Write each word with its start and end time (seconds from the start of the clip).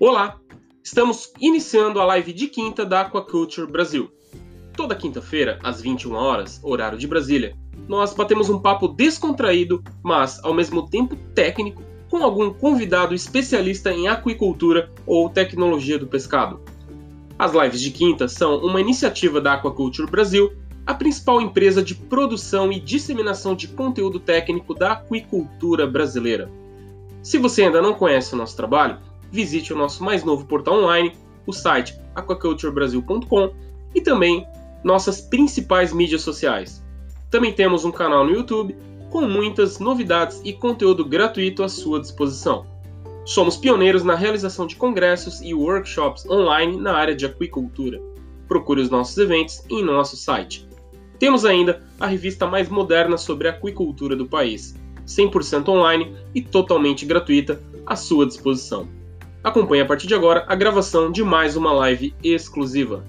Olá! 0.00 0.38
Estamos 0.80 1.32
iniciando 1.40 2.00
a 2.00 2.04
live 2.04 2.32
de 2.32 2.46
quinta 2.46 2.86
da 2.86 3.00
Aquaculture 3.00 3.66
Brasil. 3.66 4.08
Toda 4.76 4.94
quinta-feira, 4.94 5.58
às 5.60 5.80
21 5.80 6.14
horas, 6.14 6.60
horário 6.62 6.96
de 6.96 7.04
Brasília, 7.04 7.56
nós 7.88 8.14
batemos 8.14 8.48
um 8.48 8.60
papo 8.60 8.86
descontraído, 8.86 9.82
mas 10.00 10.38
ao 10.44 10.54
mesmo 10.54 10.88
tempo 10.88 11.16
técnico, 11.34 11.82
com 12.08 12.22
algum 12.22 12.52
convidado 12.52 13.12
especialista 13.12 13.92
em 13.92 14.06
aquicultura 14.06 14.88
ou 15.04 15.28
tecnologia 15.28 15.98
do 15.98 16.06
pescado. 16.06 16.60
As 17.36 17.52
lives 17.52 17.80
de 17.80 17.90
quinta 17.90 18.28
são 18.28 18.58
uma 18.58 18.80
iniciativa 18.80 19.40
da 19.40 19.54
Aquaculture 19.54 20.08
Brasil, 20.08 20.52
a 20.86 20.94
principal 20.94 21.40
empresa 21.40 21.82
de 21.82 21.96
produção 21.96 22.70
e 22.70 22.78
disseminação 22.78 23.52
de 23.52 23.66
conteúdo 23.66 24.20
técnico 24.20 24.74
da 24.74 24.92
aquicultura 24.92 25.88
brasileira. 25.88 26.48
Se 27.20 27.36
você 27.36 27.64
ainda 27.64 27.82
não 27.82 27.94
conhece 27.94 28.32
o 28.32 28.38
nosso 28.38 28.56
trabalho, 28.56 29.07
visite 29.30 29.72
o 29.72 29.76
nosso 29.76 30.02
mais 30.02 30.24
novo 30.24 30.46
portal 30.46 30.82
online, 30.82 31.12
o 31.46 31.52
site 31.52 31.98
aquaculturebrasil.com 32.14 33.54
e 33.94 34.00
também 34.00 34.46
nossas 34.82 35.20
principais 35.20 35.92
mídias 35.92 36.22
sociais. 36.22 36.84
Também 37.30 37.52
temos 37.52 37.84
um 37.84 37.90
canal 37.90 38.24
no 38.24 38.32
YouTube 38.32 38.76
com 39.10 39.22
muitas 39.22 39.78
novidades 39.78 40.40
e 40.44 40.52
conteúdo 40.52 41.04
gratuito 41.04 41.62
à 41.62 41.68
sua 41.68 42.00
disposição. 42.00 42.66
Somos 43.24 43.56
pioneiros 43.56 44.02
na 44.02 44.14
realização 44.14 44.66
de 44.66 44.76
congressos 44.76 45.40
e 45.42 45.52
workshops 45.52 46.26
online 46.28 46.76
na 46.78 46.94
área 46.94 47.14
de 47.14 47.26
aquicultura. 47.26 48.00
Procure 48.46 48.80
os 48.80 48.88
nossos 48.88 49.16
eventos 49.18 49.62
em 49.68 49.82
nosso 49.82 50.16
site. 50.16 50.66
Temos 51.18 51.44
ainda 51.44 51.82
a 51.98 52.06
revista 52.06 52.46
mais 52.46 52.68
moderna 52.68 53.18
sobre 53.18 53.48
a 53.48 53.50
aquicultura 53.50 54.16
do 54.16 54.26
país, 54.26 54.74
100% 55.06 55.68
online 55.68 56.14
e 56.34 56.40
totalmente 56.40 57.04
gratuita 57.04 57.60
à 57.84 57.96
sua 57.96 58.26
disposição. 58.26 58.88
Acompanhe 59.42 59.82
a 59.82 59.86
partir 59.86 60.06
de 60.06 60.14
agora 60.14 60.44
a 60.48 60.54
gravação 60.56 61.12
de 61.12 61.22
mais 61.22 61.56
uma 61.56 61.72
live 61.72 62.12
exclusiva. 62.22 63.04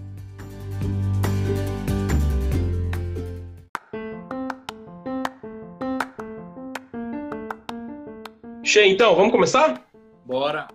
Che, 8.64 8.86
então, 8.86 9.16
vamos 9.16 9.32
começar? 9.32 9.82
Bora! 10.24 10.68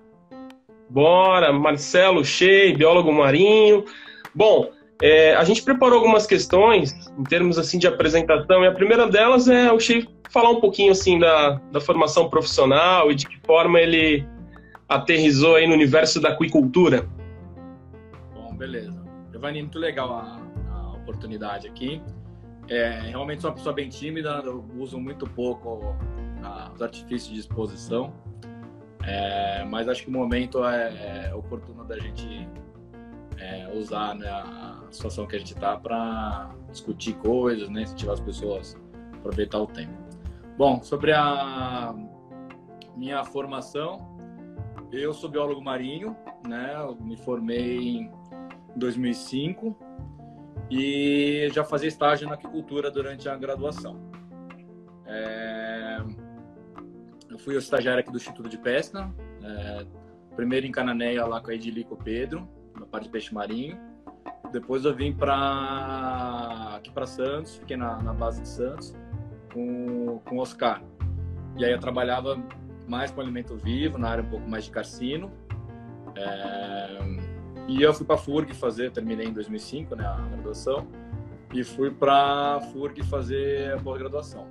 Bora, 0.90 1.52
Marcelo 1.52 2.24
Che, 2.24 2.74
biólogo 2.76 3.12
marinho. 3.12 3.84
Bom, 4.34 4.72
é, 5.00 5.34
a 5.36 5.44
gente 5.44 5.62
preparou 5.62 5.98
algumas 5.98 6.26
questões 6.26 6.92
em 7.16 7.22
termos 7.22 7.56
assim 7.56 7.78
de 7.78 7.86
apresentação 7.86 8.64
e 8.64 8.66
a 8.66 8.72
primeira 8.72 9.06
delas 9.06 9.46
é 9.46 9.72
o 9.72 9.78
Che 9.78 10.08
falar 10.30 10.50
um 10.50 10.60
pouquinho 10.60 10.90
assim 10.90 11.20
da, 11.20 11.60
da 11.70 11.80
formação 11.80 12.28
profissional 12.28 13.12
e 13.12 13.14
de 13.14 13.28
que 13.28 13.38
forma 13.46 13.80
ele 13.80 14.26
aterrizou 14.94 15.56
aí 15.56 15.66
no 15.66 15.74
universo 15.74 16.20
da 16.20 16.30
aquicultura? 16.30 17.08
Bom, 18.34 18.54
beleza. 18.56 19.04
Giovanni, 19.30 19.62
muito 19.62 19.78
legal 19.78 20.12
a, 20.12 20.40
a 20.70 20.92
oportunidade 20.92 21.66
aqui. 21.66 22.02
É, 22.68 23.00
realmente 23.08 23.42
sou 23.42 23.50
uma 23.50 23.56
pessoa 23.56 23.74
bem 23.74 23.88
tímida, 23.88 24.42
eu 24.44 24.64
uso 24.76 24.98
muito 24.98 25.26
pouco 25.26 25.94
os 26.74 26.82
artifícios 26.82 27.32
de 27.32 27.40
exposição, 27.40 28.12
é, 29.02 29.64
mas 29.64 29.88
acho 29.88 30.02
que 30.02 30.08
o 30.08 30.12
momento 30.12 30.64
é, 30.64 31.28
é 31.28 31.34
oportuno 31.34 31.84
da 31.84 31.98
gente 31.98 32.48
é, 33.38 33.70
usar 33.74 34.14
né, 34.14 34.26
a 34.28 34.82
situação 34.90 35.26
que 35.26 35.36
a 35.36 35.38
gente 35.38 35.52
está 35.52 35.76
para 35.76 36.50
discutir 36.70 37.14
coisas, 37.14 37.68
né, 37.68 37.82
incentivar 37.82 38.14
as 38.14 38.20
pessoas 38.20 38.76
a 39.12 39.16
aproveitar 39.16 39.58
o 39.58 39.66
tempo. 39.66 39.92
Bom, 40.56 40.82
sobre 40.82 41.12
a 41.12 41.94
minha 42.96 43.24
formação, 43.24 44.13
eu 45.02 45.12
sou 45.12 45.30
biólogo 45.30 45.62
marinho, 45.62 46.16
né? 46.46 46.74
Me 47.00 47.16
formei 47.16 47.98
em 47.98 48.12
2005 48.76 49.76
e 50.70 51.48
já 51.52 51.64
fazia 51.64 51.88
estágio 51.88 52.28
na 52.28 52.34
aquicultura 52.34 52.90
durante 52.90 53.28
a 53.28 53.36
graduação. 53.36 54.00
É... 55.06 55.98
Eu 57.30 57.38
fui 57.38 57.56
estagiário 57.56 58.00
aqui 58.00 58.10
do 58.10 58.16
Instituto 58.16 58.48
de 58.48 58.58
Pesca, 58.58 59.12
é... 59.42 59.86
primeiro 60.36 60.66
em 60.66 60.72
Cananéia 60.72 61.24
lá 61.26 61.40
com 61.40 61.50
a 61.50 61.54
Edilico 61.54 61.96
Pedro, 61.96 62.48
na 62.78 62.86
parte 62.86 63.04
de 63.04 63.10
peixe 63.10 63.32
marinho. 63.34 63.78
Depois 64.52 64.84
eu 64.84 64.94
vim 64.94 65.12
para 65.12 66.76
aqui 66.76 66.90
para 66.90 67.06
Santos, 67.06 67.56
fiquei 67.56 67.76
na, 67.76 68.00
na 68.02 68.12
base 68.12 68.42
de 68.42 68.48
Santos 68.48 68.94
com, 69.52 70.20
com 70.24 70.36
o 70.36 70.40
Oscar. 70.40 70.82
E 71.56 71.64
aí 71.64 71.72
eu 71.72 71.80
trabalhava 71.80 72.36
mais 72.88 73.10
com 73.10 73.20
alimento 73.20 73.56
vivo, 73.56 73.98
na 73.98 74.08
área 74.08 74.24
um 74.24 74.28
pouco 74.28 74.48
mais 74.48 74.64
de 74.64 74.70
carcino. 74.70 75.30
É... 76.16 77.34
E 77.66 77.82
eu 77.82 77.94
fui 77.94 78.04
para 78.04 78.16
a 78.16 78.18
FURG 78.18 78.52
fazer, 78.54 78.90
terminei 78.90 79.26
em 79.26 79.32
2005, 79.32 79.96
né, 79.96 80.04
a 80.04 80.16
graduação, 80.32 80.86
e 81.52 81.64
fui 81.64 81.90
para 81.90 82.56
a 82.56 82.60
FURG 82.60 83.02
fazer 83.04 83.72
a 83.72 83.78
pós-graduação. 83.78 84.46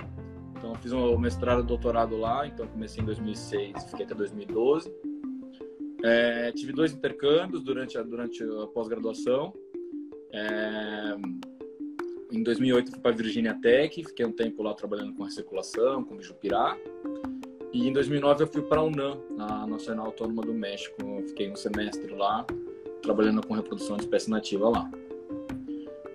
Então, 0.57 0.73
fiz 0.75 0.91
um 0.93 1.17
mestrado 1.17 1.61
e 1.61 1.65
doutorado 1.65 2.17
lá, 2.17 2.47
então 2.47 2.65
comecei 2.67 3.03
em 3.03 3.05
2006 3.05 3.83
e 3.83 3.89
fiquei 3.89 4.05
até 4.05 4.15
2012. 4.15 4.91
É, 6.03 6.51
tive 6.53 6.73
dois 6.73 6.91
intercâmbios 6.91 7.61
durante 7.63 7.97
a, 7.97 8.01
durante 8.01 8.41
a 8.43 8.67
pós-graduação. 8.67 9.53
É, 10.31 11.15
em 12.31 12.41
2008 12.41 12.91
fui 12.91 12.99
para 12.99 13.11
a 13.11 13.15
Virginia 13.15 13.53
Tech, 13.53 14.03
fiquei 14.03 14.25
um 14.25 14.31
tempo 14.31 14.63
lá 14.63 14.73
trabalhando 14.73 15.13
com 15.13 15.23
recirculação, 15.23 16.03
com 16.03 16.17
bijupirá. 16.17 16.75
E 17.73 17.87
em 17.87 17.91
2009 17.91 18.43
eu 18.43 18.47
fui 18.47 18.61
para 18.61 18.81
a 18.81 18.83
UNAM, 18.83 19.17
na 19.31 19.65
Nacional 19.65 20.05
Autônoma 20.05 20.43
do 20.43 20.53
México. 20.53 20.95
Eu 21.01 21.27
fiquei 21.27 21.49
um 21.49 21.55
semestre 21.55 22.13
lá, 22.13 22.45
trabalhando 23.01 23.45
com 23.45 23.55
reprodução 23.55 23.97
de 23.97 24.03
espécie 24.03 24.29
nativa 24.29 24.69
lá. 24.69 24.91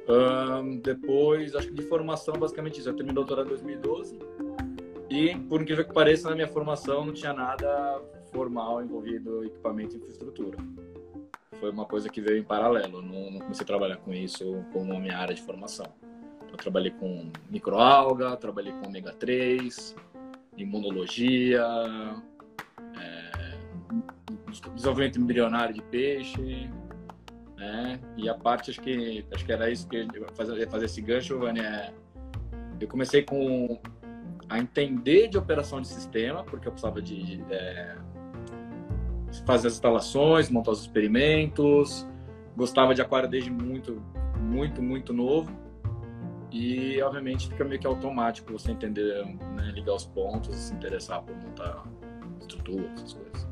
Um, 0.09 0.79
depois, 0.79 1.57
acho 1.57 1.67
que 1.67 1.75
de 1.75 1.83
formação, 1.83 2.35
basicamente 2.35 2.79
isso. 2.79 2.89
Eu 2.89 2.95
terminei 2.95 3.17
doutorado 3.17 3.47
em 3.47 3.49
2012. 3.49 4.17
E, 5.11 5.35
por 5.49 5.61
incrível 5.61 5.85
que 5.85 5.93
pareça, 5.93 6.31
na 6.31 6.37
minha 6.37 6.47
formação 6.47 7.05
não 7.05 7.13
tinha 7.13 7.33
nada 7.33 8.01
formal 8.31 8.81
envolvido 8.81 9.45
equipamento 9.45 9.97
e 9.97 9.99
infraestrutura. 9.99 10.59
Foi 11.59 11.71
uma 11.71 11.87
coisa 11.87 12.09
que 12.09 12.21
veio 12.21 12.39
em 12.39 12.45
paralelo. 12.45 13.03
Não, 13.03 13.33
não 13.33 13.41
comecei 13.41 13.65
a 13.65 13.67
trabalhar 13.67 13.97
com 13.97 14.15
isso 14.15 14.65
como 14.73 14.99
minha 15.01 15.19
área 15.19 15.35
de 15.35 15.43
formação. 15.43 15.93
Eu 16.51 16.57
trabalhei 16.57 16.93
com 16.93 17.33
microalga, 17.51 18.37
trabalhei 18.37 18.73
com 18.73 18.87
ômega 18.87 19.13
3, 19.13 19.97
imunologia, 20.63 21.65
é, 22.97 23.59
desenvolvimento 24.75 25.21
embrionário 25.21 25.75
de 25.75 25.83
peixe, 25.83 26.71
né? 27.57 28.01
E 28.17 28.29
a 28.29 28.35
parte, 28.35 28.71
acho 28.71 28.81
que, 28.81 29.25
acho 29.33 29.45
que 29.45 29.53
era 29.53 29.71
isso 29.71 29.89
que 29.89 30.07
fazer, 30.35 30.69
fazer 30.69 30.85
esse 30.87 31.01
gancho, 31.01 31.39
Vânia, 31.39 31.63
é, 31.63 31.93
eu 32.81 32.89
comecei 32.89 33.23
com 33.23 33.81
a 34.49 34.59
entender 34.59 35.29
de 35.29 35.37
operação 35.37 35.81
de 35.81 35.89
sistema, 35.89 36.45
porque 36.45 36.69
eu 36.69 36.73
precisava 36.73 37.03
de 37.03 37.43
é, 37.51 37.97
fazer 39.45 39.69
as 39.69 39.75
instalações, 39.75 40.49
montar 40.49 40.71
os 40.71 40.81
experimentos, 40.81 42.07
gostava 42.57 42.95
de 42.95 43.03
aquário 43.03 43.29
desde 43.29 43.51
muito, 43.51 44.03
muito, 44.41 44.83
muito 44.83 45.13
novo. 45.13 45.68
E, 46.51 47.01
obviamente, 47.03 47.49
fica 47.49 47.65
meio 47.65 47.81
que 47.81 47.87
automático 47.87 48.53
você 48.53 48.73
entender, 48.73 49.25
né, 49.25 49.71
ligar 49.75 49.95
os 49.95 50.07
pontos 50.07 50.57
se 50.57 50.75
interessar 50.75 51.23
por 51.23 51.37
montar 51.37 51.85
estrutura, 52.41 52.89
essas 52.95 53.13
coisas. 53.13 53.49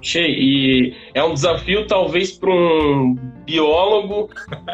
Cheio. 0.00 0.34
E 0.34 0.96
é 1.14 1.22
um 1.22 1.32
desafio, 1.32 1.86
talvez, 1.86 2.32
para 2.32 2.50
um 2.50 3.14
biólogo 3.44 4.28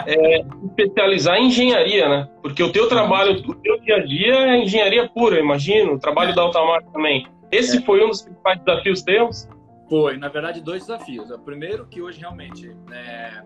é, 0.06 0.40
especializar 0.64 1.36
em 1.36 1.48
engenharia, 1.48 2.08
né? 2.08 2.28
Porque 2.42 2.62
o 2.62 2.72
teu 2.72 2.88
trabalho, 2.88 3.42
o 3.46 3.54
teu 3.56 3.78
dia 3.80 3.96
a 3.96 4.04
dia 4.04 4.34
é 4.34 4.62
engenharia 4.62 5.08
pura, 5.08 5.38
imagino. 5.38 5.94
O 5.94 5.98
trabalho 5.98 6.30
é. 6.30 6.34
da 6.34 6.42
Altamar 6.42 6.82
também. 6.92 7.26
Esse 7.52 7.76
é. 7.76 7.80
foi 7.82 8.02
um 8.02 8.08
dos 8.08 8.22
principais 8.22 8.58
desafios 8.60 9.02
teus? 9.02 9.48
Foi, 9.90 10.16
na 10.16 10.28
verdade, 10.28 10.62
dois 10.62 10.86
desafios. 10.86 11.30
O 11.30 11.38
primeiro, 11.38 11.86
que 11.86 12.00
hoje 12.00 12.20
realmente 12.20 12.74
é, 12.90 13.42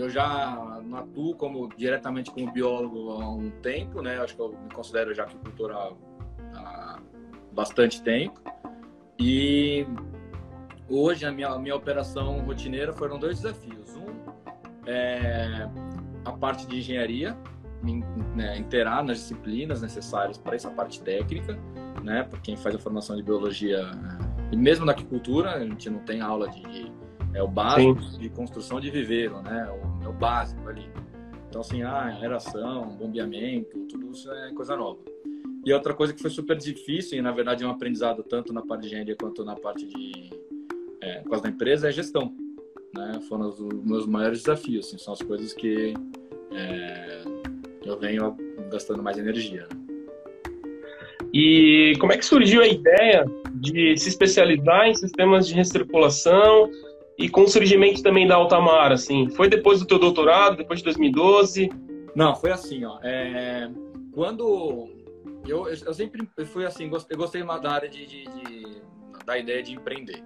eu 0.00 0.10
já 0.10 0.80
atuo 0.94 1.34
como 1.34 1.68
diretamente 1.76 2.30
como 2.30 2.50
biólogo 2.52 3.10
há 3.10 3.28
um 3.28 3.50
tempo, 3.62 4.02
né? 4.02 4.18
Acho 4.18 4.34
que 4.34 4.40
eu 4.42 4.50
me 4.50 4.74
considero 4.74 5.14
já 5.14 5.24
aquicultor 5.24 5.72
há, 5.72 5.92
há 6.54 7.00
bastante 7.52 8.02
tempo. 8.02 8.40
E 9.18 9.86
hoje 10.88 11.24
a 11.24 11.32
minha, 11.32 11.48
a 11.48 11.58
minha 11.58 11.76
operação 11.76 12.40
rotineira 12.40 12.92
foram 12.92 13.18
dois 13.18 13.40
desafios. 13.40 13.96
Um 13.96 14.14
é 14.86 15.68
a 16.24 16.32
parte 16.32 16.66
de 16.66 16.78
engenharia, 16.78 17.36
me 17.82 18.02
né, 18.34 18.64
nas 19.04 19.18
disciplinas 19.18 19.82
necessárias 19.82 20.38
para 20.38 20.56
essa 20.56 20.70
parte 20.70 21.00
técnica, 21.02 21.56
né? 22.02 22.24
Para 22.24 22.40
quem 22.40 22.56
faz 22.56 22.74
a 22.74 22.78
formação 22.78 23.14
de 23.16 23.22
biologia 23.22 23.90
e 24.50 24.56
mesmo 24.56 24.84
na 24.84 24.92
aquicultura, 24.92 25.54
a 25.54 25.60
gente 25.60 25.90
não 25.90 25.98
tem 26.00 26.20
aula 26.20 26.48
de, 26.48 26.62
de 26.62 26.92
é 27.34 27.42
o 27.42 27.48
básico 27.48 28.02
Sim. 28.02 28.18
de 28.20 28.28
construção 28.30 28.80
de 28.80 28.90
viveiro, 28.90 29.42
né? 29.42 29.68
O, 29.70 30.04
é 30.04 30.08
o 30.08 30.12
básico 30.12 30.66
ali. 30.68 30.88
Então, 31.48 31.60
assim, 31.60 31.82
ah, 31.82 32.06
aeração, 32.06 32.88
bombeamento, 32.96 33.78
tudo 33.86 34.10
isso 34.12 34.30
é 34.30 34.52
coisa 34.52 34.76
nova. 34.76 35.00
E 35.64 35.72
outra 35.72 35.94
coisa 35.94 36.12
que 36.12 36.20
foi 36.20 36.30
super 36.30 36.56
difícil, 36.56 37.18
e 37.18 37.22
na 37.22 37.32
verdade 37.32 37.64
é 37.64 37.66
um 37.66 37.70
aprendizado 37.70 38.22
tanto 38.22 38.52
na 38.52 38.62
parte 38.62 38.82
de 38.82 38.86
engenharia 38.88 39.16
quanto 39.16 39.44
na 39.44 39.56
parte 39.56 39.86
de 39.86 40.30
é, 41.00 41.20
por 41.20 41.30
causa 41.30 41.44
da 41.44 41.50
empresa 41.50 41.88
é 41.88 41.92
gestão. 41.92 42.34
Né? 42.94 43.20
Foram 43.28 43.48
os 43.48 43.58
meus 43.84 44.06
maiores 44.06 44.40
desafios, 44.40 44.86
assim, 44.86 44.98
são 44.98 45.12
as 45.14 45.22
coisas 45.22 45.52
que 45.52 45.94
é, 46.52 47.22
eu 47.84 47.98
venho 47.98 48.36
gastando 48.70 49.02
mais 49.02 49.18
energia. 49.18 49.62
Né? 49.62 49.84
E 51.32 51.94
como 51.98 52.12
é 52.12 52.18
que 52.18 52.24
surgiu 52.24 52.62
a 52.62 52.68
ideia 52.68 53.24
de 53.54 53.96
se 53.96 54.08
especializar 54.08 54.86
em 54.86 54.94
sistemas 54.94 55.48
de 55.48 55.54
recirculação 55.54 56.70
e 57.18 57.28
com 57.28 57.42
o 57.42 57.48
surgimento 57.48 58.02
também 58.02 58.26
da 58.26 58.34
Altamar, 58.34 58.92
assim? 58.92 59.28
Foi 59.30 59.48
depois 59.48 59.80
do 59.80 59.86
teu 59.86 59.98
doutorado, 59.98 60.56
depois 60.56 60.80
de 60.80 60.84
2012? 60.84 61.70
Não, 62.14 62.34
foi 62.34 62.50
assim, 62.50 62.84
ó. 62.84 62.98
É, 63.02 63.70
quando 64.12 64.88
eu, 65.46 65.68
eu 65.68 65.94
sempre 65.94 66.28
fui 66.46 66.64
assim, 66.64 66.90
eu 67.10 67.16
gostei 67.16 67.42
da 67.42 67.72
área 67.72 67.88
de, 67.88 68.06
de, 68.06 68.24
de, 68.24 68.82
da 69.24 69.38
ideia 69.38 69.62
de 69.62 69.74
empreender, 69.74 70.22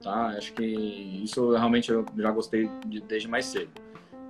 tá? 0.00 0.28
Acho 0.28 0.52
que 0.52 0.64
isso 0.64 1.52
realmente 1.52 1.90
eu 1.90 2.04
já 2.16 2.30
gostei 2.30 2.68
de, 2.86 3.00
desde 3.00 3.28
mais 3.28 3.46
cedo. 3.46 3.70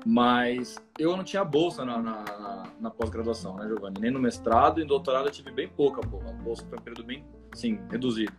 Mas 0.04 0.76
eu 0.98 1.16
não 1.16 1.24
tinha 1.24 1.44
bolsa 1.44 1.84
na, 1.84 1.98
na, 2.00 2.62
na 2.78 2.90
pós-graduação, 2.90 3.56
né, 3.56 3.66
Giovanni? 3.66 3.96
Nem 4.00 4.10
no 4.10 4.20
mestrado 4.20 4.80
e 4.80 4.84
doutorado 4.84 5.26
eu 5.26 5.32
tive 5.32 5.50
bem 5.50 5.66
pouca, 5.66 6.00
pô. 6.00 6.18
A 6.28 6.32
bolsa 6.32 6.64
foi 6.68 6.78
um 6.78 6.82
período 6.82 7.04
bem, 7.04 7.24
sim, 7.54 7.80
reduzido. 7.90 8.32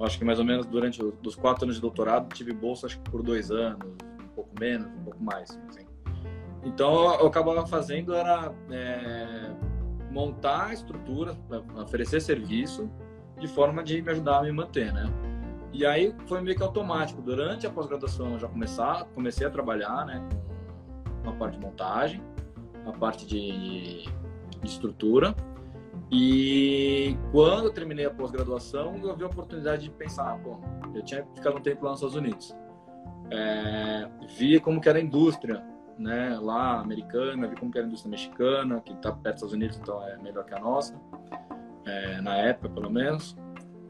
Acho 0.00 0.18
que 0.18 0.24
mais 0.24 0.38
ou 0.38 0.44
menos 0.44 0.66
durante 0.66 1.02
os 1.02 1.34
quatro 1.34 1.64
anos 1.64 1.76
de 1.76 1.82
doutorado 1.82 2.32
tive 2.34 2.52
bolsa 2.52 2.86
acho 2.86 2.98
que 3.00 3.10
por 3.10 3.22
dois 3.22 3.50
anos, 3.50 3.86
um 4.22 4.28
pouco 4.34 4.50
menos, 4.58 4.86
um 4.86 5.04
pouco 5.04 5.22
mais. 5.22 5.50
Assim. 5.68 5.86
Então 6.64 7.14
eu 7.20 7.26
acabava 7.26 7.66
fazendo 7.66 8.14
era 8.14 8.52
é, 8.70 9.50
montar 10.10 10.68
a 10.68 10.72
estrutura, 10.72 11.36
oferecer 11.76 12.20
serviço 12.20 12.90
de 13.38 13.48
forma 13.48 13.82
de 13.82 14.00
me 14.02 14.10
ajudar 14.10 14.38
a 14.38 14.42
me 14.42 14.52
manter, 14.52 14.92
né? 14.92 15.04
E 15.72 15.86
aí 15.86 16.14
foi 16.26 16.40
meio 16.40 16.56
que 16.56 16.62
automático. 16.62 17.22
Durante 17.22 17.66
a 17.66 17.70
pós-graduação 17.70 18.32
eu 18.32 18.38
já 18.38 18.48
começar, 18.48 19.04
comecei 19.14 19.46
a 19.46 19.50
trabalhar, 19.50 20.04
né, 20.04 20.20
com 21.24 21.32
parte 21.36 21.58
de 21.58 21.64
montagem, 21.64 22.22
a 22.86 22.92
parte 22.92 23.26
de, 23.26 24.04
de 24.60 24.66
estrutura. 24.66 25.34
E 26.10 27.16
quando 27.30 27.66
eu 27.66 27.72
terminei 27.72 28.04
a 28.04 28.10
pós-graduação, 28.10 28.96
eu 29.02 29.16
vi 29.16 29.22
a 29.22 29.26
oportunidade 29.28 29.84
de 29.84 29.90
pensar, 29.90 30.38
pô, 30.40 30.58
eu 30.92 31.02
tinha 31.02 31.24
ficado 31.34 31.58
um 31.58 31.60
tempo 31.60 31.84
lá 31.84 31.92
nos 31.92 32.00
Estados 32.00 32.16
Unidos. 32.16 32.56
É, 33.30 34.08
vi 34.36 34.58
como 34.58 34.80
que 34.80 34.88
era 34.88 34.98
a 34.98 35.02
indústria, 35.02 35.64
né, 35.96 36.36
lá 36.40 36.80
americana, 36.80 37.46
vi 37.46 37.54
como 37.54 37.70
que 37.70 37.78
era 37.78 37.86
a 37.86 37.88
indústria 37.88 38.10
mexicana, 38.10 38.80
que 38.80 38.92
está 38.92 39.12
perto 39.12 39.22
dos 39.22 39.34
Estados 39.34 39.52
Unidos, 39.52 39.78
então 39.78 40.04
é 40.08 40.16
melhor 40.18 40.44
que 40.44 40.54
a 40.54 40.58
nossa, 40.58 41.00
é, 41.86 42.20
na 42.20 42.36
época 42.36 42.70
pelo 42.70 42.90
menos. 42.90 43.36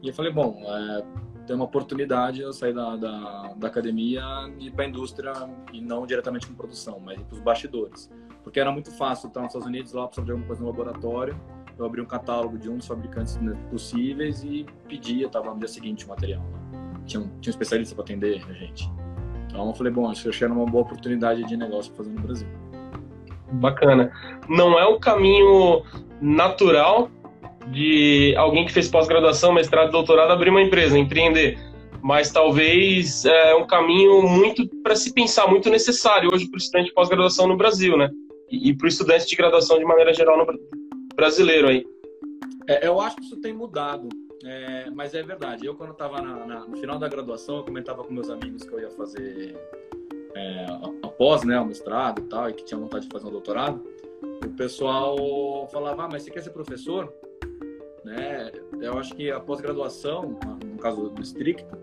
E 0.03 0.09
eu 0.09 0.13
falei, 0.13 0.31
bom, 0.31 0.61
é, 0.63 1.03
tem 1.47 1.55
uma 1.55 1.65
oportunidade 1.65 2.41
eu 2.41 2.53
sair 2.53 2.73
da, 2.73 2.95
da, 2.97 3.53
da 3.55 3.67
academia 3.67 4.21
e 4.59 4.67
ir 4.67 4.71
para 4.71 4.85
a 4.85 4.87
indústria 4.87 5.33
e 5.73 5.81
não 5.81 6.05
diretamente 6.05 6.45
com 6.45 6.53
produção, 6.53 6.99
mas 6.99 7.19
ir 7.19 7.23
para 7.23 7.35
os 7.35 7.41
bastidores. 7.41 8.11
Porque 8.43 8.59
era 8.59 8.71
muito 8.71 8.91
fácil 8.91 9.27
estar 9.27 9.41
nos 9.41 9.49
Estados 9.49 9.67
Unidos, 9.67 9.93
lá 9.93 10.05
precisava 10.05 10.25
de 10.25 10.31
alguma 10.31 10.47
coisa 10.47 10.61
no 10.61 10.67
laboratório, 10.67 11.39
eu 11.81 11.87
abri 11.87 12.01
um 12.01 12.05
catálogo 12.05 12.57
de 12.57 12.69
um 12.69 12.77
dos 12.77 12.87
fabricantes 12.87 13.39
possíveis 13.69 14.43
e 14.43 14.65
pedia, 14.87 15.25
estava 15.25 15.51
no 15.51 15.59
dia 15.59 15.67
seguinte 15.67 16.05
o 16.05 16.09
material. 16.09 16.43
Tinha 17.05 17.21
um, 17.21 17.27
tinha 17.39 17.49
um 17.49 17.49
especialista 17.49 17.95
para 17.95 18.03
atender 18.03 18.43
a 18.47 18.53
gente. 18.53 18.89
Então 19.47 19.67
eu 19.67 19.73
falei, 19.73 19.91
bom, 19.91 20.11
que 20.13 20.25
eu 20.25 20.31
achei 20.31 20.47
uma 20.47 20.65
boa 20.65 20.83
oportunidade 20.83 21.43
de 21.43 21.57
negócio 21.57 21.91
para 21.91 22.03
fazer 22.03 22.15
no 22.15 22.21
Brasil. 22.21 22.47
Bacana. 23.53 24.11
Não 24.47 24.79
é 24.79 24.85
o 24.85 24.99
caminho 24.99 25.83
natural 26.21 27.09
de 27.71 28.33
alguém 28.37 28.65
que 28.65 28.71
fez 28.71 28.87
pós-graduação, 28.87 29.51
mestrado, 29.51 29.91
doutorado, 29.91 30.31
abrir 30.31 30.49
uma 30.49 30.61
empresa, 30.61 30.97
empreender. 30.97 31.59
Mas 32.01 32.31
talvez 32.31 33.25
é 33.25 33.55
um 33.55 33.65
caminho 33.65 34.23
muito 34.23 34.67
para 34.81 34.95
se 34.95 35.13
pensar, 35.13 35.47
muito 35.47 35.69
necessário 35.69 36.29
hoje 36.33 36.47
para 36.47 36.57
o 36.57 36.57
estudante 36.57 36.87
de 36.87 36.93
pós-graduação 36.93 37.47
no 37.47 37.57
Brasil, 37.57 37.97
né? 37.97 38.09
E, 38.49 38.69
e 38.69 38.77
para 38.77 38.85
o 38.85 38.87
estudante 38.87 39.27
de 39.27 39.35
graduação 39.35 39.77
de 39.77 39.85
maneira 39.85 40.13
geral 40.13 40.37
no 40.37 40.45
brasileiro 41.21 41.67
aí. 41.67 41.85
É, 42.67 42.87
eu 42.87 42.99
acho 42.99 43.15
que 43.17 43.23
isso 43.23 43.39
tem 43.39 43.53
mudado, 43.53 44.09
é, 44.43 44.89
mas 44.89 45.13
é 45.13 45.21
verdade. 45.21 45.67
Eu, 45.67 45.75
quando 45.75 45.91
estava 45.91 46.19
no 46.19 46.77
final 46.77 46.97
da 46.97 47.07
graduação, 47.07 47.57
eu 47.57 47.63
comentava 47.63 48.03
com 48.03 48.11
meus 48.11 48.29
amigos 48.29 48.63
que 48.63 48.73
eu 48.73 48.79
ia 48.79 48.89
fazer 48.89 49.55
é, 50.35 50.65
após 51.03 51.43
né, 51.43 51.59
o 51.59 51.65
mestrado 51.65 52.21
e 52.21 52.23
tal, 52.23 52.49
e 52.49 52.53
que 52.53 52.65
tinha 52.65 52.79
vontade 52.79 53.05
de 53.05 53.11
fazer 53.11 53.27
um 53.27 53.31
doutorado. 53.31 53.83
O 54.43 54.49
pessoal 54.55 55.67
falava, 55.71 56.05
ah, 56.05 56.09
mas 56.11 56.23
você 56.23 56.31
quer 56.31 56.41
ser 56.41 56.49
professor? 56.49 57.13
né? 58.03 58.51
Eu 58.81 58.97
acho 58.97 59.13
que 59.15 59.29
a 59.29 59.39
pós-graduação, 59.39 60.39
no 60.65 60.77
caso 60.77 61.09
do 61.09 61.21
estricto, 61.21 61.77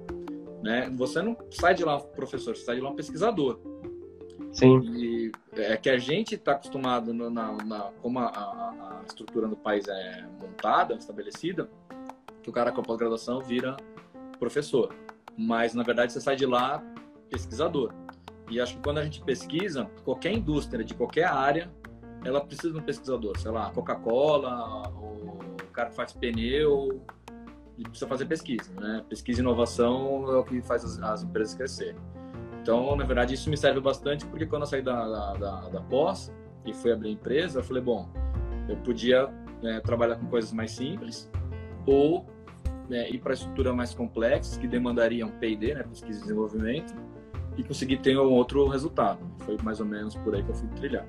né? 0.62 0.90
Você 0.96 1.22
não 1.22 1.36
sai 1.50 1.74
de 1.74 1.84
lá 1.84 2.00
professor, 2.00 2.56
você 2.56 2.64
sai 2.64 2.76
de 2.76 2.82
lá 2.82 2.92
pesquisador. 2.92 3.60
Sim. 4.52 4.80
E 4.94 5.32
é 5.56 5.76
que 5.76 5.90
a 5.90 5.98
gente 5.98 6.34
está 6.34 6.52
acostumado 6.52 7.12
no, 7.12 7.30
na, 7.30 7.52
na, 7.64 7.80
como 8.02 8.18
a, 8.18 8.26
a, 8.26 9.00
a, 9.00 9.02
estrutura 9.06 9.46
do 9.46 9.56
país 9.56 9.86
é 9.88 10.26
montada, 10.40 10.94
estabelecida, 10.94 11.68
que 12.42 12.50
o 12.50 12.52
cara 12.52 12.72
com 12.72 12.80
a 12.80 12.84
pós-graduação 12.84 13.40
vira 13.40 13.76
professor. 14.38 14.94
Mas 15.36 15.74
na 15.74 15.82
verdade 15.82 16.12
você 16.12 16.20
sai 16.20 16.36
de 16.36 16.46
lá 16.46 16.82
pesquisador. 17.30 17.92
E 18.50 18.60
acho 18.60 18.76
que 18.76 18.82
quando 18.82 18.98
a 18.98 19.04
gente 19.04 19.22
pesquisa, 19.22 19.90
qualquer 20.04 20.32
indústria 20.32 20.82
de 20.82 20.94
qualquer 20.94 21.26
área, 21.26 21.70
ela 22.24 22.40
precisa 22.40 22.72
de 22.72 22.78
um 22.78 22.82
pesquisador. 22.82 23.38
Sei 23.38 23.50
lá, 23.50 23.70
Coca-Cola, 23.70 24.90
cara 25.78 25.90
que 25.90 25.96
faz 25.96 26.12
pneu 26.12 27.00
precisa 27.84 28.08
fazer 28.08 28.26
pesquisa, 28.26 28.72
né? 28.74 29.04
Pesquisa 29.08 29.38
e 29.38 29.42
inovação 29.42 30.28
é 30.32 30.36
o 30.38 30.42
que 30.42 30.60
faz 30.62 30.84
as, 30.84 30.98
as 30.98 31.22
empresas 31.22 31.54
crescerem. 31.54 32.00
Então, 32.68 32.94
na 32.94 33.04
verdade, 33.06 33.32
isso 33.32 33.48
me 33.48 33.56
serve 33.56 33.80
bastante 33.80 34.26
porque 34.26 34.44
quando 34.44 34.60
eu 34.60 34.66
saí 34.66 34.82
da, 34.82 35.08
da, 35.08 35.32
da, 35.32 35.60
da 35.70 35.80
pós 35.80 36.30
e 36.66 36.74
fui 36.74 36.92
abrir 36.92 37.08
a 37.08 37.12
empresa, 37.12 37.60
eu 37.60 37.64
falei, 37.64 37.82
bom, 37.82 38.06
eu 38.68 38.76
podia 38.76 39.26
né, 39.62 39.80
trabalhar 39.80 40.16
com 40.16 40.26
coisas 40.26 40.52
mais 40.52 40.72
simples 40.72 41.32
ou 41.86 42.26
né, 42.86 43.08
ir 43.08 43.20
para 43.20 43.32
estruturas 43.32 43.74
mais 43.74 43.94
complexas 43.94 44.58
que 44.58 44.68
demandariam 44.68 45.30
P&D, 45.30 45.76
né, 45.76 45.82
pesquisa 45.82 46.18
e 46.18 46.20
desenvolvimento, 46.20 46.94
e 47.56 47.64
conseguir 47.64 48.00
ter 48.00 48.18
um 48.18 48.34
outro 48.34 48.68
resultado. 48.68 49.20
Foi 49.46 49.56
mais 49.64 49.80
ou 49.80 49.86
menos 49.86 50.14
por 50.16 50.34
aí 50.34 50.42
que 50.42 50.50
eu 50.50 50.54
fui 50.54 50.68
trilhar. 50.76 51.06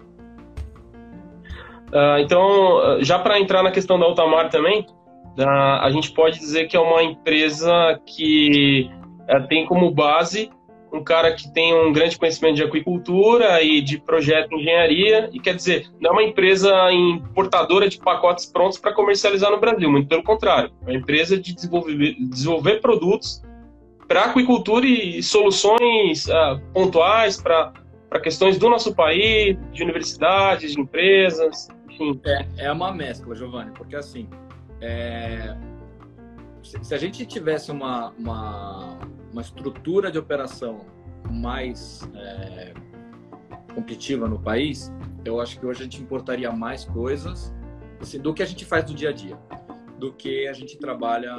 Uh, 1.90 2.20
então, 2.22 3.04
já 3.04 3.20
para 3.20 3.38
entrar 3.38 3.64
na 3.64 3.72
questão 3.72 4.00
da 4.00 4.06
Altamar 4.06 4.50
também, 4.50 4.88
uh, 5.38 5.82
a 5.82 5.90
gente 5.90 6.14
pode 6.14 6.40
dizer 6.40 6.68
que 6.68 6.78
é 6.78 6.80
uma 6.80 7.04
empresa 7.04 8.00
que 8.06 8.89
uh, 9.24 9.46
tem 9.50 9.66
como 9.66 9.92
base 9.92 10.50
um 10.91 11.03
cara 11.03 11.34
que 11.34 11.51
tem 11.53 11.74
um 11.74 11.93
grande 11.93 12.17
conhecimento 12.17 12.55
de 12.55 12.63
aquicultura 12.63 13.62
e 13.62 13.81
de 13.81 14.00
projeto 14.00 14.50
de 14.50 14.55
engenharia, 14.55 15.29
e 15.31 15.39
quer 15.39 15.55
dizer, 15.55 15.88
não 16.00 16.12
é 16.12 16.13
uma 16.13 16.24
empresa 16.24 16.72
importadora 16.91 17.88
de 17.88 17.98
pacotes 18.00 18.46
prontos 18.46 18.77
para 18.77 18.93
comercializar 18.93 19.51
no 19.51 19.60
Brasil, 19.60 19.89
muito 19.89 20.08
pelo 20.08 20.24
contrário, 20.24 20.72
é 20.81 20.91
uma 20.91 20.98
empresa 20.98 21.38
de 21.38 21.53
desenvolver, 21.53 22.15
desenvolver 22.19 22.81
produtos 22.81 23.41
para 24.08 24.25
aquicultura 24.25 24.88
e, 24.88 25.22
soluções 25.22 26.27
ah, 26.29 26.60
pontuais 26.74 27.39
para 27.39 27.72
questões 28.24 28.58
do 28.58 28.67
nosso 28.67 28.96
país, 28.96 29.55
de 29.72 29.84
universidades, 29.84 30.74
de 30.74 30.81
empresas. 30.81 31.67
É, 32.25 32.65
é 32.65 32.72
uma 32.72 32.91
mescla, 32.91 33.36
Giovanni, 33.36 33.72
porque 33.72 33.96
assim, 33.96 34.27
é... 34.81 35.55
se 36.63 36.96
a 36.96 36.98
gente 36.98 37.24
tivesse 37.25 37.72
uma, 37.72 38.12
uma, 38.17 38.98
uma 39.31 39.41
estrutura 39.41 40.12
de 40.12 40.17
operação 40.17 40.86
mais 41.29 42.07
é, 42.15 42.74
competitiva 43.74 44.27
no 44.27 44.39
país, 44.39 44.91
eu 45.24 45.39
acho 45.39 45.59
que 45.59 45.65
hoje 45.65 45.81
a 45.81 45.83
gente 45.83 46.01
importaria 46.01 46.51
mais 46.51 46.86
coisas 46.86 47.53
assim, 48.00 48.19
do 48.19 48.33
que 48.33 48.41
a 48.41 48.45
gente 48.45 48.65
faz 48.65 48.89
no 48.89 48.95
dia 48.95 49.09
a 49.09 49.13
dia, 49.13 49.38
do 49.98 50.13
que 50.13 50.48
a 50.48 50.53
gente 50.53 50.77
trabalha 50.77 51.36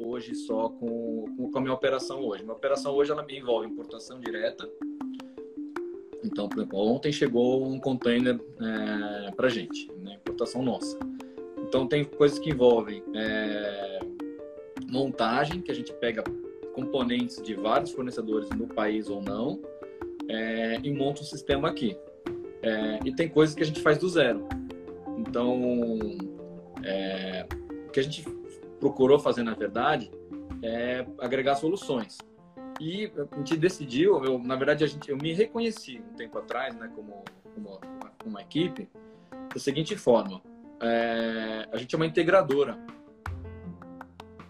hoje 0.00 0.34
só 0.34 0.70
com, 0.70 1.50
com 1.52 1.58
a 1.58 1.60
minha 1.60 1.74
operação 1.74 2.20
hoje. 2.24 2.42
Minha 2.42 2.54
operação 2.54 2.94
hoje 2.94 3.12
ela 3.12 3.22
me 3.22 3.38
envolve 3.38 3.66
importação 3.66 4.18
direta, 4.18 4.68
então, 6.24 6.48
por 6.48 6.58
exemplo, 6.58 6.78
ontem 6.78 7.12
chegou 7.12 7.66
um 7.66 7.78
container 7.78 8.38
é, 8.60 9.30
para 9.32 9.48
gente, 9.48 9.90
né, 10.02 10.14
importação 10.14 10.62
nossa. 10.62 10.98
Então, 11.58 11.86
tem 11.86 12.04
coisas 12.04 12.38
que 12.38 12.50
envolvem 12.50 13.02
é, 13.14 14.00
montagem, 14.88 15.60
que 15.60 15.70
a 15.70 15.74
gente 15.74 15.92
pega 15.94 16.22
componentes 16.74 17.42
de 17.42 17.54
vários 17.54 17.90
fornecedores 17.92 18.48
no 18.50 18.66
país 18.66 19.08
ou 19.08 19.22
não, 19.22 19.60
é, 20.28 20.78
e 20.82 20.92
monta 20.92 21.20
um 21.20 21.24
sistema 21.24 21.68
aqui. 21.68 21.96
É, 22.62 23.00
e 23.04 23.14
tem 23.14 23.28
coisas 23.28 23.54
que 23.54 23.62
a 23.62 23.66
gente 23.66 23.80
faz 23.80 23.98
do 23.98 24.08
zero. 24.08 24.46
Então, 25.18 25.98
é, 26.84 27.46
o 27.86 27.90
que 27.90 28.00
a 28.00 28.02
gente 28.02 28.24
procurou 28.78 29.18
fazer, 29.18 29.42
na 29.42 29.54
verdade, 29.54 30.10
é 30.62 31.06
agregar 31.18 31.56
soluções. 31.56 32.18
E 32.80 33.12
a 33.14 33.36
gente 33.36 33.56
decidiu, 33.56 34.24
eu, 34.24 34.38
na 34.38 34.56
verdade, 34.56 34.84
a 34.84 34.86
gente, 34.86 35.10
eu 35.10 35.16
me 35.16 35.32
reconheci 35.34 36.00
um 36.00 36.14
tempo 36.14 36.38
atrás, 36.38 36.74
né, 36.76 36.90
como, 36.94 37.22
como 37.54 37.68
uma, 37.68 38.12
uma 38.24 38.42
equipe, 38.42 38.88
da 39.52 39.60
seguinte 39.60 39.96
forma: 39.96 40.40
é, 40.80 41.68
a 41.70 41.76
gente 41.76 41.94
é 41.94 41.96
uma 41.96 42.06
integradora. 42.06 42.78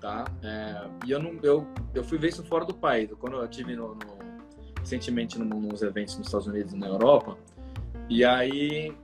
Tá? 0.00 0.24
É, 0.42 0.88
e 1.06 1.10
eu, 1.10 1.20
não, 1.20 1.38
eu, 1.42 1.66
eu 1.94 2.02
fui 2.02 2.18
ver 2.18 2.28
isso 2.28 2.42
fora 2.44 2.64
do 2.64 2.74
país. 2.74 3.10
Quando 3.18 3.36
eu 3.36 3.48
tive 3.48 3.76
no, 3.76 3.94
no, 3.94 4.18
recentemente 4.78 5.38
nos 5.38 5.82
eventos 5.82 6.16
nos 6.16 6.26
Estados 6.26 6.46
Unidos 6.46 6.72
e 6.72 6.76
na 6.76 6.86
Europa, 6.86 7.36
e 8.08 8.24
aí 8.24 8.94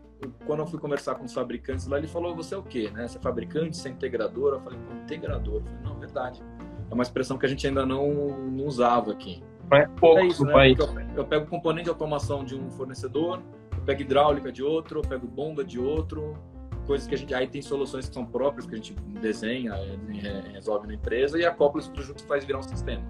quando 0.46 0.60
eu 0.60 0.66
fui 0.66 0.78
conversar 0.78 1.14
com 1.16 1.24
os 1.24 1.32
fabricantes 1.32 1.86
lá, 1.86 1.98
ele 1.98 2.08
falou: 2.08 2.34
Você 2.34 2.54
é 2.54 2.58
o 2.58 2.62
quê? 2.62 2.90
Né? 2.92 3.06
Você 3.06 3.18
é 3.18 3.20
fabricante, 3.20 3.76
você 3.76 3.88
é 3.88 3.92
integrador? 3.92 4.54
Eu 4.54 4.60
falei: 4.60 4.78
Integrador. 5.04 5.56
Eu 5.56 5.62
falei: 5.62 5.78
Não, 5.84 5.98
verdade. 5.98 6.42
É 6.90 6.94
uma 6.94 7.02
expressão 7.02 7.36
que 7.36 7.44
a 7.44 7.48
gente 7.48 7.66
ainda 7.66 7.84
não, 7.84 8.38
não 8.48 8.64
usava 8.64 9.12
aqui. 9.12 9.42
É 9.72 9.86
pouco 9.86 10.20
é 10.20 10.26
isso, 10.26 10.44
né? 10.44 10.52
país. 10.52 10.78
Eu, 10.78 10.88
eu 11.16 11.24
pego 11.24 11.46
componente 11.46 11.84
de 11.84 11.90
automação 11.90 12.44
de 12.44 12.54
um 12.54 12.70
fornecedor, 12.70 13.42
eu 13.76 13.82
pego 13.82 14.00
hidráulica 14.00 14.52
de 14.52 14.62
outro, 14.62 15.00
eu 15.00 15.02
pego 15.02 15.26
bomba 15.26 15.64
de 15.64 15.78
outro, 15.78 16.38
coisas 16.86 17.06
que 17.06 17.14
a 17.14 17.18
gente. 17.18 17.34
Aí 17.34 17.46
tem 17.46 17.60
soluções 17.60 18.08
que 18.08 18.14
são 18.14 18.24
próprias, 18.24 18.66
que 18.66 18.74
a 18.74 18.76
gente 18.76 18.94
desenha, 19.20 19.74
é, 19.74 20.52
resolve 20.52 20.86
na 20.86 20.94
empresa, 20.94 21.38
e 21.38 21.44
acopla 21.44 21.80
isso 21.80 21.90
tudo 21.90 22.02
junto 22.02 22.24
faz 22.24 22.44
virar 22.44 22.60
um 22.60 22.62
sistema. 22.62 23.02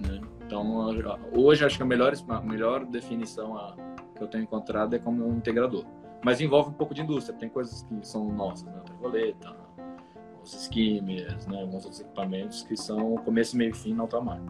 Né? 0.00 0.20
Então, 0.46 0.88
hoje 1.34 1.64
acho 1.64 1.76
que 1.76 1.82
a 1.82 1.86
melhor, 1.86 2.12
a 2.28 2.40
melhor 2.40 2.84
definição 2.86 3.56
a, 3.56 3.76
que 4.16 4.22
eu 4.22 4.28
tenho 4.28 4.44
encontrado 4.44 4.94
é 4.94 4.98
como 4.98 5.26
um 5.26 5.36
integrador 5.36 5.84
mas 6.26 6.40
envolve 6.40 6.70
um 6.70 6.72
pouco 6.72 6.92
de 6.92 7.02
indústria. 7.02 7.38
Tem 7.38 7.48
coisas 7.48 7.82
que 7.84 8.04
são 8.04 8.28
nossas, 8.32 8.64
né? 8.64 8.80
A 8.80 8.92
borboleta, 8.92 9.56
os 10.42 10.54
skimmers, 10.62 11.46
né? 11.46 11.60
alguns 11.60 11.84
outros 11.84 12.00
equipamentos 12.00 12.62
que 12.64 12.76
são 12.76 13.14
começo, 13.18 13.56
meio 13.56 13.72
fim 13.72 13.94
na 13.94 14.02
alta 14.02 14.20
mar. 14.20 14.40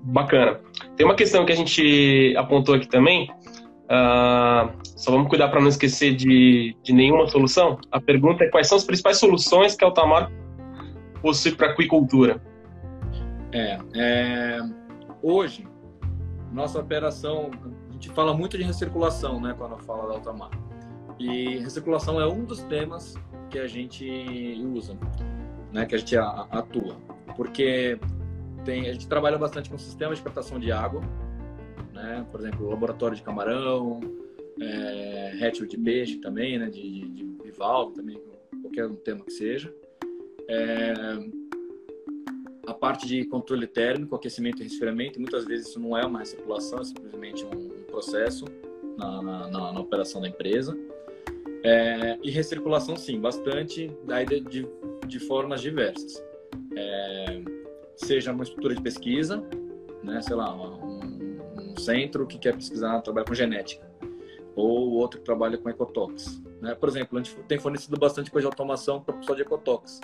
Bacana. 0.00 0.60
Tem 0.96 1.04
uma 1.04 1.14
questão 1.14 1.44
que 1.44 1.52
a 1.52 1.56
gente 1.56 2.34
apontou 2.38 2.74
aqui 2.74 2.88
também. 2.88 3.28
Uh, 3.86 4.72
só 4.84 5.12
vamos 5.12 5.28
cuidar 5.28 5.48
para 5.48 5.60
não 5.60 5.68
esquecer 5.68 6.14
de, 6.14 6.76
de 6.82 6.92
nenhuma 6.92 7.26
solução. 7.28 7.78
A 7.90 8.00
pergunta 8.00 8.44
é 8.44 8.48
quais 8.48 8.68
são 8.68 8.76
as 8.76 8.84
principais 8.84 9.18
soluções 9.18 9.76
que 9.76 9.84
a 9.84 9.88
Altamar 9.88 10.30
possui 11.22 11.52
para 11.52 11.68
a 11.68 11.70
aquicultura? 11.70 12.42
É, 13.52 13.78
é, 13.94 14.58
hoje, 15.22 15.66
nossa 16.52 16.80
operação 16.80 17.50
gente 17.96 18.10
fala 18.10 18.34
muito 18.34 18.56
de 18.56 18.64
recirculação, 18.64 19.40
né, 19.40 19.54
quando 19.56 19.76
fala 19.78 20.06
da 20.06 20.14
alta 20.14 20.32
mar. 20.32 20.50
E 21.18 21.58
recirculação 21.58 22.20
é 22.20 22.26
um 22.26 22.44
dos 22.44 22.62
temas 22.64 23.14
que 23.50 23.58
a 23.58 23.66
gente 23.66 24.06
usa, 24.74 24.96
né, 25.72 25.86
que 25.86 25.94
a 25.94 25.98
gente 25.98 26.16
atua, 26.16 26.96
porque 27.36 27.98
tem, 28.64 28.88
a 28.88 28.92
gente 28.92 29.08
trabalha 29.08 29.38
bastante 29.38 29.70
com 29.70 29.78
sistemas 29.78 30.18
de 30.18 30.24
captação 30.24 30.58
de 30.58 30.70
água, 30.70 31.00
né, 31.96 32.26
por 32.30 32.40
exemplo, 32.40 32.68
laboratório 32.68 33.16
de 33.16 33.22
camarão, 33.22 34.00
é, 34.60 35.50
de 35.50 35.78
peixe 35.78 36.18
também, 36.18 36.58
né, 36.58 36.68
de, 36.68 37.08
de 37.08 37.24
bivalve 37.42 37.94
também, 37.94 38.20
qualquer 38.62 38.88
tema 38.96 39.24
que 39.24 39.32
seja. 39.32 39.74
É, 40.48 40.94
a 42.66 42.74
parte 42.74 43.06
de 43.06 43.24
controle 43.24 43.66
térmico, 43.66 44.14
aquecimento 44.14 44.60
e 44.60 44.64
resfriamento, 44.64 45.20
muitas 45.20 45.44
vezes 45.44 45.68
isso 45.68 45.80
não 45.80 45.96
é 45.96 46.04
uma 46.04 46.18
recirculação, 46.18 46.80
é 46.80 46.84
simplesmente 46.84 47.44
um, 47.44 47.84
processo 47.86 48.44
na, 48.98 49.22
na, 49.22 49.48
na, 49.48 49.72
na 49.72 49.80
operação 49.80 50.20
da 50.20 50.28
empresa. 50.28 50.76
É, 51.62 52.18
e 52.22 52.30
recirculação, 52.30 52.96
sim, 52.96 53.18
bastante, 53.18 53.90
daí 54.04 54.26
de, 54.26 54.40
de, 54.40 54.68
de 55.06 55.18
formas 55.20 55.62
diversas. 55.62 56.22
É, 56.76 57.40
seja 57.96 58.32
uma 58.32 58.42
estrutura 58.42 58.74
de 58.74 58.82
pesquisa, 58.82 59.42
né, 60.02 60.20
sei 60.22 60.36
lá, 60.36 60.54
um, 60.54 60.85
um, 61.76 61.80
centro 61.80 62.26
que 62.26 62.38
quer 62.38 62.54
pesquisar, 62.54 63.00
trabalha 63.00 63.26
com 63.26 63.34
genética, 63.34 63.86
ou 64.54 64.92
outro 64.92 65.18
que 65.20 65.24
trabalha 65.24 65.58
com 65.58 65.68
ecotox. 65.68 66.42
Né? 66.60 66.74
Por 66.74 66.88
exemplo, 66.88 67.18
a 67.18 67.22
gente 67.22 67.36
tem 67.44 67.58
fornecido 67.58 67.98
bastante 67.98 68.30
coisa 68.30 68.48
de 68.48 68.52
automação 68.52 69.00
para 69.00 69.14
o 69.14 69.18
pessoal 69.18 69.36
de 69.36 69.42
ecotox. 69.42 70.00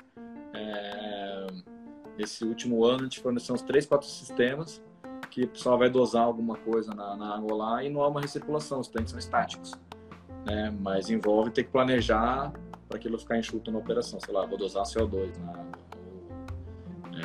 É, 0.55 1.47
esse 2.19 2.45
último 2.45 2.85
ano 2.85 3.01
a 3.01 3.05
gente 3.05 3.21
forneceu 3.21 3.55
uns 3.55 3.63
3, 3.63 3.87
4 3.87 4.07
sistemas 4.09 4.83
que 5.31 5.45
o 5.45 5.49
pessoal 5.49 5.79
vai 5.79 5.89
dosar 5.89 6.25
alguma 6.25 6.57
coisa 6.57 6.93
na, 6.95 7.17
na 7.17 7.35
água 7.35 7.57
lá 7.57 7.83
e 7.83 7.89
não 7.89 8.03
há 8.03 8.09
uma 8.09 8.21
recirculação, 8.21 8.81
os 8.81 8.89
tanques 8.89 9.11
são 9.11 9.19
estáticos. 9.19 9.73
Né? 10.45 10.71
Mas 10.79 11.09
envolve 11.09 11.51
ter 11.51 11.65
que 11.65 11.71
planejar 11.71 12.53
para 12.87 12.99
aquilo 12.99 13.19
ficar 13.19 13.39
enxuto 13.39 13.71
na 13.71 13.79
operação. 13.79 14.21
Sei 14.21 14.33
lá, 14.33 14.45
vou 14.45 14.59
dosar 14.59 14.85
CO2 14.85 15.39
na 15.39 15.53
água. 15.53 15.73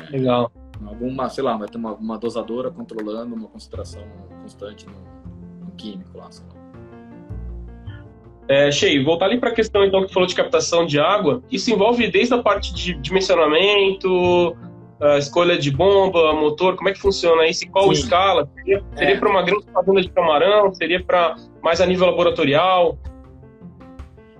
É, 0.08 0.10
Legal. 0.10 0.50
Alguma, 0.86 1.28
sei 1.28 1.44
lá, 1.44 1.56
vai 1.56 1.68
ter 1.68 1.76
uma, 1.76 1.94
uma 1.94 2.18
dosadora 2.18 2.70
controlando 2.70 3.34
uma 3.34 3.48
concentração 3.48 4.02
constante 4.48 4.86
no, 4.86 5.66
no 5.66 5.70
químico 5.72 6.16
lá, 6.16 6.30
sei 6.30 6.46
lá. 6.46 6.58
É, 8.48 8.72
Shei, 8.72 9.04
voltar 9.04 9.26
ali 9.26 9.38
para 9.38 9.50
a 9.50 9.54
questão 9.54 9.84
então 9.84 10.06
que 10.06 10.12
falou 10.12 10.26
de 10.26 10.34
captação 10.34 10.86
de 10.86 10.98
água, 10.98 11.42
isso 11.50 11.70
envolve 11.70 12.10
desde 12.10 12.32
a 12.32 12.42
parte 12.42 12.72
de 12.72 12.94
dimensionamento, 12.94 14.56
a 14.98 15.18
escolha 15.18 15.58
de 15.58 15.70
bomba, 15.70 16.32
motor, 16.32 16.74
como 16.74 16.88
é 16.88 16.92
que 16.92 16.98
funciona 16.98 17.46
isso? 17.46 17.64
E 17.64 17.68
qual 17.68 17.84
Sim. 17.94 18.00
escala? 18.00 18.48
Seria, 18.54 18.82
seria 18.96 19.14
é. 19.14 19.18
para 19.18 19.28
uma 19.28 19.42
grande 19.42 19.66
fazenda 19.70 20.00
de 20.00 20.10
camarão? 20.10 20.72
Seria 20.72 21.04
para 21.04 21.36
mais 21.62 21.78
a 21.82 21.86
nível 21.86 22.06
laboratorial? 22.06 22.98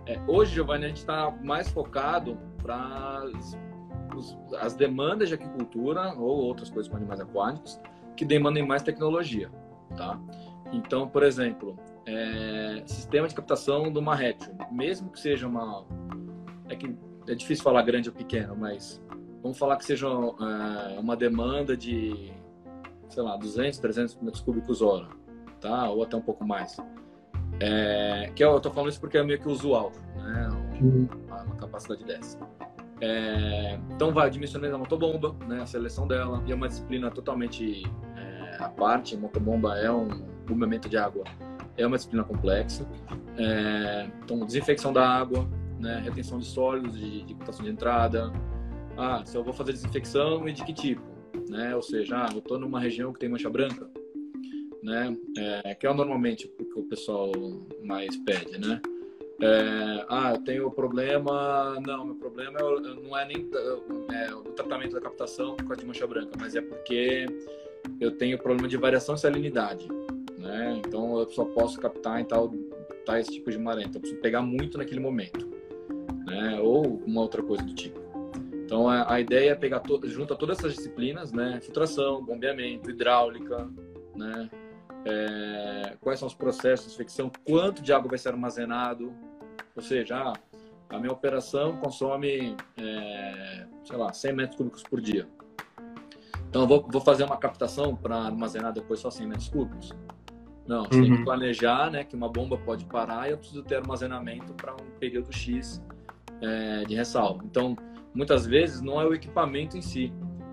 É, 0.07 0.19
hoje, 0.27 0.55
Giovanni, 0.55 0.87
a 0.87 0.89
gente 0.89 0.97
está 0.97 1.31
mais 1.45 1.69
focado 1.69 2.39
para 2.63 3.25
as 4.63 4.75
demandas 4.75 5.29
de 5.29 5.35
aquicultura 5.35 6.15
ou 6.15 6.45
outras 6.45 6.71
coisas 6.71 6.91
com 6.91 6.97
animais 6.97 7.21
aquáticos 7.21 7.79
que 8.17 8.25
demandem 8.25 8.67
mais 8.67 8.83
tecnologia, 8.83 9.49
tá? 9.99 10.19
Então, 10.73 11.09
por 11.09 11.23
exemplo, 11.23 11.77
é, 12.07 12.83
sistema 12.87 13.29
de 13.29 13.35
captação 13.35 13.93
de 13.93 13.99
uma 13.99 14.15
réptil, 14.15 14.55
mesmo 14.71 15.11
que 15.11 15.21
seja 15.21 15.47
uma... 15.47 15.85
É 16.69 16.77
que 16.77 16.97
é 17.29 17.35
difícil 17.35 17.63
falar 17.63 17.83
grande 17.83 18.09
ou 18.09 18.15
pequeno, 18.15 18.57
mas 18.57 19.03
vamos 19.43 19.59
falar 19.59 19.77
que 19.77 19.85
seja 19.85 20.09
uh, 20.09 20.99
uma 20.99 21.17
demanda 21.17 21.77
de, 21.77 22.33
sei 23.09 23.23
lá, 23.23 23.37
200, 23.37 23.79
300 23.79 24.17
metros 24.17 24.43
cúbicos 24.43 24.81
hora, 24.81 25.09
tá? 25.61 25.91
Ou 25.91 26.03
até 26.03 26.17
um 26.17 26.23
pouco 26.23 26.45
mais. 26.45 26.77
É, 27.61 28.31
que 28.35 28.45
eu, 28.45 28.53
eu 28.53 28.61
tô 28.61 28.71
falando 28.71 28.91
isso 28.91 29.01
porque 29.01 29.19
é 29.19 29.23
meio 29.23 29.41
que 29.41 29.49
usual, 29.49 29.93
né? 30.17 30.49
Uma, 30.81 31.43
uma 31.43 31.57
capacidade 31.57 32.05
dessa. 32.05 32.39
É, 33.01 33.79
então 33.95 34.13
vai 34.13 34.29
dimensionamento 34.29 34.73
da 34.73 34.79
motobomba, 34.79 35.35
né? 35.47 35.63
A 35.63 35.67
seleção 35.67 36.07
dela 36.07 36.43
e 36.47 36.53
é 36.53 36.55
uma 36.55 36.69
disciplina 36.69 37.11
totalmente 37.11 37.85
é, 38.17 38.18
à 38.59 38.69
parte. 38.69 39.17
Motobomba 39.17 39.79
é 39.79 39.91
um 39.91 40.09
bombeamento 40.47 40.89
de 40.89 40.97
água, 40.97 41.25
é 41.77 41.87
uma 41.87 41.97
disciplina 41.97 42.25
complexa. 42.25 42.87
É, 43.37 44.09
então 44.25 44.45
desinfecção 44.45 44.93
da 44.93 45.09
água, 45.09 45.49
né? 45.79 46.01
Retenção 46.05 46.39
de 46.39 46.47
sólidos, 46.47 46.99
de, 46.99 47.23
de 47.25 47.35
de 47.35 47.69
entrada, 47.69 48.33
ah, 48.99 49.23
se 49.25 49.37
eu 49.37 49.45
vou 49.45 49.55
fazer 49.55 49.73
desinfecção 49.73 50.49
e 50.49 50.53
de 50.53 50.65
que 50.65 50.73
tipo, 50.73 51.03
né? 51.49 51.75
Ou 51.77 51.83
seja, 51.83 52.17
ah, 52.25 52.29
eu 52.33 52.41
estou 52.41 52.59
numa 52.59 52.81
região 52.81 53.13
que 53.13 53.21
tem 53.21 53.29
mancha 53.29 53.49
branca, 53.49 53.89
né? 54.83 55.17
É, 55.37 55.75
que 55.77 55.87
é 55.87 55.95
normalmente 55.95 56.53
o 56.59 56.65
que 56.65 56.81
o 56.81 56.83
pessoal 56.83 57.31
mais 57.85 58.17
pede, 58.17 58.59
né? 58.59 58.83
É, 59.41 60.05
ah, 60.09 60.33
eu 60.35 60.43
tenho 60.43 60.69
problema. 60.73 61.79
Não, 61.87 62.07
meu 62.07 62.17
problema 62.17 62.59
é, 62.59 62.95
não 62.95 63.17
é 63.17 63.25
nem 63.25 63.49
é, 64.13 64.35
o 64.35 64.43
tratamento 64.43 64.95
da 64.95 65.01
captação 65.01 65.55
por 65.55 65.69
causa 65.69 65.81
de 65.81 65.87
mancha 65.87 66.05
branca, 66.05 66.33
mas 66.37 66.57
é 66.57 66.61
porque 66.61 67.25
eu 68.01 68.17
tenho 68.17 68.39
problema 68.39 68.69
de 68.69 68.77
variação 68.77 69.15
de 69.15 69.21
salinidade, 69.21 69.89
né? 70.37 70.81
Então 70.85 71.19
eu 71.19 71.29
só 71.31 71.45
posso 71.45 71.79
captar 71.79 72.21
em 72.21 72.25
tal, 72.25 72.53
tal 73.05 73.17
esse 73.17 73.33
tipo 73.33 73.51
de 73.51 73.59
maré. 73.59 73.83
Então 73.83 73.97
eu 73.97 74.01
preciso 74.01 74.21
pegar 74.21 74.43
muito 74.43 74.79
naquele 74.79 75.01
momento, 75.01 75.49
né? 76.27 76.61
Ou 76.61 77.03
uma 77.07 77.21
outra 77.21 77.43
coisa 77.43 77.65
do 77.65 77.75
tipo. 77.75 78.01
Então 78.65 78.89
a, 78.89 79.15
a 79.15 79.21
ideia 79.21 79.53
é 79.53 79.55
pegar 79.55 79.81
to, 79.81 80.01
a 80.31 80.37
todas 80.37 80.59
essas 80.59 80.75
disciplinas, 80.75 81.33
né? 81.33 81.59
Filtração, 81.61 82.23
bombeamento, 82.25 82.91
hidráulica, 82.91 83.69
né? 84.15 84.51
É, 85.05 85.97
quais 86.01 86.19
são 86.19 86.29
os 86.29 86.35
processos 86.35 86.89
de 86.89 86.95
infecção, 86.95 87.31
quanto 87.45 87.81
de 87.83 87.93
água 87.93 88.11
vai 88.11 88.19
ser 88.19 88.29
armazenado, 88.29 89.15
ou 89.75 89.83
seja, 89.83 90.17
ah, 90.19 90.33
a 90.91 90.99
minha 90.99 91.13
operação 91.13 91.77
consome, 91.77 92.57
é, 92.77 93.67
sei 93.85 93.97
lá, 93.97 94.13
100 94.13 94.33
metros 94.35 94.57
cúbicos 94.57 94.83
por 94.83 95.01
dia. 95.01 95.27
Então 96.49 96.67
vou, 96.67 96.87
vou 96.89 97.01
fazer 97.01 97.25
uma 97.25 97.37
captação 97.37 97.95
para 97.95 98.17
armazenar 98.17 98.73
depois 98.73 99.01
só 99.01 99.11
100 99.11 99.27
metros 99.27 99.49
cúbicos. 99.49 99.95
Não, 100.67 100.85
você 100.85 100.97
uhum. 100.97 101.03
tem 101.03 101.13
que 101.13 101.19
uhum. 101.19 101.25
planejar, 101.25 101.91
né, 101.91 102.05
que 102.05 102.15
uma 102.15 102.29
bomba 102.29 102.59
pode 102.59 102.85
parar 102.85 103.27
e 103.27 103.33
eu 103.33 103.39
preciso 103.39 103.63
ter 103.63 103.77
armazenamento 103.77 104.53
para 104.53 104.75
um 104.75 104.91
período 104.99 105.33
X 105.33 105.83
é, 106.43 106.85
de 106.85 106.95
ressalva. 106.95 107.43
Então, 107.45 107.75
muitas 108.15 108.47
vezes 108.47 108.83
não 108.83 109.01
é 109.01 109.07
o 109.07 109.15
equipamento 109.15 109.79
em 109.79 109.83
si, 109.83 110.13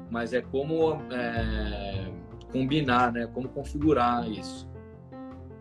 mas 0.10 0.34
é 0.34 0.42
como 0.42 1.02
é, 1.12 2.12
combinar, 2.52 3.12
né? 3.12 3.28
Como 3.28 3.50
configurar 3.50 4.30
isso. 4.30 4.70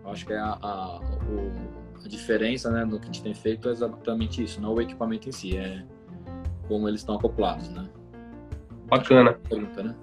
Eu 0.05 0.11
acho 0.11 0.25
que 0.25 0.33
é 0.33 0.39
a, 0.39 0.57
a, 0.63 1.01
o, 1.01 2.05
a 2.05 2.09
diferença, 2.09 2.71
né, 2.71 2.85
do 2.85 3.01
que 3.01 3.05
a 3.05 3.07
gente 3.07 3.23
tem 3.23 3.35
feito 3.35 3.69
é 3.69 3.73
exatamente 3.73 4.43
isso, 4.43 4.61
não 4.61 4.71
é 4.71 4.75
o 4.75 4.81
equipamento 4.83 5.29
em 5.29 5.33
si, 5.33 5.57
é 5.57 5.85
como 6.69 6.89
eles 6.89 7.01
estão 7.01 7.17
acoplados, 7.17 7.69
né? 7.71 7.89
Bacana. 8.87 9.33
Pergunta, 9.49 9.83
né? 9.83 9.97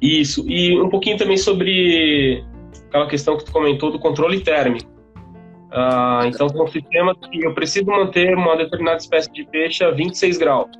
Isso. 0.00 0.44
E 0.48 0.80
um 0.80 0.88
pouquinho 0.88 1.16
também 1.16 1.36
sobre 1.36 2.44
aquela 2.88 3.06
questão 3.06 3.36
que 3.36 3.44
tu 3.44 3.52
comentou 3.52 3.90
do 3.90 3.98
controle 3.98 4.40
térmico. 4.40 4.90
Ah, 5.70 6.22
então, 6.26 6.48
são 6.48 6.66
sistemas 6.66 7.16
que 7.30 7.44
eu 7.44 7.54
preciso 7.54 7.86
manter 7.86 8.36
uma 8.36 8.56
determinada 8.56 8.98
espécie 8.98 9.30
de 9.30 9.44
peixe 9.44 9.84
a 9.84 9.90
26 9.90 10.38
graus. 10.38 10.70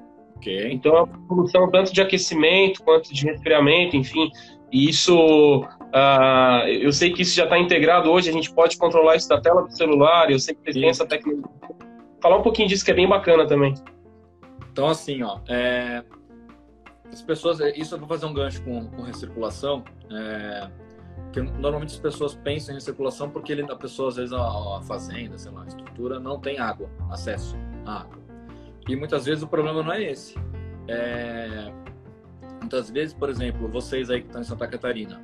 Okay. 0.40 0.72
Então 0.72 0.96
é 0.96 1.02
uma 1.02 1.26
solução 1.28 1.70
tanto 1.70 1.92
de 1.92 2.00
aquecimento 2.00 2.82
quanto 2.82 3.12
de 3.12 3.26
resfriamento, 3.26 3.94
enfim. 3.94 4.30
E 4.72 4.88
isso, 4.88 5.62
uh, 5.62 6.66
eu 6.68 6.90
sei 6.92 7.12
que 7.12 7.22
isso 7.22 7.36
já 7.36 7.44
está 7.44 7.58
integrado 7.58 8.10
hoje, 8.10 8.30
a 8.30 8.32
gente 8.32 8.50
pode 8.52 8.78
controlar 8.78 9.16
isso 9.16 9.28
da 9.28 9.40
tela 9.40 9.62
do 9.62 9.76
celular, 9.76 10.30
eu 10.30 10.38
sei 10.38 10.54
que 10.54 10.72
tem 10.72 10.88
essa 10.88 11.06
tecnologia. 11.06 11.46
Falar 12.22 12.38
um 12.38 12.42
pouquinho 12.42 12.68
disso 12.68 12.84
que 12.84 12.90
é 12.90 12.94
bem 12.94 13.08
bacana 13.08 13.46
também. 13.46 13.74
Então, 14.72 14.86
assim, 14.86 15.22
ó, 15.22 15.38
é, 15.48 16.02
as 17.12 17.22
pessoas, 17.22 17.60
é, 17.60 17.76
isso 17.76 17.94
eu 17.94 17.98
vou 17.98 18.08
fazer 18.08 18.26
um 18.26 18.34
gancho 18.34 18.62
com, 18.62 18.86
com 18.86 19.02
recirculação, 19.02 19.84
é, 20.10 20.70
que 21.32 21.40
normalmente 21.40 21.94
as 21.94 22.00
pessoas 22.00 22.34
pensam 22.34 22.72
em 22.72 22.78
recirculação 22.78 23.30
porque 23.30 23.52
ele, 23.52 23.62
a 23.62 23.76
pessoa, 23.76 24.08
às 24.08 24.16
vezes, 24.16 24.32
a, 24.32 24.40
a 24.40 24.82
fazenda, 24.82 25.36
sei 25.38 25.50
lá, 25.50 25.64
a 25.64 25.66
estrutura 25.66 26.18
não 26.18 26.38
tem 26.40 26.58
água, 26.58 26.88
acesso 27.10 27.56
à 27.84 28.00
água. 28.00 28.20
E 28.88 28.96
muitas 28.96 29.26
vezes 29.26 29.42
o 29.42 29.48
problema 29.48 29.82
não 29.82 29.92
é 29.92 30.02
esse. 30.02 30.34
É, 30.88 31.72
muitas 32.60 32.90
vezes, 32.90 33.14
por 33.14 33.28
exemplo, 33.28 33.68
vocês 33.68 34.10
aí 34.10 34.20
que 34.20 34.26
estão 34.26 34.40
em 34.40 34.44
Santa 34.44 34.66
Catarina, 34.66 35.20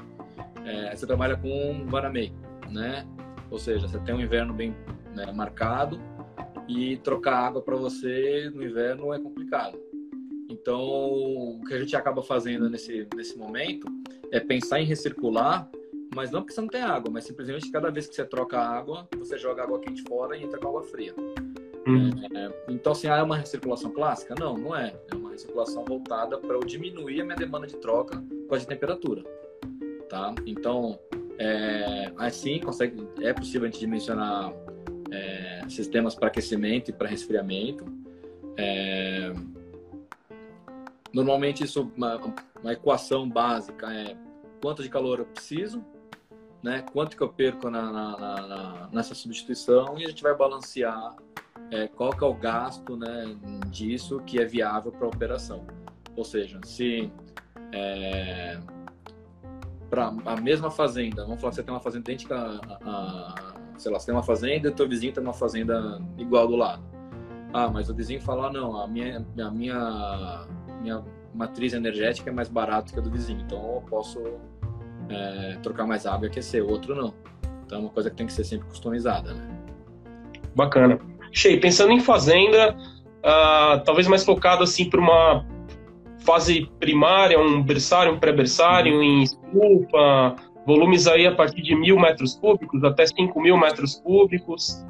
é, 0.64 0.94
você 0.94 1.06
trabalha 1.06 1.36
com 1.36 1.86
Varamei, 1.86 2.32
né? 2.70 3.06
Ou 3.50 3.58
seja, 3.58 3.86
você 3.86 3.98
tem 4.00 4.14
um 4.14 4.20
inverno 4.20 4.52
bem 4.52 4.74
né, 5.14 5.32
marcado 5.32 6.00
e 6.68 6.96
trocar 6.98 7.38
água 7.46 7.62
para 7.62 7.76
você 7.76 8.50
no 8.52 8.62
inverno 8.62 9.12
é 9.12 9.18
complicado. 9.18 9.78
Então, 10.48 10.80
o 10.80 11.60
que 11.66 11.74
a 11.74 11.78
gente 11.78 11.96
acaba 11.96 12.22
fazendo 12.22 12.70
nesse, 12.70 13.06
nesse 13.14 13.36
momento 13.36 13.86
é 14.30 14.40
pensar 14.40 14.80
em 14.80 14.84
recircular, 14.84 15.68
mas 16.14 16.30
não 16.30 16.40
porque 16.40 16.54
você 16.54 16.60
não 16.60 16.68
tem 16.68 16.82
água, 16.82 17.10
mas 17.10 17.24
simplesmente 17.24 17.70
cada 17.70 17.90
vez 17.90 18.06
que 18.06 18.14
você 18.14 18.24
troca 18.24 18.58
água, 18.58 19.08
você 19.18 19.36
joga 19.36 19.62
água 19.62 19.80
quente 19.80 20.02
fora 20.02 20.36
e 20.36 20.42
entra 20.42 20.58
com 20.58 20.68
água 20.68 20.82
fria. 20.82 21.14
Uhum. 21.86 22.10
É, 22.34 22.50
então, 22.68 22.92
assim, 22.92 23.06
ah, 23.06 23.16
é 23.16 23.22
uma 23.22 23.36
recirculação 23.36 23.92
clássica? 23.92 24.34
Não, 24.38 24.56
não 24.56 24.74
é. 24.74 24.94
É 25.10 25.14
uma 25.14 25.30
recirculação 25.30 25.84
voltada 25.84 26.36
para 26.38 26.54
eu 26.54 26.60
diminuir 26.60 27.20
a 27.20 27.24
minha 27.24 27.36
demanda 27.36 27.66
de 27.66 27.76
troca 27.76 28.22
com 28.48 28.54
a 28.54 28.58
de 28.58 28.66
temperatura. 28.66 29.22
Tá? 30.08 30.34
Então, 30.44 30.98
é, 31.38 32.12
assim, 32.16 32.58
consegue, 32.60 33.06
é 33.20 33.32
possível 33.32 33.68
a 33.68 33.70
gente 33.70 33.80
dimensionar 33.80 34.52
é, 35.10 35.64
sistemas 35.68 36.14
para 36.14 36.28
aquecimento 36.28 36.90
e 36.90 36.92
para 36.92 37.08
resfriamento. 37.08 37.84
É, 38.56 39.32
normalmente, 41.16 41.64
isso, 41.64 41.90
uma, 41.96 42.20
uma 42.62 42.72
equação 42.74 43.26
básica 43.26 43.90
é 43.90 44.14
quanto 44.60 44.82
de 44.82 44.90
calor 44.90 45.18
eu 45.18 45.24
preciso, 45.24 45.82
né? 46.62 46.84
quanto 46.92 47.16
que 47.16 47.22
eu 47.22 47.28
perco 47.30 47.70
na, 47.70 47.90
na, 47.90 48.16
na, 48.18 48.88
nessa 48.92 49.14
substituição 49.14 49.98
e 49.98 50.04
a 50.04 50.08
gente 50.08 50.22
vai 50.22 50.36
balancear 50.36 51.16
é, 51.70 51.88
qual 51.88 52.10
que 52.10 52.22
é 52.22 52.26
o 52.26 52.34
gasto 52.34 52.98
né, 52.98 53.34
disso 53.68 54.20
que 54.26 54.38
é 54.38 54.44
viável 54.44 54.92
para 54.92 55.06
a 55.06 55.08
operação. 55.08 55.66
Ou 56.14 56.24
seja, 56.24 56.60
se 56.64 57.10
é, 57.72 58.58
para 59.88 60.08
a 60.26 60.36
mesma 60.36 60.70
fazenda, 60.70 61.24
vamos 61.24 61.40
falar 61.40 61.50
que 61.50 61.56
você 61.56 61.62
tem 61.62 61.72
uma 61.72 61.80
fazenda 61.80 62.10
idêntica 62.10 62.36
a, 62.36 62.78
a, 62.84 63.78
sei 63.78 63.90
lá, 63.90 63.98
você 63.98 64.06
tem 64.06 64.14
uma 64.14 64.22
fazenda 64.22 64.68
e 64.68 64.70
o 64.70 64.74
teu 64.74 64.86
vizinho 64.86 65.14
tem 65.14 65.22
uma 65.22 65.32
fazenda 65.32 65.98
igual 66.18 66.46
do 66.46 66.56
lado. 66.56 66.84
Ah, 67.54 67.70
mas 67.70 67.88
o 67.88 67.94
vizinho 67.94 68.20
fala, 68.20 68.52
não, 68.52 68.78
a 68.78 68.86
minha, 68.86 69.24
a 69.38 69.50
minha, 69.50 70.46
minha 70.80 71.02
matriz 71.34 71.72
energética 71.72 72.30
é 72.30 72.32
mais 72.32 72.48
barata 72.48 72.92
que 72.92 72.98
a 72.98 73.02
do 73.02 73.10
vizinho, 73.10 73.40
então 73.40 73.58
eu 73.58 73.82
posso 73.88 74.22
é, 75.08 75.58
trocar 75.62 75.86
mais 75.86 76.06
água 76.06 76.26
e 76.26 76.30
aquecer, 76.30 76.64
o 76.64 76.70
outro 76.70 76.94
não. 76.94 77.14
Então 77.64 77.78
é 77.78 77.80
uma 77.82 77.90
coisa 77.90 78.10
que 78.10 78.16
tem 78.16 78.26
que 78.26 78.32
ser 78.32 78.44
sempre 78.44 78.68
customizada, 78.68 79.34
né? 79.34 79.48
Bacana. 80.54 80.98
Shei, 81.32 81.58
pensando 81.58 81.92
em 81.92 82.00
fazenda, 82.00 82.74
uh, 82.74 83.84
talvez 83.84 84.06
mais 84.06 84.24
focado 84.24 84.62
assim 84.62 84.88
para 84.88 85.00
uma 85.00 85.44
fase 86.20 86.70
primária, 86.80 87.38
um 87.38 87.62
berçário, 87.62 88.12
um 88.12 88.18
pré-berçário, 88.18 89.02
em 89.02 89.22
estufa, 89.22 90.36
volumes 90.66 91.06
aí 91.06 91.26
a 91.26 91.34
partir 91.34 91.62
de 91.62 91.74
mil 91.74 91.98
metros 91.98 92.34
cúbicos 92.34 92.82
até 92.82 93.06
cinco 93.06 93.40
mil 93.40 93.56
metros 93.56 93.96
cúbicos. 93.96 94.84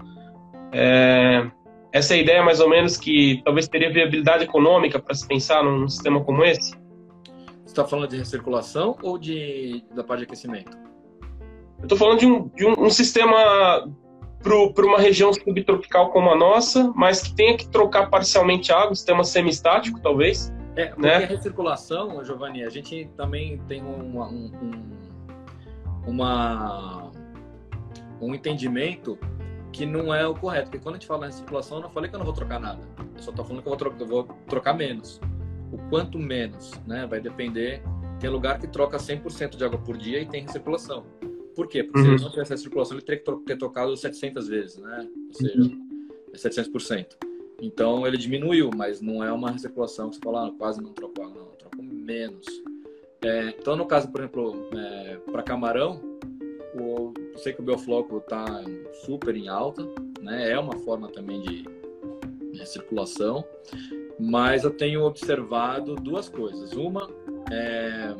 É, 0.72 1.50
essa 1.96 2.14
é 2.14 2.18
a 2.18 2.20
ideia 2.20 2.42
mais 2.42 2.60
ou 2.60 2.68
menos 2.68 2.96
que 2.96 3.40
talvez 3.42 3.66
teria 3.68 3.90
viabilidade 3.90 4.44
econômica 4.44 4.98
para 4.98 5.14
se 5.14 5.26
pensar 5.26 5.64
num 5.64 5.88
sistema 5.88 6.22
como 6.22 6.44
esse? 6.44 6.72
Você 7.64 7.72
está 7.72 7.84
falando 7.84 8.10
de 8.10 8.18
recirculação 8.18 8.96
ou 9.02 9.18
de, 9.18 9.82
da 9.94 10.04
parte 10.04 10.20
de 10.20 10.24
aquecimento? 10.24 10.76
Eu 11.78 11.84
estou 11.84 11.96
falando 11.96 12.18
de, 12.18 12.26
um, 12.26 12.48
de 12.48 12.66
um, 12.66 12.84
um 12.84 12.90
sistema 12.90 13.90
para 14.42 14.86
uma 14.86 14.98
região 14.98 15.32
subtropical 15.32 16.10
como 16.10 16.30
a 16.30 16.36
nossa, 16.36 16.92
mas 16.94 17.22
que 17.22 17.34
tenha 17.34 17.56
que 17.56 17.68
trocar 17.68 18.10
parcialmente 18.10 18.70
água, 18.70 18.94
sistema 18.94 19.24
semistático, 19.24 19.98
talvez. 20.00 20.52
É, 20.76 20.86
porque 20.86 21.02
né? 21.02 21.14
a 21.16 21.18
recirculação, 21.26 22.22
Giovanni, 22.22 22.62
a 22.62 22.68
gente 22.68 23.10
também 23.16 23.58
tem 23.66 23.82
uma, 23.82 24.28
um, 24.28 24.52
um, 26.06 26.10
uma, 26.10 27.10
um 28.20 28.34
entendimento 28.34 29.18
que 29.76 29.84
não 29.84 30.14
é 30.14 30.26
o 30.26 30.34
correto. 30.34 30.70
Porque 30.70 30.82
quando 30.82 30.94
a 30.94 30.98
gente 30.98 31.06
fala 31.06 31.26
em 31.26 31.28
recirculação, 31.28 31.78
eu 31.78 31.82
não 31.82 31.90
falei 31.90 32.08
que 32.08 32.16
eu 32.16 32.18
não 32.18 32.24
vou 32.24 32.34
trocar 32.34 32.58
nada. 32.58 32.80
Eu 33.14 33.22
só 33.22 33.30
estou 33.30 33.44
falando 33.44 33.62
que 33.62 33.68
eu 33.68 33.70
vou, 33.70 33.76
trocar, 33.76 34.00
eu 34.00 34.06
vou 34.06 34.24
trocar 34.48 34.72
menos. 34.72 35.20
O 35.70 35.78
quanto 35.90 36.18
menos, 36.18 36.72
né? 36.86 37.06
Vai 37.06 37.20
depender. 37.20 37.82
Tem 38.18 38.30
lugar 38.30 38.58
que 38.58 38.66
troca 38.66 38.96
100% 38.96 39.56
de 39.56 39.64
água 39.64 39.78
por 39.78 39.98
dia 39.98 40.20
e 40.22 40.26
tem 40.26 40.42
recirculação. 40.42 41.04
Por 41.54 41.68
quê? 41.68 41.82
Porque 41.82 41.98
uhum. 41.98 42.04
se 42.04 42.10
ele 42.12 42.22
não 42.22 42.30
tivesse 42.30 42.54
essa 42.54 42.62
circulação, 42.62 42.96
ele 42.96 43.04
teria 43.04 43.22
que 43.22 43.44
ter 43.44 43.56
tocado 43.58 43.94
700 43.94 44.48
vezes, 44.48 44.78
né? 44.78 45.08
Ou 45.28 45.34
seja, 45.34 45.60
uhum. 45.60 46.08
é 46.32 46.36
700%. 46.36 47.06
Então 47.60 48.06
ele 48.06 48.16
diminuiu, 48.16 48.70
mas 48.74 49.02
não 49.02 49.22
é 49.22 49.30
uma 49.30 49.50
recirculação 49.50 50.08
que 50.08 50.16
você 50.16 50.22
fala, 50.22 50.48
ah, 50.48 50.52
quase 50.56 50.82
não 50.82 50.92
trocou 50.92 51.24
água, 51.24 51.42
não, 51.42 51.50
trocou 51.52 51.82
menos. 51.82 52.46
É, 53.22 53.48
então, 53.58 53.76
no 53.76 53.86
caso, 53.86 54.08
por 54.08 54.20
exemplo, 54.20 54.68
é, 54.74 55.16
para 55.30 55.42
camarão, 55.42 56.00
o, 56.74 57.12
eu 57.36 57.42
sei 57.42 57.52
que 57.52 57.60
o 57.60 57.64
biofloco 57.64 58.16
está 58.16 58.46
super 59.04 59.36
em 59.36 59.46
alta, 59.46 59.86
né? 60.22 60.50
É 60.50 60.58
uma 60.58 60.76
forma 60.78 61.08
também 61.08 61.42
de, 61.42 61.64
de 62.50 62.66
circulação, 62.66 63.44
mas 64.18 64.64
eu 64.64 64.70
tenho 64.70 65.04
observado 65.04 65.94
duas 65.96 66.30
coisas. 66.30 66.72
Uma 66.72 67.10
é, 67.52 68.14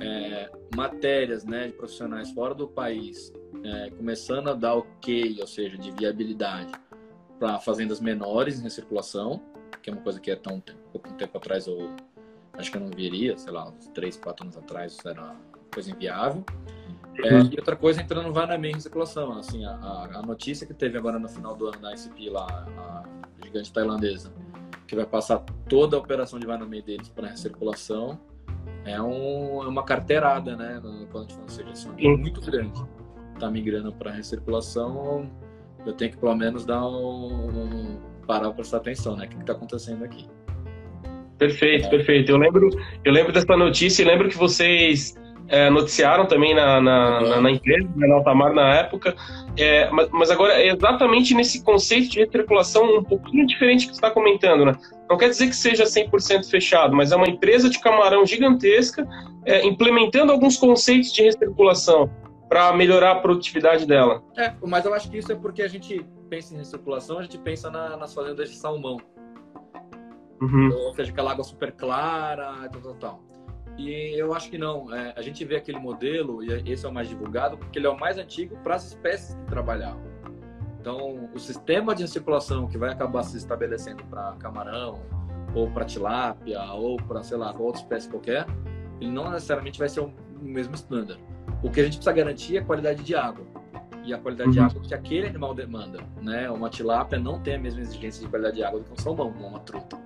é 0.00 0.50
matérias 0.74 1.44
né, 1.44 1.68
de 1.68 1.74
profissionais 1.74 2.32
fora 2.32 2.52
do 2.52 2.66
país 2.66 3.32
é, 3.62 3.90
começando 3.90 4.48
a 4.48 4.54
dar 4.54 4.74
ok, 4.74 5.36
ou 5.40 5.46
seja, 5.46 5.78
de 5.78 5.92
viabilidade 5.92 6.72
para 7.38 7.60
fazendas 7.60 8.00
menores 8.00 8.58
em 8.58 8.64
recirculação, 8.64 9.40
que 9.80 9.88
é 9.88 9.92
uma 9.92 10.02
coisa 10.02 10.18
que 10.18 10.32
é 10.32 10.36
tão 10.36 10.60
pouco 10.90 11.12
tempo 11.12 11.38
atrás 11.38 11.68
eu 11.68 11.94
acho 12.54 12.72
que 12.72 12.76
eu 12.76 12.80
não 12.80 12.90
viria, 12.90 13.38
sei 13.38 13.52
lá, 13.52 13.68
uns 13.68 13.86
3, 13.88 14.16
4 14.16 14.44
anos 14.44 14.56
atrás 14.56 14.94
isso 14.94 15.08
era 15.08 15.36
coisa 15.72 15.90
inviável. 15.90 16.44
É, 17.18 17.34
uhum. 17.34 17.50
e 17.52 17.56
outra 17.58 17.76
coisa 17.76 18.00
entrando 18.00 18.32
vai 18.32 18.46
na 18.46 18.56
minha 18.56 18.74
recirculação, 18.74 19.38
assim, 19.38 19.64
a, 19.64 20.08
a, 20.14 20.22
notícia 20.22 20.66
que 20.66 20.72
teve 20.72 20.96
agora 20.96 21.18
no 21.18 21.28
final 21.28 21.54
do 21.54 21.66
ano 21.66 21.78
da 21.78 21.92
ICP 21.92 22.30
lá, 22.30 22.66
a 22.78 23.44
gigante 23.44 23.70
tailandesa, 23.72 24.32
que 24.86 24.96
vai 24.96 25.04
passar 25.04 25.44
toda 25.68 25.96
a 25.96 26.00
operação 26.00 26.38
de 26.38 26.46
vai 26.46 26.58
meio 26.64 26.82
deles 26.82 27.08
para 27.10 27.28
recirculação, 27.28 28.18
é, 28.84 29.00
um, 29.00 29.62
é 29.62 29.68
uma 29.68 29.84
carteirada, 29.84 30.56
né? 30.56 30.80
Quando 31.10 31.26
a 31.26 31.28
gente 31.28 31.34
fala, 31.34 31.44
ou 31.44 31.48
seja, 31.48 31.70
assim, 31.70 31.90
é 31.98 32.16
muito 32.16 32.40
grande. 32.40 32.82
Tá 33.38 33.50
migrando 33.50 33.92
para 33.92 34.10
recirculação, 34.10 35.30
eu 35.84 35.92
tenho 35.92 36.12
que 36.12 36.16
pelo 36.16 36.34
menos 36.34 36.64
dar 36.64 36.86
um, 36.86 37.98
parar 38.26 38.46
para 38.46 38.54
prestar 38.54 38.78
atenção, 38.78 39.16
né? 39.16 39.26
O 39.26 39.28
que 39.28 39.36
está 39.36 39.52
acontecendo 39.52 40.04
aqui? 40.04 40.26
Perfeito, 41.38 41.86
é. 41.86 41.90
perfeito. 41.90 42.30
Eu 42.30 42.38
lembro, 42.38 42.68
eu 43.04 43.12
lembro 43.12 43.32
dessa 43.32 43.56
notícia 43.56 44.02
e 44.02 44.04
lembro 44.04 44.28
que 44.28 44.36
vocês 44.36 45.16
é, 45.52 45.68
noticiaram 45.68 46.24
também 46.24 46.54
na, 46.54 46.80
na, 46.80 47.20
na, 47.20 47.40
na 47.42 47.50
empresa, 47.50 47.86
né, 47.94 48.06
na 48.06 48.14
Altamar 48.14 48.54
na 48.54 48.74
época, 48.74 49.14
é, 49.58 49.90
mas, 49.90 50.08
mas, 50.10 50.30
agora 50.30 50.54
é 50.54 50.68
exatamente 50.68 51.34
nesse 51.34 51.62
conceito 51.62 52.08
de 52.08 52.20
recirculação 52.20 52.96
um 52.96 53.04
pouquinho 53.04 53.46
diferente 53.46 53.86
que 53.86 53.92
você 53.92 53.98
está 53.98 54.10
comentando, 54.10 54.64
né? 54.64 54.72
Não 55.10 55.18
quer 55.18 55.28
dizer 55.28 55.48
que 55.48 55.54
seja 55.54 55.84
100% 55.84 56.48
fechado, 56.48 56.96
mas 56.96 57.12
é 57.12 57.16
uma 57.16 57.28
empresa 57.28 57.68
de 57.68 57.78
camarão 57.78 58.24
gigantesca 58.24 59.06
é, 59.44 59.66
implementando 59.66 60.32
alguns 60.32 60.56
conceitos 60.56 61.12
de 61.12 61.22
recirculação 61.22 62.10
para 62.48 62.72
melhorar 62.72 63.12
a 63.12 63.16
produtividade 63.16 63.84
dela. 63.86 64.22
É, 64.38 64.54
mas 64.64 64.86
eu 64.86 64.94
acho 64.94 65.10
que 65.10 65.18
isso 65.18 65.30
é 65.30 65.34
porque 65.34 65.60
a 65.60 65.68
gente 65.68 66.02
pensa 66.30 66.54
em 66.54 66.58
recirculação, 66.58 67.18
a 67.18 67.22
gente 67.22 67.36
pensa 67.36 67.70
na, 67.70 67.94
nas 67.98 68.14
fazendas 68.14 68.48
de 68.48 68.56
salmão. 68.56 68.96
Uhum. 70.40 70.70
Ou 70.86 70.94
seja, 70.94 71.12
aquela 71.12 71.32
água 71.32 71.44
super 71.44 71.72
clara, 71.72 72.68
tal, 72.72 72.80
tal, 72.80 72.94
tal. 72.94 73.31
E 73.78 74.14
eu 74.18 74.34
acho 74.34 74.50
que 74.50 74.58
não. 74.58 74.94
É, 74.94 75.12
a 75.16 75.22
gente 75.22 75.44
vê 75.44 75.56
aquele 75.56 75.78
modelo, 75.78 76.42
e 76.42 76.70
esse 76.70 76.84
é 76.84 76.88
o 76.88 76.92
mais 76.92 77.08
divulgado, 77.08 77.56
porque 77.56 77.78
ele 77.78 77.86
é 77.86 77.90
o 77.90 77.98
mais 77.98 78.18
antigo 78.18 78.56
para 78.62 78.76
as 78.76 78.88
espécies 78.88 79.34
que 79.34 79.46
trabalhavam. 79.46 80.12
Então, 80.80 81.30
o 81.32 81.38
sistema 81.38 81.94
de 81.94 82.06
circulação 82.08 82.66
que 82.66 82.76
vai 82.76 82.90
acabar 82.90 83.22
se 83.22 83.36
estabelecendo 83.36 84.02
para 84.04 84.32
camarão, 84.32 85.00
ou 85.54 85.70
para 85.70 85.84
tilápia, 85.84 86.60
ou 86.72 86.96
para, 86.96 87.22
sei 87.22 87.36
lá, 87.36 87.54
outra 87.56 87.80
espécie 87.80 88.08
qualquer, 88.08 88.46
ele 89.00 89.10
não 89.10 89.30
necessariamente 89.30 89.78
vai 89.78 89.88
ser 89.88 90.00
o 90.00 90.12
mesmo 90.40 90.74
estándar. 90.74 91.18
O 91.62 91.70
que 91.70 91.80
a 91.80 91.84
gente 91.84 91.96
precisa 91.96 92.12
garantir 92.12 92.56
é 92.56 92.60
a 92.60 92.64
qualidade 92.64 93.02
de 93.04 93.14
água. 93.14 93.46
E 94.04 94.12
a 94.12 94.18
qualidade 94.18 94.48
uhum. 94.48 94.54
de 94.54 94.60
água 94.60 94.80
que 94.80 94.94
aquele 94.94 95.28
animal 95.28 95.54
demanda. 95.54 96.00
Né? 96.20 96.50
Uma 96.50 96.68
tilápia 96.68 97.18
não 97.18 97.40
tem 97.40 97.54
a 97.54 97.58
mesma 97.58 97.80
exigência 97.80 98.24
de 98.24 98.28
qualidade 98.28 98.56
de 98.56 98.64
água 98.64 98.80
do 98.80 98.84
que 98.84 98.92
um 98.92 98.96
salmão, 98.96 99.28
uma 99.28 99.60
truta. 99.60 99.96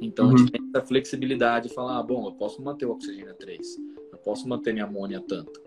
Então 0.00 0.26
uhum. 0.26 0.34
a 0.34 0.38
gente 0.38 0.52
tem 0.52 0.60
essa 0.74 0.86
flexibilidade 0.86 1.68
de 1.68 1.74
falar, 1.74 1.98
ah, 1.98 2.02
bom, 2.02 2.26
eu 2.26 2.32
posso 2.32 2.62
manter 2.62 2.86
o 2.86 2.92
oxigênio 2.92 3.30
a 3.30 3.34
3, 3.34 3.76
eu 4.12 4.18
posso 4.18 4.48
manter 4.48 4.72
minha 4.72 4.84
amônia 4.84 5.22
tanto, 5.26 5.60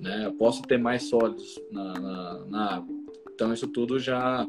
né? 0.00 0.26
Eu 0.26 0.32
posso 0.32 0.62
ter 0.62 0.78
mais 0.78 1.04
sólidos 1.04 1.60
na, 1.70 1.94
na, 1.94 2.44
na 2.46 2.74
água. 2.76 2.94
Então 3.34 3.52
isso 3.52 3.66
tudo 3.68 3.98
já, 3.98 4.46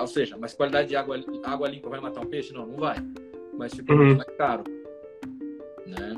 ou 0.00 0.06
seja, 0.06 0.36
mas 0.36 0.54
qualidade 0.54 0.88
de 0.88 0.96
água, 0.96 1.18
água 1.44 1.68
limpa 1.68 1.88
vai 1.88 2.00
matar 2.00 2.20
um 2.20 2.26
peixe? 2.26 2.52
Não, 2.52 2.66
não 2.66 2.76
vai. 2.76 2.96
Mas 3.56 3.74
fica 3.74 3.92
uhum. 3.92 4.04
muito 4.04 4.18
mais 4.18 4.36
caro, 4.36 4.64
né? 5.86 6.14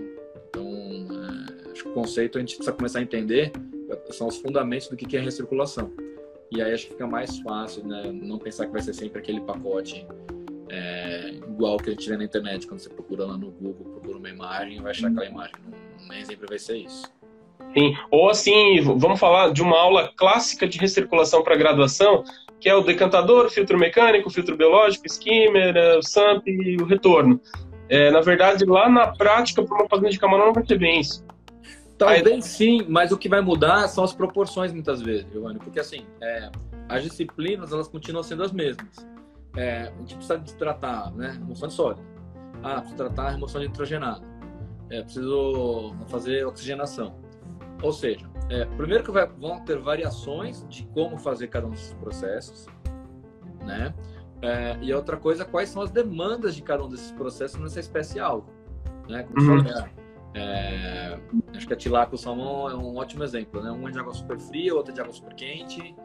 Então 0.49 0.67
é, 0.67 1.71
acho 1.71 1.85
que 1.85 1.89
o 1.89 1.95
conceito 1.95 2.39
a 2.39 2.41
gente 2.41 2.57
precisa 2.57 2.77
começar 2.77 2.99
a 2.99 3.03
entender 3.03 3.53
são 4.11 4.27
os 4.27 4.37
fundamentos 4.37 4.89
do 4.89 4.97
que 4.97 5.17
é 5.17 5.21
recirculação. 5.21 5.93
E 6.51 6.63
aí 6.63 6.73
acho 6.73 6.87
que 6.87 6.93
fica 6.93 7.07
mais 7.07 7.39
fácil, 7.41 7.87
né? 7.87 8.11
Não 8.13 8.39
pensar 8.39 8.67
que 8.67 8.73
vai 8.73 8.83
ser 8.83 8.95
sempre 8.95 9.19
aquele 9.19 9.41
pacote 9.41 10.07
é, 10.71 11.31
igual 11.31 11.77
que 11.79 11.91
a 11.91 11.93
gente 11.93 12.09
vê 12.09 12.17
na 12.17 12.25
internet, 12.25 12.67
quando 12.67 12.81
você 12.81 12.89
procura 12.89 13.25
lá 13.25 13.37
no 13.37 13.51
Google, 13.51 13.87
procura 13.93 14.19
uma 14.19 14.29
imagem, 14.29 14.81
vai 14.81 14.91
achar 14.91 15.09
aquela 15.09 15.27
imagem. 15.27 15.55
Não, 15.65 16.09
nem 16.09 16.25
sempre 16.25 16.47
vai 16.47 16.59
ser 16.59 16.77
isso. 16.77 17.05
Sim. 17.75 17.97
Ou 18.11 18.31
assim, 18.31 18.81
vamos 18.81 19.19
falar 19.19 19.53
de 19.53 19.63
uma 19.63 19.79
aula 19.79 20.13
clássica 20.17 20.67
de 20.67 20.79
recirculação 20.79 21.43
para 21.43 21.57
graduação, 21.57 22.25
que 22.61 22.69
é 22.69 22.75
o 22.75 22.83
decantador, 22.83 23.51
filtro 23.51 23.79
mecânico, 23.79 24.31
filtro 24.31 24.57
biológico, 24.57 25.07
skimmer, 25.07 25.75
o 25.99 26.03
SAMP 26.03 26.49
e 26.49 26.77
o 26.77 26.85
retorno. 26.85 27.41
É, 27.89 28.11
na 28.11 28.21
verdade, 28.21 28.65
lá 28.65 28.89
na 28.89 29.09
prática, 29.09 29.63
para 29.63 29.75
uma 29.75 29.89
fazenda 29.89 30.11
de 30.11 30.19
camarão, 30.19 30.47
não 30.47 30.53
vai 30.53 30.65
ter 30.65 30.79
bem 30.79 31.01
isso. 31.01 31.25
Talvez 31.97 32.27
Aí... 32.27 32.43
sim, 32.43 32.87
mas 32.89 33.11
o 33.11 33.19
que 33.19 33.29
vai 33.29 33.41
mudar 33.41 33.89
são 33.89 34.05
as 34.05 34.13
proporções 34.13 34.73
muitas 34.73 35.03
vezes, 35.03 35.27
Giovanni, 35.33 35.59
porque 35.59 35.81
assim, 35.81 36.07
é, 36.23 36.51
as 36.89 37.03
disciplinas 37.03 37.73
elas 37.73 37.89
continuam 37.89 38.23
sendo 38.23 38.45
as 38.45 38.53
mesmas. 38.53 39.07
É, 39.59 39.93
a 39.93 39.99
gente 39.99 40.15
precisa 40.15 40.39
de 40.39 40.55
tratar, 40.55 41.11
né, 41.15 41.33
remoção 41.33 41.67
de 41.67 41.75
sólido. 41.75 42.01
Ah, 42.63 42.77
preciso 42.77 42.97
tratar 42.97 43.27
a 43.27 43.31
remoção 43.31 43.61
de 43.61 43.67
nitrogenado. 43.67 44.25
É, 44.89 45.03
preciso 45.03 45.97
fazer 46.07 46.47
oxigenação. 46.47 47.17
Ou 47.83 47.93
seja, 47.93 48.31
é, 48.49 48.65
primeiro 48.65 49.03
que 49.03 49.11
vai, 49.11 49.27
vão 49.27 49.59
ter 49.65 49.77
variações 49.79 50.65
de 50.69 50.85
como 50.87 51.19
fazer 51.19 51.49
cada 51.49 51.67
um 51.67 51.71
desses 51.71 51.93
processos, 51.95 52.67
né? 53.65 53.93
É, 54.41 54.79
e 54.81 54.95
outra 54.95 55.17
coisa, 55.17 55.45
quais 55.45 55.71
são 55.71 55.83
as 55.83 55.91
demandas 55.91 56.55
de 56.55 56.63
cada 56.63 56.85
um 56.85 56.89
desses 56.89 57.11
processos 57.11 57.59
nessa 57.59 57.81
espécie 57.81 58.21
alvo, 58.21 58.49
né? 59.09 59.25
Como 59.25 59.41
uhum. 59.41 59.65
falei, 59.65 59.91
é, 60.35 61.19
acho 61.57 61.67
que 61.67 61.73
a 61.73 61.77
tilápia 61.77 62.15
e 62.15 62.17
o 62.17 62.19
salmão 62.19 62.71
é 62.71 62.77
um 62.77 62.97
ótimo 62.97 63.25
exemplo, 63.25 63.61
né? 63.61 63.73
Um 63.73 63.89
é 63.89 63.91
de 63.91 63.99
água 63.99 64.15
super 64.15 64.39
fria, 64.39 64.73
outro 64.73 64.93
é 64.93 64.95
de 64.95 65.01
água 65.01 65.13
super 65.13 65.35
quente. 65.35 65.97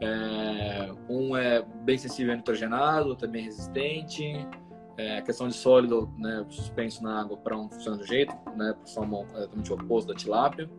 É, 0.00 0.92
um 1.08 1.36
é 1.36 1.62
bem 1.62 1.96
sensível 1.96 2.32
a 2.32 2.36
nitrogenado, 2.36 3.08
outro 3.08 3.26
é 3.26 3.30
bem 3.30 3.44
resistente. 3.44 4.46
É, 4.98 5.18
a 5.18 5.22
questão 5.22 5.46
de 5.46 5.54
sólido, 5.54 6.10
né, 6.18 6.44
suspenso 6.48 7.02
na 7.02 7.20
água 7.20 7.36
para 7.36 7.56
um 7.56 7.68
funciona 7.68 7.98
do 7.98 8.06
jeito, 8.06 8.34
né? 8.56 8.72
Para 8.72 8.84
o 8.84 8.88
salmão 8.88 9.26
é 9.34 9.40
totalmente 9.40 9.72
oposto 9.72 10.08
da 10.08 10.14
tilápia. 10.14 10.70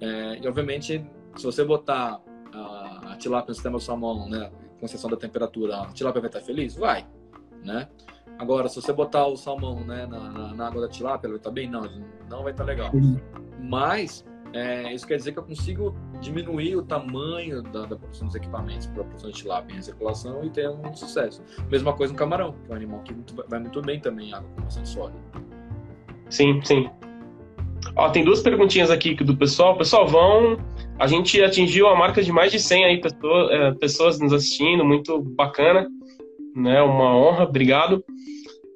É, 0.00 0.38
e 0.38 0.48
obviamente, 0.48 1.04
se 1.36 1.44
você 1.44 1.64
botar 1.64 2.20
a, 2.52 3.12
a 3.12 3.16
tilápia 3.16 3.48
no 3.48 3.54
sistema 3.54 3.78
do 3.78 3.82
salmão, 3.82 4.28
né, 4.28 4.50
com 4.78 4.86
exceção 4.86 5.10
da 5.10 5.16
temperatura, 5.16 5.82
a 5.82 5.92
tilápia 5.92 6.20
vai 6.20 6.28
estar 6.28 6.40
feliz? 6.40 6.74
Vai, 6.74 7.06
né? 7.62 7.88
Agora, 8.38 8.68
se 8.68 8.76
você 8.76 8.92
botar 8.92 9.26
o 9.26 9.36
salmão 9.36 9.84
né, 9.84 10.06
na, 10.06 10.18
na, 10.18 10.54
na 10.54 10.66
água 10.66 10.82
da 10.82 10.88
tilápia, 10.88 11.28
ele 11.28 11.34
vai 11.34 11.40
estar 11.40 11.50
bem? 11.50 11.70
Não, 11.70 11.82
não 12.28 12.42
vai 12.42 12.52
estar 12.52 12.64
legal. 12.64 12.90
Mas 13.60 14.24
é, 14.54 14.92
isso 14.92 15.06
quer 15.06 15.16
dizer 15.16 15.32
que 15.32 15.38
eu 15.38 15.42
consigo 15.42 15.94
diminuir 16.20 16.76
o 16.76 16.82
tamanho 16.82 17.62
da, 17.62 17.86
da 17.86 17.96
produção 17.96 18.26
dos 18.26 18.36
equipamentos 18.36 18.86
para 18.86 19.02
a 19.02 19.04
produção 19.04 19.30
de 19.30 19.36
tilápia 19.36 19.76
em 19.76 19.82
circulação 19.82 20.44
e 20.44 20.50
ter 20.50 20.68
um 20.68 20.94
sucesso. 20.94 21.42
Mesma 21.70 21.92
coisa 21.92 22.12
no 22.12 22.18
camarão, 22.18 22.54
que 22.64 22.70
é 22.70 22.74
um 22.74 22.76
animal 22.76 23.00
que 23.00 23.14
muito, 23.14 23.34
vai 23.48 23.58
muito 23.58 23.80
bem 23.80 24.00
também 24.00 24.28
em 24.28 24.34
água 24.34 24.48
com 24.54 24.62
bastante 24.62 24.88
sólido. 24.88 25.18
Sim, 26.28 26.60
sim. 26.62 26.88
Ó, 27.96 28.08
tem 28.10 28.24
duas 28.24 28.40
perguntinhas 28.40 28.90
aqui 28.90 29.14
do 29.14 29.36
pessoal. 29.36 29.76
Pessoal, 29.76 30.06
vão. 30.06 30.58
A 30.98 31.06
gente 31.06 31.42
atingiu 31.42 31.88
a 31.88 31.96
marca 31.96 32.22
de 32.22 32.32
mais 32.32 32.52
de 32.52 32.58
100 32.58 32.84
aí 32.84 33.00
pessoas, 33.00 33.50
é, 33.50 33.72
pessoas 33.72 34.20
nos 34.20 34.32
assistindo, 34.32 34.84
muito 34.84 35.20
bacana, 35.20 35.88
né? 36.54 36.80
Uma 36.82 37.16
honra, 37.16 37.44
obrigado. 37.44 38.04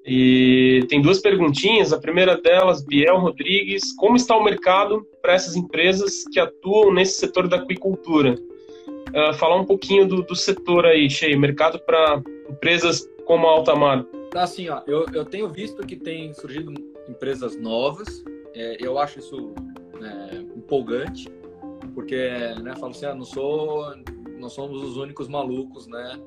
E 0.06 0.86
tem 0.88 1.02
duas 1.02 1.20
perguntinhas. 1.20 1.92
A 1.92 1.98
primeira 1.98 2.40
delas, 2.40 2.82
Biel 2.84 3.18
Rodrigues: 3.18 3.92
como 3.96 4.16
está 4.16 4.36
o 4.36 4.44
mercado 4.44 5.04
para 5.20 5.34
essas 5.34 5.56
empresas 5.56 6.24
que 6.32 6.38
atuam 6.38 6.94
nesse 6.94 7.18
setor 7.18 7.48
da 7.48 7.56
aquicultura? 7.56 8.36
Uh, 9.08 9.34
falar 9.34 9.56
um 9.56 9.64
pouquinho 9.64 10.06
do, 10.06 10.22
do 10.22 10.36
setor 10.36 10.84
aí, 10.84 11.10
Shea, 11.10 11.36
mercado 11.36 11.80
para 11.80 12.22
empresas 12.48 13.08
como 13.24 13.46
a 13.48 13.50
Altamar. 13.50 14.04
Tá 14.30 14.44
assim, 14.44 14.68
ó, 14.68 14.82
eu, 14.86 15.06
eu 15.12 15.24
tenho 15.24 15.48
visto 15.48 15.84
que 15.84 15.96
tem 15.96 16.32
surgido 16.34 16.72
empresas 17.08 17.58
novas. 17.60 18.22
É, 18.54 18.76
eu 18.80 18.98
acho 18.98 19.18
isso 19.18 19.54
é, 20.00 20.36
empolgante, 20.56 21.28
porque, 21.94 22.16
né, 22.62 22.74
falo 22.78 22.92
assim, 22.92 23.06
ah, 23.06 23.14
não 23.14 23.24
sou, 23.24 23.94
não 24.38 24.48
somos 24.48 24.82
os 24.82 24.96
únicos 24.96 25.28
malucos, 25.28 25.86
né, 25.86 26.20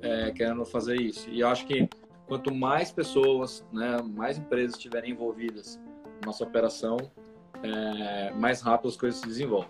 é, 0.00 0.30
querendo 0.32 0.64
fazer 0.64 1.00
isso. 1.00 1.28
E 1.30 1.40
eu 1.40 1.48
acho 1.48 1.66
que 1.66 1.88
quanto 2.32 2.54
mais 2.54 2.90
pessoas, 2.90 3.62
né, 3.70 4.00
mais 4.00 4.38
empresas 4.38 4.74
estiverem 4.74 5.10
envolvidas 5.10 5.78
na 6.18 6.28
nossa 6.28 6.42
operação, 6.42 6.96
é, 7.62 8.32
mais 8.32 8.62
rápido 8.62 8.88
as 8.88 8.96
coisas 8.96 9.20
se 9.20 9.26
desenvolvem. 9.26 9.68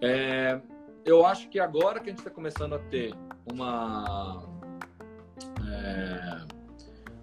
É, 0.00 0.60
eu 1.04 1.26
acho 1.26 1.48
que 1.48 1.58
agora 1.58 1.98
que 1.98 2.08
a 2.08 2.12
gente 2.12 2.20
está 2.20 2.30
começando 2.30 2.76
a 2.76 2.78
ter 2.78 3.12
uma 3.52 4.48
é, 5.68 6.46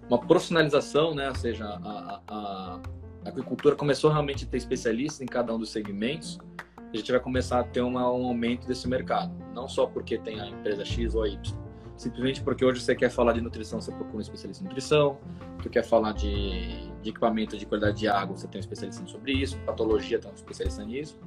uma 0.06 0.18
profissionalização, 0.18 1.14
né, 1.14 1.30
ou 1.30 1.34
seja, 1.34 1.64
a, 1.64 2.20
a, 2.28 2.80
a, 3.24 3.28
agricultura 3.28 3.74
começou 3.74 4.10
realmente 4.10 4.44
a 4.44 4.48
ter 4.48 4.58
especialistas 4.58 5.22
em 5.22 5.26
cada 5.26 5.54
um 5.54 5.58
dos 5.58 5.70
segmentos, 5.70 6.38
a 6.76 6.94
gente 6.94 7.10
vai 7.10 7.20
começar 7.20 7.60
a 7.60 7.64
ter 7.64 7.80
uma, 7.80 8.02
um 8.12 8.26
aumento 8.26 8.68
desse 8.68 8.86
mercado, 8.86 9.34
não 9.54 9.66
só 9.66 9.86
porque 9.86 10.18
tem 10.18 10.38
a 10.38 10.46
empresa 10.46 10.84
X 10.84 11.14
ou 11.14 11.22
a 11.22 11.28
Y, 11.30 11.67
simplesmente 11.98 12.40
porque 12.42 12.64
hoje 12.64 12.80
você 12.80 12.94
quer 12.94 13.10
falar 13.10 13.32
de 13.32 13.40
nutrição, 13.40 13.80
você 13.80 13.90
procura 13.90 14.18
um 14.18 14.20
especialista 14.20 14.62
em 14.62 14.68
nutrição, 14.68 15.18
tu 15.60 15.68
quer 15.68 15.82
falar 15.82 16.12
de, 16.12 16.88
de 17.02 17.10
equipamento 17.10 17.58
de 17.58 17.66
qualidade 17.66 17.98
de 17.98 18.08
água, 18.08 18.36
você 18.36 18.46
tem 18.46 18.58
um 18.58 18.60
especialista 18.60 19.04
sobre 19.06 19.32
isso, 19.32 19.58
patologia 19.66 20.18
tem 20.18 20.30
um 20.30 20.34
especialista 20.34 20.84
nisso, 20.84 21.18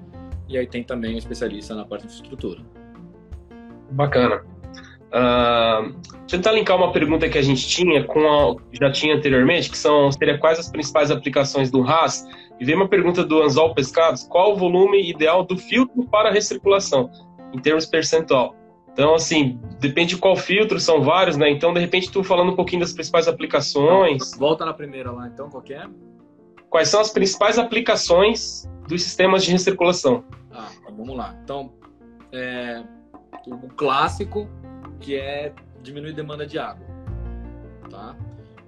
e 0.47 0.57
aí 0.57 0.65
tem 0.65 0.83
também 0.83 1.15
um 1.15 1.17
especialista 1.17 1.75
na 1.75 1.85
parte 1.85 2.07
de 2.07 2.13
infraestrutura. 2.13 2.61
Bacana. 3.91 4.43
Uh, 5.13 5.93
tentar 6.25 6.53
linkar 6.53 6.77
uma 6.77 6.93
pergunta 6.93 7.27
que 7.27 7.37
a 7.37 7.41
gente 7.41 7.67
tinha 7.67 8.05
com 8.05 8.19
a 8.21 8.55
já 8.71 8.89
tinha 8.89 9.13
anteriormente, 9.13 9.69
que 9.69 9.77
são 9.77 10.09
seria 10.09 10.37
quais 10.37 10.57
as 10.57 10.71
principais 10.71 11.11
aplicações 11.11 11.69
do 11.69 11.81
RAS, 11.81 12.25
e 12.61 12.63
veio 12.63 12.77
uma 12.77 12.87
pergunta 12.87 13.25
do 13.25 13.43
Anzol 13.43 13.73
Pescados, 13.73 14.23
qual 14.23 14.53
o 14.53 14.55
volume 14.55 15.09
ideal 15.09 15.43
do 15.43 15.57
filtro 15.57 16.07
para 16.07 16.31
recirculação, 16.31 17.11
em 17.53 17.59
termos 17.59 17.85
percentual? 17.85 18.55
Então, 19.01 19.15
assim, 19.15 19.59
depende 19.79 20.13
de 20.13 20.21
qual 20.21 20.35
filtro, 20.35 20.79
são 20.79 21.01
vários, 21.01 21.35
né? 21.35 21.49
Então, 21.49 21.73
de 21.73 21.79
repente, 21.79 22.11
tu 22.11 22.23
falando 22.23 22.51
um 22.51 22.55
pouquinho 22.55 22.81
das 22.81 22.93
principais 22.93 23.27
aplicações. 23.27 24.37
Volta 24.37 24.63
na 24.63 24.75
primeira 24.75 25.11
lá, 25.11 25.27
então, 25.27 25.49
qual 25.49 25.63
é? 25.71 25.89
Quais 26.69 26.87
são 26.87 27.01
as 27.01 27.09
principais 27.09 27.57
aplicações 27.57 28.69
dos 28.87 29.01
sistemas 29.01 29.43
de 29.43 29.51
recirculação? 29.53 30.23
Ah, 30.53 30.69
vamos 30.95 31.17
lá. 31.17 31.35
Então, 31.43 31.73
é, 32.31 32.83
o 33.47 33.69
clássico, 33.69 34.47
que 34.99 35.15
é 35.15 35.51
diminuir 35.81 36.11
a 36.11 36.15
demanda 36.15 36.45
de 36.45 36.59
água, 36.59 36.85
tá? 37.89 38.15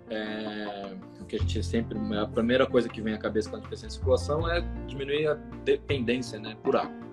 É, 0.10 0.96
o 1.22 1.26
que 1.26 1.36
a 1.36 1.40
gente 1.40 1.62
sempre, 1.62 1.96
a 2.18 2.26
primeira 2.26 2.66
coisa 2.66 2.90
que 2.90 3.04
vem 3.04 3.14
à 3.14 3.20
cabeça 3.20 3.52
quando 3.52 3.60
a 3.60 3.64
gente 3.66 3.70
pensa 3.70 3.86
em 3.86 3.90
circulação 3.92 4.50
é 4.50 4.62
diminuir 4.88 5.28
a 5.28 5.36
dependência, 5.64 6.40
né, 6.40 6.58
por 6.64 6.76
água. 6.76 7.04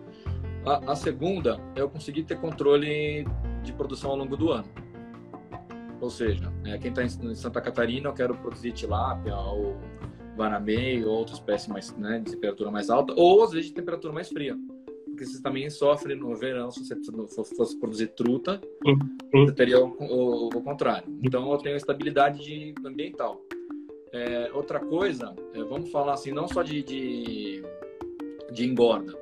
A, 0.65 0.93
a 0.93 0.97
segunda 0.97 1.61
é 1.75 1.81
eu 1.81 1.89
conseguir 1.89 2.25
ter 2.25 2.39
controle 2.39 3.27
de 3.63 3.73
produção 3.73 4.11
ao 4.11 4.17
longo 4.17 4.37
do 4.37 4.51
ano. 4.51 4.69
Ou 6.01 6.11
seja, 6.11 6.53
é, 6.65 6.79
quem 6.79 6.91
está 6.91 7.03
em 7.03 7.35
Santa 7.35 7.61
Catarina, 7.61 8.09
eu 8.09 8.15
quero 8.15 8.35
produzir 8.35 8.73
tilápia 8.73 9.37
ou 9.37 9.77
varamei 10.37 11.05
ou 11.05 11.19
outra 11.19 11.35
espécie 11.35 11.69
mais, 11.71 11.95
né, 11.97 12.19
de 12.21 12.33
temperatura 12.33 12.71
mais 12.71 12.89
alta, 12.89 13.13
ou 13.17 13.45
às 13.45 13.51
vezes 13.51 13.69
de 13.69 13.75
temperatura 13.75 14.13
mais 14.13 14.29
fria. 14.29 14.57
Porque 15.05 15.27
você 15.27 15.43
também 15.43 15.69
sofre 15.69 16.15
no 16.15 16.35
verão, 16.35 16.71
se 16.71 16.85
você 16.85 16.97
fosse 17.55 17.79
produzir 17.79 18.09
truta, 18.09 18.61
você 19.33 19.53
teria 19.53 19.85
o, 19.85 19.95
o, 19.99 20.47
o 20.47 20.63
contrário. 20.63 21.07
Então 21.23 21.51
eu 21.53 21.59
tenho 21.59 21.77
estabilidade 21.77 22.43
de, 22.43 22.75
ambiental. 22.87 23.43
É, 24.13 24.51
outra 24.55 24.81
coisa, 24.81 25.35
é, 25.53 25.63
vamos 25.63 25.91
falar 25.91 26.15
assim, 26.15 26.33
não 26.33 26.49
só 26.49 26.63
de, 26.63 26.83
de, 26.83 27.63
de 28.51 28.65
engorda, 28.65 29.13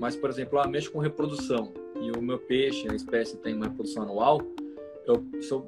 mas, 0.00 0.16
por 0.16 0.30
exemplo, 0.30 0.58
ah, 0.58 0.66
mexo 0.66 0.90
com 0.92 0.98
reprodução 0.98 1.72
e 2.00 2.10
o 2.10 2.22
meu 2.22 2.38
peixe, 2.38 2.88
a 2.90 2.94
espécie 2.94 3.36
tem 3.38 3.54
uma 3.54 3.66
reprodução 3.66 4.04
anual, 4.04 4.40
eu, 5.06 5.24
se 5.40 5.50
eu 5.50 5.62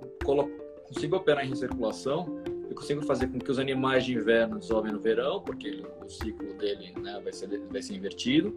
consigo 0.84 1.16
operar 1.16 1.44
em 1.44 1.48
recirculação, 1.48 2.42
eu 2.68 2.74
consigo 2.74 3.02
fazer 3.02 3.26
com 3.28 3.38
que 3.38 3.50
os 3.50 3.58
animais 3.58 4.04
de 4.04 4.14
inverno 4.14 4.58
desovem 4.58 4.92
no 4.92 5.00
verão, 5.00 5.40
porque 5.40 5.82
o 6.04 6.08
ciclo 6.08 6.54
dele 6.54 6.92
né, 7.00 7.20
vai, 7.22 7.32
ser, 7.32 7.48
vai 7.70 7.82
ser 7.82 7.94
invertido. 7.94 8.56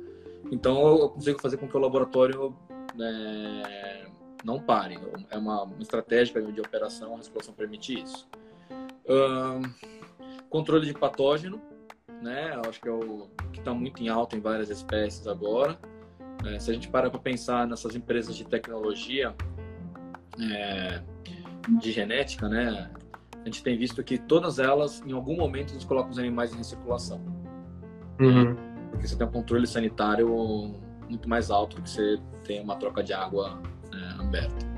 Então, 0.51 0.85
eu 0.99 1.09
consigo 1.09 1.41
fazer 1.41 1.57
com 1.57 1.67
que 1.67 1.75
o 1.75 1.79
laboratório 1.79 2.55
né, 2.95 4.05
não 4.43 4.59
pare. 4.59 4.99
É 5.31 5.37
uma, 5.37 5.63
uma 5.63 5.81
estratégia 5.81 6.41
de 6.41 6.61
operação, 6.61 7.13
a 7.13 7.17
recirculação 7.17 7.53
permite 7.53 8.03
isso. 8.03 8.27
controle 10.49 10.85
de 10.85 10.93
patógeno, 10.93 11.59
né? 12.23 12.59
Acho 12.67 12.79
que 12.79 12.89
é 12.89 12.91
o 12.91 13.27
que 13.51 13.59
está 13.59 13.73
muito 13.73 14.01
em 14.01 14.09
alta 14.09 14.35
em 14.35 14.39
várias 14.39 14.69
espécies 14.69 15.27
agora. 15.27 15.77
É, 16.45 16.59
se 16.59 16.71
a 16.71 16.73
gente 16.73 16.89
para 16.89 17.09
para 17.09 17.19
pensar 17.19 17.67
nessas 17.67 17.95
empresas 17.95 18.35
de 18.35 18.45
tecnologia 18.45 19.35
é, 20.39 21.01
de 21.79 21.91
genética, 21.91 22.49
né? 22.49 22.89
A 23.41 23.45
gente 23.45 23.61
tem 23.61 23.77
visto 23.77 24.01
que 24.03 24.17
todas 24.17 24.57
elas, 24.57 25.03
em 25.05 25.11
algum 25.11 25.35
momento, 25.35 25.73
eles 25.73 25.83
colocam 25.83 26.11
os 26.11 26.17
animais 26.17 26.53
em 26.53 26.63
circulação. 26.63 27.21
Uhum. 28.19 28.55
Porque 28.91 29.07
você 29.07 29.17
tem 29.17 29.27
um 29.27 29.31
controle 29.31 29.67
sanitário 29.67 30.29
muito 31.09 31.27
mais 31.27 31.51
alto 31.51 31.75
do 31.75 31.81
que 31.81 31.89
você 31.89 32.17
tem 32.45 32.61
uma 32.61 32.75
troca 32.77 33.03
de 33.03 33.13
água 33.13 33.61
é, 33.93 34.21
aberta. 34.21 34.73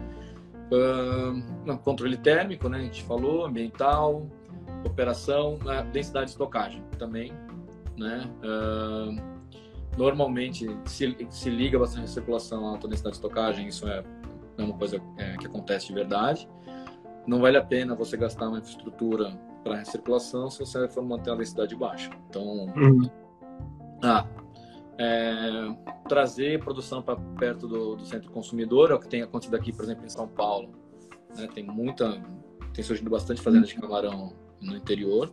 Uh, 0.71 1.77
controle 1.77 2.17
térmico, 2.17 2.67
né? 2.67 2.79
A 2.79 2.81
gente 2.81 3.03
falou, 3.03 3.45
ambiental, 3.45 4.27
operação, 4.87 5.57
né, 5.63 5.83
densidade 5.91 6.25
de 6.25 6.31
estocagem 6.31 6.83
também, 6.97 7.33
né? 7.97 8.29
Uh, 8.43 9.35
normalmente 9.97 10.67
se, 10.85 11.15
se 11.29 11.49
liga 11.49 11.79
bastante 11.79 12.05
a 12.05 12.07
circulação 12.07 12.67
a 12.67 12.71
alta 12.71 12.87
densidade 12.87 13.13
de 13.13 13.17
estocagem, 13.17 13.67
isso 13.67 13.87
é, 13.87 14.03
é 14.57 14.63
uma 14.63 14.77
coisa 14.77 15.01
é, 15.17 15.37
que 15.37 15.47
acontece 15.47 15.87
de 15.87 15.93
verdade. 15.93 16.47
Não 17.25 17.39
vale 17.39 17.57
a 17.57 17.63
pena 17.63 17.95
você 17.95 18.15
gastar 18.17 18.49
uma 18.49 18.59
infraestrutura 18.59 19.31
para 19.63 19.77
recirculação 19.77 20.49
se 20.49 20.59
você 20.59 20.87
for 20.87 21.03
manter 21.03 21.31
a 21.31 21.35
densidade 21.35 21.75
baixa. 21.75 22.11
Então, 22.29 22.43
uhum. 22.43 23.09
ah, 24.03 24.27
é, 24.99 25.75
trazer 26.07 26.59
produção 26.59 27.01
para 27.01 27.15
perto 27.39 27.67
do, 27.67 27.95
do, 27.95 28.05
centro 28.05 28.31
consumidor, 28.31 28.91
é 28.91 28.93
o 28.93 28.99
que 28.99 29.07
tem 29.07 29.23
acontecido 29.23 29.55
aqui, 29.55 29.73
por 29.73 29.83
exemplo, 29.83 30.05
em 30.05 30.09
São 30.09 30.27
Paulo. 30.27 30.69
Né? 31.35 31.47
Tem 31.53 31.63
muita, 31.63 32.21
tem 32.73 32.83
surgido 32.83 33.09
bastante 33.09 33.41
fazenda 33.41 33.65
de 33.65 33.73
camarão 33.73 34.33
no 34.61 34.75
interior. 34.75 35.31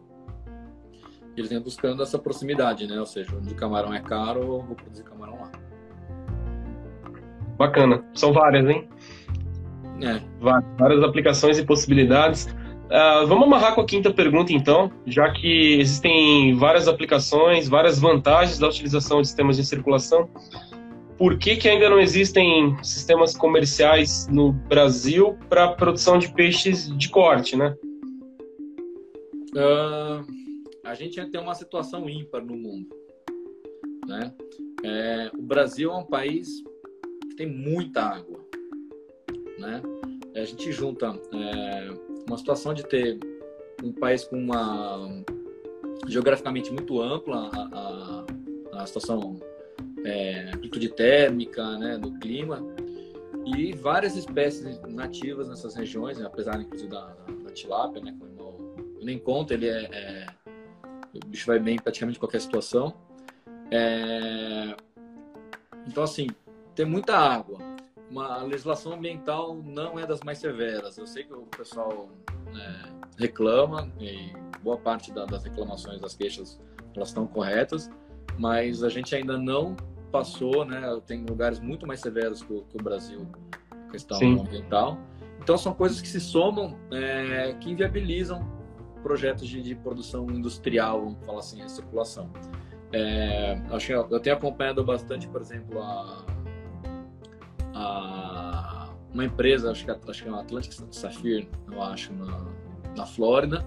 E 1.36 1.40
eles 1.40 1.50
vêm 1.50 1.60
buscando 1.60 2.02
essa 2.02 2.18
proximidade, 2.18 2.86
né? 2.86 2.98
Ou 2.98 3.06
seja, 3.06 3.34
onde 3.36 3.54
camarão 3.54 3.92
é 3.92 4.00
caro, 4.00 4.40
eu 4.40 4.62
vou 4.62 4.76
produzir 4.76 5.02
camarão 5.04 5.40
lá. 5.40 5.50
Bacana. 7.56 8.04
São 8.14 8.32
várias, 8.32 8.68
hein? 8.68 8.88
É. 10.02 10.20
Várias 10.78 11.02
aplicações 11.02 11.58
e 11.58 11.64
possibilidades. 11.64 12.46
Uh, 12.92 13.26
vamos 13.26 13.44
amarrar 13.44 13.74
com 13.74 13.80
a 13.80 13.86
quinta 13.86 14.12
pergunta, 14.12 14.52
então, 14.52 14.92
já 15.06 15.30
que 15.30 15.80
existem 15.80 16.54
várias 16.56 16.88
aplicações, 16.88 17.66
várias 17.66 17.98
vantagens 17.98 18.58
da 18.58 18.68
utilização 18.68 19.22
de 19.22 19.28
sistemas 19.28 19.56
de 19.56 19.64
circulação. 19.64 20.28
Por 21.16 21.38
que, 21.38 21.56
que 21.56 21.68
ainda 21.68 21.88
não 21.88 22.00
existem 22.00 22.76
sistemas 22.82 23.34
comerciais 23.34 24.26
no 24.28 24.52
Brasil 24.52 25.38
para 25.48 25.68
produção 25.68 26.18
de 26.18 26.30
peixes 26.34 26.94
de 26.98 27.08
corte, 27.08 27.56
né? 27.56 27.74
Uh, 29.54 30.24
a 30.84 30.94
gente 30.94 31.24
tem 31.30 31.40
uma 31.40 31.54
situação 31.54 32.08
ímpar 32.08 32.44
no 32.44 32.56
mundo. 32.56 32.88
Né? 34.06 34.34
É, 34.84 35.30
o 35.34 35.42
Brasil 35.42 35.90
é 35.90 35.96
um 35.96 36.04
país 36.04 36.62
que 37.28 37.36
tem 37.36 37.46
muita 37.46 38.02
água. 38.02 38.40
Né? 39.58 39.82
A 40.34 40.44
gente 40.44 40.72
junta 40.72 41.18
é, 41.32 41.88
uma 42.26 42.36
situação 42.38 42.74
de 42.74 42.82
ter 42.84 43.18
um 43.82 43.92
país 43.92 44.24
com 44.24 44.36
uma 44.36 45.24
geograficamente 46.08 46.72
muito 46.72 47.00
ampla 47.00 47.50
a, 47.52 48.24
a, 48.76 48.82
a 48.82 48.86
situação 48.86 49.38
é, 50.04 50.50
amplitude 50.54 50.88
térmica 50.90 51.78
né, 51.78 51.98
do 51.98 52.18
clima 52.18 52.60
e 53.56 53.72
várias 53.72 54.16
espécies 54.16 54.80
nativas 54.82 55.48
nessas 55.48 55.74
regiões, 55.74 56.18
né, 56.18 56.26
apesar 56.26 56.60
inclusive 56.60 56.90
da, 56.90 57.06
da, 57.06 57.32
da 57.44 57.50
tilápia, 57.50 58.02
né, 58.02 58.16
nem 59.04 59.18
conto, 59.18 59.52
ele 59.52 59.68
é, 59.68 59.88
é, 59.92 60.26
o 61.14 61.26
bicho 61.26 61.46
vai 61.46 61.58
bem 61.58 61.76
em 61.76 61.78
praticamente 61.78 62.18
qualquer 62.18 62.40
situação. 62.40 62.94
É, 63.70 64.76
então 65.86 66.02
assim, 66.02 66.28
tem 66.74 66.86
muita 66.86 67.16
água. 67.16 67.58
Uma, 68.10 68.40
a 68.40 68.42
legislação 68.42 68.92
ambiental 68.92 69.54
não 69.64 69.98
é 69.98 70.06
das 70.06 70.20
mais 70.20 70.38
severas. 70.38 70.98
Eu 70.98 71.06
sei 71.06 71.24
que 71.24 71.32
o 71.32 71.46
pessoal 71.46 72.10
é, 72.54 72.92
reclama 73.18 73.90
e 73.98 74.32
boa 74.62 74.76
parte 74.76 75.12
da, 75.12 75.24
das 75.24 75.44
reclamações, 75.44 76.00
das 76.00 76.14
queixas, 76.14 76.60
elas 76.94 77.08
estão 77.08 77.26
corretas, 77.26 77.90
mas 78.38 78.82
a 78.82 78.88
gente 78.88 79.14
ainda 79.14 79.38
não 79.38 79.74
passou, 80.10 80.64
né? 80.64 80.82
Tem 81.06 81.24
lugares 81.24 81.58
muito 81.58 81.86
mais 81.86 82.00
severos 82.00 82.42
que 82.42 82.52
o, 82.52 82.62
que 82.62 82.76
o 82.76 82.82
Brasil, 82.82 83.26
questão 83.90 84.18
Sim. 84.18 84.40
ambiental. 84.40 84.98
Então 85.40 85.56
são 85.56 85.72
coisas 85.74 86.00
que 86.00 86.06
se 86.06 86.20
somam, 86.20 86.78
é, 86.92 87.54
que 87.54 87.70
inviabilizam 87.70 88.46
projetos 89.02 89.48
de, 89.48 89.60
de, 89.62 89.74
produção 89.74 90.26
industrial, 90.30 91.02
vamos 91.02 91.24
falar 91.24 91.38
assim, 91.40 91.66
circulação. 91.68 92.30
É, 92.92 93.60
acho 93.70 93.86
que 93.86 93.92
eu 93.92 94.20
tenho 94.20 94.36
acompanhado 94.36 94.84
bastante, 94.84 95.26
por 95.28 95.40
exemplo, 95.40 95.80
a, 95.80 96.26
a 97.74 98.88
uma 99.12 99.24
empresa, 99.24 99.70
acho 99.70 99.84
que, 99.84 99.90
acho 99.90 100.22
que 100.22 100.28
é 100.28 100.32
a 100.32 100.40
Atlantic 100.40 100.72
Sapphire, 100.90 101.48
eu 101.70 101.82
acho, 101.82 102.12
na, 102.14 102.46
na 102.96 103.06
Flórida, 103.06 103.66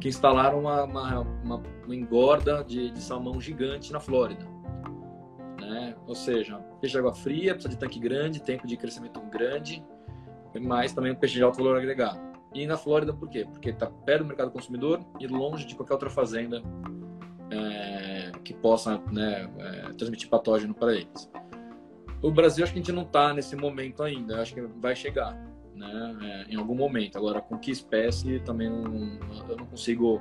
que 0.00 0.08
instalaram 0.08 0.60
uma, 0.60 0.84
uma, 0.84 1.20
uma, 1.20 1.62
uma 1.84 1.94
engorda 1.94 2.64
de, 2.64 2.90
de 2.90 3.00
salmão 3.00 3.40
gigante 3.40 3.92
na 3.92 4.00
Flórida 4.00 4.52
né? 5.72 5.94
Ou 6.06 6.14
seja, 6.14 6.58
peixe 6.80 6.92
de 6.92 6.98
água 6.98 7.14
fria, 7.14 7.54
precisa 7.54 7.74
de 7.74 7.78
tanque 7.78 7.98
grande, 7.98 8.40
tempo 8.40 8.66
de 8.66 8.76
crescimento 8.76 9.20
grande, 9.22 9.82
mas 10.60 10.92
também 10.92 11.12
um 11.12 11.14
peixe 11.14 11.34
de 11.34 11.42
alto 11.42 11.58
valor 11.58 11.78
agregado. 11.78 12.20
E 12.54 12.66
na 12.66 12.76
Flórida, 12.76 13.12
por 13.12 13.28
quê? 13.28 13.46
Porque 13.50 13.70
está 13.70 13.86
perto 13.86 14.22
do 14.22 14.28
mercado 14.28 14.50
consumidor 14.50 15.00
e 15.18 15.26
longe 15.26 15.66
de 15.66 15.74
qualquer 15.74 15.94
outra 15.94 16.10
fazenda 16.10 16.62
é, 17.50 18.32
que 18.44 18.52
possa 18.52 18.98
né, 19.10 19.50
é, 19.58 19.92
transmitir 19.94 20.28
patógeno 20.28 20.74
para 20.74 20.92
eles. 20.92 21.30
O 22.22 22.30
Brasil, 22.30 22.62
acho 22.62 22.72
que 22.72 22.78
a 22.78 22.82
gente 22.82 22.92
não 22.92 23.02
está 23.02 23.32
nesse 23.32 23.56
momento 23.56 24.02
ainda, 24.02 24.40
acho 24.40 24.54
que 24.54 24.60
vai 24.60 24.94
chegar. 24.94 25.34
Né, 25.74 26.16
é, 26.22 26.52
em 26.52 26.56
algum 26.56 26.74
momento. 26.74 27.16
Agora, 27.16 27.40
com 27.40 27.58
que 27.58 27.70
espécie 27.70 28.38
também 28.40 28.68
não, 28.68 29.18
eu 29.48 29.56
não 29.56 29.66
consigo 29.66 30.20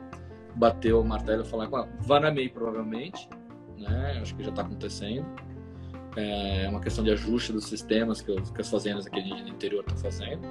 bater 0.55 0.93
o 0.93 1.03
martelo 1.03 1.43
e 1.43 1.45
falar 1.45 1.67
com 1.67 1.87
Vanamei 1.99 2.49
provavelmente, 2.49 3.29
né? 3.77 4.19
Acho 4.21 4.35
que 4.35 4.43
já 4.43 4.49
está 4.49 4.61
acontecendo. 4.61 5.25
É 6.15 6.67
uma 6.69 6.81
questão 6.81 7.03
de 7.03 7.11
ajuste 7.11 7.53
dos 7.53 7.65
sistemas 7.65 8.21
que, 8.21 8.33
que 8.35 8.61
as 8.61 8.69
fazendas 8.69 9.07
aqui 9.07 9.21
do 9.21 9.49
interior 9.49 9.83
estão 9.87 9.97
fazendo. 9.97 10.41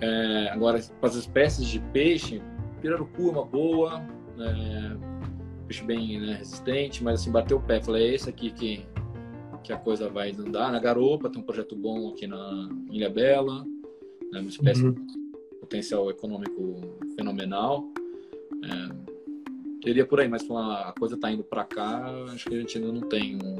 É, 0.00 0.48
agora, 0.50 0.80
para 1.00 1.08
as 1.08 1.16
espécies 1.16 1.66
de 1.66 1.78
peixe, 1.78 2.42
pirarucu 2.80 3.28
é 3.28 3.30
uma 3.30 3.44
boa, 3.44 4.02
é, 4.38 4.96
peixe 5.66 5.84
bem 5.84 6.20
né, 6.20 6.34
resistente, 6.34 7.04
mas 7.04 7.20
assim, 7.20 7.30
bateu 7.30 7.58
o 7.58 7.62
pé, 7.62 7.80
falei, 7.80 8.10
é 8.10 8.14
esse 8.14 8.28
aqui 8.28 8.50
que, 8.50 8.86
que 9.62 9.72
a 9.72 9.76
coisa 9.76 10.08
vai 10.08 10.32
andar. 10.32 10.72
Na 10.72 10.78
garopa 10.78 11.28
tem 11.28 11.40
um 11.40 11.44
projeto 11.44 11.76
bom 11.76 12.10
aqui 12.10 12.26
na 12.26 12.68
Ilha 12.90 13.10
Bela, 13.10 13.64
né, 14.32 14.40
uma 14.40 14.48
espécie 14.48 14.84
uhum. 14.84 14.92
de 14.92 15.58
potencial 15.60 16.10
econômico 16.10 16.80
fenomenal. 17.16 17.84
É, 18.64 19.10
Teria 19.82 20.04
por 20.04 20.20
aí, 20.20 20.28
mas 20.28 20.48
a 20.50 20.92
coisa 20.98 21.14
está 21.14 21.30
indo 21.30 21.42
para 21.42 21.64
cá, 21.64 22.12
acho 22.32 22.48
que 22.48 22.54
a 22.54 22.60
gente 22.60 22.76
ainda 22.76 22.92
não 22.92 23.00
tem 23.00 23.36
um. 23.36 23.54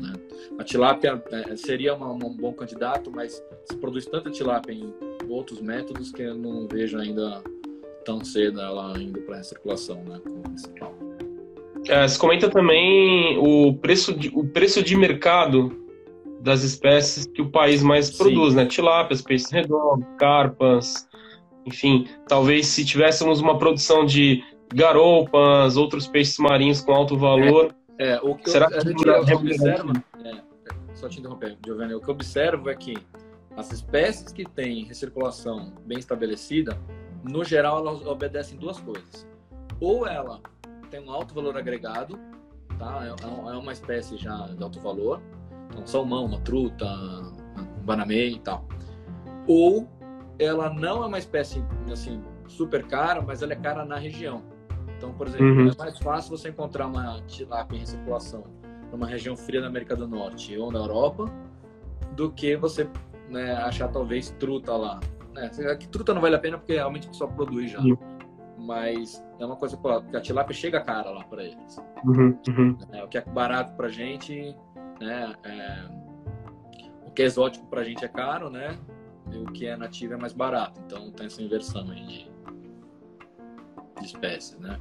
Né? 0.00 0.14
A 0.58 0.64
tilápia 0.64 1.22
é, 1.30 1.56
seria 1.56 1.94
uma, 1.94 2.10
um 2.10 2.34
bom 2.34 2.54
candidato, 2.54 3.10
mas 3.10 3.42
se 3.66 3.76
produz 3.76 4.06
tanta 4.06 4.30
tilápia 4.30 4.72
em 4.72 4.94
outros 5.34 5.60
métodos 5.60 6.12
que 6.12 6.22
eu 6.22 6.34
não 6.34 6.66
vejo 6.68 6.98
ainda 6.98 7.42
tão 8.04 8.24
cedo 8.24 8.60
ela 8.60 8.96
indo 8.98 9.20
para 9.22 9.36
a 9.36 9.38
recirculação, 9.38 10.02
né? 10.04 10.20
É, 11.88 12.06
você 12.06 12.18
comenta 12.18 12.48
também 12.48 13.38
o 13.38 13.74
preço, 13.74 14.14
de, 14.14 14.30
o 14.34 14.46
preço 14.46 14.82
de 14.82 14.96
mercado 14.96 15.84
das 16.40 16.62
espécies 16.62 17.26
que 17.26 17.42
o 17.42 17.50
país 17.50 17.82
mais 17.82 18.06
Sim. 18.06 18.18
produz, 18.18 18.54
né? 18.54 18.66
Tilápias, 18.66 19.22
peixes 19.22 19.50
redondos, 19.50 20.06
carpas, 20.18 21.08
enfim. 21.66 22.06
Talvez 22.28 22.66
se 22.66 22.84
tivéssemos 22.84 23.40
uma 23.40 23.58
produção 23.58 24.04
de 24.04 24.42
garoupas, 24.72 25.76
outros 25.76 26.06
peixes 26.06 26.38
marinhos 26.38 26.80
com 26.80 26.92
alto 26.92 27.16
valor. 27.16 27.74
É, 27.98 28.12
é 28.12 28.20
o 28.22 28.34
que 28.34 28.50
Será 28.50 28.68
eu, 28.70 28.94
que 28.94 29.08
eu, 29.08 29.14
eu 29.14 29.36
observo, 29.36 29.92
é, 30.24 30.40
só 30.94 31.08
te 31.08 31.20
interromper, 31.20 31.56
Giovanni, 31.64 31.94
o 31.94 32.00
que 32.00 32.08
eu 32.08 32.14
observo 32.14 32.70
é 32.70 32.74
que 32.74 32.94
as 33.56 33.72
espécies 33.72 34.32
que 34.32 34.44
têm 34.44 34.84
recirculação 34.84 35.72
bem 35.86 35.98
estabelecida, 35.98 36.78
no 37.22 37.44
geral, 37.44 37.78
elas 37.78 38.04
obedecem 38.04 38.58
duas 38.58 38.80
coisas. 38.80 39.26
Ou 39.80 40.06
ela 40.06 40.40
tem 40.90 41.00
um 41.00 41.10
alto 41.10 41.34
valor 41.34 41.56
agregado, 41.56 42.18
tá? 42.78 43.04
É, 43.04 43.52
é 43.52 43.56
uma 43.56 43.72
espécie 43.72 44.16
já 44.16 44.48
de 44.48 44.62
alto 44.62 44.80
valor, 44.80 45.20
então 45.70 45.86
salmão, 45.86 46.26
uma 46.26 46.40
truta, 46.40 46.84
um 46.86 47.84
banamei 47.84 48.34
e 48.34 48.38
tal. 48.40 48.66
Ou 49.46 49.88
ela 50.38 50.72
não 50.72 51.02
é 51.04 51.06
uma 51.06 51.18
espécie 51.18 51.64
assim 51.90 52.22
super 52.46 52.84
cara, 52.86 53.22
mas 53.22 53.42
ela 53.42 53.52
é 53.52 53.56
cara 53.56 53.84
na 53.84 53.96
região. 53.96 54.42
Então, 54.96 55.12
por 55.12 55.26
exemplo, 55.26 55.46
uhum. 55.46 55.68
é 55.68 55.76
mais 55.76 55.98
fácil 55.98 56.36
você 56.36 56.48
encontrar 56.48 56.86
uma 56.86 57.20
tilápia 57.22 57.76
em 57.76 57.86
circulação 57.86 58.44
numa 58.90 59.06
região 59.06 59.36
fria 59.36 59.60
da 59.60 59.66
América 59.66 59.96
do 59.96 60.06
Norte 60.06 60.56
ou 60.56 60.70
na 60.70 60.78
Europa 60.78 61.30
do 62.12 62.30
que 62.30 62.56
você 62.56 62.88
né, 63.34 63.52
achar 63.56 63.88
talvez 63.88 64.30
truta 64.38 64.76
lá. 64.76 65.00
Né? 65.32 65.50
Que 65.78 65.88
truta 65.88 66.14
não 66.14 66.20
vale 66.20 66.36
a 66.36 66.38
pena 66.38 66.56
porque 66.56 66.74
realmente 66.74 67.08
só 67.14 67.26
produz 67.26 67.72
já. 67.72 67.80
Uhum. 67.80 67.96
mas 68.58 69.22
é 69.38 69.44
uma 69.44 69.56
coisa 69.56 69.76
que 70.10 70.16
a 70.16 70.20
tilápia 70.20 70.54
chega 70.54 70.80
cara 70.80 71.10
lá 71.10 71.24
para 71.24 71.44
eles. 71.44 71.76
Uhum, 72.04 72.38
uhum. 72.48 72.78
É, 72.92 73.02
o 73.04 73.08
que 73.08 73.18
é 73.18 73.20
barato 73.20 73.74
para 73.76 73.88
gente, 73.88 74.56
né? 75.00 75.34
É, 75.44 75.84
o 77.06 77.10
que 77.10 77.22
é 77.22 77.26
exótico 77.26 77.66
para 77.66 77.80
a 77.80 77.84
gente 77.84 78.04
é 78.04 78.08
caro, 78.08 78.48
né? 78.48 78.78
E 79.32 79.38
o 79.38 79.46
que 79.46 79.66
é 79.66 79.76
nativo 79.76 80.14
é 80.14 80.16
mais 80.16 80.32
barato. 80.32 80.80
Então 80.86 81.10
tem 81.10 81.26
essa 81.26 81.42
inversão 81.42 81.90
aí 81.90 82.06
de, 82.06 82.30
de 84.00 84.06
espécies, 84.06 84.58
né? 84.60 84.78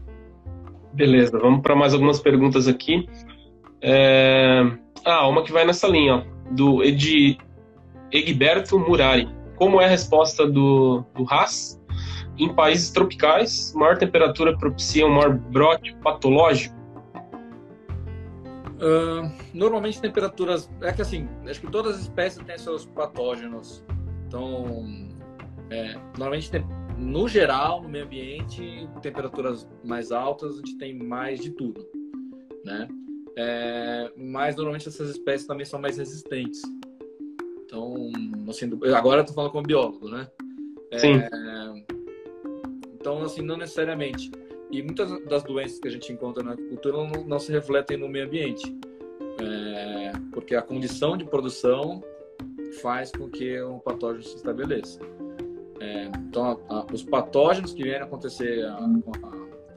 Beleza, 0.94 1.40
vamos 1.40 1.62
para 1.62 1.76
mais 1.76 1.94
algumas 1.94 2.22
perguntas 2.22 2.68
aqui. 2.68 3.10
É... 3.82 4.62
Ah, 5.04 5.28
uma 5.28 5.44
que 5.44 5.52
vai 5.52 5.66
nessa 5.66 5.88
linha, 5.88 6.16
ó, 6.16 6.24
do 6.52 6.84
Ed... 6.84 7.38
Egberto 8.14 8.78
Murari. 8.78 9.28
Como 9.56 9.82
é 9.82 9.86
a 9.86 9.88
resposta 9.88 10.48
do, 10.48 11.04
do 11.16 11.26
Haas? 11.30 11.82
Em 12.38 12.54
países 12.54 12.92
tropicais, 12.92 13.74
maior 13.76 13.98
temperatura 13.98 14.58
propicia 14.58 15.06
um 15.06 15.12
maior 15.12 15.36
brote 15.36 15.96
patológico? 15.98 16.76
Uh, 18.76 19.32
normalmente 19.54 20.02
temperaturas. 20.02 20.70
É 20.82 20.92
que 20.92 21.02
assim, 21.02 21.28
acho 21.48 21.62
que 21.62 21.72
todas 21.72 21.96
as 21.96 22.02
espécies 22.02 22.44
têm 22.44 22.58
seus 22.58 22.86
patógenos. 22.86 23.84
Então, 24.28 24.86
é, 25.70 25.96
normalmente 26.18 26.52
no 26.98 27.28
geral, 27.28 27.82
no 27.82 27.90
meio 27.90 28.06
ambiente, 28.06 28.88
temperaturas 29.02 29.68
mais 29.84 30.12
altas, 30.12 30.56
a 30.56 30.58
gente 30.58 30.78
tem 30.78 30.98
mais 30.98 31.40
de 31.42 31.52
tudo, 31.52 31.86
né? 32.64 32.88
É, 33.36 34.12
mas 34.16 34.56
normalmente 34.56 34.88
essas 34.88 35.10
espécies 35.10 35.48
também 35.48 35.66
são 35.66 35.80
mais 35.80 35.98
resistentes. 35.98 36.62
Então, 37.74 38.12
assim, 38.48 38.70
agora 38.96 39.22
eu 39.22 39.26
tô 39.26 39.34
falando 39.34 39.52
como 39.52 39.66
biólogo, 39.66 40.08
né? 40.08 40.28
É, 40.92 41.00
Sim. 41.00 41.24
Então, 42.94 43.24
assim, 43.24 43.42
não 43.42 43.58
necessariamente. 43.58 44.32
E 44.70 44.84
muitas 44.84 45.10
das 45.26 45.44
doenças 45.44 45.80
que 45.80 45.88
a 45.88 45.92
gente 45.92 46.14
encontra 46.14 46.44
na 46.44 46.52
agricultura 46.52 46.98
não, 46.98 47.10
não 47.26 47.40
se 47.40 47.52
refletem 47.52 47.98
no 47.98 48.08
meio 48.08 48.28
ambiente. 48.28 48.64
É, 49.42 50.12
porque 50.32 50.56
a 50.56 50.62
condição 50.62 51.18
de 51.18 51.26
produção 51.26 52.04
faz 52.80 53.12
com 53.12 53.28
que 53.28 53.60
um 53.64 53.80
patógeno 53.80 54.24
se 54.24 54.36
estabeleça. 54.36 55.00
É, 55.80 56.06
então, 56.28 56.62
a, 56.70 56.76
a, 56.76 56.86
os 56.94 57.02
patógenos 57.02 57.74
que 57.74 57.84
vêm 57.84 57.96
a 57.96 58.04
acontecer 58.04 58.66
a, 58.66 58.80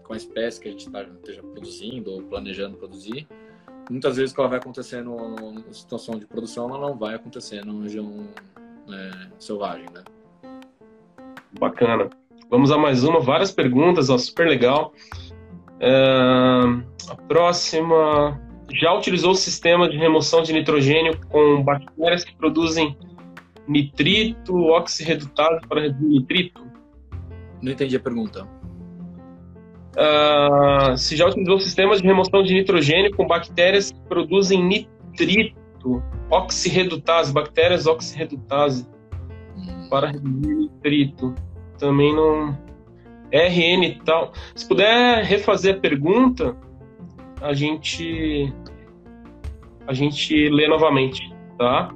com 0.04 0.12
a 0.12 0.16
espécie 0.16 0.60
que 0.60 0.68
a 0.68 0.70
gente 0.70 0.90
tá, 0.90 1.02
esteja 1.02 1.42
produzindo 1.42 2.12
ou 2.12 2.22
planejando 2.22 2.76
produzir, 2.76 3.26
muitas 3.90 4.16
vezes 4.16 4.34
que 4.34 4.40
ela 4.40 4.48
vai 4.48 4.58
acontecer 4.58 5.02
numa 5.02 5.62
situação 5.72 6.18
de 6.18 6.26
produção, 6.26 6.68
ela 6.68 6.78
não 6.78 6.96
vai 6.96 7.14
acontecer 7.14 7.64
numa 7.64 7.82
região 7.82 8.28
é, 8.90 9.28
selvagem, 9.38 9.86
né? 9.92 10.02
Bacana. 11.58 12.10
Vamos 12.50 12.70
a 12.70 12.78
mais 12.78 13.02
uma, 13.02 13.20
várias 13.20 13.50
perguntas, 13.50 14.10
ó, 14.10 14.18
super 14.18 14.46
legal. 14.46 14.92
É, 15.80 15.90
a 17.08 17.14
próxima. 17.28 18.40
Já 18.72 18.92
utilizou 18.92 19.30
o 19.30 19.34
sistema 19.34 19.88
de 19.88 19.96
remoção 19.96 20.42
de 20.42 20.52
nitrogênio 20.52 21.20
com 21.28 21.62
bactérias 21.62 22.24
que 22.24 22.34
produzem 22.34 22.98
nitrito 23.66 24.56
oxirredutase 24.56 25.60
para 25.68 25.82
reduzir 25.82 26.06
nitrito? 26.06 26.66
Não 27.62 27.72
entendi 27.72 27.96
a 27.96 28.00
pergunta. 28.00 28.46
Uh, 29.96 30.96
se 30.96 31.16
já 31.16 31.26
utilizou 31.26 31.58
sistemas 31.58 32.02
de 32.02 32.06
remoção 32.06 32.42
de 32.42 32.52
nitrogênio 32.52 33.14
com 33.16 33.26
bactérias 33.26 33.90
que 33.90 34.00
produzem 34.02 34.62
nitrito, 34.62 36.02
oxirredutase, 36.30 37.32
bactérias 37.32 37.86
oxirredutase 37.86 38.86
hum. 39.56 39.88
para 39.88 40.08
reduzir 40.08 40.54
nitrito. 40.54 41.34
Também 41.78 42.14
não. 42.14 42.58
RN 43.32 43.84
e 43.84 44.00
tal. 44.04 44.32
Se 44.54 44.66
puder 44.68 45.24
refazer 45.24 45.76
a 45.76 45.80
pergunta, 45.80 46.56
a 47.40 47.52
gente 47.52 48.52
a 49.86 49.92
gente 49.92 50.48
lê 50.48 50.68
novamente, 50.68 51.34
tá? 51.58 51.92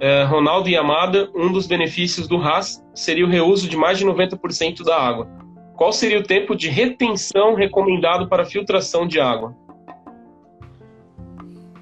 é, 0.00 0.24
Ronaldo 0.24 0.68
Yamada, 0.68 1.30
um 1.34 1.50
dos 1.50 1.66
benefícios 1.66 2.28
do 2.28 2.36
RAS 2.36 2.84
seria 2.94 3.24
o 3.24 3.28
reuso 3.28 3.68
de 3.68 3.76
mais 3.76 3.98
de 3.98 4.04
90% 4.04 4.82
da 4.84 4.96
água. 5.00 5.28
Qual 5.76 5.92
seria 5.92 6.18
o 6.18 6.22
tempo 6.22 6.56
de 6.56 6.68
retenção 6.68 7.54
recomendado 7.54 8.28
para 8.28 8.44
filtração 8.44 9.06
de 9.06 9.20
água? 9.20 9.54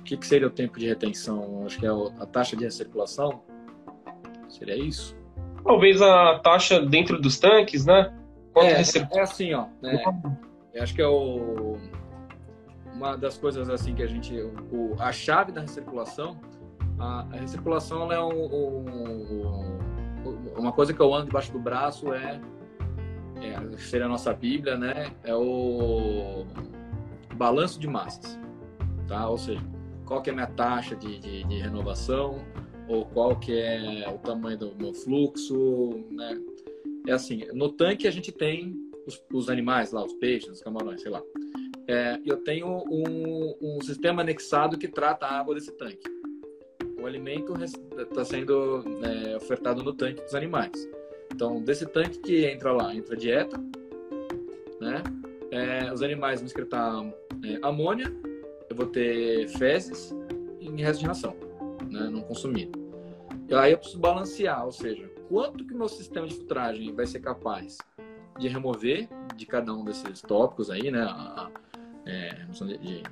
O 0.01 0.03
que, 0.05 0.17
que 0.17 0.27
seria 0.27 0.47
o 0.47 0.51
tempo 0.51 0.79
de 0.79 0.87
retenção? 0.87 1.65
Acho 1.65 1.79
que 1.79 1.87
é 1.87 1.91
a 1.91 2.27
taxa 2.27 2.57
de 2.57 2.65
recirculação. 2.65 3.43
Seria 4.49 4.77
isso? 4.77 5.17
Talvez 5.65 6.03
a 6.03 6.39
taxa 6.41 6.81
dentro 6.81 7.21
dos 7.21 7.39
tanques, 7.39 7.87
né? 7.87 8.13
Quanto 8.53 8.67
é, 8.67 8.73
é 8.73 9.21
assim, 9.21 9.55
ó. 9.55 9.67
É, 10.75 10.81
acho 10.81 10.95
que 10.95 11.01
é 11.01 11.07
o... 11.07 11.79
uma 12.93 13.17
das 13.17 13.39
coisas 13.39 13.71
assim 13.71 13.95
que 13.95 14.03
a 14.03 14.07
gente. 14.07 14.39
O, 14.71 14.95
a 14.99 15.11
chave 15.11 15.53
da 15.53 15.61
recirculação 15.63 16.39
a, 16.99 17.27
a 17.33 17.37
recirculação 17.37 18.13
é 18.13 18.23
um, 18.23 18.45
um, 20.25 20.51
uma 20.57 20.73
coisa 20.73 20.93
que 20.93 21.01
eu 21.01 21.13
ando 21.13 21.27
debaixo 21.27 21.53
do 21.53 21.59
braço 21.59 22.13
é, 22.13 22.41
é 23.41 23.77
seria 23.79 24.07
a 24.07 24.09
nossa 24.09 24.33
Bíblia, 24.33 24.77
né? 24.77 25.13
É 25.23 25.35
o 25.35 26.45
balanço 27.35 27.79
de 27.79 27.87
massas, 27.87 28.39
tá? 29.07 29.29
Ou 29.29 29.39
seja, 29.39 29.61
qual 30.07 30.23
que 30.23 30.31
é 30.31 30.33
a 30.33 30.37
minha 30.37 30.47
taxa 30.47 30.95
de, 30.95 31.19
de, 31.19 31.45
de 31.45 31.59
renovação 31.59 32.45
ou 32.89 33.07
qual 33.07 33.39
que 33.39 33.59
é 33.59 34.09
o 34.09 34.19
tamanho 34.19 34.59
do 34.59 34.75
meu 34.77 34.93
fluxo, 34.93 36.05
né? 36.11 36.41
É 37.07 37.13
assim, 37.13 37.45
no 37.53 37.71
tanque 37.71 38.07
a 38.07 38.11
gente 38.11 38.33
tem 38.33 38.75
os, 39.07 39.23
os 39.33 39.49
animais 39.49 39.93
lá, 39.93 40.05
os 40.05 40.15
peixes, 40.15 40.51
os 40.51 40.61
camarões, 40.61 41.03
sei 41.03 41.11
lá. 41.11 41.23
É, 41.87 42.19
eu 42.25 42.39
tenho 42.39 42.83
um, 42.91 43.55
um 43.61 43.81
sistema 43.83 44.23
anexado 44.23 44.79
que 44.79 44.89
trata 44.89 45.27
a 45.27 45.39
água 45.39 45.55
desse 45.55 45.71
tanque 45.73 46.15
o 47.05 47.07
alimento 47.07 47.53
está 47.63 48.25
sendo 48.25 48.83
é, 49.03 49.37
ofertado 49.37 49.83
no 49.83 49.93
tanque 49.93 50.23
dos 50.23 50.35
animais. 50.35 50.89
Então, 51.35 51.61
desse 51.61 51.85
tanque 51.85 52.19
que 52.19 52.47
entra 52.47 52.73
lá, 52.73 52.95
entra 52.95 53.17
dieta, 53.17 53.59
né? 54.81 55.03
É, 55.51 55.93
os 55.93 56.01
animais 56.01 56.39
vão 56.39 56.47
excretar 56.47 57.05
é, 57.43 57.59
amônia, 57.61 58.07
eu 58.71 58.77
vou 58.77 58.87
ter 58.87 59.49
fezes 59.49 60.15
e 60.61 60.71
resto 60.81 61.01
de 61.01 61.07
ração, 61.07 61.37
né? 61.91 62.09
Não 62.09 62.23
consumido. 62.23 62.79
E 63.49 63.55
aí 63.55 63.73
eu 63.73 63.79
preciso 63.79 63.99
balancear, 63.99 64.65
ou 64.65 64.71
seja, 64.71 65.11
quanto 65.29 65.67
que 65.67 65.75
o 65.75 65.77
meu 65.77 65.89
sistema 65.89 66.29
de 66.29 66.35
filtragem 66.35 66.95
vai 66.95 67.05
ser 67.05 67.19
capaz 67.19 67.79
de 68.39 68.47
remover 68.47 69.09
de 69.35 69.45
cada 69.45 69.75
um 69.75 69.85
desses 69.85 70.23
tópicos 70.23 70.71
aí, 70.71 70.89
né? 70.89 71.03
A, 71.03 71.51
é, 72.07 72.47
de 72.81 73.03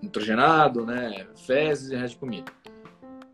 nitrogenado, 0.00 0.86
né? 0.86 1.26
Fezes 1.34 1.90
e 1.90 1.96
resto 1.96 2.14
de 2.14 2.20
comida 2.20 2.52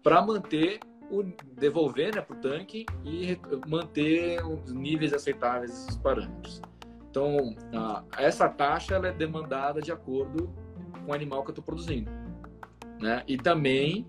para 0.02 0.20
manter 0.20 0.80
o 1.12 1.22
devolver 1.58 2.14
né, 2.14 2.22
para 2.22 2.34
o 2.34 2.40
tanque 2.40 2.86
e 3.04 3.38
manter 3.68 4.42
os 4.44 4.72
níveis 4.72 5.12
aceitáveis 5.12 5.70
desses 5.70 5.96
parâmetros. 5.96 6.62
Então, 7.10 7.54
a, 7.74 8.02
essa 8.16 8.48
taxa 8.48 8.94
ela 8.94 9.08
é 9.08 9.12
demandada 9.12 9.82
de 9.82 9.92
acordo 9.92 10.50
com 11.04 11.12
o 11.12 11.14
animal 11.14 11.42
que 11.42 11.50
eu 11.50 11.52
estou 11.52 11.62
produzindo. 11.62 12.10
Né? 12.98 13.22
E 13.28 13.36
também 13.36 14.06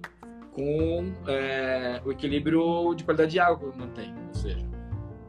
com 0.53 1.11
é, 1.27 2.01
o 2.05 2.11
equilíbrio 2.11 2.93
de 2.95 3.03
qualidade 3.03 3.31
de 3.31 3.39
água 3.39 3.57
que 3.57 3.65
eu 3.65 3.75
mantenho. 3.75 4.15
Ou 4.29 4.33
seja, 4.33 4.65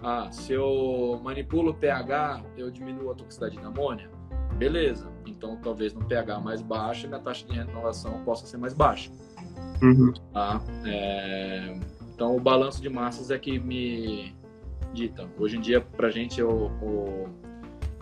ah, 0.00 0.30
se 0.30 0.52
eu 0.52 1.20
manipulo 1.24 1.72
o 1.72 1.74
pH, 1.74 2.44
eu 2.56 2.70
diminuo 2.70 3.10
a 3.10 3.14
toxicidade 3.16 3.58
da 3.58 3.66
amônia. 3.66 4.08
Beleza. 4.56 5.10
Então, 5.26 5.56
talvez 5.56 5.92
no 5.92 6.04
pH 6.04 6.38
mais 6.38 6.62
baixo, 6.62 7.08
minha 7.08 7.18
taxa 7.18 7.44
de 7.46 7.54
renovação 7.54 8.22
possa 8.22 8.46
ser 8.46 8.58
mais 8.58 8.72
baixa. 8.72 9.10
Uhum. 9.82 10.12
Tá? 10.32 10.62
É... 10.86 11.76
Então, 12.14 12.36
o 12.36 12.40
balanço 12.40 12.80
de 12.80 12.88
massas 12.88 13.30
é 13.30 13.38
que 13.38 13.58
me 13.58 14.34
dita. 14.92 15.28
Hoje 15.38 15.56
em 15.56 15.60
dia, 15.60 15.80
para 15.80 16.08
a 16.08 16.10
gente, 16.10 16.40
eu, 16.40 16.70
eu, 16.80 17.28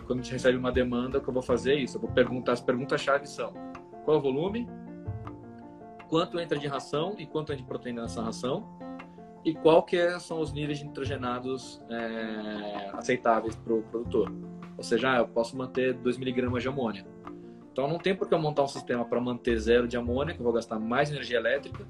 quando 0.05 0.19
a 0.19 0.21
gente 0.21 0.31
recebe 0.31 0.57
uma 0.57 0.71
demanda, 0.71 1.17
o 1.17 1.21
que 1.21 1.27
eu 1.27 1.33
vou 1.33 1.41
fazer 1.41 1.73
é 1.73 1.75
isso. 1.77 1.97
Eu 1.97 2.01
vou 2.01 2.11
perguntar, 2.11 2.53
as 2.53 2.61
perguntas-chave 2.61 3.27
são 3.27 3.53
qual 4.05 4.17
é 4.17 4.19
o 4.19 4.21
volume, 4.21 4.67
quanto 6.07 6.39
entra 6.39 6.59
de 6.59 6.67
ração 6.67 7.15
e 7.17 7.25
quanto 7.25 7.51
entra 7.51 7.63
de 7.63 7.67
proteína 7.67 8.03
nessa 8.03 8.21
ração, 8.21 8.67
e 9.43 9.53
qual 9.53 9.83
que 9.83 9.97
é, 9.97 10.19
são 10.19 10.39
os 10.39 10.53
níveis 10.53 10.77
de 10.77 10.85
nitrogenados 10.85 11.81
é, 11.89 12.91
aceitáveis 12.93 13.55
para 13.55 13.73
o 13.73 13.81
produtor. 13.81 14.31
Ou 14.77 14.83
seja, 14.83 15.13
ah, 15.13 15.17
eu 15.17 15.27
posso 15.27 15.57
manter 15.57 15.93
2 15.93 16.17
miligramas 16.17 16.61
de 16.61 16.69
amônia. 16.69 17.05
Então 17.73 17.87
não 17.87 17.97
tem 17.97 18.15
por 18.15 18.29
que 18.29 18.35
eu 18.35 18.39
montar 18.39 18.61
um 18.61 18.67
sistema 18.67 19.03
para 19.03 19.19
manter 19.19 19.57
zero 19.57 19.87
de 19.87 19.97
amônia, 19.97 20.35
que 20.35 20.39
eu 20.39 20.43
vou 20.43 20.53
gastar 20.53 20.79
mais 20.79 21.09
energia 21.09 21.37
elétrica 21.37 21.83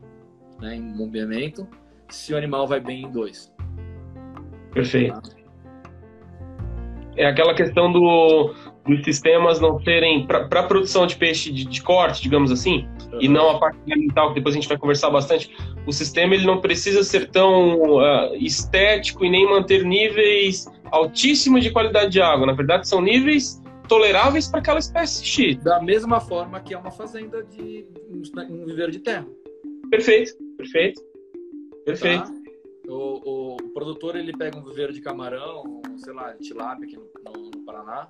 né, 0.62 0.76
em 0.76 0.82
movimento, 0.82 1.68
se 2.08 2.34
o 2.34 2.38
animal 2.38 2.66
vai 2.66 2.80
bem 2.80 3.04
em 3.04 3.12
dois. 3.12 3.54
Perfeito. 4.72 5.36
É 7.18 7.26
aquela 7.26 7.54
questão 7.54 7.92
do, 7.92 8.56
dos 8.88 9.04
sistemas 9.04 9.60
não 9.60 9.78
serem 9.84 10.26
para 10.26 10.48
a 10.62 10.64
produção 10.64 11.06
de 11.06 11.18
peixe 11.18 11.52
de, 11.52 11.66
de, 11.66 11.82
corte, 11.84 12.24
digamos 12.24 12.50
assim, 12.50 12.88
uhum. 13.12 13.22
e 13.22 13.28
não 13.28 13.50
a 13.50 13.60
parte 13.60 13.78
ambiental, 13.92 14.30
que 14.30 14.36
depois 14.36 14.56
a 14.56 14.60
gente 14.60 14.70
vai 14.70 14.78
conversar 14.78 15.10
bastante. 15.10 15.54
O 15.86 15.92
sistema 15.92 16.34
ele 16.34 16.48
não 16.48 16.62
precisa 16.62 17.04
ser 17.04 17.30
tão 17.30 17.98
uh, 17.98 18.36
estético 18.38 19.26
e 19.26 19.30
nem 19.30 19.48
manter 19.48 19.84
níveis 19.84 20.66
altíssimo 20.90 21.60
de 21.60 21.72
qualidade 21.72 22.10
de 22.10 22.22
água. 22.22 22.48
Na 22.48 22.54
verdade, 22.54 22.88
são 22.88 23.02
níveis 23.02 23.62
toleráveis 23.88 24.48
para 24.48 24.60
aquela 24.60 24.80
espécie 24.80 25.26
X. 25.26 25.64
Da 25.64 25.82
mesma 25.82 26.20
forma 26.20 26.60
que 26.60 26.74
é 26.74 26.78
uma 26.78 26.92
fazenda 26.92 27.44
de 27.44 27.86
um 28.50 28.66
viveiro 28.66 28.92
de 28.92 29.00
terra. 29.00 29.28
Perfeito, 29.90 30.34
perfeito. 30.58 31.02
Perfeito. 31.86 32.24
Tá? 32.24 32.44
O, 32.88 33.54
o, 33.54 33.58
produtor 33.74 34.16
ele 34.16 34.36
pega 34.36 34.58
um 34.58 34.64
viveiro 34.64 34.92
de 34.92 35.02
camarão, 35.02 35.82
sei 35.98 36.14
lá, 36.14 36.34
de 36.34 36.40
tilápia 36.48 36.86
aqui 36.86 36.98
no, 36.98 37.08
no, 37.26 37.52
no 37.52 37.66
Paraná. 37.66 38.08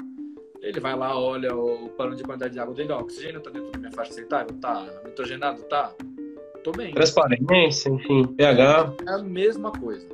Ele 0.62 0.80
vai 0.80 0.96
lá, 0.96 1.20
olha 1.20 1.56
o, 1.56 1.90
plano 1.90 2.16
de 2.16 2.24
quantidade 2.24 2.54
de 2.54 2.60
água 2.60 2.74
dele, 2.74 2.92
ó, 2.92 3.00
oxigênio 3.00 3.42
tá 3.42 3.50
dentro 3.50 3.72
da 3.72 3.78
minha 3.78 3.92
faixa 3.92 4.12
aceitável? 4.12 4.58
Tá. 4.60 4.88
Nitrogenado? 5.06 5.62
Tá. 5.64 5.94
Tô 6.64 6.72
bem. 6.72 6.94
Transparência, 6.94 7.90
enfim, 7.90 8.26
pH. 8.26 8.96
É 9.06 9.12
a 9.12 9.18
mesma 9.20 9.72
coisa. 9.72 10.08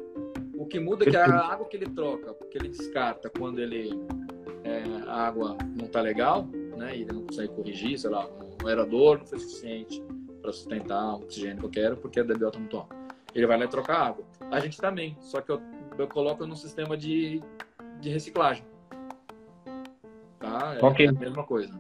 O 0.55 0.65
que 0.65 0.79
muda 0.79 1.07
é 1.07 1.11
que 1.11 1.15
a 1.15 1.25
água 1.25 1.67
que 1.67 1.77
ele 1.77 1.87
troca, 1.87 2.33
que 2.49 2.57
ele 2.57 2.69
descarta 2.69 3.29
quando 3.29 3.59
ele 3.59 3.91
a 5.09 5.27
água 5.27 5.57
não 5.75 5.87
tá 5.87 6.01
legal, 6.01 6.45
né? 6.77 6.95
E 6.95 7.01
ele 7.01 7.13
não 7.13 7.23
consegue 7.23 7.49
corrigir, 7.49 7.97
sei 7.97 8.09
lá, 8.09 8.27
um 8.63 8.67
aerador 8.67 9.19
não 9.19 9.25
foi 9.25 9.39
suficiente 9.39 10.03
para 10.41 10.51
sustentar 10.51 11.15
o 11.15 11.23
oxigênio 11.23 11.57
que 11.57 11.65
eu 11.65 11.69
quero, 11.69 11.97
porque 11.97 12.19
a 12.19 12.23
DBO 12.23 12.51
tá 12.51 12.59
muito 12.59 12.77
alta. 12.77 12.95
Ele 13.33 13.45
vai 13.45 13.57
lá 13.57 13.65
e 13.65 13.67
troca 13.67 13.93
a 13.93 14.07
água. 14.07 14.25
A 14.51 14.59
gente 14.59 14.77
também, 14.77 15.15
só 15.19 15.41
que 15.41 15.51
eu, 15.51 15.61
eu 15.97 16.07
coloco 16.07 16.45
no 16.45 16.55
sistema 16.55 16.97
de, 16.97 17.41
de 17.99 18.09
reciclagem. 18.09 18.63
Tá? 20.39 20.77
É, 20.79 20.85
okay. 20.85 21.07
é 21.07 21.09
a 21.09 21.13
mesma 21.13 21.43
coisa. 21.43 21.79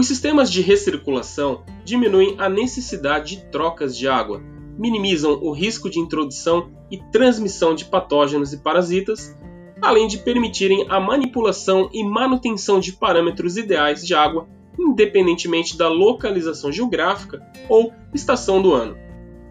Os 0.00 0.06
sistemas 0.06 0.50
de 0.50 0.62
recirculação 0.62 1.62
diminuem 1.84 2.34
a 2.38 2.48
necessidade 2.48 3.36
de 3.36 3.44
trocas 3.50 3.94
de 3.94 4.08
água, 4.08 4.42
minimizam 4.78 5.32
o 5.42 5.52
risco 5.52 5.90
de 5.90 6.00
introdução 6.00 6.70
e 6.90 6.96
transmissão 7.12 7.74
de 7.74 7.84
patógenos 7.84 8.54
e 8.54 8.56
parasitas, 8.56 9.36
além 9.78 10.08
de 10.08 10.16
permitirem 10.16 10.86
a 10.88 10.98
manipulação 10.98 11.90
e 11.92 12.02
manutenção 12.02 12.80
de 12.80 12.92
parâmetros 12.92 13.58
ideais 13.58 14.02
de 14.02 14.14
água, 14.14 14.48
independentemente 14.78 15.76
da 15.76 15.90
localização 15.90 16.72
geográfica 16.72 17.46
ou 17.68 17.92
estação 18.14 18.62
do 18.62 18.72
ano. 18.72 18.96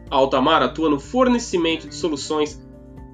A 0.09 0.15
Altamar 0.15 0.63
atua 0.63 0.89
no 0.89 0.99
fornecimento 0.99 1.87
de 1.87 1.93
soluções 1.93 2.59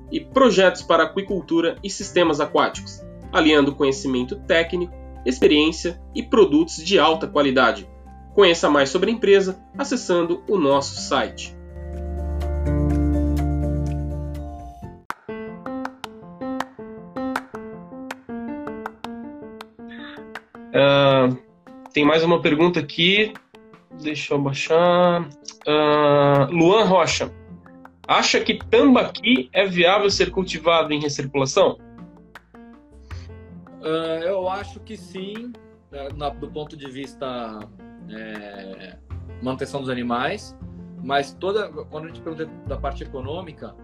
e 0.10 0.22
projetos 0.22 0.84
para 0.84 1.04
aquicultura 1.04 1.76
e 1.84 1.90
sistemas 1.90 2.40
aquáticos, 2.40 3.02
aliando 3.34 3.76
conhecimento 3.76 4.38
técnico 4.48 5.04
experiência 5.26 6.00
e 6.14 6.22
produtos 6.22 6.78
de 6.78 7.00
alta 7.00 7.28
qualidade. 7.28 7.90
Conheça 8.34 8.70
mais 8.70 8.90
sobre 8.90 9.10
a 9.10 9.14
empresa 9.14 9.60
acessando 9.78 10.44
o 10.48 10.58
nosso 10.58 10.96
site. 11.02 11.56
Uh, 20.76 21.38
tem 21.94 22.04
mais 22.04 22.24
uma 22.24 22.42
pergunta 22.42 22.82
aqui. 22.82 23.34
Deixa 24.02 24.34
eu 24.34 24.40
baixar. 24.40 25.22
Uh, 25.66 26.52
Luan 26.52 26.84
Rocha. 26.84 27.32
Acha 28.06 28.40
que 28.42 28.60
tambaqui 28.70 29.50
é 29.54 29.66
viável 29.66 30.10
ser 30.12 30.30
cultivado 30.30 30.94
em 30.94 31.00
recirculação? 31.00 31.78
Uh, 33.86 34.24
eu 34.24 34.50
acho 34.50 34.80
que 34.80 34.98
sim, 34.98 35.54
né, 35.92 36.10
na, 36.16 36.30
do 36.30 36.50
ponto 36.50 36.76
de 36.76 36.90
vista 36.90 37.60
é, 38.10 38.98
manutenção 39.44 39.80
dos 39.80 39.90
animais, 39.90 40.58
mas 41.04 41.34
toda 41.34 41.70
quando 41.70 42.06
a 42.06 42.08
gente 42.08 42.20
pergunta 42.22 42.50
da 42.66 42.78
parte 42.78 43.04
econômica, 43.04 43.76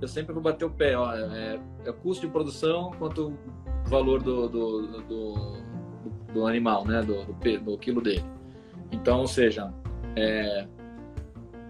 eu 0.00 0.08
sempre 0.08 0.32
vou 0.32 0.42
bater 0.42 0.64
o 0.64 0.70
pé. 0.70 0.96
Ó, 0.96 1.12
é, 1.14 1.60
é 1.84 1.92
custo 1.92 2.26
de 2.26 2.32
produção 2.32 2.90
quanto 2.98 3.28
o 3.28 3.88
valor 3.88 4.22
do, 4.22 4.48
do, 4.48 5.02
do, 5.02 5.56
do 6.32 6.46
animal, 6.46 6.86
né, 6.86 7.02
do, 7.02 7.24
do, 7.26 7.60
do, 7.60 7.78
quilo 7.78 8.00
dele. 8.00 8.24
Então, 8.90 9.20
ou 9.20 9.28
seja, 9.28 9.72
é, 10.16 10.66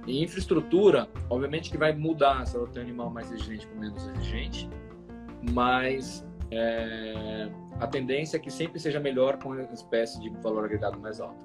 infraestrutura, 0.06 1.08
obviamente 1.28 1.70
que 1.70 1.76
vai 1.76 1.92
mudar 1.92 2.46
se 2.46 2.56
eu 2.56 2.66
tenho 2.68 2.86
um 2.86 2.88
animal 2.88 3.10
mais 3.10 3.32
exigente 3.32 3.68
ou 3.74 3.80
menos 3.80 4.06
exigente, 4.08 4.70
mas 5.52 6.24
é, 6.50 7.48
a 7.78 7.86
tendência 7.86 8.36
é 8.36 8.40
que 8.40 8.50
sempre 8.50 8.78
seja 8.78 9.00
melhor 9.00 9.38
com 9.38 9.50
uma 9.50 9.62
espécie 9.72 10.20
de 10.20 10.30
valor 10.40 10.64
agregado 10.64 10.98
mais 10.98 11.20
alto. 11.20 11.44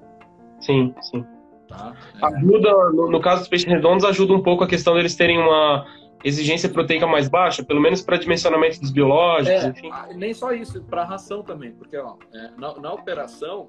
Sim, 0.60 0.94
sim. 1.02 1.26
Tá? 1.68 1.96
É. 2.22 2.26
Ajuda, 2.26 2.72
no, 2.92 3.10
no, 3.10 3.22
caso 3.22 3.42
dos 3.42 3.48
peixes 3.48 3.68
redondos, 3.68 4.06
ajuda 4.06 4.34
um 4.34 4.42
pouco 4.42 4.64
a 4.64 4.68
questão 4.68 4.94
deles 4.94 5.16
terem 5.16 5.40
uma 5.40 5.86
exigência 6.24 6.70
proteica 6.70 7.06
mais 7.06 7.28
baixa, 7.28 7.64
pelo 7.64 7.82
menos 7.82 8.02
para 8.02 8.18
dimensionamento 8.18 8.80
dos 8.80 8.92
biológicos, 8.92 9.64
é, 9.64 9.68
enfim. 9.68 9.90
Ah, 9.92 10.08
nem 10.16 10.34
só 10.34 10.52
isso, 10.52 10.84
para 10.84 11.04
ração 11.04 11.44
também, 11.44 11.72
porque 11.72 11.98
ó, 11.98 12.16
é, 12.34 12.52
na, 12.58 12.80
na, 12.80 12.94
operação, 12.94 13.68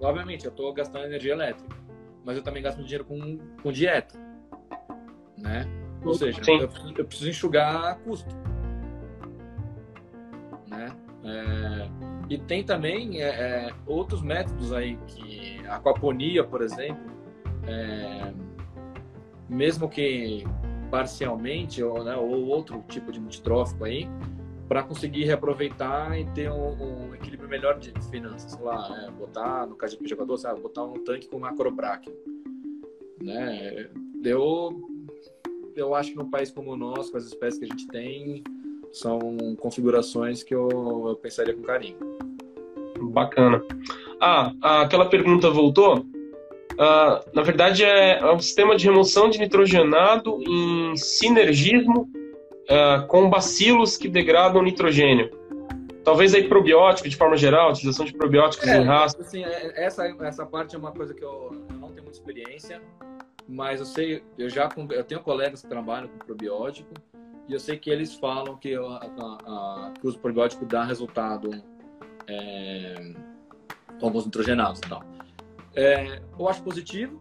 obviamente, 0.00 0.44
eu 0.44 0.50
estou 0.50 0.72
gastando 0.72 1.04
energia 1.04 1.32
elétrica, 1.32 1.76
mas 2.24 2.36
eu 2.36 2.42
também 2.42 2.62
gasto 2.62 2.82
dinheiro 2.82 3.04
com, 3.04 3.38
com 3.62 3.72
dieta, 3.72 4.18
né? 5.36 5.66
Ou 6.02 6.14
seja, 6.14 6.40
eu, 6.48 6.70
eu 6.96 7.04
preciso 7.04 7.28
enxugar 7.28 7.98
custo. 7.98 8.34
É, 11.22 11.88
e 12.28 12.38
tem 12.38 12.64
também 12.64 13.20
é, 13.20 13.28
é, 13.28 13.74
outros 13.86 14.22
métodos 14.22 14.72
aí 14.72 14.96
que 15.06 15.60
a 15.66 15.76
aquaponia, 15.76 16.42
por 16.44 16.62
exemplo, 16.62 17.10
é, 17.66 18.32
mesmo 19.48 19.88
que 19.88 20.44
parcialmente 20.90 21.82
ou, 21.82 22.02
né, 22.02 22.16
ou 22.16 22.46
outro 22.46 22.82
tipo 22.88 23.12
de 23.12 23.20
multitrófico 23.20 23.84
aí, 23.84 24.08
para 24.68 24.82
conseguir 24.82 25.24
reaproveitar 25.24 26.18
e 26.18 26.24
ter 26.26 26.50
um, 26.50 27.08
um, 27.08 27.14
equilíbrio 27.14 27.48
melhor 27.48 27.78
de 27.78 27.92
finanças, 28.08 28.52
sei 28.52 28.64
lá, 28.64 29.04
é, 29.06 29.10
botar 29.10 29.66
no 29.66 29.74
caso 29.74 29.98
de 29.98 30.08
jogador, 30.08 30.36
sabe, 30.38 30.60
botar 30.60 30.84
um 30.84 31.04
tanque 31.04 31.28
com 31.28 31.38
macrobraquio, 31.38 32.16
né? 33.20 33.90
Eu 34.24 34.88
eu 35.76 35.94
acho 35.94 36.10
que 36.10 36.16
num 36.16 36.30
país 36.30 36.50
como 36.50 36.72
o 36.72 36.76
nosso, 36.76 37.10
com 37.10 37.18
as 37.18 37.24
espécies 37.24 37.58
que 37.58 37.64
a 37.64 37.68
gente 37.68 37.86
tem, 37.88 38.44
são 38.92 39.20
configurações 39.58 40.42
que 40.42 40.54
eu, 40.54 40.68
eu 41.08 41.16
pensaria 41.16 41.54
com 41.54 41.62
carinho. 41.62 41.96
Bacana. 43.00 43.62
Ah, 44.20 44.52
aquela 44.82 45.08
pergunta 45.08 45.50
voltou? 45.50 46.04
Ah, 46.78 47.22
na 47.32 47.42
verdade, 47.42 47.84
é, 47.84 48.18
é, 48.18 48.32
um 48.32 48.38
sistema 48.38 48.76
de 48.76 48.86
remoção 48.86 49.28
de 49.28 49.38
nitrogenado 49.38 50.40
em 50.42 50.96
sinergismo 50.96 52.08
ah, 52.68 53.04
com 53.08 53.28
bacilos 53.28 53.96
que 53.96 54.08
degradam 54.08 54.62
nitrogênio. 54.62 55.30
Talvez 56.02 56.34
aí 56.34 56.48
probiótico, 56.48 57.08
de 57.08 57.16
forma 57.16 57.36
geral, 57.36 57.70
utilização 57.70 58.06
de 58.06 58.14
probióticos 58.14 58.66
é, 58.66 58.78
em 58.78 58.84
raça. 58.84 59.20
Assim, 59.20 59.44
é, 59.44 59.84
essa, 59.84 60.06
essa 60.22 60.46
parte 60.46 60.74
é 60.74 60.78
uma 60.78 60.92
coisa 60.92 61.12
que 61.12 61.22
eu, 61.22 61.52
eu 61.68 61.76
não 61.76 61.90
tenho 61.90 62.04
muita 62.04 62.12
experiência, 62.12 62.80
mas 63.46 63.80
eu 63.80 63.86
sei, 63.86 64.22
eu 64.38 64.48
já 64.48 64.68
eu 64.90 65.04
tenho 65.04 65.20
colegas 65.20 65.60
que 65.62 65.68
trabalham 65.68 66.08
com 66.08 66.18
probiótico 66.18 66.94
e 67.50 67.52
eu 67.52 67.58
sei 67.58 67.76
que 67.76 67.90
eles 67.90 68.14
falam 68.14 68.56
que, 68.56 68.76
a, 68.76 68.80
a, 68.80 69.88
a, 69.88 69.92
que 70.00 70.06
o 70.06 70.16
probiótico 70.16 70.64
dá 70.64 70.84
resultado 70.84 71.50
é, 72.28 73.12
com 73.98 74.06
alguns 74.06 74.24
nitrogenados 74.24 74.78
e 74.78 74.88
tal. 74.88 75.02
É, 75.74 76.22
eu 76.38 76.48
acho 76.48 76.62
positivo, 76.62 77.20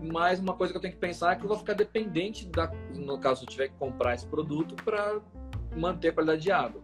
mas 0.00 0.38
uma 0.38 0.54
coisa 0.54 0.72
que 0.72 0.76
eu 0.76 0.80
tenho 0.80 0.94
que 0.94 1.00
pensar 1.00 1.32
é 1.32 1.36
que 1.36 1.42
eu 1.42 1.48
vou 1.48 1.58
ficar 1.58 1.72
dependente, 1.72 2.46
da, 2.46 2.70
no 2.94 3.18
caso 3.18 3.42
eu 3.42 3.48
tiver 3.48 3.66
que 3.66 3.74
comprar 3.74 4.14
esse 4.14 4.28
produto, 4.28 4.76
para 4.84 5.20
manter 5.76 6.10
a 6.10 6.12
qualidade 6.12 6.42
de 6.42 6.52
água. 6.52 6.80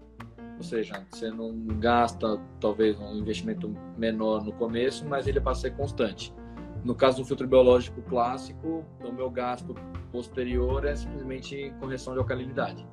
Ou 0.56 0.62
seja, 0.64 1.06
você 1.12 1.30
não 1.30 1.54
gasta 1.78 2.40
talvez 2.60 2.98
um 2.98 3.14
investimento 3.14 3.72
menor 3.96 4.44
no 4.44 4.52
começo, 4.52 5.06
mas 5.06 5.28
ele 5.28 5.38
é 5.38 5.40
para 5.40 5.54
ser 5.54 5.76
constante. 5.76 6.34
No 6.84 6.94
caso 6.94 7.22
do 7.22 7.24
filtro 7.24 7.48
biológico 7.48 8.02
clássico, 8.02 8.84
o 9.02 9.10
meu 9.10 9.30
gasto 9.30 9.74
posterior 10.12 10.84
é 10.84 10.94
simplesmente 10.94 11.72
correção 11.80 12.12
de 12.12 12.18
alcalinidade. 12.18 12.86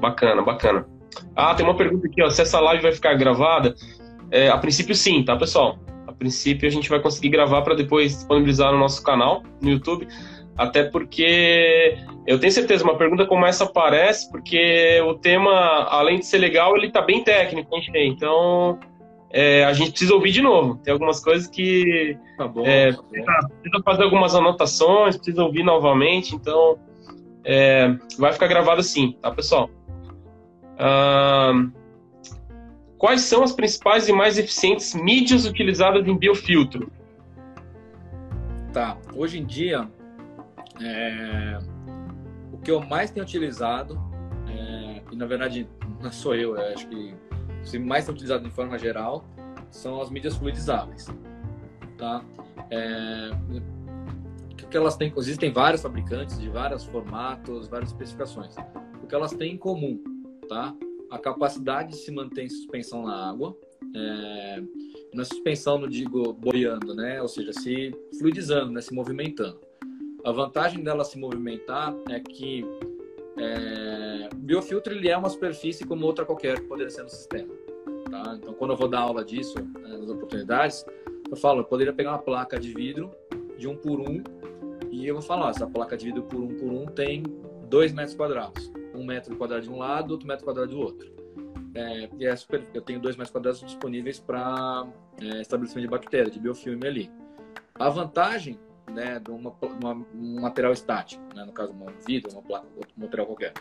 Bacana, 0.00 0.42
bacana. 0.42 0.86
Ah, 1.34 1.54
tem 1.54 1.66
uma 1.66 1.76
pergunta 1.76 2.06
aqui, 2.06 2.22
ó. 2.22 2.30
Se 2.30 2.42
essa 2.42 2.60
live 2.60 2.82
vai 2.82 2.92
ficar 2.92 3.14
gravada? 3.14 3.74
É, 4.30 4.48
a 4.48 4.58
princípio, 4.58 4.94
sim, 4.94 5.24
tá, 5.24 5.36
pessoal? 5.36 5.78
A 6.06 6.12
princípio, 6.12 6.68
a 6.68 6.70
gente 6.70 6.88
vai 6.88 7.00
conseguir 7.00 7.30
gravar 7.30 7.62
para 7.62 7.74
depois 7.74 8.12
disponibilizar 8.12 8.72
no 8.72 8.78
nosso 8.78 9.02
canal, 9.02 9.42
no 9.60 9.70
YouTube. 9.70 10.06
Até 10.56 10.84
porque 10.84 11.98
eu 12.26 12.38
tenho 12.38 12.52
certeza, 12.52 12.84
uma 12.84 12.96
pergunta 12.96 13.26
como 13.26 13.44
essa 13.44 13.64
aparece, 13.64 14.30
porque 14.30 15.00
o 15.06 15.14
tema, 15.14 15.50
além 15.90 16.18
de 16.18 16.26
ser 16.26 16.38
legal, 16.38 16.76
ele 16.76 16.90
tá 16.90 17.02
bem 17.02 17.22
técnico, 17.22 17.70
então 17.94 18.78
é, 19.30 19.64
a 19.64 19.72
gente 19.72 19.90
precisa 19.90 20.14
ouvir 20.14 20.32
de 20.32 20.42
novo. 20.42 20.76
Tem 20.76 20.92
algumas 20.92 21.20
coisas 21.22 21.46
que 21.48 22.16
tá 22.36 22.46
bom, 22.46 22.66
é, 22.66 22.92
tá 22.92 23.02
precisa, 23.02 23.48
precisa, 23.60 23.82
fazer 23.84 24.02
algumas 24.04 24.34
anotações, 24.34 25.16
precisa 25.16 25.42
ouvir 25.42 25.62
novamente, 25.62 26.34
então 26.34 26.78
é, 27.44 27.96
vai 28.18 28.32
ficar 28.32 28.46
gravado 28.46 28.80
assim, 28.80 29.12
tá, 29.20 29.30
pessoal? 29.30 29.70
Ah, 30.78 31.52
quais 32.98 33.22
são 33.22 33.42
as 33.42 33.52
principais 33.52 34.08
e 34.08 34.12
mais 34.12 34.38
eficientes 34.38 34.94
mídias 34.94 35.46
utilizadas 35.46 36.06
em 36.06 36.16
biofiltro? 36.16 36.90
Tá. 38.72 38.98
Hoje 39.14 39.38
em 39.38 39.44
dia, 39.44 39.88
é... 40.82 41.58
o 42.52 42.58
que 42.58 42.70
eu 42.70 42.80
mais 42.80 43.10
tenho 43.10 43.24
utilizado, 43.24 43.98
é... 44.48 45.00
e 45.10 45.16
na 45.16 45.24
verdade 45.24 45.66
não 46.02 46.12
sou 46.12 46.34
eu, 46.34 46.56
eu 46.56 46.74
acho 46.74 46.86
que 46.88 47.14
o 47.74 47.80
mais 47.80 48.04
tem 48.04 48.14
utilizado 48.14 48.44
de 48.44 48.50
forma 48.50 48.78
geral, 48.78 49.24
são 49.70 50.00
as 50.00 50.10
mídias 50.10 50.36
fluidizáveis. 50.36 51.06
Tá? 51.98 52.24
É... 52.70 53.30
Que 54.70 54.76
elas 54.76 54.96
têm? 54.96 55.12
Existem 55.16 55.52
vários 55.52 55.80
fabricantes 55.80 56.38
de 56.38 56.48
vários 56.48 56.84
formatos, 56.84 57.68
várias 57.68 57.90
especificações. 57.90 58.54
O 59.02 59.06
que 59.06 59.14
elas 59.14 59.32
têm 59.32 59.52
em 59.54 59.56
comum, 59.56 60.02
tá? 60.48 60.74
A 61.08 61.18
capacidade 61.18 61.90
de 61.90 61.96
se 61.96 62.10
manter 62.10 62.42
em 62.42 62.48
suspensão 62.48 63.04
na 63.04 63.30
água, 63.30 63.56
é, 63.94 64.62
na 65.14 65.24
suspensão, 65.24 65.78
não 65.78 65.88
digo 65.88 66.32
boiando, 66.32 66.94
né? 66.94 67.22
Ou 67.22 67.28
seja, 67.28 67.52
se 67.52 67.94
fluidizando, 68.18 68.72
né? 68.72 68.80
se 68.80 68.92
movimentando. 68.92 69.60
A 70.24 70.32
vantagem 70.32 70.82
dela 70.82 71.04
se 71.04 71.16
movimentar 71.16 71.94
é 72.10 72.18
que 72.18 72.64
é, 73.38 74.28
biofiltro 74.34 74.92
ele 74.92 75.08
é 75.08 75.16
uma 75.16 75.28
superfície 75.28 75.86
como 75.86 76.06
outra 76.06 76.24
qualquer 76.24 76.60
que 76.60 76.66
poderia 76.66 76.90
ser 76.90 77.02
no 77.02 77.08
sistema. 77.08 77.52
Tá? 78.10 78.36
Então, 78.36 78.54
quando 78.54 78.72
eu 78.72 78.76
vou 78.76 78.88
dar 78.88 79.00
aula 79.00 79.24
disso, 79.24 79.58
né, 79.58 79.96
nas 79.98 80.08
oportunidades, 80.08 80.84
eu 81.30 81.36
falo, 81.36 81.60
eu 81.60 81.64
poderia 81.64 81.92
pegar 81.92 82.12
uma 82.12 82.18
placa 82.18 82.58
de 82.58 82.72
vidro 82.72 83.10
de 83.58 83.68
um 83.68 83.76
por 83.76 84.00
um 84.00 84.22
e 84.90 85.06
eu 85.06 85.14
vou 85.14 85.22
falar, 85.22 85.50
essa 85.50 85.66
placa 85.66 85.96
de 85.96 86.06
vidro 86.06 86.22
por 86.22 86.40
um 86.40 86.56
por 86.56 86.72
um 86.72 86.86
tem 86.86 87.22
dois 87.68 87.92
metros 87.92 88.14
quadrados. 88.14 88.72
Um 88.94 89.04
metro 89.04 89.36
quadrado 89.36 89.62
de 89.62 89.70
um 89.70 89.78
lado, 89.78 90.12
outro 90.12 90.26
metro 90.26 90.44
quadrado 90.44 90.70
do 90.70 90.78
outro. 90.78 91.14
É, 91.74 92.08
e 92.18 92.24
é 92.24 92.34
super, 92.34 92.66
eu 92.72 92.80
tenho 92.80 92.98
dois 92.98 93.16
metros 93.16 93.32
quadrados 93.32 93.60
disponíveis 93.60 94.18
para 94.18 94.86
é, 95.20 95.42
estabelecimento 95.42 95.84
de 95.84 95.90
bactéria, 95.90 96.30
de 96.30 96.38
biofilme 96.38 96.86
ali. 96.86 97.10
A 97.74 97.90
vantagem 97.90 98.58
né, 98.90 99.18
de 99.18 99.30
uma, 99.30 99.52
uma, 99.62 100.06
um 100.14 100.40
material 100.40 100.72
estático, 100.72 101.22
né, 101.34 101.44
no 101.44 101.52
caso 101.52 101.72
um 101.72 101.86
vidro, 102.06 102.32
uma 102.32 102.42
placa, 102.42 102.66
outro 102.76 102.92
material 102.96 103.26
qualquer, 103.26 103.52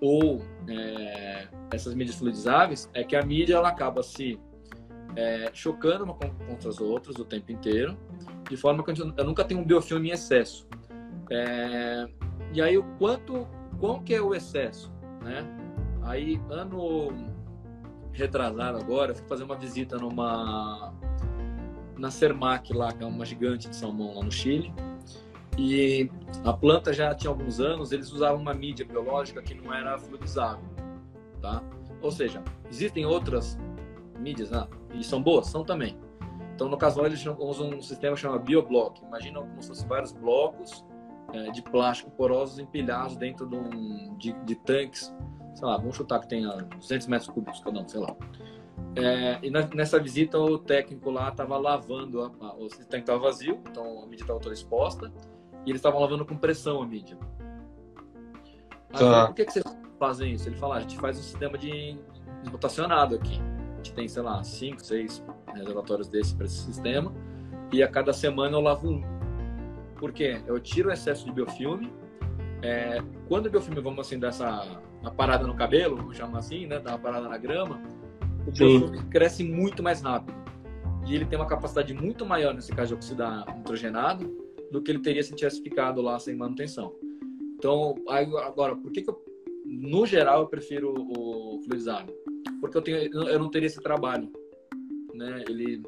ou 0.00 0.42
é, 0.68 1.48
essas 1.72 1.94
mídias 1.94 2.16
fluidizáveis, 2.16 2.88
é 2.92 3.02
que 3.02 3.16
a 3.16 3.22
mídia 3.22 3.56
ela 3.56 3.68
acaba 3.68 4.02
se 4.02 4.38
é, 5.14 5.50
chocando 5.52 6.04
uma 6.04 6.14
contra 6.14 6.68
as 6.68 6.80
outras 6.80 7.16
o 7.16 7.24
tempo 7.24 7.50
inteiro, 7.50 7.96
de 8.48 8.56
forma 8.56 8.84
que 8.84 8.90
eu 8.90 9.24
nunca 9.24 9.44
tenho 9.44 9.60
um 9.60 9.64
biofilme 9.64 10.10
em 10.10 10.12
excesso. 10.12 10.68
É, 11.30 12.06
e 12.52 12.60
aí 12.60 12.78
o 12.78 12.84
quanto, 12.98 13.48
qual 13.80 14.00
que 14.00 14.14
é 14.14 14.20
o 14.20 14.34
excesso, 14.34 14.92
né? 15.22 15.44
Aí 16.02 16.40
ano 16.50 17.08
retrasado 18.12 18.78
agora, 18.78 19.14
fui 19.14 19.26
fazer 19.26 19.44
uma 19.44 19.56
visita 19.56 19.96
numa 19.96 20.94
na 21.96 22.10
Cermac 22.10 22.72
lá, 22.72 22.92
que 22.92 23.02
é 23.02 23.06
uma 23.06 23.24
gigante 23.24 23.68
de 23.68 23.76
salmão 23.76 24.14
lá 24.14 24.22
no 24.22 24.30
Chile. 24.30 24.72
E 25.58 26.10
a 26.44 26.52
planta 26.52 26.92
já 26.92 27.14
tinha 27.14 27.30
alguns 27.30 27.60
anos, 27.60 27.90
eles 27.90 28.12
usavam 28.12 28.40
uma 28.40 28.52
mídia 28.52 28.84
biológica 28.84 29.40
que 29.42 29.54
não 29.54 29.72
era 29.72 29.96
fluidizável, 29.98 30.64
tá? 31.40 31.62
Ou 32.02 32.12
seja, 32.12 32.42
existem 32.70 33.06
outras 33.06 33.58
mídias, 34.18 34.50
né? 34.50 34.66
E 34.94 35.02
são 35.02 35.22
boas? 35.22 35.46
São 35.46 35.64
também. 35.64 35.98
Então, 36.54 36.68
no 36.68 36.76
caso, 36.76 37.04
eles 37.04 37.24
usam 37.38 37.70
um 37.70 37.82
sistema 37.82 38.14
que 38.14 38.20
chama 38.20 38.38
bioblock. 38.38 39.02
Imagina 39.04 39.40
como 39.40 39.62
se 39.62 39.68
fossem 39.68 39.88
vários 39.88 40.12
blocos 40.12 40.84
é, 41.32 41.50
de 41.50 41.62
plástico 41.62 42.10
porosos 42.10 42.58
empilhados 42.58 43.16
dentro 43.16 43.46
de, 43.46 43.56
um, 43.56 44.16
de, 44.16 44.32
de, 44.44 44.54
tanques, 44.54 45.14
sei 45.54 45.66
lá, 45.66 45.76
vamos 45.76 45.96
chutar 45.96 46.20
que 46.20 46.28
tenha 46.28 46.48
200 46.48 47.06
metros 47.08 47.28
cúbicos 47.28 47.60
cada 47.60 47.80
um, 47.80 47.88
sei 47.88 48.00
lá. 48.00 48.14
É, 48.94 49.38
e 49.42 49.50
na, 49.50 49.66
nessa 49.74 49.98
visita, 49.98 50.38
o 50.38 50.58
técnico 50.58 51.10
lá 51.10 51.28
estava 51.28 51.58
lavando, 51.58 52.22
a, 52.22 52.26
a, 52.40 52.54
o 52.56 52.68
tanque 52.68 52.98
estava 52.98 53.18
vazio, 53.18 53.60
então 53.70 54.02
a 54.02 54.06
mídia 54.06 54.24
estava 54.24 54.40
toda 54.40 54.54
exposta, 54.54 55.12
e 55.64 55.70
eles 55.70 55.80
estavam 55.80 56.00
lavando 56.00 56.24
com 56.24 56.36
pressão 56.36 56.82
a 56.82 56.86
mídia. 56.86 57.18
Aí, 58.90 58.98
tá. 58.98 59.26
Por 59.26 59.34
que, 59.34 59.44
que 59.44 59.52
vocês 59.52 59.64
fazem 59.98 60.32
isso? 60.32 60.48
Ele 60.48 60.56
fala, 60.56 60.76
ah, 60.76 60.78
a 60.78 60.80
gente 60.80 60.96
faz 60.96 61.18
um 61.18 61.22
sistema 61.22 61.58
de 61.58 61.98
rotacionado 62.50 63.16
aqui. 63.16 63.38
A 63.74 63.76
gente 63.76 63.92
tem, 63.92 64.08
sei 64.08 64.22
lá, 64.22 64.42
cinco, 64.42 64.82
seis 64.82 65.22
reservatórios 65.54 66.08
desse 66.08 66.34
para 66.34 66.46
esse 66.46 66.62
sistema, 66.62 67.12
e 67.72 67.82
a 67.82 67.88
cada 67.88 68.12
semana 68.12 68.56
eu 68.56 68.60
lavo 68.60 68.88
um. 68.88 69.02
Por 69.98 70.12
quê? 70.12 70.42
Eu 70.46 70.58
tiro 70.60 70.88
o 70.88 70.92
excesso 70.92 71.24
de 71.24 71.32
biofilme. 71.32 71.92
É, 72.62 73.02
quando 73.28 73.46
o 73.46 73.50
biofilme, 73.50 73.80
vamos 73.80 74.06
assim, 74.06 74.18
dessa 74.18 74.80
uma 75.00 75.10
parada 75.10 75.46
no 75.46 75.54
cabelo, 75.54 75.96
vamos 75.96 76.16
chamar 76.16 76.38
assim, 76.38 76.66
né, 76.66 76.80
dar 76.80 76.92
uma 76.92 76.98
parada 76.98 77.28
na 77.28 77.38
grama, 77.38 77.80
o 78.46 78.50
biofilme 78.50 79.02
cresce 79.10 79.44
muito 79.44 79.82
mais 79.82 80.00
rápido. 80.00 80.36
E 81.06 81.14
ele 81.14 81.24
tem 81.24 81.38
uma 81.38 81.46
capacidade 81.46 81.94
muito 81.94 82.26
maior, 82.26 82.52
nesse 82.52 82.72
caso 82.72 82.88
de 82.88 82.94
oxidar 82.94 83.56
nitrogenado, 83.56 84.36
do 84.72 84.82
que 84.82 84.90
ele 84.90 85.00
teria 85.00 85.22
se 85.22 85.34
tivesse 85.34 85.62
ficado 85.62 86.02
lá 86.02 86.18
sem 86.18 86.34
manutenção. 86.34 86.92
Então, 87.56 87.94
agora, 88.08 88.74
por 88.74 88.90
que, 88.90 89.02
que 89.02 89.10
eu, 89.10 89.22
no 89.64 90.04
geral, 90.04 90.42
eu 90.42 90.48
prefiro 90.48 90.92
o 90.92 91.60
fluidizável? 91.64 92.14
Porque 92.60 92.76
eu, 92.76 92.82
tenho, 92.82 92.98
eu 93.28 93.38
não 93.38 93.50
teria 93.50 93.66
esse 93.66 93.80
trabalho 93.80 94.30
né, 95.16 95.44
ele 95.48 95.82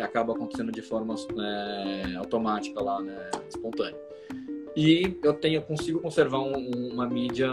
acaba 0.00 0.34
acontecendo 0.34 0.72
de 0.72 0.82
forma 0.82 1.14
é, 1.14 2.16
automática 2.16 2.82
lá, 2.82 3.00
né, 3.00 3.30
espontânea. 3.48 3.98
E 4.76 5.16
eu 5.22 5.32
tenho, 5.34 5.62
consigo 5.62 6.00
conservar 6.00 6.40
um, 6.40 6.92
uma 6.92 7.06
mídia 7.06 7.48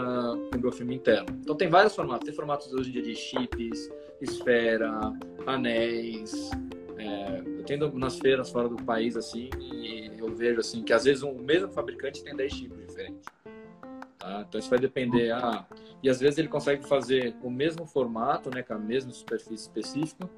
com 0.52 0.58
biofilme 0.58 0.96
interno. 0.96 1.28
Então 1.40 1.54
tem 1.54 1.68
vários 1.68 1.94
formatos. 1.94 2.26
Tem 2.26 2.34
formatos 2.34 2.72
hoje 2.72 2.90
em 2.90 2.92
dia 2.94 3.02
de 3.02 3.14
chips, 3.14 3.88
esfera, 4.24 5.12
anéis. 5.46 6.50
É, 6.96 7.40
eu 7.40 7.64
tenho 7.64 7.92
nas 7.98 8.18
feiras 8.18 8.50
fora 8.50 8.68
do 8.68 8.76
país 8.76 9.16
assim 9.16 9.50
e 9.60 10.10
eu 10.18 10.34
vejo 10.34 10.60
assim 10.60 10.82
que 10.82 10.92
às 10.92 11.04
vezes 11.04 11.22
o 11.22 11.32
mesmo 11.32 11.68
fabricante 11.68 12.22
tem 12.22 12.34
10 12.34 12.52
tipos 12.52 12.78
diferentes. 12.86 13.26
Tá? 14.18 14.44
Então 14.48 14.58
isso 14.58 14.70
vai 14.70 14.78
depender. 14.78 15.32
Ah, 15.32 15.66
e 16.02 16.08
às 16.08 16.20
vezes 16.20 16.38
ele 16.38 16.48
consegue 16.48 16.86
fazer 16.86 17.34
o 17.42 17.50
mesmo 17.50 17.86
formato, 17.86 18.50
né, 18.50 18.62
com 18.62 18.74
a 18.74 18.78
mesma 18.78 19.12
superfície 19.12 19.64
específica, 19.64 20.28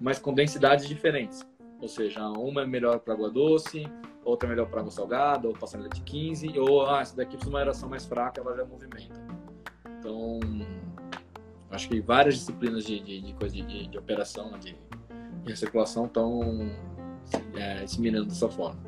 mas 0.00 0.18
com 0.18 0.32
densidades 0.32 0.88
diferentes. 0.88 1.46
Ou 1.80 1.88
seja, 1.88 2.26
uma 2.28 2.62
é 2.62 2.66
melhor 2.66 2.98
para 3.00 3.12
água 3.14 3.30
doce, 3.30 3.86
outra 4.24 4.48
é 4.48 4.50
melhor 4.50 4.66
para 4.68 4.80
água 4.80 4.90
salgada, 4.90 5.46
ou 5.46 5.54
passarela 5.54 5.88
de 5.88 6.00
15, 6.00 6.58
ou 6.58 6.86
ah, 6.86 7.00
essa 7.00 7.14
daqui 7.14 7.32
precisa 7.32 7.50
uma 7.50 7.58
aeração 7.58 7.88
mais 7.88 8.06
fraca, 8.06 8.40
ela 8.40 8.56
já 8.56 8.64
movimenta. 8.64 9.20
Então, 9.98 10.40
acho 11.76 11.88
que 11.88 12.00
várias 12.00 12.36
disciplinas 12.36 12.84
de, 12.84 12.98
de, 13.00 13.20
de 13.20 13.32
coisa 13.34 13.54
de, 13.54 13.86
de, 13.86 13.98
operação, 13.98 14.58
de, 14.58 14.74
de 15.44 15.50
recirculação 15.50 16.06
estão 16.06 16.70
é, 17.54 17.84
disseminando 17.84 18.26
dessa 18.26 18.48
forma. 18.48 18.80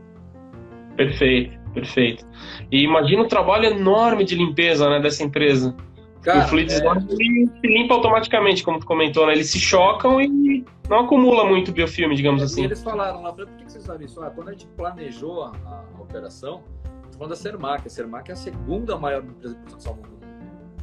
Perfeito, 0.97 1.57
perfeito. 1.73 2.27
E 2.73 2.83
imagina 2.83 3.23
o 3.23 3.29
trabalho 3.29 3.67
enorme 3.67 4.25
de 4.25 4.35
limpeza 4.35 4.89
né, 4.91 5.01
dessa 5.01 5.23
empresa. 5.23 5.77
Cara, 6.23 6.45
o 6.45 6.49
fluido 6.49 6.73
é... 6.73 6.77
se 6.77 7.67
limpa 7.67 7.95
automaticamente, 7.95 8.65
como 8.65 8.81
tu 8.81 8.87
comentou, 8.87 9.27
né? 9.27 9.35
Eles 9.35 9.51
se 9.51 9.61
chocam 9.61 10.21
e 10.21 10.65
não 10.91 11.01
acumula 11.01 11.45
muito 11.45 11.71
biofilme, 11.71 12.17
digamos 12.17 12.43
é, 12.43 12.45
assim. 12.47 12.65
eles 12.65 12.83
falaram 12.83 13.23
lá, 13.23 13.33
por 13.33 13.47
que 13.47 13.71
vocês 13.71 13.85
sabem 13.85 14.07
isso? 14.07 14.21
Ah, 14.21 14.31
quando 14.31 14.49
a 14.49 14.53
gente 14.53 14.67
planejou 14.77 15.45
a, 15.45 15.53
a, 15.65 15.85
a 15.97 16.03
operação, 16.03 16.65
tô 17.13 17.19
falando 17.19 17.31
da 17.31 17.37
Sermac. 17.37 17.87
A 17.87 17.91
Sermac 17.91 18.29
é 18.29 18.33
a 18.33 18.37
segunda 18.37 18.99
maior 18.99 19.23
empresa 19.23 19.55
de 19.55 19.63
produção 19.63 19.95
do 19.95 20.09
mundo, 20.09 20.27